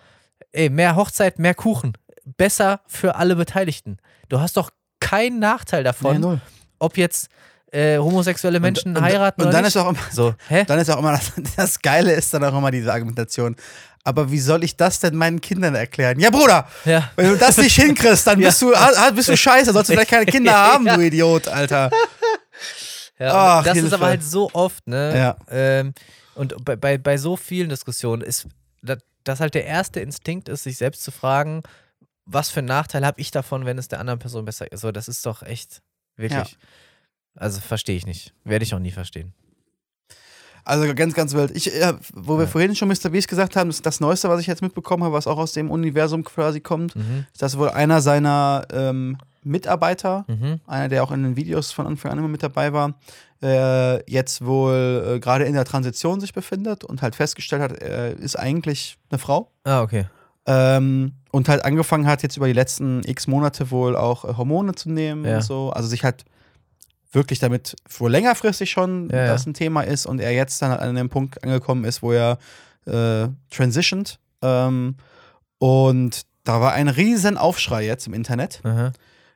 Ey, 0.52 0.70
mehr 0.72 0.96
Hochzeit, 0.96 1.38
mehr 1.38 1.54
Kuchen. 1.54 1.94
Besser 2.38 2.82
für 2.88 3.16
alle 3.16 3.36
Beteiligten. 3.36 3.98
Du 4.30 4.40
hast 4.40 4.58
doch 4.58 4.72
keinen 5.00 5.40
Nachteil 5.40 5.84
davon, 5.84 6.20
Nee, 6.22 6.38
ob 6.80 6.98
jetzt 6.98 7.30
äh, 7.72 7.98
homosexuelle 7.98 8.60
Menschen 8.60 8.96
und, 8.98 9.04
heiraten 9.04 9.42
und 9.42 9.48
oder 9.48 9.54
dann 9.54 9.64
nicht. 9.66 9.76
ist 9.76 9.82
auch 9.82 9.90
immer, 9.90 10.00
so, 10.12 10.34
hä? 10.48 10.64
dann 10.66 10.80
ist 10.80 10.90
auch 10.90 10.98
immer 11.00 11.12
das, 11.12 11.32
das 11.56 11.80
Geile 11.82 12.14
ist 12.14 12.34
dann 12.34 12.44
auch 12.44 12.58
immer 12.58 12.72
diese 12.72 12.92
Argumentation. 12.92 13.56
Aber 14.04 14.32
wie 14.32 14.40
soll 14.40 14.64
ich 14.64 14.76
das 14.78 15.00
denn 15.02 15.16
meinen 15.16 15.40
Kindern 15.42 15.76
erklären? 15.76 16.20
Ja, 16.20 16.30
Bruder, 16.30 16.68
Ja. 16.86 17.12
wenn 17.16 17.30
du 17.30 17.38
das 17.38 17.58
nicht 17.58 17.76
hinkriegst, 17.76 18.26
dann 18.26 18.40
bist 18.42 18.62
du 18.62 18.74
ah, 18.74 19.12
bist 19.12 19.30
du 19.30 19.38
scheiße, 19.38 19.72
sollst 19.74 19.90
du 19.90 19.94
vielleicht 19.94 20.10
keine 20.10 20.26
Kinder 20.26 20.54
haben, 20.54 20.86
du 20.86 21.00
Idiot, 21.00 21.48
Alter. 21.48 21.92
Ja, 23.20 23.34
Ach, 23.34 23.58
und 23.60 23.68
das 23.68 23.78
ist 23.78 23.94
aber 23.94 24.06
halt 24.08 24.24
so 24.24 24.50
oft, 24.54 24.88
ne? 24.88 25.18
Ja. 25.18 25.36
Ähm, 25.52 25.94
und 26.36 26.64
bei, 26.64 26.78
bei, 26.78 26.98
bei 26.98 27.18
so 27.18 27.36
vielen 27.36 27.68
Diskussionen 27.70 28.22
ist, 28.22 28.48
dass 29.26 29.42
halt 29.42 29.54
der 29.54 29.66
erste 29.66 30.00
Instinkt 30.00 30.48
ist, 30.48 30.64
sich 30.64 30.78
selbst 30.78 31.04
zu 31.04 31.12
fragen, 31.12 31.62
was 32.32 32.50
für 32.50 32.60
einen 32.60 32.68
Nachteil 32.68 33.06
habe 33.06 33.20
ich 33.20 33.32
davon, 33.32 33.66
wenn 33.66 33.78
es 33.78 33.88
der 33.88 34.00
anderen 34.00 34.20
Person 34.20 34.46
besser 34.46 34.72
ist. 34.72 34.82
So, 34.82 34.92
das 34.92 35.08
ist 35.08 35.26
doch 35.26 35.42
echt, 35.44 35.82
wirklich. 36.16 36.58
Also 37.36 37.60
verstehe 37.62 37.96
ich 37.96 38.06
nicht. 38.06 38.34
Werde 38.44 38.64
ich 38.64 38.74
auch 38.74 38.80
nie 38.80 38.92
verstehen. 38.92 39.34
Also 40.66 40.94
ganz, 40.94 41.14
ganz 41.16 41.34
wild. 41.34 41.52
Ich, 41.56 41.74
äh, 41.74 41.94
wo 42.14 42.38
wir 42.38 42.44
Ja. 42.44 42.50
vorhin 42.50 42.76
schon 42.76 42.90
Mr. 42.90 43.10
Beast 43.10 43.28
gesagt 43.28 43.56
haben, 43.56 43.70
das, 43.70 43.82
das 43.82 44.00
Neueste, 44.00 44.30
was 44.30 44.42
ich 44.42 44.48
jetzt 44.48 44.62
mitbekommen 44.62 45.04
habe, 45.04 45.14
was 45.16 45.26
auch 45.26 45.38
aus 45.38 45.54
dem 45.54 45.72
Universum 45.72 46.24
quasi 46.24 46.60
kommt, 46.60 46.96
Mhm. 46.96 47.26
ist, 47.34 47.42
dass 47.42 47.58
wohl 47.58 47.70
einer 47.70 48.02
seiner 48.02 48.68
ähm, 48.72 49.18
Mitarbeiter, 49.44 50.26
Mhm. 50.28 50.60
einer, 50.68 50.90
der 50.90 51.02
auch 51.04 51.12
in 51.12 51.24
den 51.24 51.36
Videos 51.38 51.72
von 51.72 51.88
Anfang 51.88 52.12
an 52.12 52.20
immer 52.20 52.28
mit 52.28 52.44
dabei 52.44 52.74
war, 52.74 52.94
äh, 53.42 54.04
jetzt 54.12 54.46
wohl 54.46 55.16
äh, 55.16 55.20
gerade 55.20 55.46
in 55.46 55.54
der 55.54 55.66
Transition 55.66 56.20
sich 56.20 56.34
befindet 56.34 56.84
und 56.84 57.02
halt 57.02 57.16
festgestellt 57.16 57.62
hat, 57.62 57.72
er 57.82 58.12
ist 58.18 58.38
eigentlich 58.38 58.98
eine 59.10 59.18
Frau. 59.18 59.52
Ah, 59.64 59.82
okay. 59.82 60.06
Ähm, 60.52 61.14
und 61.32 61.48
halt 61.48 61.64
angefangen 61.64 62.08
hat, 62.08 62.24
jetzt 62.24 62.38
über 62.38 62.48
die 62.48 62.54
letzten 62.54 63.04
x 63.06 63.28
Monate 63.28 63.70
wohl 63.70 63.96
auch 63.96 64.26
äh, 64.26 64.34
Hormone 64.36 64.74
zu 64.74 64.90
nehmen 64.90 65.24
Ja. 65.26 65.36
und 65.36 65.42
so. 65.44 65.70
Also 65.72 65.88
sich 65.88 66.04
halt 66.04 66.26
wirklich 67.12 67.38
damit 67.40 67.76
wohl 67.98 68.12
längerfristig 68.12 68.70
schon 68.72 69.10
Ja, 69.12 69.28
das 69.28 69.46
ein 69.46 69.54
Thema 69.54 69.82
ist 69.82 70.06
und 70.08 70.20
er 70.20 70.32
jetzt 70.32 70.62
dann 70.62 70.72
an 70.72 70.96
dem 70.96 71.10
Punkt 71.10 71.44
angekommen 71.44 71.84
ist, 71.86 72.02
wo 72.02 72.12
er 72.12 72.38
äh, 72.88 73.28
transitioned. 73.52 74.20
Ähm, 74.42 74.96
und 75.60 76.24
da 76.44 76.62
war 76.62 76.74
ein 76.74 76.88
riesen 76.88 77.38
Aufschrei 77.38 77.86
jetzt 77.86 78.08
im 78.08 78.14
Internet, 78.14 78.62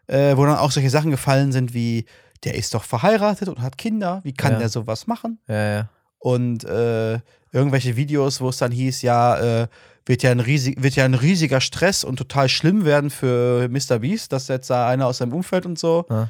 äh, 0.08 0.36
wo 0.38 0.46
dann 0.46 0.58
auch 0.58 0.72
solche 0.72 0.90
Sachen 0.90 1.12
gefallen 1.12 1.52
sind 1.52 1.74
wie, 1.74 2.06
der 2.44 2.56
ist 2.56 2.74
doch 2.74 2.84
verheiratet 2.84 3.50
und 3.50 3.62
hat 3.62 3.78
Kinder, 3.78 4.22
wie 4.24 4.34
kann 4.34 4.54
Ja. 4.54 4.60
der 4.60 4.70
sowas 4.70 5.06
machen? 5.08 5.40
Ja, 5.48 5.76
ja. 5.76 5.90
und 6.20 6.64
äh, 6.64 7.20
irgendwelche 7.52 7.96
Videos, 7.96 8.42
wo 8.42 8.50
es 8.50 8.58
dann 8.58 8.72
hieß, 8.72 9.02
ja, 9.04 9.38
äh, 9.64 9.68
wird 10.06 10.24
ja, 10.24 10.32
ein 10.32 10.40
riesig, 10.40 10.82
wird 10.84 10.96
ja 10.96 11.06
ein 11.06 11.14
riesiger 11.14 11.62
Stress 11.62 12.04
und 12.04 12.18
total 12.18 12.50
schlimm 12.50 12.86
werden 12.86 13.10
für 13.10 13.68
Mr. 13.70 14.00
Beast, 14.00 14.32
dass 14.34 14.48
jetzt 14.48 14.70
da 14.70 14.88
einer 14.88 15.08
aus 15.08 15.18
seinem 15.20 15.34
Umfeld 15.34 15.66
und 15.66 15.80
so. 15.80 16.06
Ja. 16.10 16.30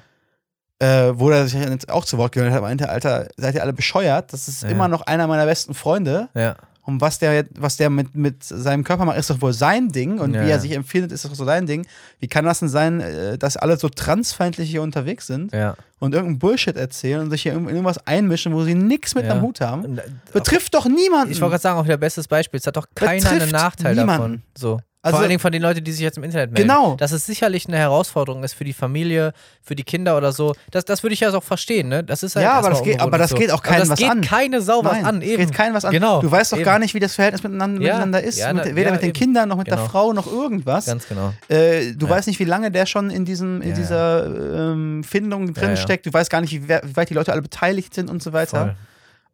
Äh, 0.79 1.17
wo 1.17 1.29
er 1.29 1.47
sich 1.47 1.59
jetzt 1.61 1.89
auch 1.89 2.03
zu 2.03 2.17
Wort 2.17 2.33
gemeldet 2.33 2.55
hat, 2.55 2.61
meinte, 2.61 2.89
Alter, 2.89 3.27
seid 3.37 3.55
ihr 3.55 3.61
alle 3.61 3.73
bescheuert? 3.73 4.33
Das 4.33 4.47
ist 4.47 4.63
Ja. 4.63 4.69
immer 4.69 4.87
noch 4.87 5.01
einer 5.01 5.27
meiner 5.27 5.45
besten 5.45 5.73
Freunde. 5.73 6.29
Ja. 6.35 6.55
Und 6.85 6.99
was 6.99 7.17
der, 7.17 7.45
was 7.57 7.77
der 7.77 7.89
mit, 7.89 8.13
mit 8.13 8.43
seinem 8.43 8.83
Körper 8.83 9.05
macht, 9.05 9.17
ist 9.17 9.29
doch 9.29 9.41
wohl 9.41 9.53
sein 9.53 9.87
Ding. 9.89 10.19
Und 10.19 10.33
Ja, 10.33 10.45
wie 10.45 10.49
er 10.49 10.59
sich 10.59 10.73
empfindet, 10.73 11.13
ist 11.13 11.23
doch 11.23 11.33
so 11.33 11.45
sein 11.45 11.65
Ding. 11.65 11.85
Wie 12.19 12.27
kann 12.27 12.43
das 12.43 12.59
denn 12.59 12.67
sein, 12.67 12.99
äh, 12.99 13.37
dass 13.37 13.55
alle 13.55 13.77
so 13.77 13.87
transfeindlich 13.87 14.69
hier 14.69 14.81
unterwegs 14.81 15.25
sind 15.27 15.53
Ja. 15.53 15.75
und 15.99 16.13
irgendeinen 16.13 16.39
Bullshit 16.39 16.75
erzählen 16.75 17.21
und 17.21 17.29
sich 17.31 17.43
hier 17.43 17.53
irgendwas 17.53 18.05
einmischen, 18.05 18.53
wo 18.53 18.63
sie 18.63 18.75
nichts 18.75 19.15
mit 19.15 19.25
Ja. 19.25 19.31
am 19.31 19.41
Hut 19.41 19.61
haben? 19.61 19.97
Äh, 19.97 20.01
Betrifft 20.33 20.73
doch 20.75 20.85
niemanden. 20.85 21.31
Ich 21.31 21.39
wollte 21.39 21.51
gerade 21.51 21.61
sagen, 21.61 21.79
auch 21.79 21.85
wieder 21.85 21.95
bestes 21.97 22.27
Beispiel. 22.27 22.59
Es 22.59 22.67
hat 22.67 22.75
doch 22.75 22.87
keiner 22.93 23.29
einen 23.29 23.39
Betrifft 23.39 23.53
Nachteil 23.53 23.95
niemanden. 23.95 24.17
davon. 24.21 24.41
So. 24.57 24.79
Also- 25.05 25.15
Vor 25.17 25.19
allen 25.21 25.29
Dingen 25.29 25.39
von 25.41 25.51
den 25.51 25.61
Leuten, 25.61 25.83
die 25.83 25.91
sich 25.91 25.99
jetzt 26.01 26.17
im 26.17 26.23
Internet 26.23 26.51
melden. 26.53 26.65
Genau. 26.67 26.95
Dass 26.95 27.11
es 27.11 27.25
sicherlich 27.25 27.67
eine 27.67 27.77
Herausforderung 27.77 28.41
ist 28.45 28.53
für 28.53 28.63
die 28.63 28.71
Familie, 28.71 29.33
für 29.61 29.75
die 29.75 29.83
Kinder 29.83 30.15
oder 30.15 30.31
so. 30.31 30.55
Das, 30.71 30.85
das 30.85 31.03
würde 31.03 31.13
ich 31.13 31.19
ja 31.19 31.33
auch 31.33 31.43
verstehen, 31.43 31.89
ne? 31.89 32.05
Das 32.05 32.23
ist 32.23 32.37
halt 32.37 32.45
Ja, 32.45 32.53
aber 32.53 32.69
das 32.69 32.81
geht- 32.83 33.01
aber 33.01 33.17
das 33.17 33.33
und 33.33 33.39
geht 33.39 33.51
auch 33.51 33.61
keinem 33.61 33.79
das 33.81 33.89
was 33.89 33.99
geht 33.99 34.09
an. 34.09 34.21
keine 34.21 34.61
Sau 34.61 34.81
was 34.85 34.93
Nein, 34.93 35.05
an. 35.05 35.21
Eben. 35.21 35.45
geht 35.45 35.53
keinem 35.53 35.73
was 35.75 35.83
an. 35.83 35.91
Genau. 35.91 36.21
Du 36.21 36.31
weißt 36.31 36.53
doch 36.53 36.57
eben. 36.57 36.63
gar 36.65 36.79
nicht, 36.79 36.93
wie 36.93 37.01
das 37.01 37.15
Verhältnis 37.15 37.43
miteinander, 37.43 37.81
Ja, 37.81 37.93
miteinander 37.95 38.23
ist. 38.23 38.39
ja, 38.39 38.53
mit, 38.53 38.63
weder 38.63 38.81
ja, 38.87 38.91
mit 38.93 39.01
den 39.01 39.09
eben. 39.09 39.13
Kindern 39.19 39.49
noch 39.49 39.57
mit 39.57 39.67
der 39.67 39.75
Genau. 39.75 39.89
Frau 39.89 40.13
noch 40.13 40.25
irgendwas. 40.31 40.85
Ganz 40.85 41.05
genau. 41.05 41.33
Äh, 41.49 41.91
du 41.95 42.07
weißt 42.09 42.27
nicht, 42.27 42.39
wie 42.39 42.45
lange 42.45 42.71
der 42.71 42.85
schon 42.85 43.09
in, 43.09 43.25
diesem, 43.25 43.61
in 43.61 43.73
dieser 43.75 44.25
ähm, 44.71 45.03
Findung 45.03 45.53
drin 45.53 45.63
Ja, 45.63 45.69
ja. 45.71 45.75
steckt. 45.75 46.05
Du 46.05 46.13
weißt 46.13 46.29
gar 46.29 46.39
nicht, 46.39 46.53
wie, 46.53 46.69
wie 46.69 46.95
weit 46.95 47.09
die 47.09 47.13
Leute 47.13 47.33
alle 47.33 47.41
beteiligt 47.41 47.93
sind 47.93 48.09
und 48.09 48.23
so 48.23 48.31
weiter. 48.31 48.57
Voll. 48.57 48.75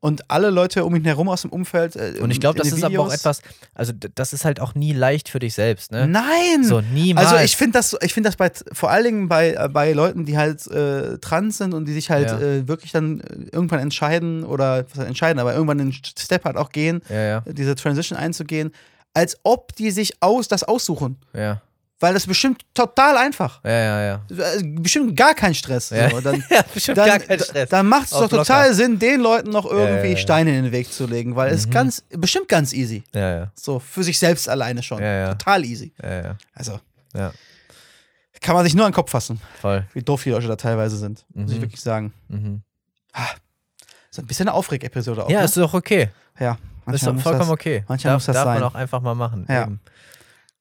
Und 0.02 0.32
alle 0.32 0.50
Leute 0.50 0.86
um 0.86 0.96
ihn 0.96 1.04
herum 1.04 1.28
aus 1.28 1.42
dem 1.42 1.52
Umfeld. 1.52 1.98
Äh, 1.98 2.20
Und 2.22 2.32
ich 2.32 2.40
glaube, 2.40 2.58
das 2.58 2.72
ist 2.72 2.84
aber 2.86 3.00
auch 3.00 3.08
Videos- 3.08 3.16
etwas, 3.16 3.42
also 3.74 3.92
das 4.16 4.32
ist 4.32 4.46
halt 4.46 4.62
auch 4.62 4.74
nie 4.74 4.94
leicht 4.94 5.28
für 5.28 5.40
dich 5.40 5.54
selbst, 5.54 5.92
ne? 5.92 6.08
Nein! 6.08 6.64
So, 6.64 6.80
niemals. 6.80 7.28
Also 7.28 7.44
ich 7.44 7.58
finde 7.58 7.78
das, 7.80 7.98
ich 8.02 8.14
finde 8.14 8.30
das 8.30 8.38
bei, 8.38 8.50
vor 8.72 8.90
allen 8.92 9.04
Dingen 9.04 9.28
bei, 9.28 9.56
äh, 9.56 9.68
bei 9.68 9.92
Leuten, 9.92 10.24
die 10.24 10.38
halt 10.38 10.66
äh, 10.68 11.18
trans 11.18 11.58
sind 11.58 11.74
und 11.74 11.84
die 11.86 11.94
sich 11.94 12.10
halt 12.10 12.30
Ja. 12.30 12.40
äh, 12.40 12.68
wirklich 12.68 12.94
dann 12.94 13.20
äh, 13.20 13.26
irgendwann 13.52 13.80
entscheiden 13.80 14.46
oder 14.46 14.86
was 14.96 15.06
entscheiden, 15.06 15.38
aber 15.38 15.54
irgendwann 15.54 15.80
den 15.80 15.92
Step 15.92 16.46
halt 16.46 16.56
auch 16.56 16.70
gehen, 16.72 17.02
Ja, 17.10 17.22
ja, 17.22 17.44
diese 17.46 17.76
Transition 17.76 18.18
einzugehen, 18.18 18.72
als 19.14 19.38
ob 19.44 19.76
die 19.76 19.92
sich 19.92 20.14
aus 20.22 20.48
das 20.48 20.64
aussuchen. 20.64 21.18
ja. 21.34 21.62
Weil 22.02 22.14
das 22.14 22.24
ist 22.24 22.28
bestimmt 22.28 22.64
total 22.74 23.18
einfach. 23.18 23.62
Ja, 23.64 23.72
ja, 23.72 24.02
ja. 24.04 24.22
Äh, 24.56 24.64
Bestimmt 24.64 25.18
gar 25.18 25.34
kein 25.36 25.54
Stress. 25.54 25.90
Ja. 25.90 26.10
So. 26.10 26.22
Dann, 26.22 26.42
ja, 26.50 26.62
bestimmt 26.74 26.98
dann, 26.98 27.08
gar 27.08 27.20
kein 27.20 27.40
Stress. 27.40 27.68
dann 27.70 27.88
macht 27.88 28.06
es 28.06 28.10
doch 28.12 28.30
total 28.30 28.64
locker. 28.70 28.74
Sinn, 28.74 29.00
den 29.00 29.20
Leuten 29.20 29.50
noch 29.50 29.66
irgendwie 29.66 30.08
ja, 30.10 30.14
Mhm. 30.16 30.18
Steine 30.18 30.58
in 30.58 30.64
den 30.64 30.72
Weg 30.72 30.92
zu 30.94 31.06
legen, 31.08 31.36
weil 31.36 31.52
es 31.52 31.62
ist 31.66 31.72
ganz, 31.72 32.02
bestimmt 32.12 32.48
ganz 32.48 32.72
easy. 32.74 33.04
ja, 33.14 33.36
ja, 33.40 33.52
So, 33.56 33.80
für 33.80 34.04
sich 34.04 34.18
selbst 34.18 34.48
alleine 34.48 34.82
schon. 34.82 35.02
Ja, 35.02 35.14
ja. 35.14 35.30
Total 35.36 35.66
easy. 35.66 35.92
ja, 36.02 36.22
ja, 36.24 36.38
Also, 36.54 36.80
ja, 37.14 37.34
kann 38.42 38.56
man 38.56 38.64
sich 38.64 38.74
nur 38.76 38.86
an 38.86 38.92
den 38.92 38.96
Kopf 38.96 39.12
fassen, 39.12 39.42
voll. 39.60 39.86
wie 39.94 40.02
doof 40.02 40.24
die 40.24 40.30
Leute 40.30 40.48
da 40.48 40.56
teilweise 40.56 40.96
sind. 40.96 41.26
Muss 41.34 41.52
ich 41.52 41.58
Mhm. 41.58 41.62
wirklich 41.64 41.82
sagen. 41.82 42.14
Mhm. 42.30 42.62
So 44.12 44.22
ein 44.22 44.26
bisschen 44.28 44.48
eine 44.48 44.56
Aufreg-Episode 44.56 45.26
auch. 45.26 45.30
Ja, 45.30 45.40
ne? 45.40 45.46
ist 45.46 45.58
doch 45.58 45.74
okay. 45.74 46.10
ja. 46.40 46.54
Ist 46.54 46.58
manchmal 47.04 47.08
doch 47.10 47.14
muss 47.16 47.24
vollkommen 47.24 47.42
das, 47.42 47.50
okay. 47.50 47.84
manchmal 47.88 48.14
darf 48.14 48.16
muss 48.22 48.26
das 48.26 48.34
darf 48.36 48.46
man 48.46 48.54
sein. 48.56 48.64
auch 48.64 48.74
einfach 48.76 49.02
mal 49.02 49.14
machen. 49.16 49.46
Ja. 49.50 49.64
Eben. 49.64 49.80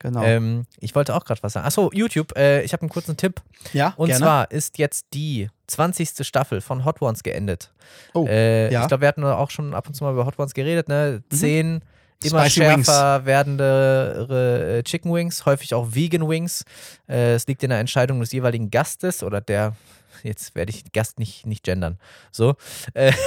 Genau. 0.00 0.22
Ähm, 0.22 0.66
ich 0.78 0.94
wollte 0.94 1.14
auch 1.14 1.24
gerade 1.24 1.42
was 1.42 1.52
sagen. 1.54 1.66
Achso, 1.66 1.90
YouTube. 1.92 2.36
Äh, 2.36 2.62
ich 2.62 2.72
habe 2.72 2.82
einen 2.82 2.90
kurzen 2.90 3.16
Tipp. 3.16 3.42
ja, 3.72 3.94
Und 3.96 4.08
gerne. 4.08 4.24
zwar 4.24 4.50
ist 4.50 4.78
jetzt 4.78 5.06
die 5.12 5.48
20. 5.66 6.24
Staffel 6.26 6.60
von 6.60 6.84
Hot 6.84 7.02
Ones 7.02 7.22
geendet. 7.22 7.72
Oh, 8.14 8.26
äh, 8.26 8.70
ja. 8.72 8.78
Mhm. 8.78 8.82
Ich 8.84 8.88
glaube, 8.88 9.00
wir 9.02 9.08
hatten 9.08 9.24
auch 9.24 9.50
schon 9.50 9.74
ab 9.74 9.88
und 9.88 9.94
zu 9.94 10.04
mal 10.04 10.12
über 10.12 10.24
Hot 10.24 10.38
Ones 10.38 10.54
geredet. 10.54 10.88
Ne? 10.88 11.22
Zehn 11.30 11.82
immer 12.22 12.42
Spicy 12.48 12.60
schärfer 12.60 13.24
werdende 13.26 14.78
äh, 14.78 14.82
Chicken 14.82 15.12
Wings, 15.12 15.46
häufig 15.46 15.74
auch 15.74 15.88
Vegan 15.94 16.28
Wings. 16.28 16.64
Äh, 17.08 17.34
es 17.34 17.46
liegt 17.46 17.62
in 17.62 17.70
der 17.70 17.78
Entscheidung 17.80 18.20
des 18.20 18.32
jeweiligen 18.32 18.70
Gastes 18.70 19.22
oder 19.22 19.40
der, 19.40 19.74
jetzt 20.22 20.54
werde 20.54 20.70
ich 20.70 20.92
Gast 20.92 21.18
nicht, 21.18 21.46
nicht 21.46 21.64
gendern. 21.64 21.98
So. 22.32 22.54
Äh, 22.94 23.12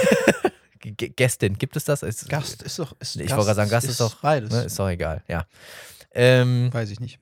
Gästin, 0.80 1.58
gibt 1.58 1.76
es 1.76 1.84
das? 1.84 2.02
Ist, 2.02 2.28
Gast 2.28 2.62
ist 2.62 2.78
doch. 2.78 2.94
Ist, 2.98 3.14
Ich 3.14 3.30
wollte 3.30 3.44
gerade 3.44 3.54
sagen, 3.54 3.70
Gast 3.70 3.88
ist, 3.88 4.00
doch. 4.00 4.16
Beides. 4.16 4.50
Ne, 4.50 4.64
ist 4.64 4.78
doch 4.78 4.88
egal, 4.88 5.22
ja. 5.28 5.46
Ähm, 6.14 6.68
Weiß 6.72 6.90
ich 6.90 7.00
nicht. 7.00 7.18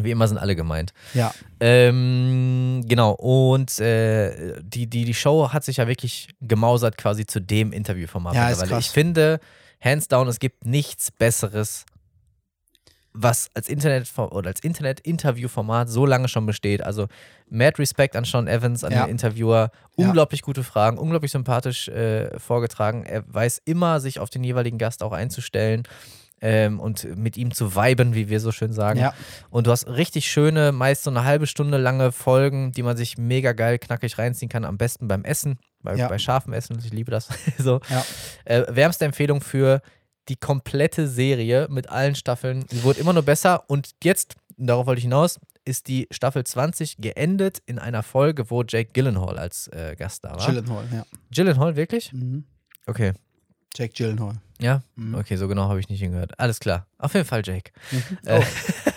wie 0.00 0.10
immer 0.10 0.26
sind 0.28 0.38
alle 0.38 0.56
gemeint. 0.56 0.92
Ja. 1.14 1.32
Ähm, 1.60 2.82
genau, 2.86 3.12
und 3.12 3.78
äh, 3.78 4.60
die, 4.62 4.86
die, 4.86 5.04
die 5.04 5.14
Show 5.14 5.50
hat 5.52 5.64
sich 5.64 5.76
ja 5.78 5.86
wirklich 5.88 6.28
gemausert 6.40 6.96
quasi 6.96 7.26
zu 7.26 7.40
dem 7.40 7.72
Interviewformat. 7.72 8.34
Ja, 8.34 8.48
ist 8.50 8.62
krass. 8.66 8.86
Ich 8.86 8.90
finde, 8.90 9.38
hands 9.80 10.08
down, 10.08 10.28
es 10.28 10.38
gibt 10.40 10.64
nichts 10.64 11.10
Besseres, 11.10 11.84
was 13.14 13.50
als 13.52 13.68
Internet 13.68 14.10
oder 14.18 14.48
als 14.48 14.60
Internet-Interviewformat 14.60 15.90
so 15.90 16.06
lange 16.06 16.28
schon 16.28 16.46
besteht. 16.46 16.82
Also 16.82 17.08
mad 17.50 17.78
Respect 17.78 18.16
an 18.16 18.24
Sean 18.24 18.48
Evans, 18.48 18.84
an 18.84 18.92
Ja. 18.92 19.04
den 19.04 19.10
Interviewer. 19.10 19.70
Ja. 19.98 20.06
Unglaublich 20.06 20.40
gute 20.40 20.64
Fragen, 20.64 20.96
unglaublich 20.96 21.30
sympathisch 21.30 21.88
äh, 21.88 22.38
vorgetragen. 22.40 23.04
Er 23.04 23.22
weiß 23.26 23.60
immer, 23.66 24.00
sich 24.00 24.18
auf 24.18 24.30
den 24.30 24.42
jeweiligen 24.42 24.78
Gast 24.78 25.02
auch 25.02 25.12
einzustellen. 25.12 25.82
Ähm, 26.44 26.80
und 26.80 27.16
mit 27.16 27.36
ihm 27.36 27.52
zu 27.54 27.76
viben, 27.76 28.14
wie 28.16 28.28
wir 28.28 28.40
so 28.40 28.50
schön 28.50 28.72
sagen. 28.72 28.98
Ja. 28.98 29.14
Und 29.48 29.68
du 29.68 29.70
hast 29.70 29.86
richtig 29.86 30.26
schöne, 30.28 30.72
meist 30.72 31.04
so 31.04 31.10
eine 31.10 31.24
halbe 31.24 31.46
Stunde 31.46 31.78
lange 31.78 32.10
Folgen, 32.10 32.72
die 32.72 32.82
man 32.82 32.96
sich 32.96 33.16
mega 33.16 33.52
geil 33.52 33.78
knackig 33.78 34.18
reinziehen 34.18 34.48
kann. 34.48 34.64
Am 34.64 34.76
besten 34.76 35.06
beim 35.06 35.24
Essen, 35.24 35.60
bei, 35.82 35.94
Ja. 35.94 36.08
bei 36.08 36.18
scharfem 36.18 36.52
Essen. 36.52 36.78
Ich 36.84 36.92
liebe 36.92 37.12
das. 37.12 37.28
so. 37.58 37.80
Ja. 37.88 38.04
Äh, 38.44 38.64
wärmste 38.74 39.04
Empfehlung 39.04 39.40
für 39.40 39.82
die 40.28 40.36
komplette 40.36 41.06
Serie 41.06 41.68
mit 41.70 41.88
allen 41.88 42.16
Staffeln. 42.16 42.64
Sie 42.68 42.82
wurde 42.82 42.98
immer 43.00 43.12
nur 43.12 43.22
besser. 43.22 43.64
Und 43.70 43.90
jetzt, 44.02 44.34
darauf 44.56 44.86
wollte 44.86 44.98
ich 44.98 45.04
hinaus, 45.04 45.38
ist 45.64 45.86
die 45.86 46.08
Staffel 46.10 46.42
20 46.42 46.96
geendet 46.98 47.62
in 47.66 47.78
einer 47.78 48.02
Folge, 48.02 48.50
wo 48.50 48.64
Jake 48.66 48.90
Gyllenhaal 48.92 49.38
als 49.38 49.68
äh, 49.68 49.94
Gast 49.96 50.24
da 50.24 50.32
war. 50.36 50.44
Gyllenhaal, 50.46 50.84
ja. 50.92 51.04
Gyllenhaal, 51.30 51.76
wirklich? 51.76 52.12
Mhm. 52.12 52.44
Okay. 52.86 53.12
Jake 53.76 53.92
Gyllenhaal. 53.94 54.34
Ja? 54.60 54.82
Mhm. 54.96 55.14
Okay, 55.16 55.36
so 55.36 55.48
genau 55.48 55.68
habe 55.68 55.80
ich 55.80 55.88
nicht 55.88 56.00
hingehört. 56.00 56.38
Alles 56.38 56.60
klar. 56.60 56.86
Auf 56.98 57.14
jeden 57.14 57.26
Fall 57.26 57.42
Jake. 57.44 57.72
Oh. 58.26 58.40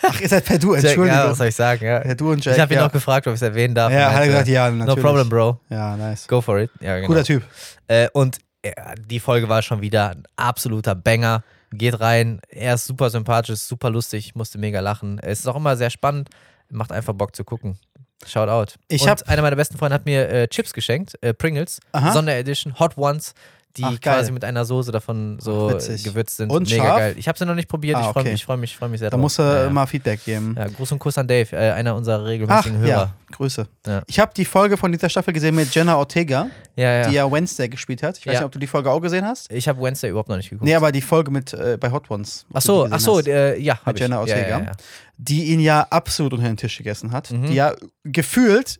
Ach, 0.03 0.21
ihr 0.21 0.29
seid 0.29 0.45
per 0.45 0.59
Du, 0.59 0.67
Jake, 0.75 0.87
Entschuldigung. 0.87 1.07
ja, 1.07 1.29
was 1.29 1.37
soll 1.37 1.47
ich 1.47 1.55
sagen? 1.55 1.85
Ja. 1.85 1.99
Per 1.99 2.15
Du 2.15 2.31
und 2.31 2.43
Jake. 2.43 2.55
ich 2.55 2.61
habe 2.61 2.73
ihn 2.73 2.77
ja. 2.77 2.85
noch 2.85 2.91
gefragt, 2.91 3.25
ob 3.27 3.33
ich 3.33 3.37
es 3.37 3.41
erwähnen 3.41 3.73
darf. 3.73 3.91
Ja, 3.91 4.11
hat 4.11 4.21
er 4.21 4.27
gesagt, 4.27 4.47
ja, 4.47 4.69
natürlich. 4.69 4.95
No 4.97 5.01
problem, 5.01 5.29
Bro. 5.29 5.59
Ja, 5.69 5.95
nice. 5.97 6.27
Go 6.27 6.41
for 6.41 6.59
it. 6.59 6.69
Ja, 6.81 6.95
genau. 6.97 7.07
Guter 7.07 7.23
Typ. 7.23 7.43
Äh, 7.87 8.09
und 8.13 8.37
äh, 8.61 8.73
die 9.07 9.19
Folge 9.19 9.49
war 9.49 9.61
schon 9.61 9.81
wieder 9.81 10.11
ein 10.11 10.23
absoluter 10.35 10.93
Banger. 10.93 11.43
Geht 11.71 11.99
rein. 11.99 12.39
Er 12.49 12.75
ist 12.75 12.85
super 12.85 13.09
sympathisch, 13.09 13.53
ist 13.53 13.67
super 13.67 13.89
lustig, 13.89 14.35
musste 14.35 14.57
mega 14.59 14.81
lachen. 14.81 15.19
Es 15.19 15.39
ist 15.39 15.47
auch 15.47 15.55
immer 15.55 15.75
sehr 15.75 15.89
spannend. 15.89 16.29
Macht 16.69 16.91
einfach 16.91 17.13
Bock 17.13 17.35
zu 17.35 17.43
gucken. 17.43 17.77
Shout 18.25 18.47
out. 18.49 18.75
Ich 18.87 19.01
und 19.01 19.09
hab- 19.09 19.27
einer 19.27 19.41
meiner 19.41 19.55
besten 19.55 19.77
Freunde 19.77 19.95
hat 19.95 20.05
mir 20.05 20.29
äh, 20.29 20.47
Chips 20.47 20.73
geschenkt, 20.73 21.17
äh, 21.21 21.33
Pringles, 21.33 21.79
Aha. 21.91 22.11
Sonderedition, 22.13 22.79
Hot 22.79 22.97
Ones, 22.97 23.33
die 23.77 23.83
Ach, 23.83 23.99
quasi 23.99 24.31
mit 24.31 24.43
einer 24.43 24.63
Soße 24.65 24.91
davon 24.91 25.37
so 25.41 25.71
Ach, 25.75 26.03
gewürzt 26.03 26.37
sind. 26.37 26.49
Und 26.51 26.69
mega 26.69 26.83
scharf? 26.83 26.97
geil. 26.99 27.15
Ich 27.17 27.27
habe 27.27 27.37
sie 27.37 27.45
noch 27.45 27.55
nicht 27.55 27.67
probiert. 27.67 27.97
Ah, 27.97 28.01
ich 28.01 28.05
freue 28.07 28.21
okay. 28.21 28.31
mich, 28.31 28.41
ich 28.41 28.45
freue 28.45 28.57
mich, 28.57 28.71
ich 28.71 28.77
freue 28.77 28.89
mich 28.89 28.99
sehr 28.99 29.09
Da 29.09 29.17
drauf. 29.17 29.21
musst 29.21 29.39
du 29.39 29.43
ja, 29.43 29.69
mal 29.69 29.85
Feedback 29.85 30.23
geben. 30.23 30.55
Ja, 30.57 30.67
Gruß 30.67 30.91
und 30.93 30.99
Kuss 30.99 31.17
an 31.17 31.27
Dave, 31.27 31.55
äh, 31.55 31.71
einer 31.71 31.95
unserer 31.95 32.21
Ach, 32.21 32.25
regelmäßigen 32.27 32.77
Hörer. 32.79 32.87
ja, 32.89 33.13
Grüße. 33.31 33.67
Ja. 33.85 34.01
Ich 34.07 34.19
habe 34.19 34.31
die 34.35 34.45
Folge 34.45 34.77
von 34.77 34.91
dieser 34.91 35.09
Staffel 35.09 35.33
gesehen 35.33 35.55
mit 35.55 35.73
Jenna 35.75 35.97
Ortega, 35.97 36.47
Ja, 36.75 37.07
die 37.07 37.15
ja 37.15 37.31
Wednesday 37.31 37.67
gespielt 37.69 38.01
hat. 38.03 38.17
Ich 38.17 38.25
weiß 38.25 38.35
nicht, 38.35 38.43
ob 38.43 38.51
du 38.51 38.59
die 38.59 38.67
Folge 38.67 38.89
auch 38.91 38.99
gesehen 39.01 39.25
hast. 39.25 39.51
Ich 39.51 39.67
habe 39.67 39.81
Wednesday 39.81 40.09
überhaupt 40.09 40.29
noch 40.29 40.37
nicht 40.37 40.49
geguckt. 40.49 40.65
Nee, 40.65 40.75
aber 40.75 40.91
die 40.91 41.01
Folge 41.01 41.31
mit 41.31 41.53
äh, 41.53 41.77
bei 41.79 41.91
Hot 41.91 42.09
Ones. 42.09 42.45
ach 42.53 42.61
so, 42.61 42.87
ach 42.89 42.99
so, 42.99 43.19
äh, 43.21 43.59
ja, 43.61 43.77
mit. 43.85 43.99
Jenna 43.99 44.19
Ortega. 44.19 44.71
die 45.17 45.45
ihn 45.45 45.59
ja 45.59 45.85
absolut 45.89 46.33
unter 46.33 46.45
den 46.47 46.57
Tisch 46.57 46.77
gegessen 46.77 47.11
hat, 47.11 47.31
Mhm. 47.31 47.47
die 47.47 47.53
ja 47.55 47.73
gefühlt 48.03 48.79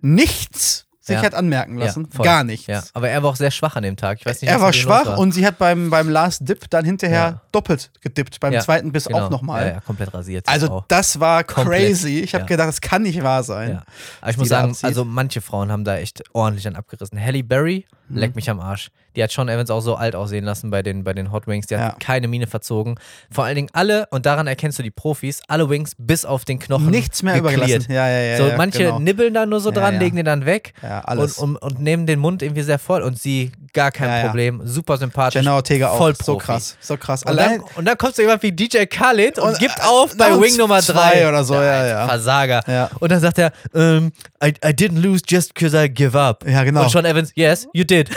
nichts 0.00 0.86
sich 1.10 1.18
Ja. 1.18 1.22
hat 1.26 1.34
anmerken 1.34 1.76
lassen. 1.78 2.08
Ja. 2.16 2.22
Gar 2.24 2.44
nichts. 2.44 2.66
Ja, 2.66 2.82
aber 2.94 3.08
er 3.10 3.22
war 3.22 3.30
auch 3.30 3.36
sehr 3.36 3.50
schwach 3.50 3.76
an 3.76 3.82
dem 3.82 3.96
Tag. 3.96 4.18
Ich 4.20 4.26
weiß 4.26 4.40
nicht, 4.42 4.50
er 4.50 4.60
war 4.60 4.72
schwach 4.72 5.06
war. 5.06 5.18
und 5.18 5.32
sie 5.32 5.46
hat 5.46 5.58
beim, 5.58 5.90
beim 5.90 6.08
Last 6.08 6.48
Dip 6.48 6.68
dann 6.70 6.84
hinterher 6.84 7.42
doppelt 7.52 7.90
gedippt. 8.00 8.40
Beim 8.40 8.58
zweiten 8.60 8.92
Biss 8.92 9.04
genau. 9.06 9.26
auch 9.26 9.30
nochmal. 9.30 9.66
Ja, 9.66 9.72
ja, 9.74 9.80
komplett 9.80 10.12
rasiert. 10.14 10.48
Also 10.48 10.84
das 10.88 11.20
war 11.20 11.44
Komplett. 11.44 11.88
crazy. 11.88 12.20
Ich 12.20 12.34
habe 12.34 12.46
gedacht, 12.46 12.68
das 12.68 12.80
kann 12.80 13.02
nicht 13.02 13.22
wahr 13.22 13.42
sein. 13.42 13.82
Aber 14.20 14.30
ich 14.30 14.36
muss 14.38 14.48
sagen, 14.48 14.74
also 14.82 15.04
manche 15.04 15.40
Frauen 15.40 15.70
haben 15.70 15.84
da 15.84 15.96
echt 15.98 16.22
ordentlich 16.32 16.66
an 16.66 16.76
abgerissen. 16.76 17.18
Halle 17.20 17.42
Berry, 17.42 17.86
Mhm. 18.08 18.16
leck 18.16 18.34
mich 18.36 18.48
am 18.50 18.60
Arsch. 18.60 18.90
Die 19.16 19.22
hat 19.22 19.30
Sean 19.30 19.48
Evans 19.48 19.70
auch 19.70 19.80
so 19.80 19.94
alt 19.96 20.14
aussehen 20.14 20.44
lassen 20.44 20.70
bei 20.70 20.82
den, 20.82 21.04
bei 21.04 21.12
den 21.12 21.32
Hot 21.32 21.46
Wings. 21.46 21.66
Die 21.66 21.76
hat 21.76 21.80
Ja. 21.80 21.96
keine 21.98 22.28
Miene 22.28 22.46
verzogen. 22.46 22.96
Vor 23.30 23.44
allen 23.44 23.56
Dingen 23.56 23.68
alle, 23.72 24.06
und 24.10 24.26
daran 24.26 24.46
erkennst 24.46 24.78
du 24.78 24.82
die 24.82 24.90
Profis, 24.90 25.40
alle 25.48 25.68
Wings 25.68 25.92
bis 25.98 26.24
auf 26.24 26.44
den 26.44 26.58
Knochen. 26.58 26.90
Nichts 26.90 27.22
mehr 27.22 27.34
geklärt. 27.40 27.56
übergelassen. 27.58 27.92
Ja, 27.92 28.08
ja, 28.08 28.20
ja. 28.20 28.36
so, 28.36 28.48
ja, 28.48 28.56
manche 28.56 28.78
genau. 28.84 28.98
nibbeln 28.98 29.34
da 29.34 29.46
nur 29.46 29.60
so 29.60 29.70
dran, 29.70 29.94
ja. 29.94 30.00
legen 30.00 30.16
den 30.16 30.26
dann 30.26 30.46
weg. 30.46 30.74
Und, 31.06 31.38
und, 31.38 31.56
und 31.56 31.80
nehmen 31.80 32.06
den 32.06 32.18
Mund 32.18 32.42
irgendwie 32.42 32.62
sehr 32.62 32.78
voll 32.78 33.02
und 33.02 33.18
sie 33.18 33.52
gar 33.72 33.90
kein. 33.90 34.10
Problem. 34.26 34.60
Super 34.64 34.96
sympathisch. 34.96 35.36
Jenna 35.36 35.54
Ortega 35.54 35.90
auch. 35.90 35.96
voll 35.98 36.14
so 36.16 36.32
Profi. 36.32 36.46
krass. 36.46 36.76
So 36.80 36.96
krass. 36.96 37.22
Und 37.22 37.36
dann, 37.36 37.62
und 37.76 37.84
dann 37.84 37.96
kommt 37.96 38.16
so 38.16 38.22
jemand 38.22 38.42
wie 38.42 38.52
DJ 38.52 38.84
Khaled 38.86 39.38
und, 39.38 39.50
Und, 39.50 39.58
gibt 39.58 39.78
äh, 39.78 39.82
auf 39.82 40.16
bei 40.16 40.30
Wing 40.40 40.56
Nummer 40.56 40.80
zwei 40.82 41.20
3 41.20 41.28
oder 41.28 41.44
so, 41.44 41.54
ja, 41.54 41.86
ja. 41.86 42.08
Versager. 42.08 42.90
Und 42.98 43.10
dann 43.12 43.20
sagt 43.20 43.38
er, 43.38 43.52
ähm, 43.74 44.12
I, 44.42 44.48
I 44.48 44.70
didn't 44.72 45.00
lose 45.00 45.22
just 45.26 45.54
because 45.54 45.76
I 45.76 45.88
give 45.88 46.18
up. 46.18 46.44
Ja, 46.46 46.64
genau. 46.64 46.82
Und 46.82 46.90
Sean 46.90 47.04
Evans, 47.04 47.30
yes, 47.34 47.68
you 47.72 47.84
did. 47.84 48.10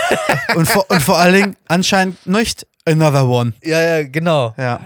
und, 0.55 0.67
vor, 0.67 0.82
und 0.89 1.01
vor 1.01 1.17
allen 1.17 1.33
Dingen 1.33 1.55
anscheinend 1.67 2.25
nicht 2.27 2.65
another 2.85 3.27
one. 3.27 3.53
Ja, 3.63 3.81
ja, 3.81 4.03
genau. 4.07 4.53
Ja. 4.57 4.79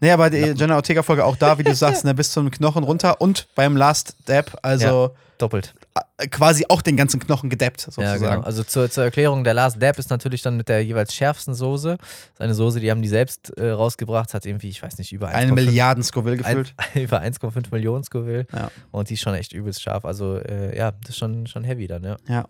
Nee, 0.00 0.12
aber 0.12 0.30
die 0.30 0.38
Jenna 0.38 0.76
Ortega-Folge 0.76 1.24
auch 1.24 1.36
da, 1.36 1.58
wie 1.58 1.64
du 1.64 1.74
sagst, 1.74 2.04
ne, 2.04 2.14
bis 2.14 2.30
zum 2.30 2.50
Knochen 2.50 2.84
runter 2.84 3.20
und 3.20 3.48
beim 3.56 3.76
Last 3.76 4.14
Dab, 4.26 4.56
also 4.62 5.14
Doppelt. 5.38 5.74
äh, 6.18 6.28
quasi 6.28 6.66
auch 6.68 6.82
den 6.82 6.96
ganzen 6.96 7.18
Knochen 7.18 7.50
gedappt, 7.50 7.80
Ja, 7.86 7.90
sozusagen. 7.92 8.20
genau. 8.22 8.40
Also 8.42 8.62
zur, 8.62 8.88
zur 8.90 9.02
Erklärung, 9.04 9.42
der 9.42 9.54
Last 9.54 9.82
Dab 9.82 9.98
ist 9.98 10.08
natürlich 10.10 10.42
dann 10.42 10.56
mit 10.56 10.68
der 10.68 10.84
jeweils 10.84 11.12
schärfsten 11.14 11.52
Soße. 11.54 11.96
Das 11.98 12.06
ist 12.34 12.40
eine 12.40 12.54
Soße, 12.54 12.78
die 12.78 12.92
haben 12.92 13.02
die 13.02 13.08
selbst 13.08 13.50
äh, 13.58 13.70
rausgebracht, 13.70 14.34
hat 14.34 14.46
irgendwie, 14.46 14.68
ich 14.68 14.80
weiß 14.80 14.98
nicht, 14.98 15.10
über 15.12 15.28
1,5 15.30 15.34
Eine 15.34 15.52
Milliarden 15.52 16.04
Scoville 16.04 16.36
gefüllt. 16.36 16.74
ein, 16.94 17.02
über 17.02 17.20
1,5 17.20 17.64
Millionen 17.72 18.04
Scoville. 18.04 18.46
Ja. 18.54 18.70
Und 18.92 19.10
die 19.10 19.14
ist 19.14 19.20
schon 19.20 19.34
echt 19.34 19.52
übelst 19.52 19.82
scharf. 19.82 20.04
Also 20.04 20.36
äh, 20.36 20.76
ja, 20.78 20.92
das 20.92 21.10
ist 21.10 21.18
schon, 21.18 21.48
schon 21.48 21.64
heavy 21.64 21.88
dann, 21.88 22.04
ja. 22.04 22.16
Ja. 22.28 22.44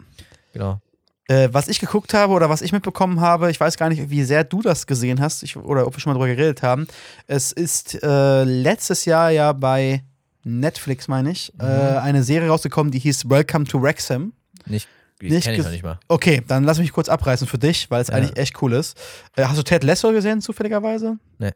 Genau. 0.52 0.80
Äh, 1.28 1.50
was 1.52 1.68
ich 1.68 1.78
geguckt 1.78 2.14
habe 2.14 2.32
oder 2.32 2.48
was 2.48 2.62
ich 2.62 2.72
mitbekommen 2.72 3.20
habe, 3.20 3.50
ich 3.50 3.60
weiß 3.60 3.76
gar 3.76 3.90
nicht, 3.90 4.08
wie 4.08 4.24
sehr 4.24 4.44
du 4.44 4.62
das 4.62 4.86
gesehen 4.86 5.20
hast 5.20 5.42
ich, 5.42 5.56
oder 5.56 5.86
ob 5.86 5.94
wir 5.94 6.00
schon 6.00 6.10
mal 6.12 6.14
drüber 6.18 6.34
geredet 6.34 6.62
haben. 6.62 6.86
Es 7.26 7.52
ist 7.52 8.02
äh, 8.02 8.44
letztes 8.44 9.04
Jahr 9.04 9.30
ja 9.30 9.52
bei 9.52 10.02
Netflix, 10.44 11.06
meine 11.06 11.30
ich, 11.32 11.52
Mhm. 11.58 11.64
äh, 11.66 11.98
eine 11.98 12.22
Serie 12.22 12.48
rausgekommen, 12.48 12.90
die 12.90 12.98
hieß 12.98 13.28
Welcome 13.28 13.66
to 13.66 13.82
Wrexham. 13.82 14.32
Nicht, 14.64 14.88
ich 15.20 15.30
Nicht 15.30 15.44
kenne 15.44 15.58
ich 15.58 15.64
noch 15.64 15.70
nicht 15.70 15.82
mal. 15.82 15.98
Okay, 16.08 16.42
dann 16.48 16.64
lass 16.64 16.78
mich 16.78 16.92
kurz 16.92 17.10
abreißen 17.10 17.46
für 17.46 17.58
dich, 17.58 17.90
weil 17.90 18.00
es 18.00 18.08
Ja. 18.08 18.14
eigentlich 18.14 18.36
echt 18.38 18.62
cool 18.62 18.72
ist. 18.72 18.96
Äh, 19.36 19.44
hast 19.44 19.58
du 19.58 19.62
Ted 19.62 19.84
Lasso 19.84 20.10
gesehen, 20.12 20.40
zufälligerweise? 20.40 21.18
Nee. 21.38 21.52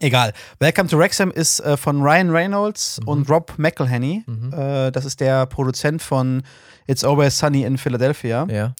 Egal. 0.00 0.32
Welcome 0.60 0.88
to 0.88 0.98
Wrexham 0.98 1.30
ist 1.30 1.60
äh, 1.60 1.76
von 1.76 2.00
Ryan 2.02 2.30
Reynolds 2.30 3.00
Mhm. 3.02 3.08
und 3.08 3.30
Rob 3.30 3.54
McElhenney. 3.58 4.24
Äh, 4.52 4.92
das 4.92 5.04
ist 5.04 5.20
der 5.20 5.46
Produzent 5.46 6.02
von 6.02 6.42
It's 6.86 7.04
Always 7.04 7.38
Sunny 7.38 7.62
in 7.64 7.78
Philadelphia. 7.78 8.46
Ja. 8.50 8.74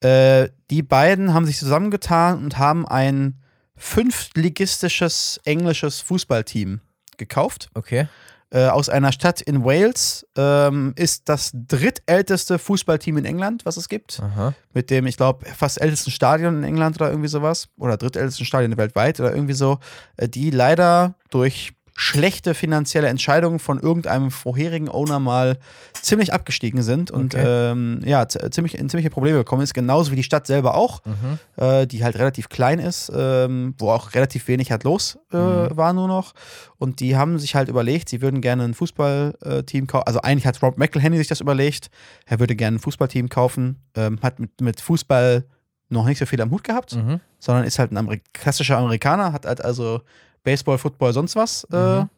Äh, 0.00 0.50
die 0.70 0.82
beiden 0.82 1.32
haben 1.32 1.46
sich 1.46 1.58
zusammengetan 1.58 2.38
und 2.44 2.58
haben 2.58 2.86
ein 2.86 3.40
fünftligistisches 3.76 5.40
englisches 5.44 6.00
Fußballteam 6.00 6.80
gekauft. 7.16 7.68
Okay. 7.74 8.08
Äh, 8.54 8.68
aus 8.68 8.88
einer 8.88 9.10
Stadt 9.10 9.40
in 9.40 9.64
Wales. 9.64 10.24
Ähm, 10.36 10.92
ist 10.94 11.28
das 11.28 11.50
drittälteste 11.52 12.60
Fußballteam 12.60 13.16
in 13.16 13.24
England, 13.24 13.66
was 13.66 13.76
es 13.76 13.88
gibt. 13.88 14.20
Aha. 14.22 14.54
Mit 14.72 14.90
dem, 14.90 15.06
ich 15.06 15.16
glaube, 15.16 15.44
fast 15.46 15.80
ältesten 15.80 16.12
Stadion 16.12 16.58
in 16.58 16.62
England 16.62 17.00
oder 17.00 17.10
irgendwie 17.10 17.28
sowas. 17.28 17.68
Oder 17.78 17.96
drittältesten 17.96 18.46
Stadion 18.46 18.76
weltweit 18.76 19.18
oder 19.18 19.34
irgendwie 19.34 19.54
so. 19.54 19.80
Äh, 20.16 20.28
die 20.28 20.50
leider 20.50 21.16
durch 21.30 21.72
schlechte 21.96 22.54
finanzielle 22.54 23.06
Entscheidungen 23.06 23.60
von 23.60 23.78
irgendeinem 23.78 24.32
vorherigen 24.32 24.88
Owner 24.88 25.20
mal 25.20 25.58
ziemlich 25.92 26.32
abgestiegen 26.32 26.82
sind 26.82 27.12
und 27.12 27.34
Okay. 27.36 27.70
ähm, 27.70 28.00
ja, 28.04 28.26
ziemlich, 28.28 28.76
in 28.76 28.88
ziemliche 28.88 29.10
Probleme 29.10 29.38
gekommen 29.38 29.62
ist, 29.62 29.74
genauso 29.74 30.10
wie 30.10 30.16
die 30.16 30.24
Stadt 30.24 30.46
selber 30.48 30.74
auch, 30.74 31.02
Mhm. 31.04 31.38
äh, 31.56 31.86
die 31.86 32.02
halt 32.02 32.16
relativ 32.18 32.48
klein 32.48 32.80
ist, 32.80 33.12
ähm, 33.14 33.74
wo 33.78 33.90
auch 33.90 34.14
relativ 34.14 34.48
wenig 34.48 34.72
halt 34.72 34.82
los 34.82 35.18
äh, 35.32 35.36
Mhm. 35.36 35.76
war 35.76 35.92
nur 35.92 36.08
noch. 36.08 36.34
Und 36.78 36.98
die 36.98 37.16
haben 37.16 37.38
sich 37.38 37.54
halt 37.54 37.68
überlegt, 37.68 38.08
sie 38.08 38.20
würden 38.20 38.40
gerne 38.40 38.64
ein 38.64 38.74
Fußballteam 38.74 39.86
kaufen. 39.86 40.06
Also 40.06 40.20
eigentlich 40.20 40.46
hat 40.46 40.60
Rob 40.62 40.76
McElhenney 40.78 41.16
sich 41.18 41.28
das 41.28 41.40
überlegt. 41.40 41.90
Er 42.26 42.40
würde 42.40 42.56
gerne 42.56 42.76
ein 42.76 42.80
Fußballteam 42.80 43.28
kaufen, 43.28 43.78
ähm, 43.94 44.18
hat 44.22 44.40
mit, 44.40 44.60
mit 44.60 44.80
Fußball 44.80 45.44
noch 45.90 46.06
nicht 46.06 46.18
so 46.18 46.26
viel 46.26 46.40
am 46.40 46.50
Hut 46.50 46.64
gehabt, 46.64 46.96
Mhm. 46.96 47.20
sondern 47.38 47.64
ist 47.64 47.78
halt 47.78 47.92
ein 47.92 47.96
Ameri 47.98 48.20
klassischer 48.32 48.78
Amerikaner, 48.78 49.32
hat 49.32 49.46
halt 49.46 49.64
also 49.64 50.00
Baseball, 50.44 50.78
Football, 50.78 51.12
sonst 51.12 51.34
was 51.36 51.64
äh, 51.72 51.76
Mhm. 51.76 52.08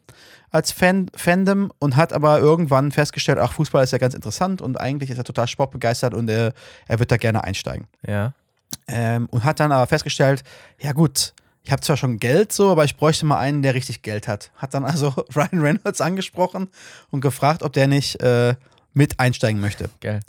als 0.51 0.71
Fan 0.71 1.07
Fandom 1.15 1.71
und 1.79 1.95
hat 1.95 2.13
aber 2.13 2.39
irgendwann 2.39 2.91
festgestellt, 2.91 3.39
ach, 3.39 3.53
Fußball 3.53 3.83
ist 3.83 3.91
ja 3.91 3.97
ganz 3.97 4.13
interessant 4.13 4.61
und 4.61 4.79
eigentlich 4.79 5.09
ist 5.09 5.17
er 5.17 5.23
total 5.23 5.47
sportbegeistert 5.47 6.13
und 6.13 6.29
er, 6.29 6.53
er 6.87 6.99
wird 6.99 7.11
da 7.11 7.17
gerne 7.17 7.43
einsteigen. 7.43 7.87
Ja. 8.05 8.33
Ähm, 8.87 9.27
und 9.31 9.43
hat 9.43 9.59
dann 9.59 9.71
aber 9.71 9.87
festgestellt, 9.87 10.43
ja 10.79 10.91
gut, 10.93 11.33
ich 11.63 11.71
habe 11.71 11.81
zwar 11.81 11.97
schon 11.97 12.17
Geld 12.17 12.53
so, 12.53 12.71
aber 12.71 12.85
ich 12.85 12.95
bräuchte 12.95 13.25
mal 13.25 13.39
einen, 13.39 13.61
der 13.61 13.73
richtig 13.73 14.01
Geld 14.01 14.27
hat. 14.29 14.51
Hat 14.55 14.73
dann 14.73 14.85
also 14.85 15.09
Ryan 15.35 15.61
Reynolds 15.61 15.99
angesprochen 15.99 16.69
und 17.11 17.19
gefragt, 17.21 17.61
ob 17.63 17.73
der 17.73 17.87
nicht 17.87 18.21
äh, 18.21 18.55
mit 18.93 19.19
einsteigen 19.19 19.59
möchte. 19.59 19.89
Geil. 19.99 20.21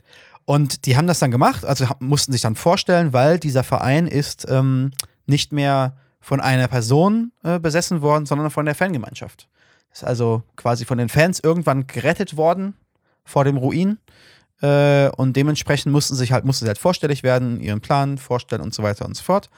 Und 0.45 0.87
die 0.87 0.97
haben 0.97 1.07
das 1.07 1.19
dann 1.21 1.31
gemacht, 1.31 1.65
also 1.65 1.87
mussten 2.01 2.33
sich 2.33 2.41
dann 2.41 2.57
vorstellen, 2.57 3.13
weil 3.13 3.39
dieser 3.39 3.63
Verein 3.63 4.07
ist 4.07 4.47
ähm, 4.49 4.91
nicht 5.27 5.53
mehr 5.53 5.93
von 6.21 6.41
einer 6.41 6.69
Person 6.69 7.33
äh, 7.43 7.59
besessen 7.59 8.03
worden, 8.03 8.27
sondern 8.27 8.51
von 8.51 8.67
der 8.67 8.75
Fangemeinschaft. 8.75 9.49
Ist 9.93 10.05
also 10.05 10.43
quasi 10.57 10.85
von 10.85 10.99
den 10.99 11.09
Fans 11.09 11.41
irgendwann 11.41 11.87
gerettet 11.87 12.37
worden 12.37 12.75
vor 13.25 13.45
dem 13.45 13.57
Ruin. 13.57 13.99
Äh, 14.61 15.09
und 15.11 15.37
dementsprechend 15.37 15.93
mussten 15.93 16.15
sich 16.15 16.33
halt, 16.33 16.45
mussten 16.45 16.65
sie 16.65 16.69
halt 16.69 16.79
vorstellig 16.79 17.23
werden, 17.23 17.61
ihren 17.61 17.81
Plan 17.81 18.19
vorstellen 18.19 18.63
und 18.63 18.75
so 18.75 18.83
weiter 18.83 19.07
und 19.07 19.17
so 19.17 19.23
fort. 19.23 19.51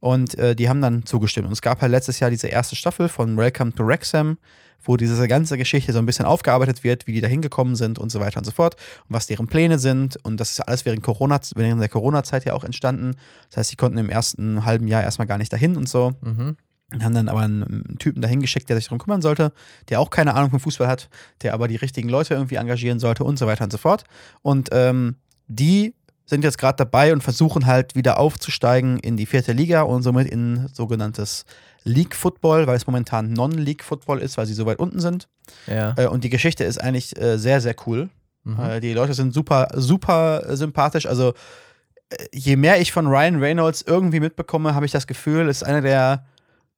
Und 0.00 0.38
äh, 0.38 0.54
die 0.54 0.68
haben 0.68 0.80
dann 0.80 1.04
zugestimmt. 1.06 1.46
Und 1.46 1.52
es 1.52 1.62
gab 1.62 1.80
halt 1.80 1.92
letztes 1.92 2.20
Jahr 2.20 2.30
diese 2.30 2.48
erste 2.48 2.76
Staffel 2.76 3.08
von 3.08 3.36
Welcome 3.36 3.74
to 3.74 3.86
Wrexham, 3.86 4.38
wo 4.86 4.96
diese 4.96 5.28
ganze 5.28 5.58
Geschichte 5.58 5.92
so 5.92 5.98
ein 5.98 6.06
bisschen 6.06 6.24
aufgearbeitet 6.24 6.84
wird, 6.84 7.06
wie 7.06 7.12
die 7.12 7.20
da 7.20 7.28
hingekommen 7.28 7.76
sind 7.76 7.98
und 7.98 8.10
so 8.10 8.20
weiter 8.20 8.38
und 8.38 8.44
so 8.44 8.52
fort 8.52 8.76
und 9.08 9.14
was 9.14 9.26
deren 9.26 9.46
Pläne 9.46 9.78
sind. 9.78 10.16
Und 10.24 10.38
das 10.38 10.52
ist 10.52 10.60
alles 10.60 10.84
während 10.84 11.02
Corona, 11.02 11.40
während 11.54 11.80
der 11.80 11.88
Corona-Zeit 11.88 12.44
ja 12.44 12.54
auch 12.54 12.64
entstanden. 12.64 13.16
Das 13.50 13.58
heißt, 13.58 13.70
sie 13.70 13.76
konnten 13.76 13.98
im 13.98 14.08
ersten 14.08 14.64
halben 14.64 14.88
Jahr 14.88 15.02
erstmal 15.02 15.26
gar 15.26 15.38
nicht 15.38 15.52
dahin 15.52 15.76
und 15.76 15.88
so. 15.88 16.12
Mhm. 16.22 16.56
Und 16.92 17.02
haben 17.02 17.14
dann 17.14 17.28
aber 17.28 17.40
einen, 17.40 17.96
Typen 17.98 18.22
dahin 18.22 18.40
geschickt, 18.40 18.68
der 18.68 18.76
sich 18.76 18.84
darum 18.84 18.98
kümmern 18.98 19.20
sollte, 19.20 19.52
der 19.88 19.98
auch 19.98 20.08
keine 20.08 20.34
Ahnung 20.34 20.50
vom 20.50 20.60
Fußball 20.60 20.86
hat, 20.86 21.08
der 21.42 21.52
aber 21.52 21.66
die 21.66 21.74
richtigen 21.74 22.08
Leute 22.08 22.34
irgendwie 22.34 22.54
engagieren 22.54 23.00
sollte 23.00 23.24
und 23.24 23.38
so 23.38 23.46
weiter 23.46 23.64
und 23.64 23.72
so 23.72 23.78
fort. 23.78 24.04
Und 24.42 24.68
ähm, 24.70 25.16
die 25.48 25.94
sind 26.26 26.44
jetzt 26.44 26.58
gerade 26.58 26.76
dabei 26.76 27.12
und 27.12 27.22
versuchen 27.22 27.66
halt 27.66 27.96
wieder 27.96 28.18
aufzusteigen 28.18 28.98
in 28.98 29.16
die 29.16 29.26
vierte 29.26 29.52
Liga 29.52 29.82
und 29.82 30.02
somit 30.02 30.28
in 30.28 30.68
sogenanntes 30.72 31.44
League 31.86 32.14
Football, 32.16 32.66
weil 32.66 32.76
es 32.76 32.86
momentan 32.86 33.32
Non-League 33.32 33.84
Football 33.84 34.18
ist, 34.18 34.36
weil 34.36 34.44
sie 34.46 34.54
so 34.54 34.66
weit 34.66 34.78
unten 34.80 34.98
sind. 35.00 35.28
Ja. 35.66 35.94
Äh, 35.96 36.08
und 36.08 36.24
die 36.24 36.30
Geschichte 36.30 36.64
ist 36.64 36.78
eigentlich 36.78 37.16
äh, 37.20 37.38
sehr, 37.38 37.60
sehr 37.60 37.76
cool. 37.86 38.10
Mhm. 38.44 38.60
Äh, 38.60 38.80
die 38.80 38.92
Leute 38.92 39.14
sind 39.14 39.32
super, 39.32 39.68
super 39.74 40.56
sympathisch. 40.56 41.06
Also, 41.06 41.32
äh, 42.10 42.16
je 42.32 42.56
mehr 42.56 42.80
ich 42.80 42.90
von 42.92 43.06
Ryan 43.06 43.36
Reynolds 43.40 43.82
irgendwie 43.86 44.18
mitbekomme, 44.20 44.74
habe 44.74 44.84
ich 44.84 44.92
das 44.92 45.06
Gefühl, 45.06 45.48
ist 45.48 45.62
einer 45.64 45.80
der 45.80 46.24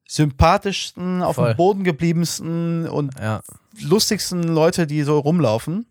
sympathischsten, 0.06 1.22
auf 1.22 1.36
Voll. 1.36 1.52
dem 1.52 1.56
Boden 1.56 1.84
gebliebensten 1.84 2.86
und 2.86 3.18
Ja. 3.20 3.40
lustigsten 3.82 4.42
Leute, 4.42 4.86
die 4.86 5.02
so 5.02 5.18
rumlaufen. 5.18 5.86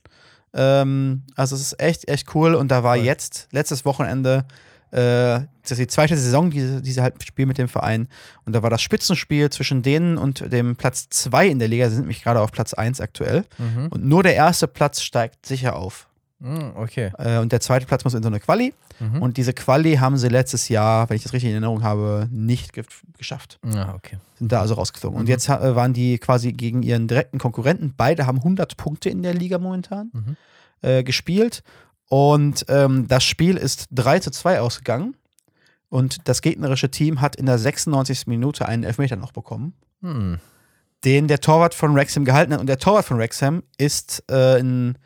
Ähm, 0.54 1.24
also, 1.36 1.56
es 1.56 1.62
ist 1.62 1.80
echt, 1.82 2.08
echt 2.08 2.34
cool. 2.36 2.54
Und 2.56 2.70
da 2.70 2.84
war 2.84 2.96
Voll. 2.96 3.06
jetzt, 3.06 3.48
letztes 3.52 3.86
Wochenende, 3.86 4.46
äh, 4.92 5.46
das 5.62 5.72
ist 5.72 5.80
die 5.80 5.88
zweite 5.88 6.16
Saison, 6.18 6.50
die, 6.50 6.82
die 6.82 6.92
sie 6.92 7.02
halt 7.02 7.22
spielen 7.24 7.48
mit 7.50 7.58
dem 7.58 7.68
Verein. 7.68 8.08
Und 8.46 8.54
da 8.54 8.64
war 8.64 8.70
das 8.70 8.82
Spitzenspiel 8.82 9.50
zwischen 9.50 9.82
denen 9.82 10.18
und 10.18 10.52
dem 10.52 10.76
Platz 10.76 11.08
2 11.10 11.48
in 11.48 11.60
der 11.60 11.68
Liga. 11.68 11.90
Sie 11.90 11.96
sind 11.96 12.04
nämlich 12.04 12.24
gerade 12.24 12.40
auf 12.42 12.52
Platz 12.52 12.74
1 12.74 13.02
aktuell. 13.02 13.44
Mhm. 13.58 13.88
Und 13.90 14.06
nur 14.06 14.24
der 14.24 14.36
erste 14.36 14.68
Platz 14.68 15.02
steigt 15.02 15.46
sicher 15.46 15.76
auf. 15.76 16.08
Mhm, 16.40 16.74
Okay. 16.76 17.12
Äh, 17.18 17.40
und 17.40 17.52
der 17.52 17.60
zweite 17.60 17.86
Platz 17.86 18.04
muss 18.04 18.14
in 18.14 18.22
so 18.24 18.30
eine 18.30 18.40
Quali. 18.40 18.74
Mhm. 19.00 19.22
Und 19.22 19.38
diese 19.38 19.54
Quali 19.54 19.96
haben 19.96 20.18
sie 20.18 20.28
letztes 20.30 20.70
Jahr, 20.70 21.10
wenn 21.10 21.18
ich 21.18 21.24
das 21.24 21.34
richtig 21.34 21.50
in 21.50 21.56
Erinnerung 21.56 21.84
habe, 21.84 22.28
nicht 22.32 22.74
ge 22.74 22.84
geschafft. 23.18 23.60
Ja, 23.66 23.94
okay. 23.96 24.18
Sind 24.40 24.52
da 24.52 24.62
also 24.62 24.76
rausgeflogen. 24.76 25.18
Und 25.20 25.26
Mhm. 25.26 25.30
jetzt 25.32 25.50
äh, 25.50 25.76
waren 25.76 25.94
die 25.94 26.18
quasi 26.20 26.54
gegen 26.54 26.82
ihren 26.84 27.08
direkten 27.08 27.40
Konkurrenten. 27.40 27.94
Beide 27.98 28.26
haben 28.26 28.38
100 28.44 28.78
Punkte 28.78 29.10
in 29.10 29.22
der 29.24 29.34
Liga 29.34 29.58
momentan 29.58 30.12
Mhm. 30.14 30.36
äh, 30.82 31.04
gespielt. 31.04 31.64
Und 32.10 32.66
ähm, 32.70 33.08
das 33.08 33.24
Spiel 33.24 33.58
ist 33.58 33.88
3 33.92 34.20
zu 34.20 34.32
2 34.32 34.62
ausgegangen. 34.62 35.16
Und 35.90 36.28
das 36.28 36.42
gegnerische 36.42 36.92
Team 36.92 37.22
hat 37.22 37.36
in 37.36 37.46
der 37.46 37.58
96. 37.58 38.28
Minute 38.28 38.68
einen 38.68 38.84
Elfmeter 38.84 39.16
noch 39.16 39.32
bekommen 39.32 39.74
Hm. 40.02 40.38
den 41.04 41.28
der 41.28 41.40
Torwart 41.40 41.74
von 41.74 41.96
Wrexham 41.96 42.24
gehalten 42.24 42.54
hat. 42.54 42.60
Und 42.60 42.68
der 42.68 42.78
Torwart 42.78 43.06
von 43.06 43.18
Wrexham 43.18 43.64
ist 43.78 44.24
äh, 44.30 44.60
ein 44.60 44.98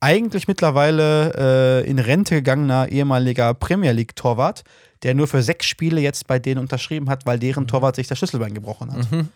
eigentlich 0.00 0.46
mittlerweile 0.46 1.82
äh, 1.82 1.90
in 1.90 1.98
Rente 1.98 2.36
gegangener 2.36 2.88
ehemaliger 2.88 3.52
Premier 3.54 3.90
League-Torwart, 3.92 4.62
der 5.02 5.14
nur 5.14 5.26
für 5.26 5.42
sechs 5.42 5.66
Spiele 5.66 6.00
jetzt 6.00 6.28
bei 6.28 6.38
denen 6.38 6.60
unterschrieben 6.60 7.10
hat, 7.10 7.26
weil 7.26 7.38
deren 7.38 7.66
Torwart 7.66 7.96
sich 7.96 8.06
das 8.06 8.18
Schlüsselbein 8.18 8.54
gebrochen 8.54 8.92
hat. 8.92 9.10
Mhm. 9.10 9.28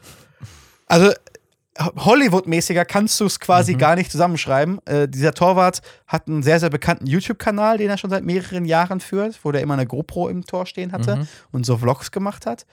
Also 0.87 1.11
Hollywood-mäßiger 1.79 2.85
kannst 2.85 3.19
du 3.21 3.25
es 3.27 3.41
quasi 3.41 3.75
Mhm. 3.75 3.79
gar 3.79 3.97
nicht 3.97 4.11
zusammenschreiben. 4.13 4.79
Äh, 4.87 5.09
dieser 5.09 5.33
Torwart 5.33 5.81
hat 6.07 6.29
einen 6.29 6.43
sehr, 6.43 6.61
sehr 6.61 6.71
bekannten 6.71 7.07
YouTube-Kanal, 7.07 7.79
den 7.79 7.89
er 7.91 7.99
schon 7.99 8.11
seit 8.11 8.25
mehreren 8.25 8.65
Jahren 8.65 9.01
führt, 9.01 9.39
wo 9.43 9.53
der 9.53 9.63
immer 9.63 9.75
eine 9.75 9.87
GoPro 9.87 10.29
im 10.29 10.45
Tor 10.45 10.67
stehen 10.67 10.93
hatte 10.93 11.17
Mhm. 11.17 11.29
und 11.51 11.67
so 11.67 11.79
Vlogs 11.79 12.11
gemacht 12.11 12.45
hat. 12.47 12.67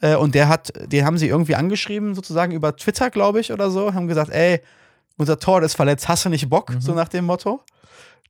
Äh, 0.00 0.16
und 0.16 0.34
der 0.34 0.48
hat, 0.48 0.72
den 0.86 1.04
haben 1.06 1.16
sie 1.18 1.28
irgendwie 1.28 1.54
angeschrieben, 1.54 2.14
sozusagen 2.14 2.52
über 2.52 2.76
Twitter, 2.76 3.08
glaube 3.10 3.40
ich, 3.40 3.52
oder 3.52 3.70
so, 3.70 3.94
haben 3.94 4.08
gesagt, 4.08 4.30
ey, 4.30 4.60
unser 5.16 5.38
Tor 5.38 5.62
ist 5.62 5.74
verletzt, 5.76 6.08
hast 6.08 6.24
du 6.24 6.28
nicht 6.28 6.48
Bock? 6.50 6.70
Mhm. 6.70 6.80
So 6.80 6.92
nach 6.94 7.08
dem 7.08 7.24
Motto. 7.26 7.60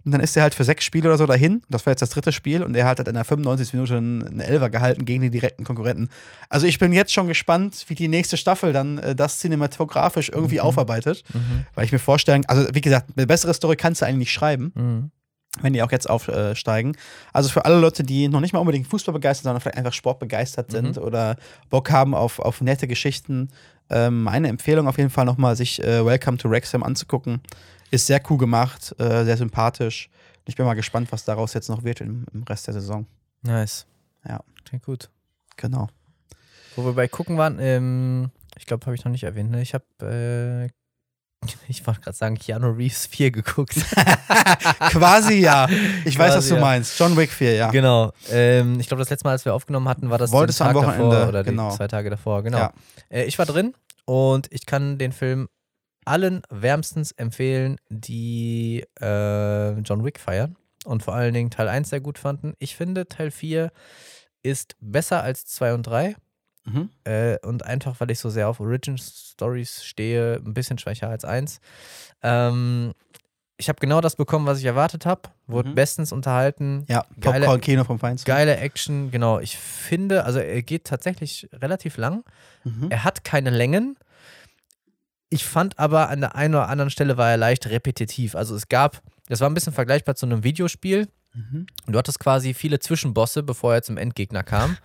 Und 0.05 0.13
dann 0.13 0.21
ist 0.21 0.37
er 0.37 0.43
halt 0.43 0.55
für 0.55 0.65
sechs 0.65 0.85
Spiele 0.85 1.09
oder 1.09 1.19
so 1.19 1.27
dahin. 1.27 1.63
Das 1.69 1.87
war 1.87 1.93
jetzt 1.93 2.01
das 2.03 2.11
dritte 2.11 2.33
Spiel 2.33 2.63
und 2.63 2.75
er 2.77 2.87
hat 2.87 2.99
halt 2.99 3.09
in 3.09 3.15
der 3.15 3.25
95. 3.25 3.73
Minute 3.75 3.97
einen 3.97 4.41
Elfer 4.41 4.69
gehalten 4.71 5.05
gegen 5.05 5.23
die 5.23 5.31
direkten 5.31 5.65
Konkurrenten. 5.65 6.09
Also 6.49 6.67
ich 6.67 6.79
bin 6.79 6.93
jetzt 6.93 7.13
schon 7.13 7.29
gespannt, 7.29 7.85
wie 7.89 7.95
die 7.95 8.09
nächste 8.09 8.37
Staffel 8.37 8.73
dann 8.73 8.99
äh, 8.99 9.15
das 9.15 9.39
cinematografisch 9.39 10.29
irgendwie 10.29 10.57
Mhm. 10.57 10.61
aufarbeitet. 10.63 11.23
Mhm. 11.33 11.67
Weil 11.75 11.85
ich 11.85 11.93
mir 11.93 11.99
vorstellen, 12.01 12.45
also 12.47 12.67
wie 12.73 12.81
gesagt, 12.81 13.11
eine 13.17 13.27
bessere 13.27 13.55
Story 13.55 13.77
kannst 13.77 14.01
du 14.03 14.07
eigentlich 14.07 14.19
nicht 14.19 14.33
schreiben. 14.33 14.73
Mhm. 14.75 15.11
wenn 15.61 15.75
die 15.75 15.83
auch 15.83 15.93
jetzt 15.93 16.09
aufsteigen. 16.09 16.97
Also 17.35 17.51
für 17.51 17.67
alle 17.67 17.79
Leute, 17.79 18.03
die 18.03 18.27
noch 18.29 18.41
nicht 18.41 18.55
mal 18.55 18.59
unbedingt 18.61 18.87
Fußball 18.87 19.13
begeistert, 19.13 19.45
sondern 19.45 19.61
vielleicht 19.61 19.77
einfach 19.77 19.93
Sport 19.93 20.19
begeistert 20.19 20.71
sind 20.71 20.97
Mhm. 20.97 21.03
oder 21.03 21.37
Bock 21.69 21.91
haben 21.91 22.15
auf, 22.15 22.39
auf 22.39 22.63
nette 22.63 22.89
Geschichten, 22.89 23.51
ähm, 23.91 24.23
meine 24.23 24.49
Empfehlung 24.49 24.89
auf 24.89 24.97
jeden 24.97 25.11
Fall 25.11 25.27
nochmal, 25.27 25.55
sich 25.55 25.79
äh, 25.85 26.07
Welcome 26.07 26.39
to 26.39 26.49
Wrexham 26.49 26.83
anzugucken. 26.83 27.43
Ist 27.93 28.07
sehr 28.07 28.23
cool 28.31 28.39
gemacht, 28.39 28.95
äh, 28.99 29.23
sehr 29.25 29.37
sympathisch. 29.37 30.09
Ich 30.47 30.57
bin 30.57 30.65
mal 30.65 30.73
gespannt, 30.73 31.13
was 31.13 31.27
daraus 31.27 31.53
jetzt 31.53 31.69
noch 31.69 31.85
wird 31.85 32.01
im, 32.01 32.25
im 32.33 32.43
Rest 32.45 32.67
der 32.67 32.73
Saison. 32.73 33.07
Nice. 33.43 33.87
Ja. 34.27 34.41
Klingt 34.65 34.85
gut. 34.85 35.11
Genau. 35.59 35.89
Wo 36.75 36.87
wir 36.87 36.95
bei 36.95 37.07
gucken 37.07 37.37
waren, 37.37 37.59
ähm, 37.61 38.31
ich 38.57 38.65
glaube, 38.65 38.87
habe 38.87 38.95
ich 38.95 39.05
noch 39.05 39.13
nicht 39.13 39.25
erwähnt, 39.25 39.51
ne? 39.51 39.61
Ich 39.61 39.75
habe, 39.75 39.85
äh, 40.01 41.47
ich 41.69 41.87
wollte 41.87 42.01
gerade 42.01 42.17
sagen, 42.17 42.39
Keanu 42.39 42.71
Reeves 42.71 43.05
4 43.09 43.31
geguckt. 43.31 43.75
Quasi 44.89 45.35
ja. 45.35 45.69
Ich 46.07 46.19
weiß, 46.19 46.31
was 46.31 46.35
Quasi 46.37 46.49
du 46.49 46.55
ja. 46.55 46.61
meinst. 46.63 46.99
John 46.99 47.15
Wick 47.19 47.31
4, 47.31 47.55
ja. 47.57 47.71
Genau. 47.71 48.13
Ähm, 48.31 48.81
ich 48.81 48.89
glaube, 48.89 49.01
das 49.01 49.11
letzte 49.11 49.27
Mal, 49.27 49.33
als 49.33 49.45
wir 49.45 49.53
aufgenommen 49.53 49.87
hatten, 49.87 50.09
war 50.09 50.17
das 50.17 50.33
Wolltest 50.33 50.61
den 50.61 50.65
du 50.65 50.71
am 50.71 50.75
Tag 50.77 50.85
Wochenende, 50.87 51.17
davor 51.17 51.29
oder 51.29 51.45
genau. 51.45 51.69
die 51.69 51.77
zwei 51.77 51.89
Tage 51.89 52.09
davor. 52.09 52.43
Genau. 52.43 52.57
Ja. 52.57 52.73
Äh, 53.11 53.25
ich 53.25 53.39
war 53.39 53.45
drin 53.45 53.75
und 54.07 54.49
ich 54.51 54.65
kann 54.65 54.97
den 54.97 55.13
Film 55.13 55.51
allen 56.05 56.43
wärmstens 56.51 57.13
empfehlen, 57.13 57.77
die 57.89 58.85
äh, 59.01 59.79
John 59.81 60.05
Wick 60.05 60.19
feiern 60.21 60.57
und 60.85 61.03
vor 61.03 61.15
allen 61.15 61.35
Dingen 61.35 61.51
Teil 61.51 61.69
1 61.69 61.89
sehr 61.91 62.01
gut 62.01 62.19
fanden. 62.19 62.55
Ich 62.59 62.77
finde, 62.77 63.07
Teil 63.07 63.31
4 63.31 63.71
ist 64.43 64.77
besser 64.81 65.23
als 65.23 65.45
2 65.47 65.75
und 65.75 65.83
3. 65.87 66.17
Mhm. 66.65 66.91
Äh, 67.05 67.39
und 67.47 67.65
einfach, 67.65 67.99
weil 68.01 68.11
ich 68.11 68.19
so 68.21 68.31
sehr 68.31 68.49
auf 68.49 68.61
Origin 68.61 68.97
Stories 68.99 69.85
stehe, 69.85 70.37
ein 70.37 70.55
bisschen 70.55 70.79
schwächer 70.79 71.09
als 71.09 71.25
1. 71.25 71.61
Ähm, 72.23 72.93
ich 73.57 73.69
habe 73.69 73.79
genau 73.81 74.01
das 74.01 74.17
bekommen, 74.17 74.47
was 74.47 74.59
ich 74.59 74.65
erwartet 74.65 75.07
habe. 75.07 75.23
Wurde 75.47 75.71
Mhm. 75.71 75.75
bestens 75.75 76.11
unterhalten. 76.13 76.85
Ja, 76.89 77.05
Geile- 77.21 77.41
Popcorn-Kino 77.47 77.85
vom 77.85 77.99
Feinsten. 77.99 78.27
Geile 78.29 78.57
Action, 78.57 79.11
genau. 79.11 79.39
Ich 79.39 79.57
finde, 79.57 80.25
also 80.25 80.39
er 80.41 80.63
geht 80.63 80.85
tatsächlich 80.85 81.49
relativ 81.53 81.97
lang. 81.97 82.25
Mhm. 82.65 82.89
Er 82.91 83.05
hat 83.05 83.25
keine 83.25 83.51
Längen. 83.51 83.97
Ich 85.33 85.45
fand 85.45 85.79
aber 85.79 86.09
an 86.11 86.21
der 86.21 86.35
einen 86.37 86.55
oder 86.55 86.69
anderen 86.69 86.91
Stelle 86.91 87.17
war 87.17 87.31
er 87.31 87.37
leicht 87.37 87.67
repetitiv. 87.67 88.35
Also 88.35 88.55
es 88.55 88.69
gab, 88.69 89.01
das 89.29 89.41
war 89.41 89.49
ein 89.49 89.55
bisschen 89.55 89.73
vergleichbar 89.73 90.15
zu 90.15 90.27
einem 90.27 90.45
Videospiel. 90.45 91.09
Mhm. 91.35 91.67
Du 91.87 91.99
hattest 91.99 92.19
quasi 92.21 92.53
viele 92.53 92.79
Zwischenbosse, 92.79 93.43
bevor 93.43 93.73
er 93.73 93.83
zum 93.83 93.97
Endgegner 93.97 94.43
kam. 94.43 94.77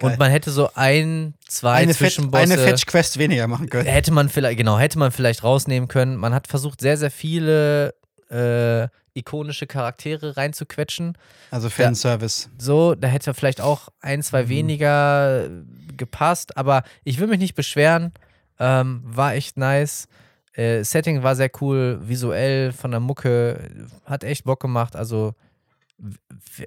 Und 0.00 0.18
man 0.18 0.30
hätte 0.30 0.52
so 0.52 0.70
ein, 0.74 1.34
zwei 1.48 1.72
Eine, 1.72 1.94
Fetch, 1.94 2.14
Zwischenbosse. 2.14 2.42
eine 2.44 2.58
Fetch-Quest 2.58 3.18
weniger 3.18 3.48
machen 3.48 3.68
können. 3.68 3.86
Hätte 3.88 4.12
man 4.12 4.28
vielleicht, 4.28 4.56
genau, 4.58 4.78
hätte 4.78 4.98
man 5.00 5.10
vielleicht 5.10 5.42
rausnehmen 5.42 5.88
können. 5.88 6.14
Man 6.16 6.32
hat 6.32 6.46
versucht, 6.46 6.80
sehr, 6.80 6.96
sehr 6.96 7.10
viele 7.10 7.94
äh, 8.30 8.86
ikonische 9.14 9.66
Charaktere 9.66 10.36
reinzuquetschen. 10.36 11.18
Also 11.50 11.68
Fanservice. 11.70 12.50
So, 12.58 12.94
da 12.94 13.08
hätte 13.08 13.34
vielleicht 13.34 13.60
auch 13.60 13.88
ein, 14.00 14.22
zwei 14.22 14.44
Mhm. 14.44 14.48
weniger 14.50 15.48
gepasst, 15.96 16.56
aber 16.56 16.84
ich 17.02 17.18
will 17.18 17.26
mich 17.26 17.38
nicht 17.40 17.54
beschweren. 17.56 18.12
Ähm, 18.58 19.02
war 19.04 19.34
echt 19.34 19.56
nice. 19.56 20.08
Äh, 20.54 20.82
Setting 20.84 21.22
war 21.22 21.36
sehr 21.36 21.50
cool, 21.60 21.98
visuell 22.02 22.72
von 22.72 22.90
der 22.90 23.00
Mucke, 23.00 23.86
hat 24.06 24.24
echt 24.24 24.44
Bock 24.44 24.60
gemacht. 24.60 24.96
Also, 24.96 25.34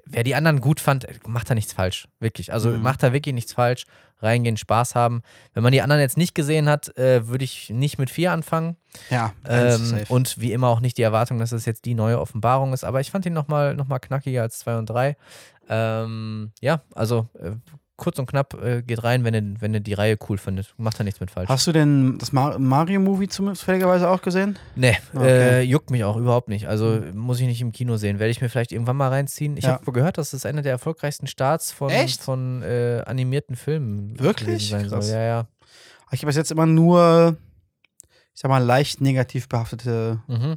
wer 0.06 0.24
die 0.24 0.34
anderen 0.34 0.60
gut 0.60 0.80
fand, 0.80 1.04
äh, 1.04 1.14
macht 1.26 1.50
da 1.50 1.54
nichts 1.54 1.72
falsch. 1.72 2.08
Wirklich. 2.18 2.52
Also, 2.52 2.70
Mhm. 2.70 2.82
macht 2.82 3.02
da 3.02 3.12
wirklich 3.12 3.34
nichts 3.34 3.52
falsch. 3.52 3.84
Reingehen, 4.22 4.58
Spaß 4.58 4.94
haben. 4.96 5.22
Wenn 5.54 5.62
man 5.62 5.72
die 5.72 5.80
anderen 5.80 6.02
jetzt 6.02 6.18
nicht 6.18 6.34
gesehen 6.34 6.68
hat, 6.68 6.94
äh, 6.98 7.26
würde 7.28 7.42
ich 7.42 7.70
nicht 7.70 7.98
mit 7.98 8.10
vier 8.10 8.32
anfangen. 8.32 8.76
Ja, 9.08 9.32
Ähm, 9.48 10.00
und 10.10 10.38
wie 10.40 10.52
immer 10.52 10.68
auch 10.68 10.80
nicht 10.80 10.98
die 10.98 11.02
Erwartung, 11.02 11.38
dass 11.38 11.52
es 11.52 11.64
jetzt 11.64 11.86
die 11.86 11.94
neue 11.94 12.20
Offenbarung 12.20 12.74
ist. 12.74 12.84
Aber 12.84 13.00
ich 13.00 13.10
fand 13.10 13.24
ihn 13.24 13.32
nochmal 13.32 13.74
noch 13.74 13.88
mal 13.88 13.98
knackiger 13.98 14.42
als 14.42 14.58
2 14.58 14.76
und 14.76 14.90
3. 14.90 15.16
Ähm, 15.70 16.52
ja, 16.60 16.82
also 16.94 17.28
äh, 17.38 17.52
kurz 18.00 18.18
und 18.18 18.26
knapp 18.26 18.54
äh, 18.60 18.82
geht 18.82 19.04
rein, 19.04 19.22
wenn 19.22 19.34
ihr, 19.34 19.60
wenn 19.60 19.72
ihr 19.72 19.78
die 19.80 19.92
Reihe 19.94 20.18
cool 20.28 20.36
findet. 20.38 20.74
Macht 20.76 20.98
da 20.98 21.04
nichts 21.04 21.20
mit 21.20 21.30
falsch. 21.30 21.48
Hast 21.48 21.66
du 21.68 21.72
denn 21.72 22.18
das 22.18 22.32
Mar 22.32 22.58
Mario-Movie 22.58 23.28
zufälligerweise 23.28 24.08
auch 24.10 24.20
gesehen? 24.22 24.58
Nee, 24.74 24.96
Okay. 25.14 25.60
äh, 25.60 25.60
juckt 25.62 25.90
mich 25.90 26.02
auch 26.02 26.16
überhaupt 26.16 26.48
nicht. 26.48 26.66
Also 26.66 27.00
muss 27.14 27.38
ich 27.38 27.46
nicht 27.46 27.60
im 27.60 27.70
Kino 27.70 27.96
sehen. 27.96 28.18
Werde 28.18 28.30
ich 28.32 28.40
mir 28.40 28.48
vielleicht 28.48 28.72
irgendwann 28.72 28.96
mal 28.96 29.08
reinziehen. 29.08 29.56
Ich 29.56 29.64
Ja. 29.64 29.74
habe 29.74 29.92
gehört, 29.92 30.18
dass 30.18 30.32
es 30.32 30.44
einer 30.44 30.62
der 30.62 30.72
erfolgreichsten 30.72 31.28
Starts 31.28 31.70
von, 31.70 31.90
Echt? 31.90 32.20
von 32.22 32.62
äh, 32.62 33.02
animierten 33.06 33.54
Filmen 33.54 34.18
Wirklich? 34.18 34.68
sein 34.70 34.88
Krass. 34.88 35.06
soll. 35.06 35.14
Ja, 35.16 35.22
ja. 35.22 35.46
Ich 36.12 36.20
habe 36.22 36.26
bis 36.26 36.36
jetzt 36.36 36.50
immer 36.50 36.66
nur, 36.66 37.36
ich 38.34 38.40
sag 38.40 38.48
mal, 38.48 38.58
leicht 38.64 39.00
negativ 39.00 39.48
behaftete 39.48 40.20
Mhm. 40.26 40.56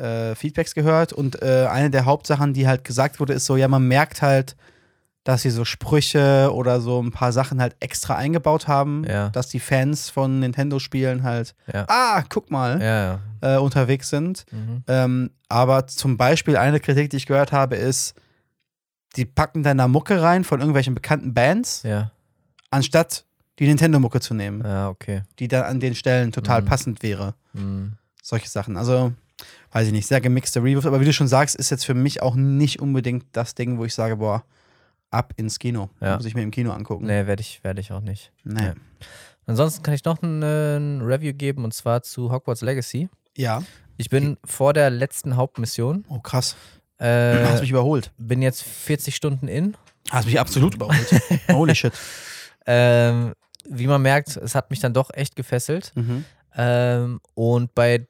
äh, 0.00 0.34
Feedbacks 0.34 0.74
gehört. 0.74 1.12
Und 1.12 1.40
äh, 1.42 1.66
eine 1.70 1.90
der 1.90 2.04
Hauptsachen, 2.04 2.52
die 2.52 2.66
halt 2.68 2.84
gesagt 2.84 3.18
wurde, 3.20 3.32
ist 3.32 3.46
so, 3.46 3.56
ja, 3.56 3.66
man 3.68 3.86
merkt 3.88 4.22
halt, 4.22 4.56
dass 5.24 5.40
sie 5.42 5.50
so 5.50 5.64
Sprüche 5.64 6.50
oder 6.52 6.80
so 6.82 7.02
ein 7.02 7.10
paar 7.10 7.32
Sachen 7.32 7.60
halt 7.60 7.76
extra 7.80 8.14
eingebaut 8.16 8.68
haben, 8.68 9.04
Ja. 9.04 9.30
dass 9.30 9.48
die 9.48 9.58
Fans 9.60 10.10
von 10.10 10.38
Nintendo-Spielen 10.40 11.22
halt, 11.22 11.54
Ja. 11.72 11.86
ah, 11.88 12.22
guck 12.28 12.50
mal, 12.50 12.80
Ja, 12.82 13.20
äh, 13.40 13.58
unterwegs 13.58 14.10
sind. 14.10 14.44
Mhm. 14.52 14.82
Ähm, 14.86 15.30
aber 15.48 15.86
zum 15.86 16.16
Beispiel 16.18 16.56
eine 16.58 16.78
Kritik, 16.78 17.08
die 17.10 17.16
ich 17.16 17.26
gehört 17.26 17.52
habe, 17.52 17.76
ist, 17.76 18.14
die 19.16 19.24
packen 19.24 19.62
dann 19.62 19.78
da 19.78 19.88
Mucke 19.88 20.20
rein 20.20 20.44
von 20.44 20.60
irgendwelchen 20.60 20.94
bekannten 20.94 21.32
Bands, 21.34 21.82
anstatt 22.70 23.24
die 23.58 23.66
Nintendo-Mucke 23.66 24.20
zu 24.20 24.34
nehmen, 24.34 24.62
ja, 24.64 24.88
okay. 24.88 25.22
die 25.38 25.48
dann 25.48 25.62
an 25.64 25.80
den 25.80 25.94
Stellen 25.94 26.32
total 26.32 26.62
Mhm. 26.62 26.66
passend 26.66 27.02
wäre. 27.02 27.34
Mhm. 27.52 27.92
Solche 28.22 28.48
Sachen. 28.48 28.76
Also, 28.76 29.12
weiß 29.72 29.86
ich 29.86 29.92
nicht, 29.92 30.06
sehr 30.06 30.20
gemixte 30.20 30.60
Reviews. 30.60 30.84
Aber 30.86 31.00
wie 31.00 31.04
du 31.04 31.12
schon 31.12 31.28
sagst, 31.28 31.54
ist 31.54 31.70
jetzt 31.70 31.84
für 31.86 31.94
mich 31.94 32.20
auch 32.22 32.34
nicht 32.34 32.80
unbedingt 32.80 33.24
das 33.32 33.54
Ding, 33.54 33.78
wo 33.78 33.84
ich 33.84 33.94
sage, 33.94 34.16
boah, 34.16 34.42
ab 35.14 35.32
ins 35.36 35.58
Kino. 35.58 35.90
Ja. 36.00 36.16
Muss 36.16 36.26
ich 36.26 36.34
mir 36.34 36.42
im 36.42 36.50
Kino 36.50 36.72
angucken. 36.72 37.06
Nee, 37.06 37.26
werde 37.26 37.40
ich, 37.40 37.62
werd 37.64 37.78
ich 37.78 37.92
auch 37.92 38.00
nicht. 38.00 38.32
Nee. 38.44 38.64
Ja. 38.66 38.74
Ansonsten 39.46 39.82
kann 39.82 39.94
ich 39.94 40.04
noch 40.04 40.22
ein, 40.22 40.42
äh, 40.42 40.76
ein 40.76 41.00
Review 41.02 41.34
geben 41.34 41.64
und 41.64 41.74
zwar 41.74 42.02
zu 42.02 42.32
Hogwarts 42.32 42.62
Legacy. 42.62 43.08
Ja. 43.36 43.62
Ich 43.96 44.10
bin 44.10 44.38
vor 44.44 44.72
der 44.72 44.90
letzten 44.90 45.36
Hauptmission. 45.36 46.04
Oh, 46.08 46.18
krass. 46.18 46.56
Äh, 46.98 47.44
Hast 47.44 47.60
mich 47.60 47.70
überholt. 47.70 48.12
bin 48.18 48.42
jetzt 48.42 48.62
40 48.62 49.14
Stunden 49.14 49.48
in. 49.48 49.76
Hast 50.10 50.26
mich 50.26 50.38
absolut 50.38 50.74
überholt. 50.74 51.08
Holy 51.50 51.74
shit. 51.74 51.92
Ähm, 52.66 53.34
wie 53.68 53.86
man 53.86 54.02
merkt, 54.02 54.36
es 54.36 54.54
hat 54.54 54.70
mich 54.70 54.80
dann 54.80 54.92
doch 54.94 55.10
echt 55.12 55.36
gefesselt. 55.36 55.92
Mhm. 55.94 56.24
Ähm, 56.56 57.20
und 57.34 57.74
bei, 57.74 57.94
ich 57.94 58.06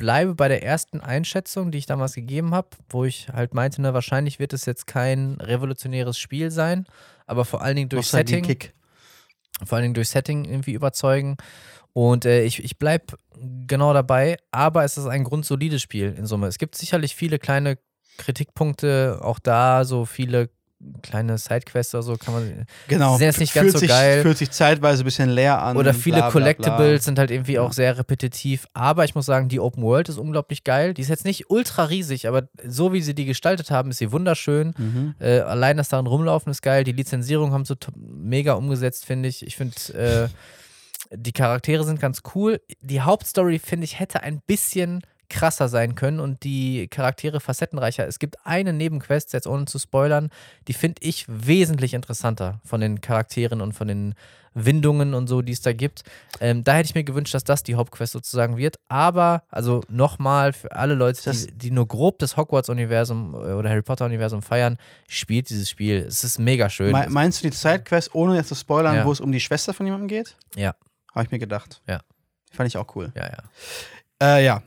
bleibe 0.00 0.34
bei 0.34 0.48
der 0.48 0.62
ersten 0.62 1.02
Einschätzung, 1.02 1.70
die 1.70 1.76
ich 1.76 1.84
damals 1.84 2.14
gegeben 2.14 2.54
habe, 2.54 2.68
wo 2.88 3.04
ich 3.04 3.28
halt 3.28 3.52
meinte, 3.52 3.82
ne, 3.82 3.92
wahrscheinlich 3.92 4.38
wird 4.38 4.54
es 4.54 4.64
jetzt 4.64 4.86
kein 4.86 5.34
revolutionäres 5.38 6.18
Spiel 6.18 6.50
sein, 6.50 6.86
aber 7.26 7.44
vor 7.44 7.60
allen 7.60 7.76
Dingen 7.76 7.90
durch 7.90 8.06
Setting. 8.06 8.38
Nostalgie-Kick. 8.38 8.72
vor 9.62 9.76
allen 9.76 9.82
Dingen 9.82 9.94
durch 9.94 10.08
Setting 10.08 10.46
irgendwie 10.46 10.72
überzeugen. 10.72 11.36
Und 11.92 12.24
äh, 12.24 12.44
ich, 12.44 12.64
ich 12.64 12.78
bleibe 12.78 13.18
genau 13.66 13.92
dabei, 13.92 14.38
aber 14.52 14.84
es 14.84 14.96
ist 14.96 15.04
ein 15.04 15.22
grundsolides 15.22 15.82
Spiel 15.82 16.14
in 16.16 16.24
Summe. 16.24 16.46
Es 16.46 16.56
gibt 16.56 16.76
sicherlich 16.76 17.14
viele 17.14 17.38
kleine 17.38 17.76
Kritikpunkte, 18.16 19.18
auch 19.20 19.38
da 19.38 19.84
so 19.84 20.06
viele 20.06 20.48
kleine 21.02 21.38
Sidequests 21.38 21.94
oder 21.94 22.02
so 22.02 22.16
kann 22.16 22.34
man. 22.34 22.66
Genau. 22.88 23.16
Sind 23.16 23.26
jetzt 23.26 23.40
nicht 23.40 23.52
Fühlt 23.52 23.64
ganz 23.64 23.72
so 23.74 23.78
sich, 23.78 23.88
geil. 23.88 24.22
Fühlt 24.22 24.38
sich 24.38 24.50
zeitweise 24.50 25.02
ein 25.02 25.04
bisschen 25.04 25.30
leer 25.30 25.60
an. 25.60 25.76
Oder 25.76 25.92
viele 25.94 26.16
bla, 26.16 26.30
bla, 26.30 26.40
bla. 26.40 26.40
Collectibles 26.40 27.04
sind 27.04 27.18
halt 27.18 27.30
irgendwie 27.30 27.58
auch 27.58 27.72
sehr 27.72 27.98
repetitiv. 27.98 28.66
Aber 28.72 29.04
ich 29.04 29.14
muss 29.14 29.26
sagen, 29.26 29.48
die 29.48 29.60
Open 29.60 29.82
World 29.82 30.08
ist 30.08 30.18
unglaublich 30.18 30.64
geil. 30.64 30.94
Die 30.94 31.02
ist 31.02 31.08
jetzt 31.08 31.24
nicht 31.24 31.50
ultra 31.50 31.84
riesig, 31.84 32.28
aber 32.28 32.48
so 32.66 32.92
wie 32.92 33.02
sie 33.02 33.14
die 33.14 33.26
gestaltet 33.26 33.70
haben, 33.70 33.90
ist 33.90 33.98
sie 33.98 34.12
wunderschön. 34.12 34.74
Mhm. 34.76 35.14
Äh, 35.20 35.40
allein 35.40 35.76
das 35.76 35.88
darin 35.88 36.06
rumlaufen 36.06 36.50
ist 36.50 36.62
geil. 36.62 36.84
Die 36.84 36.92
Lizenzierung 36.92 37.52
haben 37.52 37.64
sie 37.64 37.76
mega 37.96 38.54
umgesetzt, 38.54 39.04
finde 39.04 39.28
ich. 39.28 39.46
Ich 39.46 39.56
finde, 39.56 39.74
äh, 39.94 40.28
die 41.12 41.32
Charaktere 41.32 41.84
sind 41.84 42.00
ganz 42.00 42.22
cool. 42.34 42.60
Die 42.80 43.00
Hauptstory, 43.00 43.58
finde 43.58 43.84
ich, 43.84 43.98
hätte 43.98 44.22
ein 44.22 44.40
bisschen 44.46 45.02
krasser 45.30 45.68
sein 45.68 45.94
können 45.94 46.20
und 46.20 46.44
die 46.44 46.88
Charaktere 46.88 47.40
facettenreicher. 47.40 48.06
Es 48.06 48.18
gibt 48.18 48.36
eine 48.44 48.72
Nebenquest, 48.74 49.32
jetzt 49.32 49.46
ohne 49.46 49.64
zu 49.64 49.78
spoilern, 49.78 50.28
die 50.68 50.74
finde 50.74 51.00
ich 51.02 51.24
wesentlich 51.28 51.94
interessanter 51.94 52.60
von 52.64 52.80
den 52.82 53.00
Charakteren 53.00 53.60
und 53.62 53.72
von 53.72 53.88
den 53.88 54.14
Windungen 54.52 55.14
und 55.14 55.28
so, 55.28 55.42
die 55.42 55.52
es 55.52 55.60
da 55.62 55.72
gibt. 55.72 56.02
Ähm, 56.40 56.64
da 56.64 56.74
hätte 56.74 56.86
ich 56.88 56.94
mir 56.96 57.04
gewünscht, 57.04 57.32
dass 57.34 57.44
das 57.44 57.62
die 57.62 57.76
Hauptquest 57.76 58.12
sozusagen 58.12 58.56
wird. 58.56 58.80
Aber, 58.88 59.44
also 59.48 59.80
nochmal 59.88 60.52
für 60.52 60.72
alle 60.72 60.94
Leute, 60.94 61.30
die, 61.30 61.52
die 61.52 61.70
nur 61.70 61.86
grob 61.86 62.18
das 62.18 62.36
Hogwarts-Universum 62.36 63.34
äh, 63.34 63.52
oder 63.52 63.70
Harry 63.70 63.82
Potter-Universum 63.82 64.42
feiern, 64.42 64.76
spielt 65.08 65.50
dieses 65.50 65.70
Spiel. 65.70 65.98
Es 65.98 66.24
ist 66.24 66.40
mega 66.40 66.68
schön. 66.68 66.90
Me 66.90 67.06
meinst 67.08 67.44
du 67.44 67.48
die 67.48 67.56
Sidequest, 67.56 68.12
ohne 68.14 68.34
jetzt 68.34 68.48
zu 68.48 68.56
spoilern, 68.56 68.96
Ja. 68.96 69.04
wo 69.04 69.12
es 69.12 69.20
um 69.20 69.30
die 69.30 69.40
Schwester 69.40 69.72
von 69.72 69.86
jemandem 69.86 70.08
geht? 70.08 70.36
Ja. 70.56 70.74
Habe 71.14 71.24
ich 71.26 71.30
mir 71.30 71.38
gedacht. 71.38 71.80
Ja. 71.86 72.00
Fand 72.52 72.66
ich 72.66 72.76
auch 72.76 72.96
cool. 72.96 73.12
ja, 73.14 73.26
ja. 73.30 73.42
Äh, 74.22 74.44
ja. 74.44 74.62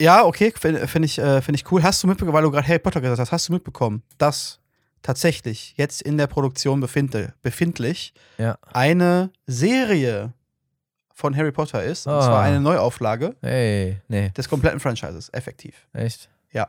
Ja, 0.00 0.24
okay, 0.24 0.52
finde 0.58 0.86
find 0.88 1.04
ich, 1.04 1.18
äh, 1.18 1.40
find 1.40 1.56
ich 1.58 1.70
cool. 1.70 1.82
Hast 1.82 2.02
du 2.02 2.06
mitbekommen, 2.08 2.34
weil 2.34 2.42
du 2.42 2.50
gerade 2.50 2.66
Harry 2.66 2.78
Potter 2.80 3.00
gesagt 3.00 3.20
hast, 3.20 3.30
hast 3.32 3.48
du 3.48 3.52
mitbekommen, 3.52 4.02
dass 4.18 4.58
tatsächlich 5.02 5.74
jetzt 5.76 6.02
in 6.02 6.16
der 6.18 6.26
Produktion 6.26 6.80
befinde, 6.80 7.34
befindlich 7.42 8.12
Ja. 8.38 8.56
eine 8.72 9.30
Serie 9.46 10.32
von 11.14 11.36
Harry 11.36 11.52
Potter 11.52 11.82
ist. 11.84 12.06
Und 12.06 12.14
Ah. 12.14 12.22
zwar 12.22 12.42
eine 12.42 12.58
Neuauflage 12.60 13.36
Hey, 13.40 14.00
nee, 14.08 14.30
des 14.30 14.48
kompletten 14.48 14.80
Franchises, 14.80 15.28
effektiv. 15.32 15.86
echt? 15.92 16.28
Ja. 16.52 16.68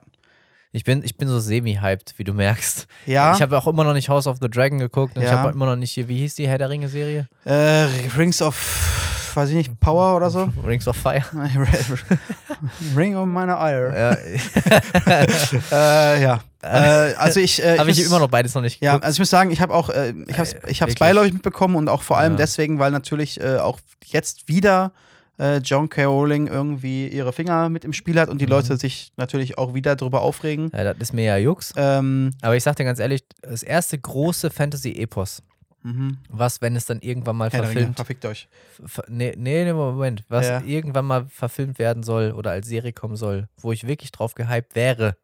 Ich 0.71 0.84
bin, 0.84 1.03
ich 1.03 1.15
bin 1.17 1.30
so 1.30 1.39
semi-hyped, 1.39 2.13
wie 2.17 2.26
du 2.26 2.34
merkst. 2.34 2.86
Ja. 3.05 3.34
Ich 3.34 3.41
habe 3.41 3.57
auch 3.57 3.65
immer 3.65 3.86
noch 3.86 3.93
nicht 3.93 4.09
House 4.09 4.28
of 4.28 4.38
the 4.41 4.49
Dragon 4.49 4.78
geguckt 4.78 5.15
und 5.15 5.23
ich 5.23 5.30
Ja. 5.30 5.39
habe 5.39 5.53
immer 5.53 5.65
noch 5.65 5.78
nicht 5.78 5.91
hier, 5.93 6.07
wie 6.09 6.17
hieß 6.19 6.36
die 6.36 6.47
Herr 6.49 6.57
der 6.57 6.69
Ringe-Serie? 6.69 7.28
äh, 7.45 7.88
Rings 8.17 8.41
of, 8.41 9.14
weiß 9.36 9.49
ich 9.49 9.55
nicht, 9.55 9.79
Power 9.79 10.15
oder 10.15 10.29
so? 10.29 10.49
Rings 10.65 10.88
of 10.88 10.95
Fire. 10.95 11.23
Ring 12.95 13.15
of 13.15 13.25
meine 13.25 13.59
Eier. 13.59 13.97
Ja, 13.97 14.17
Äh, 15.71 16.21
ja. 16.21 16.41
Äh, 16.61 17.13
also 17.15 17.39
ich. 17.39 17.61
Äh, 17.63 17.77
habe 17.77 17.89
ich 17.91 17.97
muss- 17.97 18.07
immer 18.07 18.19
noch 18.19 18.29
beides 18.29 18.53
noch 18.55 18.61
nicht 18.61 18.81
Ja, 18.81 18.91
geguckt. 18.93 19.05
also 19.05 19.15
ich 19.15 19.19
muss 19.19 19.29
sagen, 19.29 19.51
ich 19.51 19.61
habe 19.61 19.73
auch, 19.73 19.89
äh, 19.89 20.13
ich 20.27 20.33
habe 20.38 20.43
es 20.43 20.53
Äh, 20.53 20.59
ich 20.71 20.81
hab's 20.81 20.95
beiläufig 20.95 21.33
mitbekommen 21.33 21.75
und 21.75 21.89
auch 21.89 22.01
vor 22.01 22.17
allem 22.17 22.33
Ja. 22.33 22.38
deswegen, 22.38 22.79
weil 22.79 22.91
natürlich 22.91 23.39
äh, 23.41 23.57
auch 23.57 23.79
jetzt 24.05 24.47
wieder 24.47 24.91
äh, 25.38 25.57
John 25.57 25.89
K. 25.89 26.05
Rowling 26.05 26.47
irgendwie 26.47 27.07
ihre 27.09 27.33
Finger 27.33 27.67
mit 27.69 27.83
im 27.83 27.91
Spiel 27.93 28.19
hat 28.19 28.29
und 28.29 28.39
die 28.39 28.45
Mhm. 28.45 28.51
Leute 28.51 28.77
sich 28.77 29.11
natürlich 29.17 29.57
auch 29.57 29.73
wieder 29.73 29.95
drüber 29.97 30.21
aufregen. 30.21 30.71
Ja, 30.73 30.86
das 30.86 30.97
ist 30.99 31.13
mir 31.13 31.25
ja 31.25 31.38
Jux. 31.38 31.73
Ähm, 31.75 32.31
Aber 32.41 32.55
ich 32.55 32.63
sag 32.63 32.77
dir 32.77 32.86
ganz 32.86 32.99
ehrlich, 32.99 33.23
das 33.41 33.61
erste 33.61 33.97
große 33.99 34.49
Fantasy-Epos, 34.49 35.43
mhm. 35.86 36.17
was, 36.29 36.61
wenn 36.61 36.75
es 36.75 36.86
dann 36.86 36.99
irgendwann 36.99 37.36
mal 37.38 37.49
Herr 37.49 37.61
der 37.61 37.69
Ringe, 37.69 37.73
verfilmt, 37.73 37.95
verfickt 37.95 38.25
euch. 38.25 38.47
ver 38.86 39.05
nee, 39.07 39.33
nee, 39.38 39.71
Moment, 39.71 40.23
was 40.29 40.45
Ja. 40.47 40.61
irgendwann 40.65 41.05
mal 41.05 41.25
verfilmt 41.29 41.79
werden 41.79 42.03
soll 42.03 42.31
oder 42.31 42.51
als 42.51 42.67
Serie 42.67 42.91
kommen 42.93 43.15
soll, 43.15 43.47
wo 43.57 43.71
ich 43.71 43.88
wirklich 43.88 44.11
drauf 44.11 44.36
gehypt 44.36 44.75
wäre, 44.75 45.15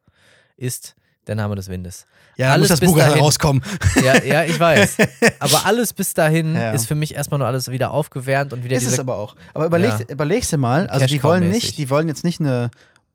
ist 0.56 0.94
der 1.26 1.34
Name 1.36 1.54
des 1.54 1.68
Windes. 1.68 2.06
Ja, 2.36 2.50
Alles 2.52 2.62
muss 2.62 2.68
das 2.70 2.80
bis 2.80 2.90
Buch 2.90 2.98
ja 2.98 3.06
dahin. 3.08 3.22
rauskommen. 3.22 3.62
Ja, 4.02 4.22
ja, 4.24 4.44
ich 4.44 4.58
weiß. 4.58 4.96
Aber 5.38 5.66
alles 5.66 5.92
bis 5.92 6.14
dahin 6.14 6.54
Ja. 6.56 6.72
ist 6.72 6.86
für 6.86 6.94
mich 6.96 7.14
erstmal 7.14 7.38
nur 7.38 7.46
alles 7.46 7.70
wieder 7.70 7.90
aufgewärmt 7.92 8.52
und 8.52 8.64
wieder 8.64 8.76
Ist 8.76 8.84
es 8.84 8.90
diese. 8.90 9.02
aber 9.02 9.16
auch. 9.16 9.36
Aber 9.54 9.66
überlegst, 9.66 10.00
Ja. 10.00 10.06
überlegst 10.08 10.52
du 10.52 10.58
mal, 10.58 10.86
also 10.88 11.06
die 11.06 11.22
wollen 11.22 11.48
nicht, 11.50 11.78
die 11.78 11.90
wollen 11.90 12.08
jetzt 12.08 12.24
nicht 12.24 12.40
eine 12.40 12.70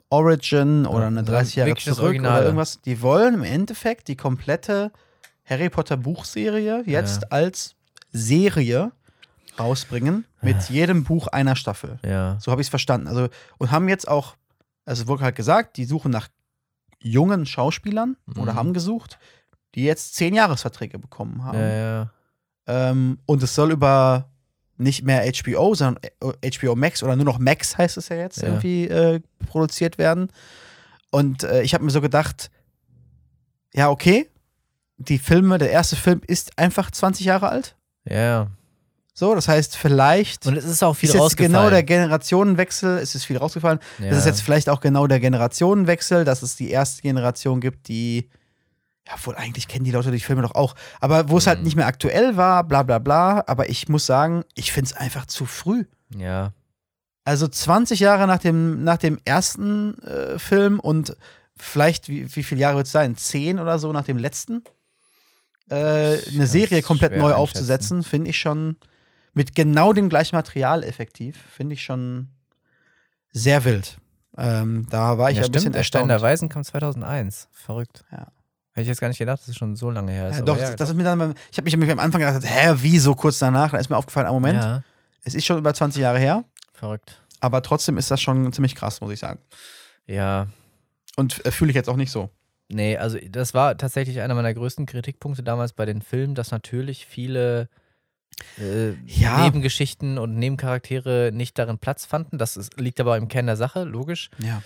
Origin 0.10 0.86
oder 0.86 1.08
eine 1.08 1.18
sondern 1.18 1.26
30 1.26 1.56
Jahre 1.58 1.76
zurück 1.76 2.18
oder 2.20 2.44
irgendwas. 2.44 2.80
Die 2.82 3.02
wollen 3.02 3.34
im 3.34 3.44
Endeffekt 3.44 4.08
die 4.08 4.16
komplette 4.16 4.92
Harry 5.50 5.70
Potter 5.70 5.98
Buchserie 5.98 6.84
jetzt 6.86 7.22
Ja. 7.24 7.28
als 7.30 7.76
Serie 8.12 8.92
rausbringen 9.60 10.26
mit 10.42 10.70
jedem 10.70 11.04
Buch 11.04 11.28
einer 11.28 11.56
Staffel. 11.56 12.00
Ja. 12.06 12.38
So 12.40 12.52
habe 12.52 12.62
ich 12.62 12.68
es 12.68 12.70
verstanden. 12.70 13.08
Also 13.08 13.28
und 13.58 13.72
haben 13.72 13.90
jetzt 13.90 14.08
auch, 14.08 14.36
also 14.86 15.04
es 15.04 15.08
wurde 15.08 15.24
halt 15.24 15.36
gesagt, 15.36 15.78
die 15.78 15.86
suchen 15.86 16.12
nach 16.12 16.28
jungen 17.00 17.46
Schauspielern 17.46 18.18
oder 18.38 18.54
Mhm. 18.54 18.58
haben 18.58 18.74
gesucht, 18.74 19.18
die 19.76 19.84
jetzt 19.84 20.16
zehn 20.16 20.34
Jahresverträge 20.34 21.00
bekommen 21.00 21.44
haben. 21.44 21.58
Ja, 21.60 21.68
ja. 21.76 22.12
Ähm, 22.68 23.20
und 23.26 23.42
es 23.44 23.56
soll 23.56 23.72
über 23.72 24.30
nicht 24.78 25.04
mehr 25.04 25.24
HBO, 25.26 25.74
sondern 25.74 26.04
äh, 26.44 26.52
HBO 26.52 26.76
Max 26.76 27.02
oder 27.02 27.16
nur 27.16 27.26
noch 27.26 27.40
Max 27.40 27.78
heißt 27.78 27.98
es 27.98 28.10
ja 28.10 28.18
jetzt 28.18 28.38
Ja. 28.42 28.50
irgendwie 28.50 28.88
äh, 28.88 29.22
produziert 29.48 29.98
werden. 29.98 30.30
Und 31.10 31.44
äh, 31.44 31.62
ich 31.64 31.74
habe 31.74 31.84
mir 31.84 31.90
so 31.92 32.02
gedacht, 32.02 32.52
ja, 33.74 33.90
okay, 33.90 34.30
die 34.98 35.20
Filme, 35.20 35.58
der 35.58 35.72
erste 35.72 35.96
Film 35.96 36.22
ist 36.26 36.58
einfach 36.58 36.92
20 36.92 37.26
Jahre 37.26 37.50
alt. 37.50 37.76
Ja. 38.06 38.48
So, 39.14 39.34
das 39.34 39.48
heißt, 39.48 39.76
vielleicht 39.78 40.46
Und 40.46 40.56
es 40.58 40.66
ist 40.66 40.84
auch 40.84 40.94
viel 40.94 41.10
ist 41.10 41.14
jetzt 41.16 41.22
rausgefallen. 41.24 41.52
genau 41.54 41.70
der 41.72 41.84
Generationenwechsel, 41.84 42.98
es 43.00 43.16
ist 43.16 43.26
viel 43.26 43.38
rausgefallen. 43.38 43.80
ja. 44.00 44.10
Das 44.10 44.20
ist 44.20 44.26
jetzt 44.26 44.42
vielleicht 44.42 44.70
auch 44.70 44.80
genau 44.80 45.08
der 45.08 45.20
Generationenwechsel, 45.20 46.24
dass 46.24 46.44
es 46.44 46.56
die 46.56 46.70
erste 46.70 47.02
Generation 47.02 47.60
gibt, 47.60 47.88
die, 47.88 48.30
ja, 49.08 49.14
wohl 49.24 49.36
eigentlich 49.36 49.68
kennen 49.68 49.86
die 49.86 49.92
Leute 49.92 50.12
die 50.12 50.20
Filme 50.20 50.44
doch 50.44 50.54
auch, 50.54 50.76
aber 51.00 51.30
wo 51.30 51.38
es 51.40 51.48
halt 51.48 51.60
Mhm. 51.60 51.66
nicht 51.66 51.76
mehr 51.76 51.88
aktuell 51.88 52.38
war, 52.38 52.64
bla 52.64 52.84
bla 52.84 53.00
bla. 53.00 53.44
Aber 53.48 53.70
ich 53.70 53.90
muss 53.90 54.06
sagen, 54.06 54.44
ich 54.54 54.72
finde 54.72 54.92
es 54.92 54.98
einfach 54.98 55.26
zu 55.26 55.46
früh. 55.46 55.86
Ja. 56.16 56.54
Also 57.24 57.48
20 57.48 58.00
Jahre 58.00 58.28
nach 58.28 58.40
dem, 58.40 58.84
nach 58.84 58.98
dem 58.98 59.20
ersten 59.26 59.98
äh, 60.04 60.38
Film 60.40 60.80
und 60.80 61.18
vielleicht, 61.58 62.08
wie, 62.08 62.34
wie 62.36 62.44
viele 62.44 62.62
Jahre 62.62 62.78
wird 62.78 62.86
es 62.86 62.92
sein? 62.94 63.18
Zehn 63.18 63.60
oder 63.60 63.80
so 63.80 63.92
nach 63.92 64.06
dem 64.06 64.18
letzten? 64.18 64.64
Äh, 65.70 66.18
eine 66.30 66.48
Serie 66.48 66.82
komplett 66.82 67.18
neu 67.18 67.34
aufzusetzen, 67.34 68.04
finde 68.04 68.30
ich 68.30 68.38
schon 68.40 68.78
mit 69.34 69.54
genau 69.56 69.94
dem 69.94 70.10
gleichen 70.10 70.36
Material 70.36 70.84
effektiv, 70.84 71.38
finde 71.56 71.74
ich 71.74 71.84
schon 71.84 72.30
sehr 73.32 73.66
wild. 73.66 73.98
Ähm, 74.38 74.88
da 74.90 75.18
war 75.18 75.32
ich 75.32 75.38
ja, 75.38 75.44
ein 75.46 75.52
bisschen 75.52 75.74
Der 75.74 75.84
Stein 75.84 76.02
erstaunt. 76.02 76.12
der 76.12 76.22
Weisen 76.22 76.50
kam 76.50 76.64
2001. 76.64 77.50
Verrückt. 77.52 78.04
Ja. 78.12 78.28
Hätte 78.72 78.84
ich 78.84 78.88
jetzt 78.88 79.02
gar 79.02 79.08
nicht 79.08 79.18
gedacht, 79.18 79.42
das 79.42 79.48
ist 79.50 79.58
schon 79.58 79.76
so 79.76 79.90
lange 79.90 80.12
her. 80.12 80.30
ist. 80.30 80.38
Ja, 80.38 80.42
doch, 80.44 80.58
ja, 80.58 80.76
das 80.76 80.90
ist 80.90 80.96
mir 80.96 81.04
dann, 81.04 81.34
ich 81.52 81.58
habe 81.58 81.78
mich 81.78 81.92
am 81.92 82.00
Anfang 82.00 82.22
gedacht, 82.22 82.44
hä, 82.46 82.76
wie 82.78 83.00
so 83.00 83.16
kurz 83.16 83.40
danach? 83.40 83.72
Da 83.72 83.78
ist 83.78 83.90
mir 83.90 83.98
aufgefallen, 83.98 84.28
ah, 84.28 84.32
Moment, 84.32 84.62
Ja, 84.62 84.84
es 85.24 85.34
ist 85.34 85.46
schon 85.46 85.58
über 85.58 85.74
20 85.74 86.02
Jahre 86.02 86.20
her, 86.20 86.44
verrückt. 86.74 87.20
aber 87.40 87.62
trotzdem 87.64 87.98
ist 87.98 88.12
das 88.12 88.22
schon 88.22 88.54
ziemlich 88.54 88.76
krass, 88.76 89.02
muss 89.02 89.12
ich 89.12 89.20
sagen. 89.20 89.40
Ja. 90.06 90.48
Und 91.16 91.44
äh, 91.46 91.52
fühle 91.52 91.72
ich 91.72 91.76
jetzt 91.76 91.90
auch 91.90 91.96
nicht 91.96 92.12
so. 92.12 92.30
Nee, 92.70 92.98
also 92.98 93.18
das 93.30 93.54
war 93.54 93.78
tatsächlich 93.78 94.20
einer 94.22 94.36
meiner 94.36 94.54
größten 94.54 94.86
Kritikpunkte 94.86 95.44
damals 95.44 95.74
bei 95.74 95.86
den 95.86 96.02
Filmen, 96.02 96.36
dass 96.36 96.52
natürlich 96.52 97.06
viele 97.06 97.70
äh, 98.60 98.92
Ja. 99.06 99.44
Nebengeschichten 99.46 100.18
und 100.18 100.36
Nebencharaktere 100.36 101.32
nicht 101.34 101.58
darin 101.58 101.78
Platz 101.78 102.06
fanden. 102.06 102.38
Das 102.38 102.58
ist, 102.58 102.80
liegt 102.80 103.00
aber 103.00 103.18
im 103.18 103.30
Kern 103.30 103.46
der 103.46 103.56
Sache, 103.56 103.84
logisch. 103.84 104.30
Ja. 104.40 104.62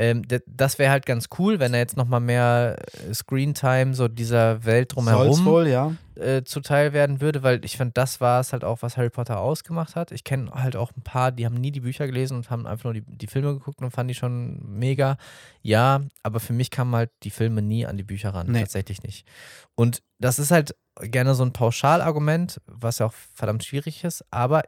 Ähm, 0.00 0.22
das 0.46 0.78
wäre 0.78 0.90
halt 0.90 1.04
ganz 1.04 1.28
cool, 1.38 1.60
wenn 1.60 1.72
da 1.72 1.78
jetzt 1.78 1.94
nochmal 1.94 2.20
mehr 2.20 2.78
äh, 3.06 3.12
Screentime 3.12 3.92
so 3.92 4.08
dieser 4.08 4.64
Welt 4.64 4.94
drumherum 4.94 5.44
wohl, 5.44 5.68
ja. 5.68 5.94
äh, 6.14 6.42
zuteil 6.42 6.94
werden 6.94 7.20
würde, 7.20 7.42
weil 7.42 7.62
ich 7.66 7.76
finde, 7.76 7.92
das 7.92 8.18
war 8.18 8.40
es 8.40 8.54
halt 8.54 8.64
auch, 8.64 8.80
was 8.80 8.96
Harry 8.96 9.10
Potter 9.10 9.38
ausgemacht 9.38 9.96
hat. 9.96 10.10
Ich 10.10 10.24
kenne 10.24 10.52
halt 10.52 10.74
auch 10.74 10.92
ein 10.96 11.02
paar, 11.02 11.32
die 11.32 11.44
haben 11.44 11.56
nie 11.56 11.70
die 11.70 11.80
Bücher 11.80 12.06
gelesen 12.06 12.38
und 12.38 12.48
haben 12.48 12.66
einfach 12.66 12.84
nur 12.84 12.94
die, 12.94 13.02
die 13.02 13.26
Filme 13.26 13.52
geguckt 13.52 13.82
und 13.82 13.90
fanden 13.90 14.08
die 14.08 14.14
schon 14.14 14.78
mega. 14.78 15.18
Ja, 15.60 16.00
aber 16.22 16.40
für 16.40 16.54
mich 16.54 16.70
kamen 16.70 16.94
halt 16.94 17.10
die 17.22 17.30
Filme 17.30 17.60
nie 17.60 17.84
an 17.84 17.98
die 17.98 18.02
Bücher 18.02 18.32
ran, 18.32 18.50
Nee. 18.50 18.60
tatsächlich 18.60 19.02
nicht. 19.02 19.26
Und 19.74 20.02
das 20.18 20.38
ist 20.38 20.50
halt 20.50 20.74
gerne 21.02 21.34
so 21.34 21.44
ein 21.44 21.52
Pauschalargument, 21.52 22.58
was 22.64 23.00
ja 23.00 23.06
auch 23.06 23.14
verdammt 23.34 23.64
schwierig 23.64 24.02
ist, 24.02 24.24
aber 24.30 24.62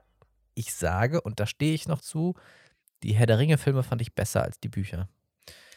ich 0.53 0.75
sage, 0.75 1.23
und 1.23 1.41
da 1.41 1.47
stehe 1.47 1.73
ich 1.73 1.89
noch 1.89 2.03
zu, 2.03 2.35
die 3.03 3.15
Herr 3.15 3.25
der 3.25 3.39
Ringe-Filme 3.39 3.83
fand 3.83 4.03
ich 4.03 4.15
besser 4.15 4.43
als 4.43 4.61
die 4.61 4.69
Bücher. 4.69 5.09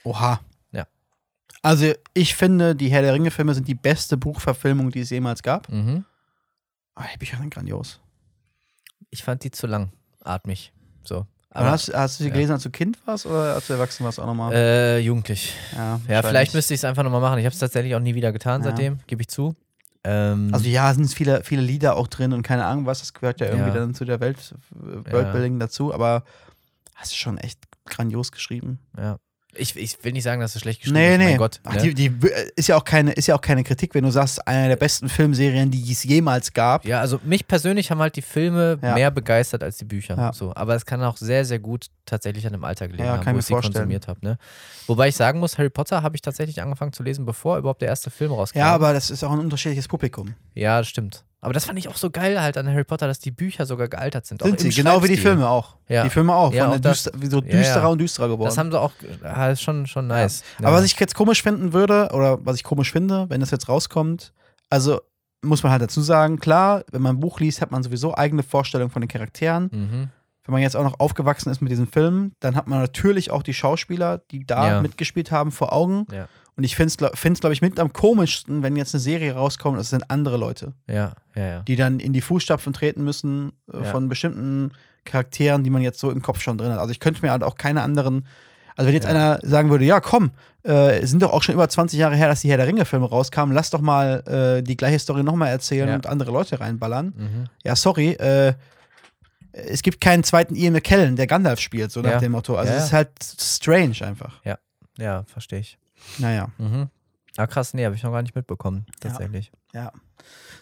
Oha. 0.05 0.39
Ja. 0.71 0.87
Also 1.61 1.91
ich 2.13 2.35
finde, 2.35 2.75
die 2.75 2.89
Herr 2.89 3.01
der 3.01 3.13
Ringe-Filme 3.13 3.53
sind 3.53 3.67
die 3.67 3.75
beste 3.75 4.15
Buchverfilmung, 4.17 4.91
die 4.91 5.01
es 5.01 5.09
jemals 5.09 5.43
gab. 5.43 5.67
Mhm. 5.69 6.05
Aber 6.95 7.07
die 7.13 7.17
Bücher 7.17 7.37
sind 7.37 7.53
grandios. 7.53 7.99
Ich 9.09 9.23
fand 9.23 9.43
die 9.43 9.51
zu 9.51 9.67
langatmig. 9.67 10.71
So. 11.03 11.25
Aber 11.49 11.71
hast, 11.71 11.93
hast 11.93 12.19
du 12.19 12.23
sie 12.23 12.29
ja. 12.29 12.33
gelesen, 12.35 12.51
als 12.53 12.63
du 12.63 12.69
Kind 12.69 12.97
warst 13.07 13.25
oder 13.25 13.53
als 13.55 13.67
du 13.67 13.73
erwachsen 13.73 14.03
warst 14.03 14.19
auch 14.19 14.25
nochmal? 14.25 14.53
äh, 14.53 14.99
jugendlich. 14.99 15.53
ja, 15.73 15.99
Ja, 16.07 16.21
vielleicht 16.21 16.53
müsste 16.53 16.73
ich 16.73 16.79
es 16.81 16.83
einfach 16.85 17.03
nochmal 17.03 17.21
machen. 17.21 17.39
Ich 17.39 17.45
habe 17.45 17.53
es 17.53 17.59
tatsächlich 17.59 17.95
auch 17.95 17.99
nie 18.01 18.13
wieder 18.15 18.31
getan 18.33 18.61
Ja. 18.61 18.69
seitdem, 18.69 18.99
gebe 19.07 19.21
ich 19.21 19.29
zu. 19.29 19.55
Ähm, 20.03 20.49
Also 20.53 20.67
ja, 20.67 20.93
sind 20.93 21.07
viele, 21.13 21.43
viele 21.43 21.61
Lieder 21.61 21.95
auch 21.95 22.07
drin 22.07 22.33
und 22.33 22.41
keine 22.43 22.65
Ahnung 22.65 22.85
was, 22.85 22.99
das 22.99 23.13
gehört 23.13 23.39
ja 23.39 23.47
irgendwie 23.47 23.69
Ja. 23.69 23.75
dann 23.75 23.93
zu 23.95 24.03
der 24.05 24.19
Welt, 24.19 24.53
äh, 24.75 25.11
Worldbuilding 25.13 25.57
dazu, 25.59 25.93
aber 25.93 26.23
hast 26.93 27.11
du 27.13 27.15
schon 27.15 27.37
echt 27.37 27.59
grandios 27.85 28.31
geschrieben. 28.31 28.79
ja. 28.97 29.17
Ich, 29.57 29.75
ich 29.75 29.97
will 30.03 30.11
nicht 30.13 30.23
sagen, 30.23 30.41
dass 30.41 30.55
es 30.55 30.61
schlecht 30.61 30.81
geschrieben 30.81 30.97
Nee, 30.99 31.13
ist. 31.13 31.17
nee. 31.19 31.25
Mein 31.29 31.37
Gott. 31.37 31.59
Ach, 31.63 31.75
ne? 31.75 31.93
die, 31.93 31.93
die 32.09 32.27
ist 32.55 32.67
ja 32.67 32.75
auch 32.77 32.83
keine, 32.83 33.13
ist 33.13 33.27
ja 33.27 33.35
auch 33.35 33.41
keine 33.41 33.63
Kritik, 33.63 33.93
wenn 33.95 34.03
du 34.03 34.11
sagst, 34.11 34.47
eine 34.47 34.67
der 34.69 34.75
besten 34.75 35.09
Filmserien, 35.09 35.71
die 35.71 35.91
es 35.91 36.03
jemals 36.03 36.53
gab. 36.53 36.85
ja, 36.85 36.99
also 36.99 37.19
mich 37.23 37.47
persönlich 37.47 37.91
haben 37.91 37.99
halt 37.99 38.15
die 38.15 38.21
Filme 38.21 38.77
Ja. 38.81 38.93
mehr 38.95 39.11
begeistert 39.11 39.63
als 39.63 39.77
die 39.77 39.85
Bücher. 39.85 40.15
Ja. 40.17 40.33
So. 40.33 40.53
Aber 40.55 40.75
es 40.75 40.85
kann 40.85 41.01
auch 41.03 41.17
sehr, 41.17 41.45
sehr 41.45 41.59
gut 41.59 41.87
tatsächlich 42.05 42.45
an 42.45 42.53
dem 42.53 42.63
Alter 42.63 42.87
gelegen 42.87 43.05
Ja, 43.05 43.17
haben, 43.25 43.33
wo 43.35 43.39
ich 43.39 43.45
sie 43.45 43.53
vorstellen. 43.53 43.73
konsumiert 43.73 44.07
habe. 44.07 44.19
Ne? 44.23 44.37
Wobei 44.87 45.07
ich 45.07 45.15
sagen 45.15 45.39
muss, 45.39 45.57
Harry 45.57 45.69
Potter 45.69 46.03
habe 46.03 46.15
ich 46.15 46.21
tatsächlich 46.21 46.61
angefangen 46.61 46.93
zu 46.93 47.03
lesen, 47.03 47.25
bevor 47.25 47.57
überhaupt 47.57 47.81
der 47.81 47.89
erste 47.89 48.09
Film 48.11 48.31
rauskam. 48.31 48.59
Ja, 48.59 48.73
aber 48.73 48.93
das 48.93 49.09
ist 49.09 49.23
auch 49.23 49.31
ein 49.31 49.39
unterschiedliches 49.39 49.87
Publikum. 49.87 50.35
Ja, 50.53 50.77
das 50.79 50.87
stimmt. 50.87 51.23
Aber 51.45 51.53
das 51.53 51.65
fand 51.65 51.77
ich 51.79 51.87
auch 51.87 51.95
so 51.95 52.09
geil 52.09 52.41
halt 52.41 52.57
an 52.57 52.67
Harry 52.67 52.83
Potter, 52.83 53.07
dass 53.07 53.19
die 53.19 53.31
Bücher 53.31 53.65
sogar 53.65 53.87
gealtert 53.87 54.25
sind. 54.25 54.41
Sind 54.41 54.59
sie, 54.59 54.69
genau 54.69 55.03
wie 55.03 55.07
die. 55.07 55.17
Filme 55.17 55.47
auch. 55.47 55.75
Ja. 55.87 56.03
Die 56.03 56.09
Filme 56.09 56.33
auch. 56.35 56.51
Ja, 56.53 56.65
von 56.65 56.73
auch 56.75 56.79
das- 56.79 57.03
düster, 57.03 57.29
so 57.29 57.39
Ja, 57.41 57.45
ja. 57.45 57.57
düsterer 57.59 57.89
und 57.91 57.99
düsterer 57.99 58.27
geworden. 58.29 58.47
Das 58.47 58.57
haben 58.57 58.71
sie 58.71 58.79
auch, 58.79 58.91
ist 59.51 59.61
schon, 59.61 59.85
schon 59.87 60.07
nice. 60.07 60.43
Aber 60.59 60.73
was 60.73 60.83
ich 60.85 60.99
jetzt 60.99 61.15
komisch 61.15 61.41
finden 61.43 61.71
würde, 61.73 62.09
oder 62.13 62.39
was 62.45 62.55
ich 62.57 62.63
komisch 62.63 62.91
finde, 62.91 63.29
wenn 63.29 63.39
das 63.41 63.51
jetzt 63.51 63.69
rauskommt, 63.69 64.33
also 64.69 64.99
muss 65.43 65.61
man 65.61 65.71
halt 65.71 65.83
dazu 65.83 66.01
sagen, 66.01 66.39
klar, 66.39 66.83
wenn 66.91 67.01
man 67.03 67.15
ein 67.17 67.19
Buch 67.19 67.39
liest, 67.39 67.61
hat 67.61 67.69
man 67.71 67.83
sowieso 67.83 68.15
eigene 68.17 68.41
Vorstellungen 68.41 68.89
von 68.89 69.01
den 69.03 69.07
Charakteren. 69.07 69.69
Mhm. 69.71 70.09
Wenn 70.45 70.53
man 70.53 70.61
jetzt 70.61 70.75
auch 70.75 70.83
noch 70.83 70.99
aufgewachsen 70.99 71.49
ist 71.51 71.61
mit 71.61 71.71
diesen 71.71 71.87
Filmen, 71.87 72.33
dann 72.39 72.55
hat 72.55 72.67
man 72.67 72.79
natürlich 72.79 73.31
auch 73.31 73.43
die 73.43 73.53
Schauspieler, 73.53 74.19
die 74.31 74.45
da 74.45 74.81
mitgespielt 74.81 75.31
haben, 75.31 75.51
vor 75.51 75.71
Augen. 75.73 76.05
Ja. 76.11 76.27
Und 76.57 76.63
ich 76.63 76.75
finde 76.77 76.87
es, 77.11 77.39
glaube 77.41 77.53
ich, 77.53 77.61
mit 77.61 77.79
am 77.79 77.91
komischsten, 77.91 78.63
wenn 78.63 78.75
jetzt 78.77 78.93
eine 78.95 79.01
Serie 79.01 79.33
rauskommt, 79.33 79.77
es 79.79 79.89
sind 79.89 80.09
andere 80.09 80.37
Leute, 80.37 80.71
Ja, 80.87 81.13
ja, 81.35 81.45
ja. 81.45 81.59
die 81.63 81.75
dann 81.75 81.99
in 81.99 82.13
die 82.13 82.21
Fußstapfen 82.21 82.71
treten 82.71 83.03
müssen 83.03 83.51
äh, 83.73 83.77
Ja. 83.79 83.83
von 83.91 84.07
bestimmten 84.07 84.71
Charakteren, 85.03 85.63
die 85.65 85.69
man 85.69 85.81
jetzt 85.81 85.99
so 85.99 86.09
im 86.11 86.21
Kopf 86.21 86.41
schon 86.41 86.57
drin 86.57 86.71
hat. 86.71 86.79
Also 86.79 86.91
ich 86.91 86.99
könnte 87.01 87.21
mir 87.21 87.31
halt 87.31 87.43
auch 87.43 87.55
keine 87.57 87.81
anderen. 87.81 88.25
Also 88.77 88.87
wenn 88.87 88.93
jetzt 88.95 89.03
Ja. 89.03 89.09
einer 89.09 89.39
sagen 89.43 89.69
würde, 89.69 89.83
ja 89.85 89.99
komm, 89.99 90.31
äh, 90.63 91.05
sind 91.05 91.21
doch 91.21 91.31
auch 91.33 91.43
schon 91.43 91.55
über 91.55 91.67
20 91.67 91.99
Jahre 91.99 92.15
her, 92.15 92.27
dass 92.29 92.41
die 92.41 92.49
Herr 92.49 92.57
der 92.57 92.67
Ringe-Filme 92.67 93.07
rauskamen, 93.07 93.53
lass 93.53 93.69
doch 93.69 93.81
mal 93.81 94.23
äh, 94.59 94.63
die 94.63 94.77
gleiche 94.77 94.99
Story 94.99 95.23
nochmal 95.23 95.49
erzählen 95.49 95.89
Ja. 95.89 95.95
und 95.95 96.07
andere 96.07 96.31
Leute 96.31 96.59
reinballern. 96.61 97.13
Mhm. 97.17 97.43
Ja, 97.65 97.75
sorry, 97.75 98.11
äh, 98.13 98.53
es 99.51 99.81
gibt 99.83 99.99
keinen 100.01 100.23
zweiten 100.23 100.55
Ian 100.55 100.73
McKellen, 100.73 101.15
der 101.17 101.27
Gandalf 101.27 101.59
spielt, 101.59 101.91
so 101.91 102.01
nach 102.01 102.11
Ja. 102.11 102.19
dem 102.19 102.31
Motto. 102.31 102.55
Also 102.55 102.71
Ja, 102.71 102.77
es 102.79 102.85
ist 102.85 102.93
halt 102.93 103.09
strange 103.39 103.95
einfach. 104.01 104.39
Ja, 104.97 105.23
verstehe 105.25 105.59
ich. 105.59 105.77
Naja. 106.19 106.49
Mhm. 106.57 106.89
Ah, 107.37 107.47
krass, 107.47 107.73
nee, 107.73 107.83
habe 107.85 107.95
ich 107.95 108.03
noch 108.03 108.11
gar 108.11 108.21
nicht 108.21 108.35
mitbekommen, 108.35 108.85
tatsächlich. 109.01 109.51
Ja. 109.73 109.91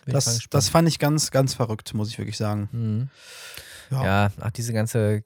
Mal 0.05 0.13
Das, 0.13 0.39
das 0.49 0.69
fand 0.69 0.87
ich 0.87 0.97
ganz, 0.99 1.29
ganz 1.31 1.53
verrückt, 1.53 1.93
muss 1.93 2.09
ich 2.09 2.17
wirklich 2.17 2.37
sagen. 2.37 2.67
Mhm. 2.71 3.09
Ja. 3.91 4.03
Ja, 4.05 4.31
ach, 4.41 4.51
diese 4.51 4.73
ganze 4.73 5.21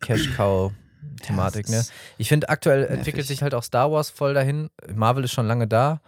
Cash-Cow-Thematik, 0.00 1.68
Ja, 1.68 1.76
ne? 1.78 1.84
Ich 2.18 2.28
finde, 2.28 2.48
aktuell 2.48 2.80
nervig. 2.80 2.96
entwickelt 2.98 3.26
sich 3.26 3.42
halt 3.42 3.54
auch 3.54 3.62
Star 3.62 3.90
Wars 3.92 4.10
voll 4.10 4.34
dahin. 4.34 4.70
Marvel 4.94 5.24
ist 5.24 5.32
schon 5.32 5.46
lange 5.46 5.66
da 5.68 6.00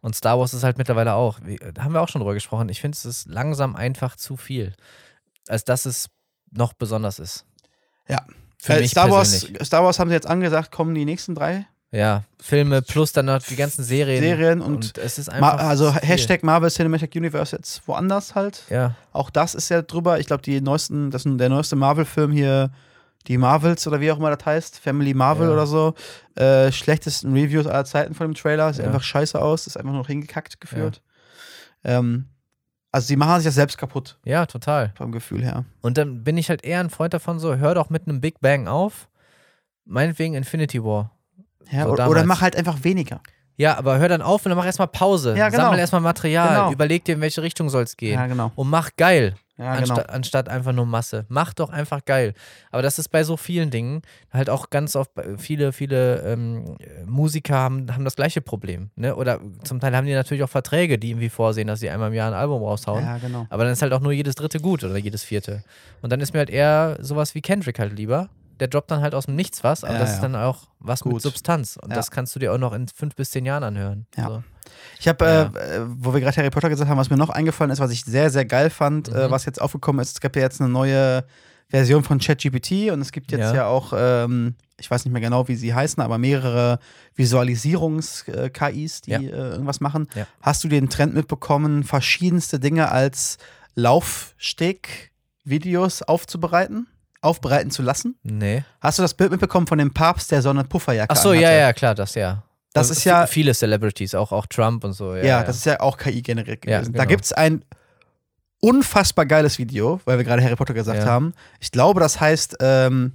und 0.00 0.14
Star 0.14 0.38
Wars 0.38 0.54
ist 0.54 0.62
halt 0.64 0.78
mittlerweile 0.78 1.14
auch. 1.14 1.38
Wie, 1.44 1.58
haben 1.78 1.92
wir 1.92 2.00
auch 2.00 2.08
schon 2.08 2.20
drüber 2.20 2.34
gesprochen. 2.34 2.68
Ich 2.68 2.80
finde, 2.80 2.96
es 2.96 3.04
ist 3.04 3.28
langsam 3.28 3.76
einfach 3.76 4.16
zu 4.16 4.36
viel. 4.36 4.74
Als 5.48 5.64
dass 5.64 5.86
es 5.86 6.08
noch 6.52 6.72
besonders 6.72 7.18
ist. 7.18 7.44
Ja. 8.08 8.24
Für 8.58 8.74
Äh, 8.74 8.80
mich 8.80 8.90
Star, 8.90 9.10
Wars. 9.10 9.46
Star 9.62 9.84
Wars 9.84 9.98
haben 9.98 10.08
sie 10.08 10.14
jetzt 10.14 10.26
angesagt, 10.26 10.70
kommen 10.70 10.94
die 10.94 11.04
nächsten 11.04 11.34
drei 11.34 11.66
Ja, 11.92 12.22
Filme 12.40 12.82
plus 12.82 13.12
dann 13.12 13.26
noch 13.26 13.42
die 13.42 13.56
ganzen 13.56 13.82
Serien. 13.82 14.22
Serien 14.22 14.60
und, 14.60 14.96
es 14.96 15.18
ist 15.18 15.26
Ma 15.28 15.50
einfach. 15.52 15.66
also 15.66 15.90
zu 15.90 15.98
viel. 15.98 16.08
Hashtag 16.08 16.42
Marvel 16.44 16.70
Cinematic 16.70 17.14
Universe 17.16 17.56
jetzt 17.56 17.86
woanders 17.88 18.34
halt. 18.36 18.62
Ja, 18.70 18.94
Auch 19.12 19.28
das 19.28 19.54
ist 19.56 19.68
ja 19.70 19.82
drüber. 19.82 20.20
Ich 20.20 20.26
glaube, 20.26 20.42
die 20.42 20.60
neuesten, 20.60 21.10
das 21.10 21.24
der 21.26 21.48
neueste 21.48 21.74
Marvel-Film 21.74 22.30
hier, 22.30 22.70
die 23.26 23.38
Marvels 23.38 23.86
oder 23.88 24.00
wie 24.00 24.12
auch 24.12 24.18
immer 24.18 24.34
das 24.34 24.46
heißt, 24.46 24.78
Family 24.78 25.14
Marvel 25.14 25.48
Ja. 25.48 25.52
oder 25.52 25.66
so. 25.66 25.94
Äh, 26.36 26.70
schlechtesten 26.70 27.32
Reviews 27.32 27.66
aller 27.66 27.84
Zeiten 27.84 28.14
von 28.14 28.28
dem 28.28 28.34
Trailer. 28.34 28.72
Sieht 28.72 28.84
Ja. 28.84 28.90
einfach 28.90 29.02
scheiße 29.02 29.40
aus, 29.40 29.66
ist 29.66 29.76
einfach 29.76 29.90
nur 29.90 30.00
noch 30.02 30.06
hingekackt 30.06 30.60
geführt. 30.60 31.02
Ähm, 31.82 32.26
also 32.92 33.06
sie 33.08 33.16
machen 33.16 33.36
sich 33.40 33.46
ja 33.46 33.50
selbst 33.52 33.78
kaputt, 33.78 34.16
ja, 34.24 34.46
total. 34.46 34.92
vom 34.96 35.10
Gefühl 35.12 35.42
her. 35.42 35.64
Und 35.80 35.98
dann 35.98 36.22
bin 36.24 36.36
ich 36.38 36.50
halt 36.50 36.64
eher 36.64 36.80
ein 36.80 36.90
Freund 36.90 37.14
davon, 37.14 37.38
so, 37.40 37.56
hör 37.56 37.74
doch 37.74 37.90
mit 37.90 38.06
einem 38.06 38.20
Big 38.20 38.40
Bang 38.40 38.68
auf. 38.68 39.08
Meinetwegen 39.84 40.34
Infinity 40.34 40.82
War. 40.84 41.10
Ja, 41.70 41.84
So 41.84 41.90
oder, 41.90 42.08
oder 42.08 42.24
mach 42.24 42.40
halt 42.40 42.56
einfach 42.56 42.82
weniger. 42.84 43.20
Ja, 43.56 43.76
aber 43.76 43.98
hör 43.98 44.08
dann 44.08 44.22
auf 44.22 44.46
und 44.46 44.50
dann 44.50 44.56
mach 44.56 44.64
erstmal 44.64 44.88
Pause. 44.88 45.34
Ja, 45.36 45.50
genau. 45.50 45.64
Sammel 45.64 45.78
erstmal 45.80 46.00
Material. 46.00 46.48
Genau. 46.48 46.72
Überleg 46.72 47.04
dir, 47.04 47.14
in 47.16 47.20
welche 47.20 47.42
Richtung 47.42 47.68
soll 47.68 47.82
es 47.82 47.96
gehen. 47.96 48.14
Ja, 48.18 48.26
genau. 48.26 48.52
Und 48.54 48.70
mach 48.70 48.88
geil. 48.96 49.34
Ja, 49.58 49.72
anstatt, 49.72 50.06
genau. 50.06 50.16
anstatt 50.16 50.48
einfach 50.48 50.72
nur 50.72 50.86
Masse. 50.86 51.26
Mach 51.28 51.52
doch 51.52 51.68
einfach 51.68 52.02
geil. 52.06 52.32
Aber 52.70 52.80
das 52.80 52.98
ist 52.98 53.10
bei 53.10 53.22
so 53.22 53.36
vielen 53.36 53.68
Dingen 53.70 54.00
halt 54.32 54.48
auch 54.48 54.70
ganz 54.70 54.96
oft, 54.96 55.12
bei- 55.12 55.36
viele, 55.36 55.72
viele 55.74 56.20
ähm, 56.22 56.78
Musiker 57.04 57.56
haben, 57.56 57.94
haben 57.94 58.04
das 58.06 58.16
gleiche 58.16 58.40
Problem. 58.40 58.88
Ne? 58.96 59.14
Oder 59.14 59.40
zum 59.64 59.78
Teil 59.78 59.94
haben 59.94 60.06
die 60.06 60.14
natürlich 60.14 60.42
auch 60.42 60.48
Verträge, 60.48 60.98
die 60.98 61.10
irgendwie 61.10 61.28
vorsehen, 61.28 61.66
dass 61.66 61.80
sie 61.80 61.90
einmal 61.90 62.08
im 62.08 62.14
Jahr 62.14 62.28
ein 62.28 62.34
Album 62.38 62.62
raushauen. 62.62 63.04
Ja, 63.04 63.18
genau. 63.18 63.46
Aber 63.50 63.64
dann 63.64 63.74
ist 63.74 63.82
halt 63.82 63.92
auch 63.92 64.00
nur 64.00 64.12
jedes 64.12 64.34
dritte 64.36 64.60
gut 64.60 64.82
oder 64.82 64.96
jedes 64.96 65.22
vierte. 65.22 65.62
Und 66.00 66.10
dann 66.10 66.22
ist 66.22 66.32
mir 66.32 66.38
halt 66.38 66.48
eher 66.50 66.96
sowas 67.00 67.34
wie 67.34 67.42
Kendrick 67.42 67.78
halt 67.78 67.92
lieber. 67.94 68.30
Der 68.60 68.68
droppt 68.68 68.90
dann 68.90 69.00
halt 69.00 69.14
aus 69.14 69.26
dem 69.26 69.36
Nichts 69.36 69.64
was, 69.64 69.84
aber 69.84 69.94
Ja, 69.94 70.00
das 70.00 70.10
ja. 70.10 70.14
ist 70.16 70.22
dann 70.22 70.36
auch 70.36 70.68
was 70.78 71.04
mit 71.04 71.12
Gut. 71.14 71.22
Substanz. 71.22 71.76
Und 71.76 71.90
Ja. 71.90 71.96
das 71.96 72.10
kannst 72.10 72.34
du 72.34 72.38
dir 72.38 72.52
auch 72.52 72.58
noch 72.58 72.72
in 72.72 72.88
fünf 72.88 73.14
bis 73.16 73.30
zehn 73.30 73.44
Jahren 73.46 73.64
anhören. 73.64 74.06
So. 74.16 74.42
Ich 75.00 75.08
habe, 75.08 75.26
äh, 75.26 75.42
äh, 75.76 75.80
wo 75.86 76.12
wir 76.14 76.20
gerade 76.20 76.36
Harry 76.36 76.50
Potter 76.50 76.68
gesagt 76.68 76.88
haben, 76.88 76.98
was 76.98 77.10
mir 77.10 77.16
noch 77.16 77.30
eingefallen 77.30 77.72
ist, 77.72 77.80
was 77.80 77.90
ich 77.90 78.04
sehr, 78.04 78.30
sehr 78.30 78.44
geil 78.44 78.70
fand, 78.70 79.08
äh, 79.08 79.26
Mhm. 79.26 79.30
was 79.32 79.44
jetzt 79.46 79.60
aufgekommen 79.60 80.00
ist, 80.00 80.12
es 80.12 80.20
gab 80.20 80.36
ja 80.36 80.42
jetzt 80.42 80.60
eine 80.60 80.70
neue 80.70 81.24
Version 81.68 82.04
von 82.04 82.18
ChatGPT 82.18 82.90
und 82.90 83.00
es 83.00 83.10
gibt 83.12 83.32
jetzt 83.32 83.54
ja, 83.54 83.66
auch, 83.66 83.92
ähm, 83.96 84.54
ich 84.78 84.90
weiß 84.90 85.04
nicht 85.04 85.12
mehr 85.12 85.22
genau, 85.22 85.46
wie 85.48 85.54
sie 85.56 85.72
heißen, 85.72 86.02
aber 86.02 86.18
mehrere 86.18 86.78
Visualisierungs-KIs, 87.14 89.00
die 89.02 89.12
äh, 89.12 89.28
irgendwas 89.30 89.80
machen. 89.80 90.08
Hast 90.42 90.64
du 90.64 90.68
den 90.68 90.88
Trend 90.90 91.14
mitbekommen, 91.14 91.84
verschiedenste 91.84 92.58
Dinge 92.60 92.90
als 92.90 93.38
Laufsteg-Videos 93.76 96.02
aufzubereiten, 96.02 96.88
aufbereiten 97.22 97.70
zu 97.70 97.82
lassen? 97.82 98.16
Nee. 98.22 98.64
Hast 98.80 98.98
du 98.98 99.02
das 99.02 99.14
Bild 99.14 99.30
mitbekommen 99.30 99.66
von 99.66 99.78
dem 99.78 99.92
Papst, 99.92 100.30
der 100.30 100.42
so 100.42 100.50
eine 100.50 100.64
Pufferjacke 100.64 101.12
Ach 101.12 101.16
so, 101.16 101.32
ja, 101.32 101.40
anhatte? 101.48 101.58
ja, 101.60 101.72
klar, 101.72 101.94
das 101.94 102.14
ja. 102.14 102.42
Das 102.72 102.88
Und 102.88 102.96
ist 102.98 103.04
ja- 103.04 103.26
Viele 103.26 103.52
Celebrities, 103.52 104.14
auch, 104.14 104.30
auch 104.32 104.46
Trump 104.46 104.84
und 104.84 104.92
so. 104.92 105.14
Ja, 105.16 105.24
Ja, 105.24 105.42
das 105.42 105.56
ist 105.56 105.66
ja 105.66 105.80
auch 105.80 105.96
KI 105.98 106.22
generiert 106.22 106.64
Ja, 106.66 106.78
gewesen. 106.78 106.92
Da 106.92 107.00
genau. 107.04 107.08
gibt 107.10 107.24
es 107.24 107.32
ein 107.32 107.64
unfassbar 108.60 109.26
geiles 109.26 109.58
Video, 109.58 110.00
weil 110.04 110.18
wir 110.18 110.24
gerade 110.24 110.42
Harry 110.42 110.56
Potter 110.56 110.74
gesagt 110.74 111.00
Ja. 111.00 111.06
haben. 111.06 111.32
Ich 111.60 111.70
glaube, 111.72 112.00
das 112.00 112.20
heißt 112.20 112.58
ähm, 112.60 113.14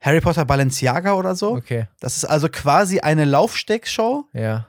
Harry 0.00 0.20
Potter 0.20 0.44
Balenciaga 0.44 1.14
oder 1.14 1.34
so. 1.34 1.52
Okay, 1.56 1.86
Das 2.00 2.16
ist 2.16 2.24
also 2.24 2.48
quasi 2.48 3.00
eine 3.00 3.24
Laufstegshow 3.24 4.24
ja. 4.32 4.66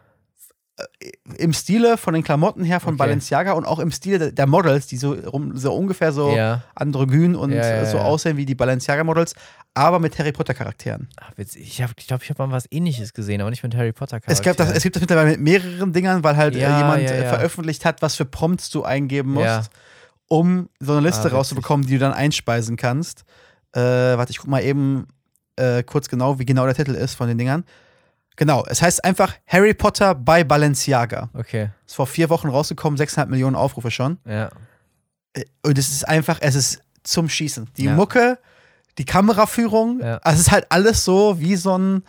Im 1.37 1.53
Stile 1.53 1.97
von 1.97 2.13
den 2.13 2.23
Klamotten 2.23 2.63
her 2.63 2.79
von 2.79 2.89
Okay. 2.93 2.97
Balenciaga 2.99 3.53
und 3.53 3.65
auch 3.65 3.79
im 3.79 3.91
Stile 3.91 4.31
der- 4.33 4.47
Models, 4.47 4.87
die 4.87 4.97
so, 4.97 5.13
rum, 5.13 5.55
so 5.57 5.73
ungefähr 5.73 6.11
so 6.11 6.35
Ja. 6.35 6.61
androgyn 6.75 7.35
und 7.35 7.51
Ja, 7.51 7.75
ja, 7.77 7.85
so 7.85 7.99
aussehen 7.99 8.37
wie 8.37 8.45
die 8.45 8.55
Balenciaga-Models, 8.55 9.33
aber 9.73 9.99
mit 9.99 10.17
Harry 10.19 10.31
Potter-Charakteren. 10.31 11.07
Ich 11.55 11.75
glaube, 11.77 11.93
ich, 11.97 12.07
glaub, 12.07 12.23
ich 12.23 12.29
habe 12.29 12.45
mal 12.47 12.51
was 12.55 12.65
ähnliches 12.71 13.13
gesehen, 13.13 13.41
aber 13.41 13.49
nicht 13.49 13.63
mit 13.63 13.75
Harry 13.75 13.93
Potter. 13.93 14.19
Es, 14.25 14.41
gab 14.41 14.57
das, 14.57 14.69
es 14.71 14.83
gibt 14.83 14.95
das 14.95 15.01
mittlerweile 15.01 15.31
mit 15.31 15.39
mehreren 15.39 15.93
Dingern, 15.93 16.23
weil 16.23 16.35
halt 16.37 16.55
äh, 16.55 16.59
jemand 16.77 17.03
äh, 17.09 17.25
veröffentlicht 17.25 17.85
hat, 17.85 18.01
was 18.01 18.15
für 18.15 18.25
Prompts 18.25 18.69
du 18.69 18.83
eingeben 18.83 19.33
musst, 19.33 19.69
um 20.27 20.69
so 20.79 20.93
eine 20.93 21.01
Liste 21.07 21.29
Ah, 21.29 21.35
rauszubekommen, 21.35 21.85
die 21.85 21.93
du 21.93 21.99
dann 21.99 22.13
einspeisen 22.13 22.77
kannst. 22.77 23.23
Äh, 23.73 23.79
warte, 23.81 24.31
ich 24.31 24.37
guck 24.39 24.49
mal 24.49 24.63
eben 24.63 25.07
äh, 25.55 25.83
kurz 25.83 26.09
genau, 26.09 26.39
wie 26.39 26.45
genau 26.45 26.65
der 26.65 26.75
Titel 26.75 26.91
ist 26.95 27.13
von 27.15 27.27
den 27.27 27.37
Dingern. 27.37 27.63
Genau, 28.37 28.65
es 28.67 28.81
heißt 28.81 29.03
einfach 29.03 29.33
Harry 29.45 29.73
Potter 29.73 30.15
bei 30.15 30.43
Balenciaga. 30.43 31.29
Okay, 31.33 31.69
Ist 31.85 31.95
vor 31.95 32.07
vier 32.07 32.29
Wochen 32.29 32.47
rausgekommen, 32.49 32.97
6,5 32.99 33.25
Millionen 33.27 33.55
Aufrufe 33.55 33.91
schon. 33.91 34.17
ja. 34.25 34.49
Äh, 35.33 35.45
Und 35.63 35.77
es 35.77 35.91
ist 35.91 36.07
einfach, 36.07 36.39
es 36.41 36.55
ist 36.55 36.81
zum 37.03 37.29
Schießen. 37.29 37.69
Die 37.77 37.85
Ja. 37.85 37.95
Mucke, 37.95 38.37
die 38.97 39.05
Kameraführung, 39.05 39.99
Ja. 40.01 40.17
also 40.17 40.35
es 40.39 40.47
ist 40.47 40.51
halt 40.51 40.65
alles 40.69 41.03
so 41.03 41.39
wie 41.39 41.55
so 41.55 41.77
ein. 41.77 42.03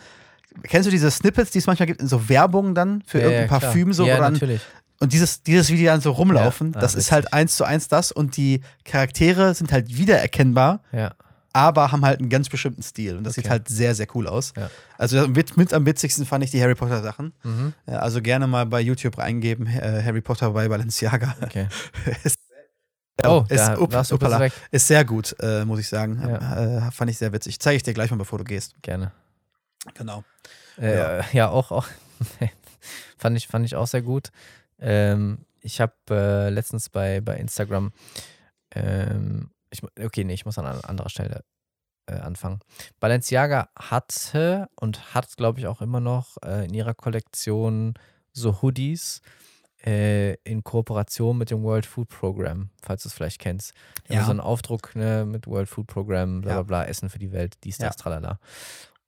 Kennst 0.63 0.85
du 0.87 0.91
diese 0.91 1.09
Snippets, 1.09 1.51
die 1.51 1.59
es 1.59 1.67
manchmal 1.67 1.87
gibt 1.87 2.01
in 2.01 2.07
so 2.07 2.29
Werbung 2.29 2.75
dann 2.75 3.01
für 3.05 3.19
ja, 3.19 3.25
ja, 3.25 3.31
irgendein 3.31 3.47
klar. 3.59 3.59
Parfüm 3.71 3.91
so, 3.93 4.05
Ja, 4.05 4.17
dann 4.19 4.33
natürlich. 4.33 4.61
und 4.99 5.11
dieses, 5.13 5.41
dieses 5.41 5.69
Video 5.71 5.91
dann 5.91 6.01
so 6.01 6.11
rumlaufen, 6.11 6.71
Ja, 6.73 6.77
ah, 6.77 6.81
das 6.81 6.91
ist 6.93 6.97
witzig. 7.05 7.11
halt 7.13 7.33
eins 7.33 7.55
zu 7.57 7.63
eins 7.63 7.87
das 7.87 8.11
und 8.11 8.37
die 8.37 8.61
Charaktere 8.85 9.53
sind 9.55 9.71
halt 9.71 9.95
wiedererkennbar, 9.97 10.81
Ja. 10.91 11.13
Aber 11.53 11.91
haben 11.91 12.03
halt 12.03 12.19
einen 12.19 12.29
ganz 12.29 12.49
bestimmten 12.49 12.81
Stil 12.81 13.15
und 13.15 13.23
das 13.23 13.35
sieht 13.35 13.45
Okay. 13.45 13.51
halt 13.51 13.67
sehr, 13.69 13.93
sehr 13.95 14.07
cool 14.15 14.27
aus. 14.27 14.53
Ja. 14.57 14.69
Also 14.97 15.27
mit, 15.27 15.55
mit 15.55 15.73
am 15.73 15.85
witzigsten 15.85 16.25
fand 16.25 16.43
ich 16.43 16.51
die 16.51 16.61
Harry 16.61 16.75
Potter 16.75 17.01
Sachen. 17.03 17.33
Mhm. 17.43 17.73
Ja, 17.87 17.99
Also 17.99 18.21
gerne 18.21 18.47
mal 18.47 18.65
bei 18.65 18.81
YouTube 18.81 19.19
eingeben, 19.19 19.67
äh, 19.67 20.01
Harry 20.03 20.21
Potter 20.21 20.49
bei 20.51 20.67
Balenciaga. 20.67 21.35
Okay. 21.41 21.67
ist, 22.23 22.39
Oh, 23.23 23.45
ist, 23.47 23.59
da 23.59 23.75
up, 23.77 23.93
warst 23.93 24.09
du 24.11 24.15
upala. 24.15 24.49
ist 24.71 24.87
sehr 24.87 25.05
gut, 25.05 25.35
äh, 25.39 25.63
muss 25.65 25.79
ich 25.79 25.87
sagen. 25.87 26.19
Ja. 26.19 26.87
Äh, 26.87 26.91
fand 26.91 27.11
ich 27.11 27.17
sehr 27.19 27.31
witzig. 27.31 27.59
Zeige 27.59 27.77
ich 27.77 27.83
dir 27.83 27.93
gleich 27.93 28.09
mal, 28.09 28.17
bevor 28.17 28.39
du 28.39 28.43
gehst. 28.43 28.73
Gerne. 28.81 29.11
Genau. 29.93 30.23
Äh, 30.81 31.21
ja. 31.37 31.49
auch, 31.49 31.71
auch. 31.71 31.87
fand, 33.17 33.37
ich, 33.37 33.47
fand 33.47 33.65
ich 33.65 33.75
auch 33.75 33.85
sehr 33.87 34.01
gut. 34.01 34.31
Ähm, 34.79 35.45
ich 35.61 35.79
habe 35.79 35.93
äh, 36.09 36.49
letztens 36.49 36.89
bei, 36.89 37.21
bei 37.21 37.37
Instagram, 37.37 37.93
ähm, 38.75 39.51
ich, 39.73 39.81
okay, 40.03 40.23
nee, 40.23 40.33
ich 40.33 40.45
muss 40.45 40.57
an 40.57 40.65
anderer 40.65 41.09
Stelle 41.09 41.43
äh, 42.05 42.15
anfangen. 42.15 42.59
Balenciaga 42.99 43.69
hatte 43.77 44.67
und 44.75 45.13
hat, 45.13 45.35
glaube 45.37 45.59
ich, 45.59 45.67
auch 45.67 45.81
immer 45.81 45.99
noch 45.99 46.37
äh, 46.43 46.65
in 46.65 46.73
ihrer 46.73 46.93
Kollektion 46.93 47.93
so 48.33 48.61
Hoodies 48.61 49.21
äh, 49.85 50.33
in 50.43 50.63
Kooperation 50.63 51.37
mit 51.37 51.51
dem 51.51 51.63
World 51.63 51.85
Food 51.85 52.09
Program, 52.09 52.69
falls 52.81 53.03
du 53.03 53.09
es 53.09 53.13
vielleicht 53.13 53.39
kennst. 53.39 53.73
Haben 54.07 54.15
Ja. 54.15 54.25
So 54.25 54.31
einen 54.31 54.39
Aufdruck 54.39 54.95
ne, 54.95 55.25
mit 55.25 55.47
World 55.47 55.69
Food 55.69 55.87
Program, 55.87 56.41
bla 56.41 56.53
bla 56.53 56.63
bla, 56.63 56.85
Essen 56.85 57.09
für 57.09 57.19
die 57.19 57.31
Welt, 57.31 57.55
dies, 57.63 57.77
das, 57.77 57.95
Ja. 57.95 58.01
tralala. 58.01 58.39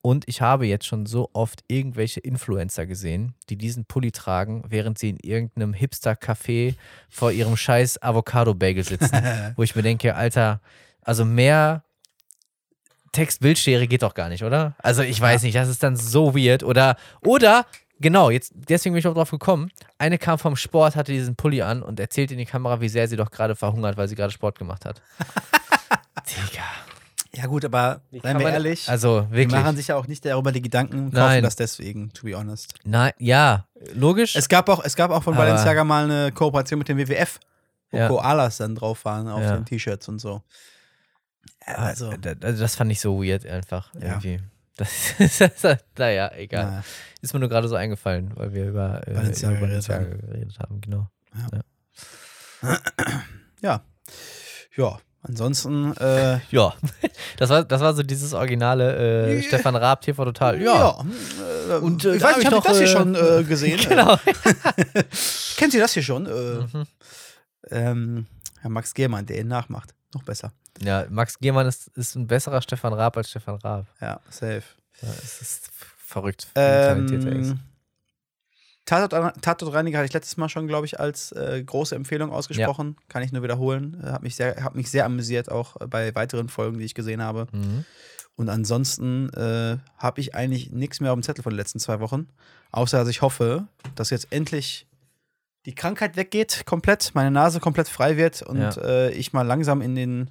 Und 0.06 0.26
ich 0.28 0.40
habe 0.40 0.68
jetzt 0.68 0.86
schon 0.86 1.08
so 1.08 1.32
oft 1.34 1.64
irgendwelche 1.68 2.20
Influencer 2.20 2.86
gesehen, 2.86 3.34
die 3.50 3.58
diesen 3.58 3.86
Pulli 3.86 4.12
tragen, 4.12 4.64
während 4.68 5.00
sie 5.00 5.10
in 5.10 5.18
irgendeinem 5.18 5.74
Hipster-Café 5.74 6.76
vor 7.10 7.32
ihrem 7.32 7.58
scheiß 7.58 8.04
Avocado-Bagel 8.04 8.84
sitzen. 8.84 9.20
wo 9.56 9.64
ich 9.64 9.76
mir 9.76 9.82
denke, 9.82 10.14
Alter, 10.14 10.62
also 11.02 11.26
mehr 11.26 11.86
Text-Bildschere 13.14 13.88
geht 13.88 14.04
doch 14.04 14.14
gar 14.14 14.30
nicht, 14.30 14.44
oder? 14.44 14.76
Also 14.78 15.02
ich 15.02 15.20
weiß 15.20 15.42
nicht, 15.42 15.56
das 15.56 15.70
ist 15.70 15.82
dann 15.82 15.96
so 15.96 16.36
weird. 16.36 16.62
Oder, 16.62 16.98
oder, 17.22 17.66
genau, 18.00 18.30
jetzt, 18.30 18.54
deswegen 18.54 18.94
bin 18.94 19.00
ich 19.00 19.08
auch 19.08 19.16
drauf 19.16 19.32
gekommen. 19.32 19.72
Eine 19.98 20.20
kam 20.20 20.38
vom 20.38 20.56
Sport, 20.56 20.96
hatte 20.96 21.14
diesen 21.14 21.36
Pulli 21.36 21.64
an 21.64 21.82
und 21.82 22.00
erzählt 22.00 22.30
in 22.30 22.38
die 22.38 22.46
Kamera, 22.46 22.80
wie 22.80 22.90
sehr 22.90 23.08
sie 23.08 23.18
doch 23.18 23.32
gerade 23.32 23.56
verhungert, 23.56 23.98
weil 23.98 24.08
sie 24.08 24.14
gerade 24.14 24.32
Sport 24.32 24.60
gemacht 24.60 24.86
hat. 24.86 25.02
Digga. 26.30 26.95
Ja, 27.36 27.48
gut, 27.48 27.66
aber 27.66 28.02
seien 28.24 28.40
wir 28.40 28.50
ehrlich, 28.50 28.88
Also 28.90 29.22
die 29.22 29.32
wirklich. 29.32 29.62
machen 29.62 29.76
sich 29.76 29.88
ja 29.90 29.98
auch 29.98 30.08
nicht 30.08 30.24
darüber 30.24 30.52
die 30.54 30.62
Gedanken 30.62 31.00
und 31.00 31.12
kaufen 31.14 31.26
Nein. 31.28 31.44
das 31.44 31.56
deswegen, 31.58 32.12
to 32.14 32.26
be 32.26 32.34
honest. 32.36 32.74
Nein, 32.86 33.12
ja, 33.20 33.68
logisch. 33.94 34.36
Es 34.38 34.48
gab 34.48 34.70
auch, 34.70 34.84
es 34.86 34.96
gab 34.96 35.12
auch 35.12 35.22
von 35.24 35.34
Aber- 35.34 35.44
Balenciaga 35.46 35.84
mal 35.84 36.06
eine 36.06 36.32
Kooperation 36.32 36.78
mit 36.80 36.88
dem 36.88 36.98
WWF, 36.98 37.40
wo 37.92 37.98
Ja. 37.98 38.08
Koalas 38.08 38.58
dann 38.58 38.76
drauf 38.76 39.04
waren 39.06 39.28
auf 39.28 39.42
Ja. 39.42 39.56
den 39.58 39.66
T-Shirts 39.66 40.08
und 40.08 40.20
so. 40.20 40.44
Ja, 41.68 41.74
Also, 41.76 42.14
da- 42.16 42.36
das 42.36 42.76
fand 42.76 42.92
ich 42.92 43.02
so 43.02 43.22
weird 43.22 43.46
einfach 43.46 43.94
Ja. 43.96 44.02
irgendwie. 44.22 44.40
Das, 44.78 45.78
naja, 45.98 46.32
egal. 46.36 46.66
naja. 46.66 46.84
Ist 47.22 47.34
mir 47.34 47.40
nur 47.40 47.50
gerade 47.50 47.68
so 47.68 47.76
eingefallen, 47.76 48.32
weil 48.36 48.54
wir 48.54 48.68
über 48.70 49.02
äh, 49.08 49.14
Balenciaga 49.14 49.58
über 49.58 49.68
geredet 49.68 49.88
Balenciaga 49.88 50.28
geredet 50.28 50.60
haben, 50.60 50.82
genau. 50.82 51.10
ja. 53.62 53.82
Ja, 54.78 55.00
ansonsten, 55.28 55.96
äh, 55.98 56.40
Ja, 56.52 56.74
das 57.38 57.50
war, 57.50 57.64
das 57.64 57.82
war 57.82 57.94
so 57.94 58.04
dieses 58.04 58.34
originale 58.34 59.38
äh. 59.38 59.42
Stefan 59.44 59.76
Raab 59.76 60.02
TV 60.02 60.24
Total. 60.26 60.62
Ja, 60.62 60.74
ja, 60.76 61.06
äh, 61.70 61.72
äh, 61.74 61.78
Und, 61.80 62.06
äh, 62.06 62.16
ich 62.16 62.22
weiß 62.24 62.32
hab 62.32 62.38
nicht, 62.38 62.48
ich 62.48 62.54
habt 62.54 62.56
noch, 62.56 62.66
ihr 62.66 62.70
das 62.70 62.78
hier 62.78 62.88
äh, 62.88 62.92
schon 62.92 63.16
äh, 63.16 63.44
gesehen? 63.48 63.80
Genau. 63.90 64.18
Kennt 65.58 65.74
ihr 65.74 65.82
das 65.82 65.94
hier 65.94 66.04
schon? 66.04 66.26
Äh, 66.26 66.32
Mhm. 66.32 66.86
ähm, 67.72 68.26
Herr 68.62 68.70
Max 68.70 68.94
Gehmann, 68.94 69.26
der 69.26 69.40
ihn 69.40 69.48
nachmacht. 69.48 69.94
Noch 70.14 70.24
besser. 70.24 70.52
Ja, 70.82 71.06
Max 71.10 71.40
Gehmann 71.40 71.68
ist, 71.68 71.88
ist 71.96 72.16
ein 72.16 72.28
besserer 72.28 72.62
Stefan 72.62 72.94
Raab 72.94 73.18
als 73.18 73.30
Stefan 73.30 73.56
Raab. 73.56 73.86
Ja, 74.02 74.20
safe. 74.30 74.64
Ja, 75.02 75.10
es 75.24 75.42
ist 75.42 75.70
verrückt, 75.98 76.48
er. 76.54 76.92
Ähm, 76.98 77.60
Tatort, 78.86 79.42
Tatortreiniger 79.42 79.98
hatte 79.98 80.06
ich 80.08 80.14
letztes 80.14 80.38
Mal 80.38 80.48
schon, 80.50 80.68
glaube 80.68 80.86
ich, 80.86 81.00
als 81.00 81.32
äh, 81.32 81.64
große 81.64 81.96
Empfehlung 81.96 82.32
ausgesprochen. 82.32 82.98
Kann 83.10 83.24
ich 83.24 83.32
nur 83.32 83.42
wiederholen. 83.44 84.00
Äh, 84.04 84.12
hat, 84.12 84.24
mich 84.24 84.36
sehr, 84.36 84.64
hat 84.64 84.76
mich 84.76 84.92
sehr 84.92 85.06
amüsiert, 85.06 85.50
auch 85.52 85.76
bei 85.90 86.14
weiteren 86.14 86.50
Folgen, 86.50 86.78
die 86.78 86.86
ich 86.86 86.94
gesehen 86.94 87.22
habe. 87.22 87.48
Mhm. 87.52 87.84
Und 88.36 88.50
ansonsten 88.50 89.30
äh, 89.34 89.78
habe 89.98 90.22
ich 90.22 90.36
eigentlich 90.36 90.72
nichts 90.72 91.00
mehr 91.00 91.12
auf 91.12 91.18
dem 91.18 91.24
Zettel 91.24 91.42
von 91.42 91.52
den 91.52 91.58
letzten 91.58 91.80
zwei 91.80 92.00
Wochen. 92.00 92.28
Außer, 92.72 92.98
dass 93.00 93.08
ich 93.08 93.22
hoffe, 93.22 93.68
dass 93.96 94.10
jetzt 94.10 94.32
endlich 94.32 94.88
die 95.66 95.74
Krankheit 95.74 96.16
weggeht, 96.16 96.64
komplett, 96.66 97.12
meine 97.16 97.32
Nase 97.32 97.60
komplett 97.60 97.88
frei 97.88 98.18
wird 98.18 98.42
und 98.44 98.60
Ja. 98.60 98.70
äh, 98.84 99.12
ich 99.14 99.34
mal 99.34 99.42
langsam 99.42 99.82
in 99.82 99.96
den 99.96 100.30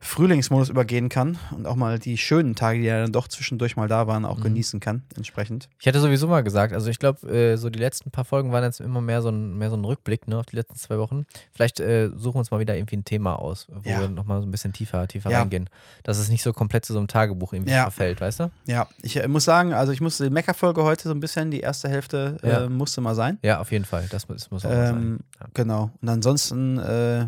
Frühlingsmodus 0.00 0.68
übergehen 0.68 1.08
kann 1.08 1.38
und 1.54 1.66
auch 1.66 1.76
mal 1.76 1.98
die 1.98 2.18
schönen 2.18 2.54
Tage, 2.54 2.78
die 2.80 2.84
ja 2.86 3.00
dann 3.02 3.12
doch 3.12 3.28
zwischendurch 3.28 3.76
mal 3.76 3.88
da 3.88 4.06
waren, 4.06 4.24
auch 4.24 4.38
Mhm. 4.38 4.42
genießen 4.44 4.80
kann, 4.80 5.02
entsprechend. 5.16 5.68
Ich 5.80 5.86
hatte 5.86 6.00
sowieso 6.00 6.26
mal 6.28 6.42
gesagt, 6.42 6.72
also 6.72 6.88
ich 6.90 6.98
glaube, 6.98 7.26
äh, 7.28 7.56
so 7.56 7.70
die 7.70 7.78
letzten 7.78 8.10
paar 8.10 8.24
Folgen 8.24 8.52
waren 8.52 8.62
jetzt 8.64 8.80
immer 8.80 9.00
mehr 9.00 9.22
so 9.22 9.28
ein, 9.30 9.56
mehr 9.58 9.70
so 9.70 9.76
ein 9.76 9.84
Rückblick 9.84 10.28
ne, 10.28 10.38
auf 10.38 10.46
die 10.46 10.56
letzten 10.56 10.76
zwei 10.76 10.98
Wochen. 10.98 11.26
Vielleicht 11.52 11.80
äh, 11.80 12.08
suchen 12.16 12.34
wir 12.34 12.38
uns 12.40 12.50
mal 12.50 12.60
wieder 12.60 12.76
irgendwie 12.76 12.96
ein 12.96 13.04
Thema 13.04 13.34
aus, 13.36 13.66
wo 13.70 13.88
Ja. 13.88 14.00
wir 14.00 14.08
nochmal 14.08 14.40
so 14.40 14.46
ein 14.46 14.50
bisschen 14.50 14.72
tiefer, 14.72 15.06
tiefer 15.08 15.30
Ja. 15.30 15.40
reingehen. 15.40 15.68
Dass 16.04 16.18
es 16.18 16.28
nicht 16.28 16.42
so 16.42 16.52
komplett 16.52 16.84
zu 16.84 16.92
so 16.92 16.98
einem 16.98 17.08
Tagebuch 17.08 17.52
irgendwie 17.52 17.72
Ja. 17.72 17.82
verfällt, 17.84 18.20
weißt 18.20 18.40
du? 18.40 18.50
Ja, 18.66 18.88
ich 19.02 19.16
äh, 19.16 19.28
muss 19.28 19.44
sagen, 19.44 19.72
also 19.72 19.92
ich 19.92 20.00
musste 20.00 20.24
die 20.24 20.30
Meckerfolge 20.30 20.82
heute 20.82 21.04
so 21.08 21.14
ein 21.14 21.20
bisschen, 21.20 21.50
die 21.50 21.60
erste 21.60 21.88
Hälfte 21.88 22.36
Ja. 22.42 22.64
äh, 22.64 22.68
musste 22.68 23.00
mal 23.00 23.14
sein. 23.14 23.38
Ja, 23.42 23.60
auf 23.60 23.72
jeden 23.72 23.84
Fall. 23.84 24.06
Das, 24.10 24.28
muss- 24.28 24.50
muss 24.50 24.64
auch 24.64 24.70
sein. 24.70 24.96
Ähm, 24.96 25.18
Ja. 25.40 25.46
Genau. 25.54 25.90
Und 26.00 26.08
ansonsten, 26.08 26.78
äh, 26.78 27.26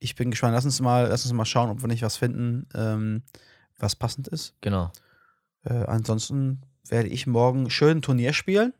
ich 0.00 0.16
bin 0.16 0.30
gespannt. 0.30 0.54
Lass 0.54 0.64
uns 0.64 0.80
mal, 0.80 1.06
lass 1.08 1.24
uns 1.24 1.32
mal 1.32 1.44
schauen, 1.44 1.70
ob 1.70 1.82
wir 1.82 1.88
nicht 1.88 2.02
was 2.02 2.16
finden, 2.16 2.66
ähm, 2.74 3.22
was 3.78 3.94
passend 3.94 4.28
ist. 4.28 4.54
Genau. 4.60 4.90
Äh, 5.64 5.84
ansonsten 5.84 6.62
werde 6.88 7.08
ich 7.08 7.26
morgen 7.26 7.70
schön 7.70 7.98
ein 7.98 8.02
Turnier 8.02 8.32
spielen 8.32 8.72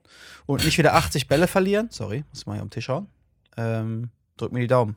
und 0.47 0.65
nicht 0.65 0.79
wieder 0.79 0.95
80 0.95 1.29
Bälle 1.29 1.47
verlieren. 1.47 1.89
Sorry, 1.91 2.25
muss 2.31 2.47
mal 2.47 2.55
hier 2.55 2.63
am 2.63 2.71
Tisch 2.71 2.87
schauen. 2.87 3.07
Ähm, 3.57 4.11
drück 4.37 4.53
mir 4.53 4.61
die 4.61 4.67
Daumen. 4.67 4.97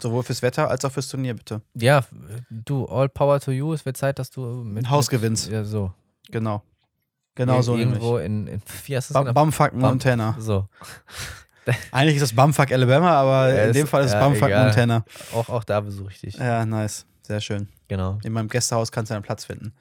Sowohl 0.00 0.24
fürs 0.24 0.42
Wetter 0.42 0.68
als 0.70 0.84
auch 0.84 0.90
fürs 0.90 1.08
Turnier, 1.08 1.34
bitte. 1.34 1.60
Ja, 1.74 2.04
du, 2.50 2.86
all 2.86 3.08
power 3.08 3.38
to 3.38 3.52
you. 3.52 3.72
Es 3.72 3.86
wird 3.86 3.96
Zeit, 3.96 4.18
dass 4.18 4.30
du 4.30 4.40
mit 4.40 4.84
Ein 4.84 4.90
Haus 4.90 5.08
gewinnst. 5.08 5.48
Ja, 5.48 5.64
so. 5.64 5.92
Genau. 6.30 6.62
Genau 7.36 7.62
so 7.62 7.76
nämlich. 7.76 7.96
Irgendwo 7.96 8.16
in, 8.18 8.46
in, 8.46 8.62
wie 8.86 8.96
heißt 8.96 9.10
das 9.10 9.16
genau? 9.16 9.32
Bumfuck 9.32 9.72
Montana. 9.74 10.36
So. 10.38 10.68
Eigentlich 11.90 12.16
ist 12.16 12.22
das 12.22 12.32
Bumfuck 12.34 12.72
Alabama, 12.72 13.10
aber 13.10 13.54
Ja, 13.54 13.64
in 13.64 13.72
dem 13.72 13.86
Fall 13.86 14.02
ist 14.02 14.08
es 14.08 14.14
ja, 14.14 14.26
Bumfuck 14.26 14.48
egal. 14.48 14.66
Montana. 14.66 15.04
Auch, 15.32 15.48
auch 15.48 15.64
da 15.64 15.80
besuche 15.80 16.12
ich 16.12 16.20
dich. 16.20 16.34
Ja, 16.36 16.64
nice. 16.66 17.06
Sehr 17.22 17.40
schön. 17.40 17.68
Genau. 17.88 18.18
In 18.22 18.32
meinem 18.32 18.48
Gästehaus 18.48 18.92
kannst 18.92 19.10
du 19.10 19.14
einen 19.14 19.24
Platz 19.24 19.44
finden. 19.46 19.72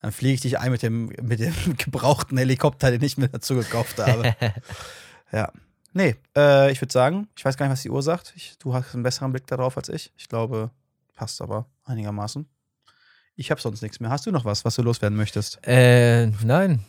Dann 0.00 0.12
fliege 0.12 0.34
ich 0.34 0.40
dich 0.40 0.58
ein 0.58 0.70
mit 0.70 0.82
dem, 0.82 1.12
mit 1.22 1.40
dem 1.40 1.54
gebrauchten 1.76 2.38
Helikopter, 2.38 2.90
den 2.90 3.02
ich 3.02 3.18
mir 3.18 3.28
dazu 3.28 3.54
gekauft 3.54 3.98
habe. 3.98 4.34
ja. 5.32 5.50
Nee, 5.92 6.16
äh, 6.36 6.70
ich 6.70 6.80
würde 6.80 6.92
sagen, 6.92 7.28
ich 7.36 7.44
weiß 7.44 7.56
gar 7.56 7.66
nicht, 7.66 7.72
was 7.72 7.82
die 7.82 7.90
Uhr 7.90 8.02
sagt. 8.02 8.32
Ich, 8.36 8.56
du 8.58 8.74
hast 8.74 8.94
einen 8.94 9.02
besseren 9.02 9.32
Blick 9.32 9.46
darauf 9.46 9.76
als 9.76 9.88
ich. 9.88 10.12
Ich 10.16 10.28
glaube, 10.28 10.70
passt 11.14 11.42
aber 11.42 11.66
einigermaßen. 11.84 12.46
Ich 13.34 13.50
habe 13.50 13.60
sonst 13.60 13.82
nichts 13.82 14.00
mehr. 14.00 14.10
Hast 14.10 14.26
du 14.26 14.32
noch 14.32 14.44
was, 14.44 14.64
was 14.64 14.74
du 14.74 14.82
loswerden 14.82 15.16
möchtest? 15.16 15.60
Äh, 15.66 16.26
nein, 16.44 16.84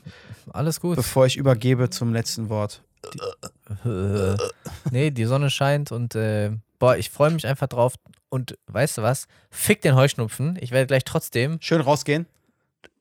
alles 0.51 0.79
gut. 0.79 0.95
Bevor 0.95 1.25
ich 1.25 1.37
übergebe 1.37 1.89
zum 1.89 2.11
letzten 2.13 2.49
Wort. 2.49 2.83
Äh, 3.03 3.47
nee, 4.91 5.11
die 5.11 5.25
Sonne 5.25 5.49
scheint 5.49 5.91
und 5.91 6.15
äh, 6.15 6.51
boah, 6.79 6.95
ich 6.97 7.09
freue 7.09 7.31
mich 7.31 7.45
einfach 7.47 7.67
drauf. 7.67 7.93
Und 8.29 8.57
weißt 8.67 8.99
du 8.99 9.01
was? 9.01 9.27
Fick 9.49 9.81
den 9.81 9.95
Heuschnupfen. 9.95 10.57
Ich 10.61 10.71
werde 10.71 10.85
gleich 10.87 11.03
trotzdem, 11.03 11.57
Schön 11.61 11.81
rausgehen. 11.81 12.27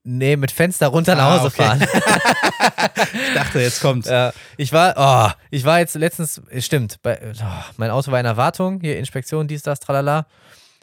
nee, 0.05 0.37
mit 0.37 0.51
Fenster 0.51 0.87
runter 0.89 1.15
nach 1.17 1.25
Ah, 1.25 1.39
Hause 1.41 1.47
okay. 1.49 1.63
fahren. 1.65 1.87
Ich 3.29 3.35
dachte, 3.35 3.61
jetzt 3.61 3.81
kommt. 3.81 4.07
Ja, 4.07 4.33
ich 4.57 4.73
war, 4.73 4.95
oh, 4.97 5.33
ich 5.51 5.65
war 5.65 5.79
jetzt 5.79 5.95
letztens, 5.95 6.43
äh, 6.51 6.61
stimmt, 6.61 7.01
bei, 7.03 7.19
oh, 7.23 7.65
mein 7.77 7.91
Auto 7.91 8.11
war 8.11 8.21
in 8.21 8.27
Erwartung, 8.27 8.81
hier 8.81 8.99
Inspektion, 8.99 9.47
dies, 9.49 9.63
das, 9.63 9.81
tralala, 9.81 10.27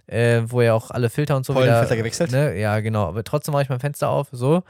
äh, 0.07 0.41
wo 0.45 0.61
ja 0.61 0.73
auch 0.73 0.91
alle 0.91 1.09
Filter 1.09 1.35
und 1.35 1.45
so 1.45 1.53
Pollenfilter 1.53 1.85
wieder. 1.87 1.95
gewechselt? 1.97 2.31
Ne, 2.31 2.57
ja, 2.59 2.79
genau, 2.79 3.07
aber 3.07 3.23
trotzdem 3.23 3.51
mache 3.53 3.63
ich 3.63 3.69
mein 3.69 3.79
Fenster 3.79 4.09
auf, 4.09 4.27
so. 4.31 4.63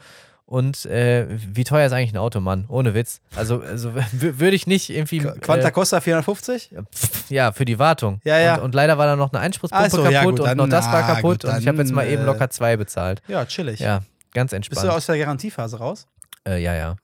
Und 0.48 0.86
äh, 0.86 1.26
wie 1.30 1.64
teuer 1.64 1.88
ist 1.88 1.92
eigentlich 1.92 2.14
ein 2.14 2.18
Auto, 2.20 2.40
Mann? 2.40 2.66
Ohne 2.68 2.94
Witz. 2.94 3.20
Also, 3.36 3.62
also 3.62 3.94
würde 4.12 4.56
ich 4.56 4.68
nicht 4.68 4.92
irgendwie. 4.92 5.20
Quanta 5.20 5.68
äh, 5.68 5.72
Costa 5.72 6.00
450? 6.02 6.70
pf, 6.94 7.32
ja, 7.32 7.52
für 7.52 7.66
die 7.66 7.80
Wartung. 7.80 8.22
Ja, 8.24 8.38
ja. 8.38 8.56
Und, 8.58 8.62
und 8.66 8.76
leider 8.76 8.98
war 9.00 9.08
da 9.08 9.16
noch 9.16 9.34
eine 9.34 9.42
Einspritzpumpe 9.42 9.86
Ach 9.88 9.90
so, 9.92 10.06
ja, 10.06 10.20
kaputt 10.22 10.38
gut, 10.38 10.48
und 10.48 10.58
noch 10.58 10.64
dann- 10.66 10.70
das 10.70 10.86
war 10.92 11.02
kaputt. 11.02 11.42
gut, 11.42 11.46
und 11.46 11.60
ich 11.60 11.68
habe 11.68 11.80
jetzt 11.80 11.92
mal 11.92 12.04
dann, 12.06 12.14
eben 12.14 12.22
äh, 12.22 12.26
locker 12.26 12.50
zwei 12.52 12.78
bezahlt. 12.78 13.24
Ja, 13.28 13.44
chillig. 13.46 13.80
Ja, 13.80 14.02
ganz 14.34 14.52
Bist 14.52 14.54
entspannt. 14.58 14.88
du 14.88 14.92
aus 14.94 15.06
der 15.08 15.18
Garantiephase 15.18 15.78
raus? 15.80 16.06
äh, 16.48 16.62
ja, 16.62 16.76
ja. 16.76 16.96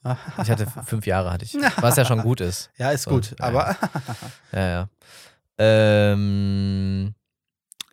Ich 0.44 0.52
hatte 0.52 0.68
fünf 0.86 1.08
Jahre, 1.08 1.32
hatte 1.32 1.46
ich. 1.46 1.56
Was 1.82 1.96
ja 1.96 2.06
schon 2.06 2.22
gut 2.22 2.42
ist. 2.42 2.70
Ja, 2.78 2.92
ist 2.92 3.04
So, 3.04 3.10
gut. 3.10 3.32
ja, 3.40 3.46
aber 3.46 3.76
Ja, 4.52 4.68
ja. 4.70 4.88
Ähm, 5.58 7.14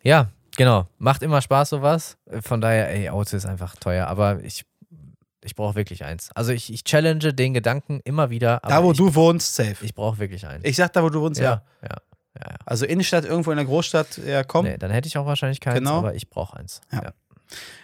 ja, 0.03 0.27
genau. 0.55 0.87
Macht 0.97 1.23
immer 1.23 1.41
Spaß, 1.41 1.69
sowas. 1.69 2.17
Von 2.41 2.61
daher, 2.61 2.89
ey, 2.91 3.09
Auto 3.09 3.35
ist 3.35 3.45
einfach 3.45 3.75
teuer. 3.77 4.07
Aber 4.07 4.43
ich, 4.43 4.63
ich 5.43 5.55
brauche 5.55 5.75
wirklich 5.75 6.03
eins. 6.03 6.29
Also 6.35 6.51
ich, 6.51 6.71
ich 6.71 6.83
challenge 6.83 7.33
den 7.33 7.53
Gedanken 7.53 8.01
immer 8.03 8.29
wieder. 8.29 8.61
Da, 8.67 8.83
wo 8.83 8.91
ich, 8.91 8.97
du 8.97 9.15
wohnst, 9.15 9.55
safe. 9.55 9.77
Ich 9.81 9.95
brauche 9.95 10.19
wirklich 10.19 10.45
eins. 10.45 10.63
Ich 10.65 10.75
sag 10.75 10.93
da, 10.93 11.03
wo 11.03 11.09
du 11.09 11.21
wohnst, 11.21 11.39
ja. 11.39 11.63
ja, 11.81 11.89
ja, 11.89 11.95
ja. 12.35 12.49
ja. 12.51 12.55
Also 12.65 12.85
Innenstadt, 12.85 13.25
irgendwo 13.25 13.51
in 13.51 13.57
der 13.57 13.65
Großstadt, 13.65 14.17
ja, 14.25 14.43
komm. 14.43 14.65
Nee, 14.65 14.77
dann 14.77 14.91
hätte 14.91 15.07
ich 15.07 15.17
auch 15.17 15.25
wahrscheinlich 15.25 15.59
keins, 15.59 15.77
Genau. 15.79 15.99
aber 15.99 16.15
ich 16.15 16.29
brauche 16.29 16.57
eins. 16.57 16.81
Ja. 16.91 17.03
Ja. 17.03 17.13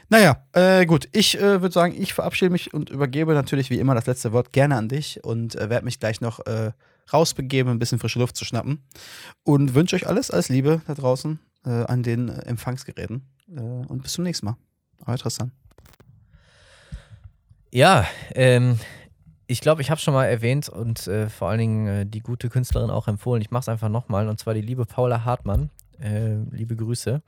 Naja, 0.10 0.46
äh, 0.54 0.86
gut. 0.86 1.08
Ich 1.14 1.38
äh, 1.38 1.62
würde 1.62 1.72
sagen, 1.72 1.96
ich 2.00 2.14
verabschiede 2.14 2.52
mich 2.52 2.74
und 2.74 2.90
übergebe 2.90 3.34
natürlich 3.34 3.70
wie 3.70 3.80
immer 3.80 3.96
das 3.96 4.06
letzte 4.06 4.34
Wort 4.34 4.52
gerne 4.54 4.76
an 4.76 4.88
dich 4.90 5.24
und 5.24 5.56
äh, 5.56 5.70
werde 5.70 5.86
mich 5.86 6.00
gleich 6.00 6.22
noch 6.22 6.46
äh, 6.46 6.72
rausbegeben, 7.12 7.72
ein 7.72 7.80
bisschen 7.80 8.00
frische 8.00 8.20
Luft 8.20 8.36
zu 8.36 8.46
schnappen. 8.46 8.84
Und 9.44 9.74
wünsche 9.74 9.96
euch 9.96 10.08
alles, 10.08 10.30
alles 10.30 10.50
Liebe 10.50 10.82
da 10.86 10.94
draußen 10.94 11.40
äh, 11.66 11.70
an 11.70 12.04
den 12.04 12.30
äh, 12.30 12.42
Empfangsgeräten. 12.42 13.28
Und 13.48 14.02
bis 14.02 14.14
zum 14.14 14.24
nächsten 14.24 14.48
Mal. 14.48 14.58
Euer 15.06 15.18
Tristan. 15.18 15.52
Ja, 17.76 18.08
ähm, 18.34 18.80
ich 19.48 19.60
glaube, 19.60 19.82
ich 19.82 19.92
habe 19.92 20.00
schon 20.00 20.14
mal 20.14 20.28
erwähnt 20.28 20.70
und 20.70 21.08
äh, 21.08 21.28
vor 21.28 21.50
allen 21.50 21.60
Dingen 21.60 21.88
äh, 21.88 22.06
die 22.06 22.22
gute 22.22 22.48
Künstlerin 22.48 22.90
auch 22.90 23.10
empfohlen. 23.10 23.42
Ich 23.42 23.52
mache 23.52 23.64
es 23.64 23.68
einfach 23.68 23.90
nochmal 23.90 24.30
und 24.30 24.40
zwar 24.40 24.54
die 24.54 24.62
liebe 24.62 24.86
Paula 24.86 25.26
Hartmann. 25.26 25.70
Äh, 26.00 26.36
liebe 26.52 26.78
Grüße. 26.78 27.22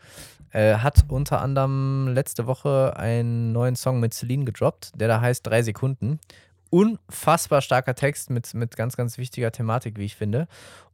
Äh, 0.51 0.75
hat 0.75 1.03
unter 1.09 1.41
anderem 1.41 2.07
letzte 2.07 2.47
Woche 2.47 2.95
einen 2.95 3.51
neuen 3.51 3.75
Song 3.75 3.99
mit 3.99 4.13
Celine 4.13 4.45
gedroppt, 4.45 4.93
der 4.95 5.09
da 5.09 5.19
heißt 5.19 5.45
Drei 5.45 5.63
Sekunden. 5.63 6.17
Unfassbar 6.69 7.59
starker 7.59 7.95
Text 7.95 8.29
mit, 8.29 8.53
mit 8.53 8.77
ganz, 8.77 8.95
ganz 8.95 9.17
wichtiger 9.17 9.51
Thematik, 9.51 9.97
wie 9.97 10.05
ich 10.05 10.15
finde. 10.15 10.47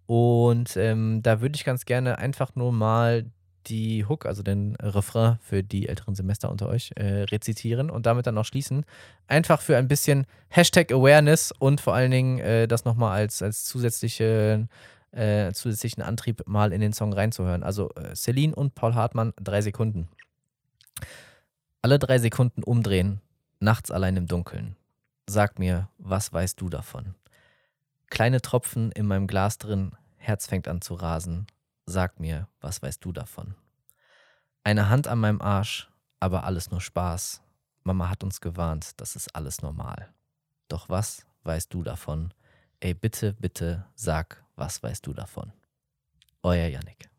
Und 0.07 0.75
ähm, 0.77 1.21
da 1.21 1.41
würde 1.41 1.57
ich 1.57 1.63
ganz 1.63 1.85
gerne 1.85 2.17
einfach 2.17 2.55
nur 2.55 2.71
mal 2.71 3.25
die 3.67 4.05
Hook, 4.05 4.25
also 4.25 4.43
den 4.43 4.75
Refrain 4.77 5.37
für 5.41 5.63
die 5.63 5.87
älteren 5.87 6.15
Semester 6.15 6.49
unter 6.49 6.67
euch, 6.67 6.91
äh, 6.95 7.23
rezitieren 7.23 7.89
und 7.89 8.05
damit 8.05 8.27
dann 8.27 8.37
auch 8.37 8.45
schließen. 8.45 8.85
Einfach 9.27 9.61
für 9.61 9.77
ein 9.77 9.87
bisschen 9.87 10.25
Hashtag 10.49 10.91
Awareness 10.91 11.51
und 11.57 11.81
vor 11.81 11.93
allen 11.93 12.11
Dingen 12.11 12.39
äh, 12.39 12.67
das 12.67 12.85
nochmal 12.85 13.17
als, 13.17 13.41
als 13.41 13.65
zusätzliche, 13.65 14.67
äh, 15.11 15.51
zusätzlichen 15.53 16.03
Antrieb 16.03 16.43
mal 16.47 16.73
in 16.73 16.81
den 16.81 16.93
Song 16.93 17.13
reinzuhören. 17.13 17.63
Also 17.63 17.89
äh, 17.95 18.15
Celine 18.15 18.55
und 18.55 18.75
Paul 18.75 18.95
Hartmann, 18.95 19.33
drei 19.41 19.61
Sekunden. 19.61 20.09
Alle 21.81 21.99
drei 21.99 22.17
Sekunden 22.19 22.63
umdrehen, 22.63 23.21
nachts 23.59 23.91
allein 23.91 24.15
im 24.17 24.27
Dunkeln. 24.27 24.75
Sag 25.27 25.59
mir, 25.59 25.89
was 25.97 26.31
weißt 26.31 26.59
du 26.59 26.69
davon? 26.69 27.15
Kleine 28.09 28.41
Tropfen 28.41 28.91
in 28.91 29.07
meinem 29.07 29.27
Glas 29.27 29.57
drin, 29.57 29.93
Herz 30.17 30.47
fängt 30.47 30.67
an 30.67 30.81
zu 30.81 30.93
rasen. 30.93 31.47
Sag 31.85 32.19
mir, 32.19 32.47
was 32.61 32.81
weißt 32.81 33.03
du 33.03 33.11
davon? 33.11 33.55
Eine 34.63 34.87
Hand 34.89 35.07
an 35.07 35.19
meinem 35.19 35.41
Arsch, 35.41 35.91
aber 36.21 36.45
alles 36.45 36.71
nur 36.71 36.79
Spaß. 36.79 37.41
Mama 37.83 38.09
hat 38.09 38.23
uns 38.23 38.39
gewarnt, 38.39 39.01
das 39.01 39.17
ist 39.17 39.35
alles 39.35 39.61
normal. 39.61 40.13
Doch 40.69 40.87
was 40.87 41.25
weißt 41.43 41.73
du 41.73 41.83
davon? 41.83 42.33
Ey, 42.79 42.93
bitte, 42.93 43.33
bitte, 43.33 43.85
sag, 43.95 44.43
was 44.55 44.81
weißt 44.81 45.05
du 45.05 45.13
davon? 45.13 45.51
Euer 46.41 46.67
Yannick. 46.67 47.09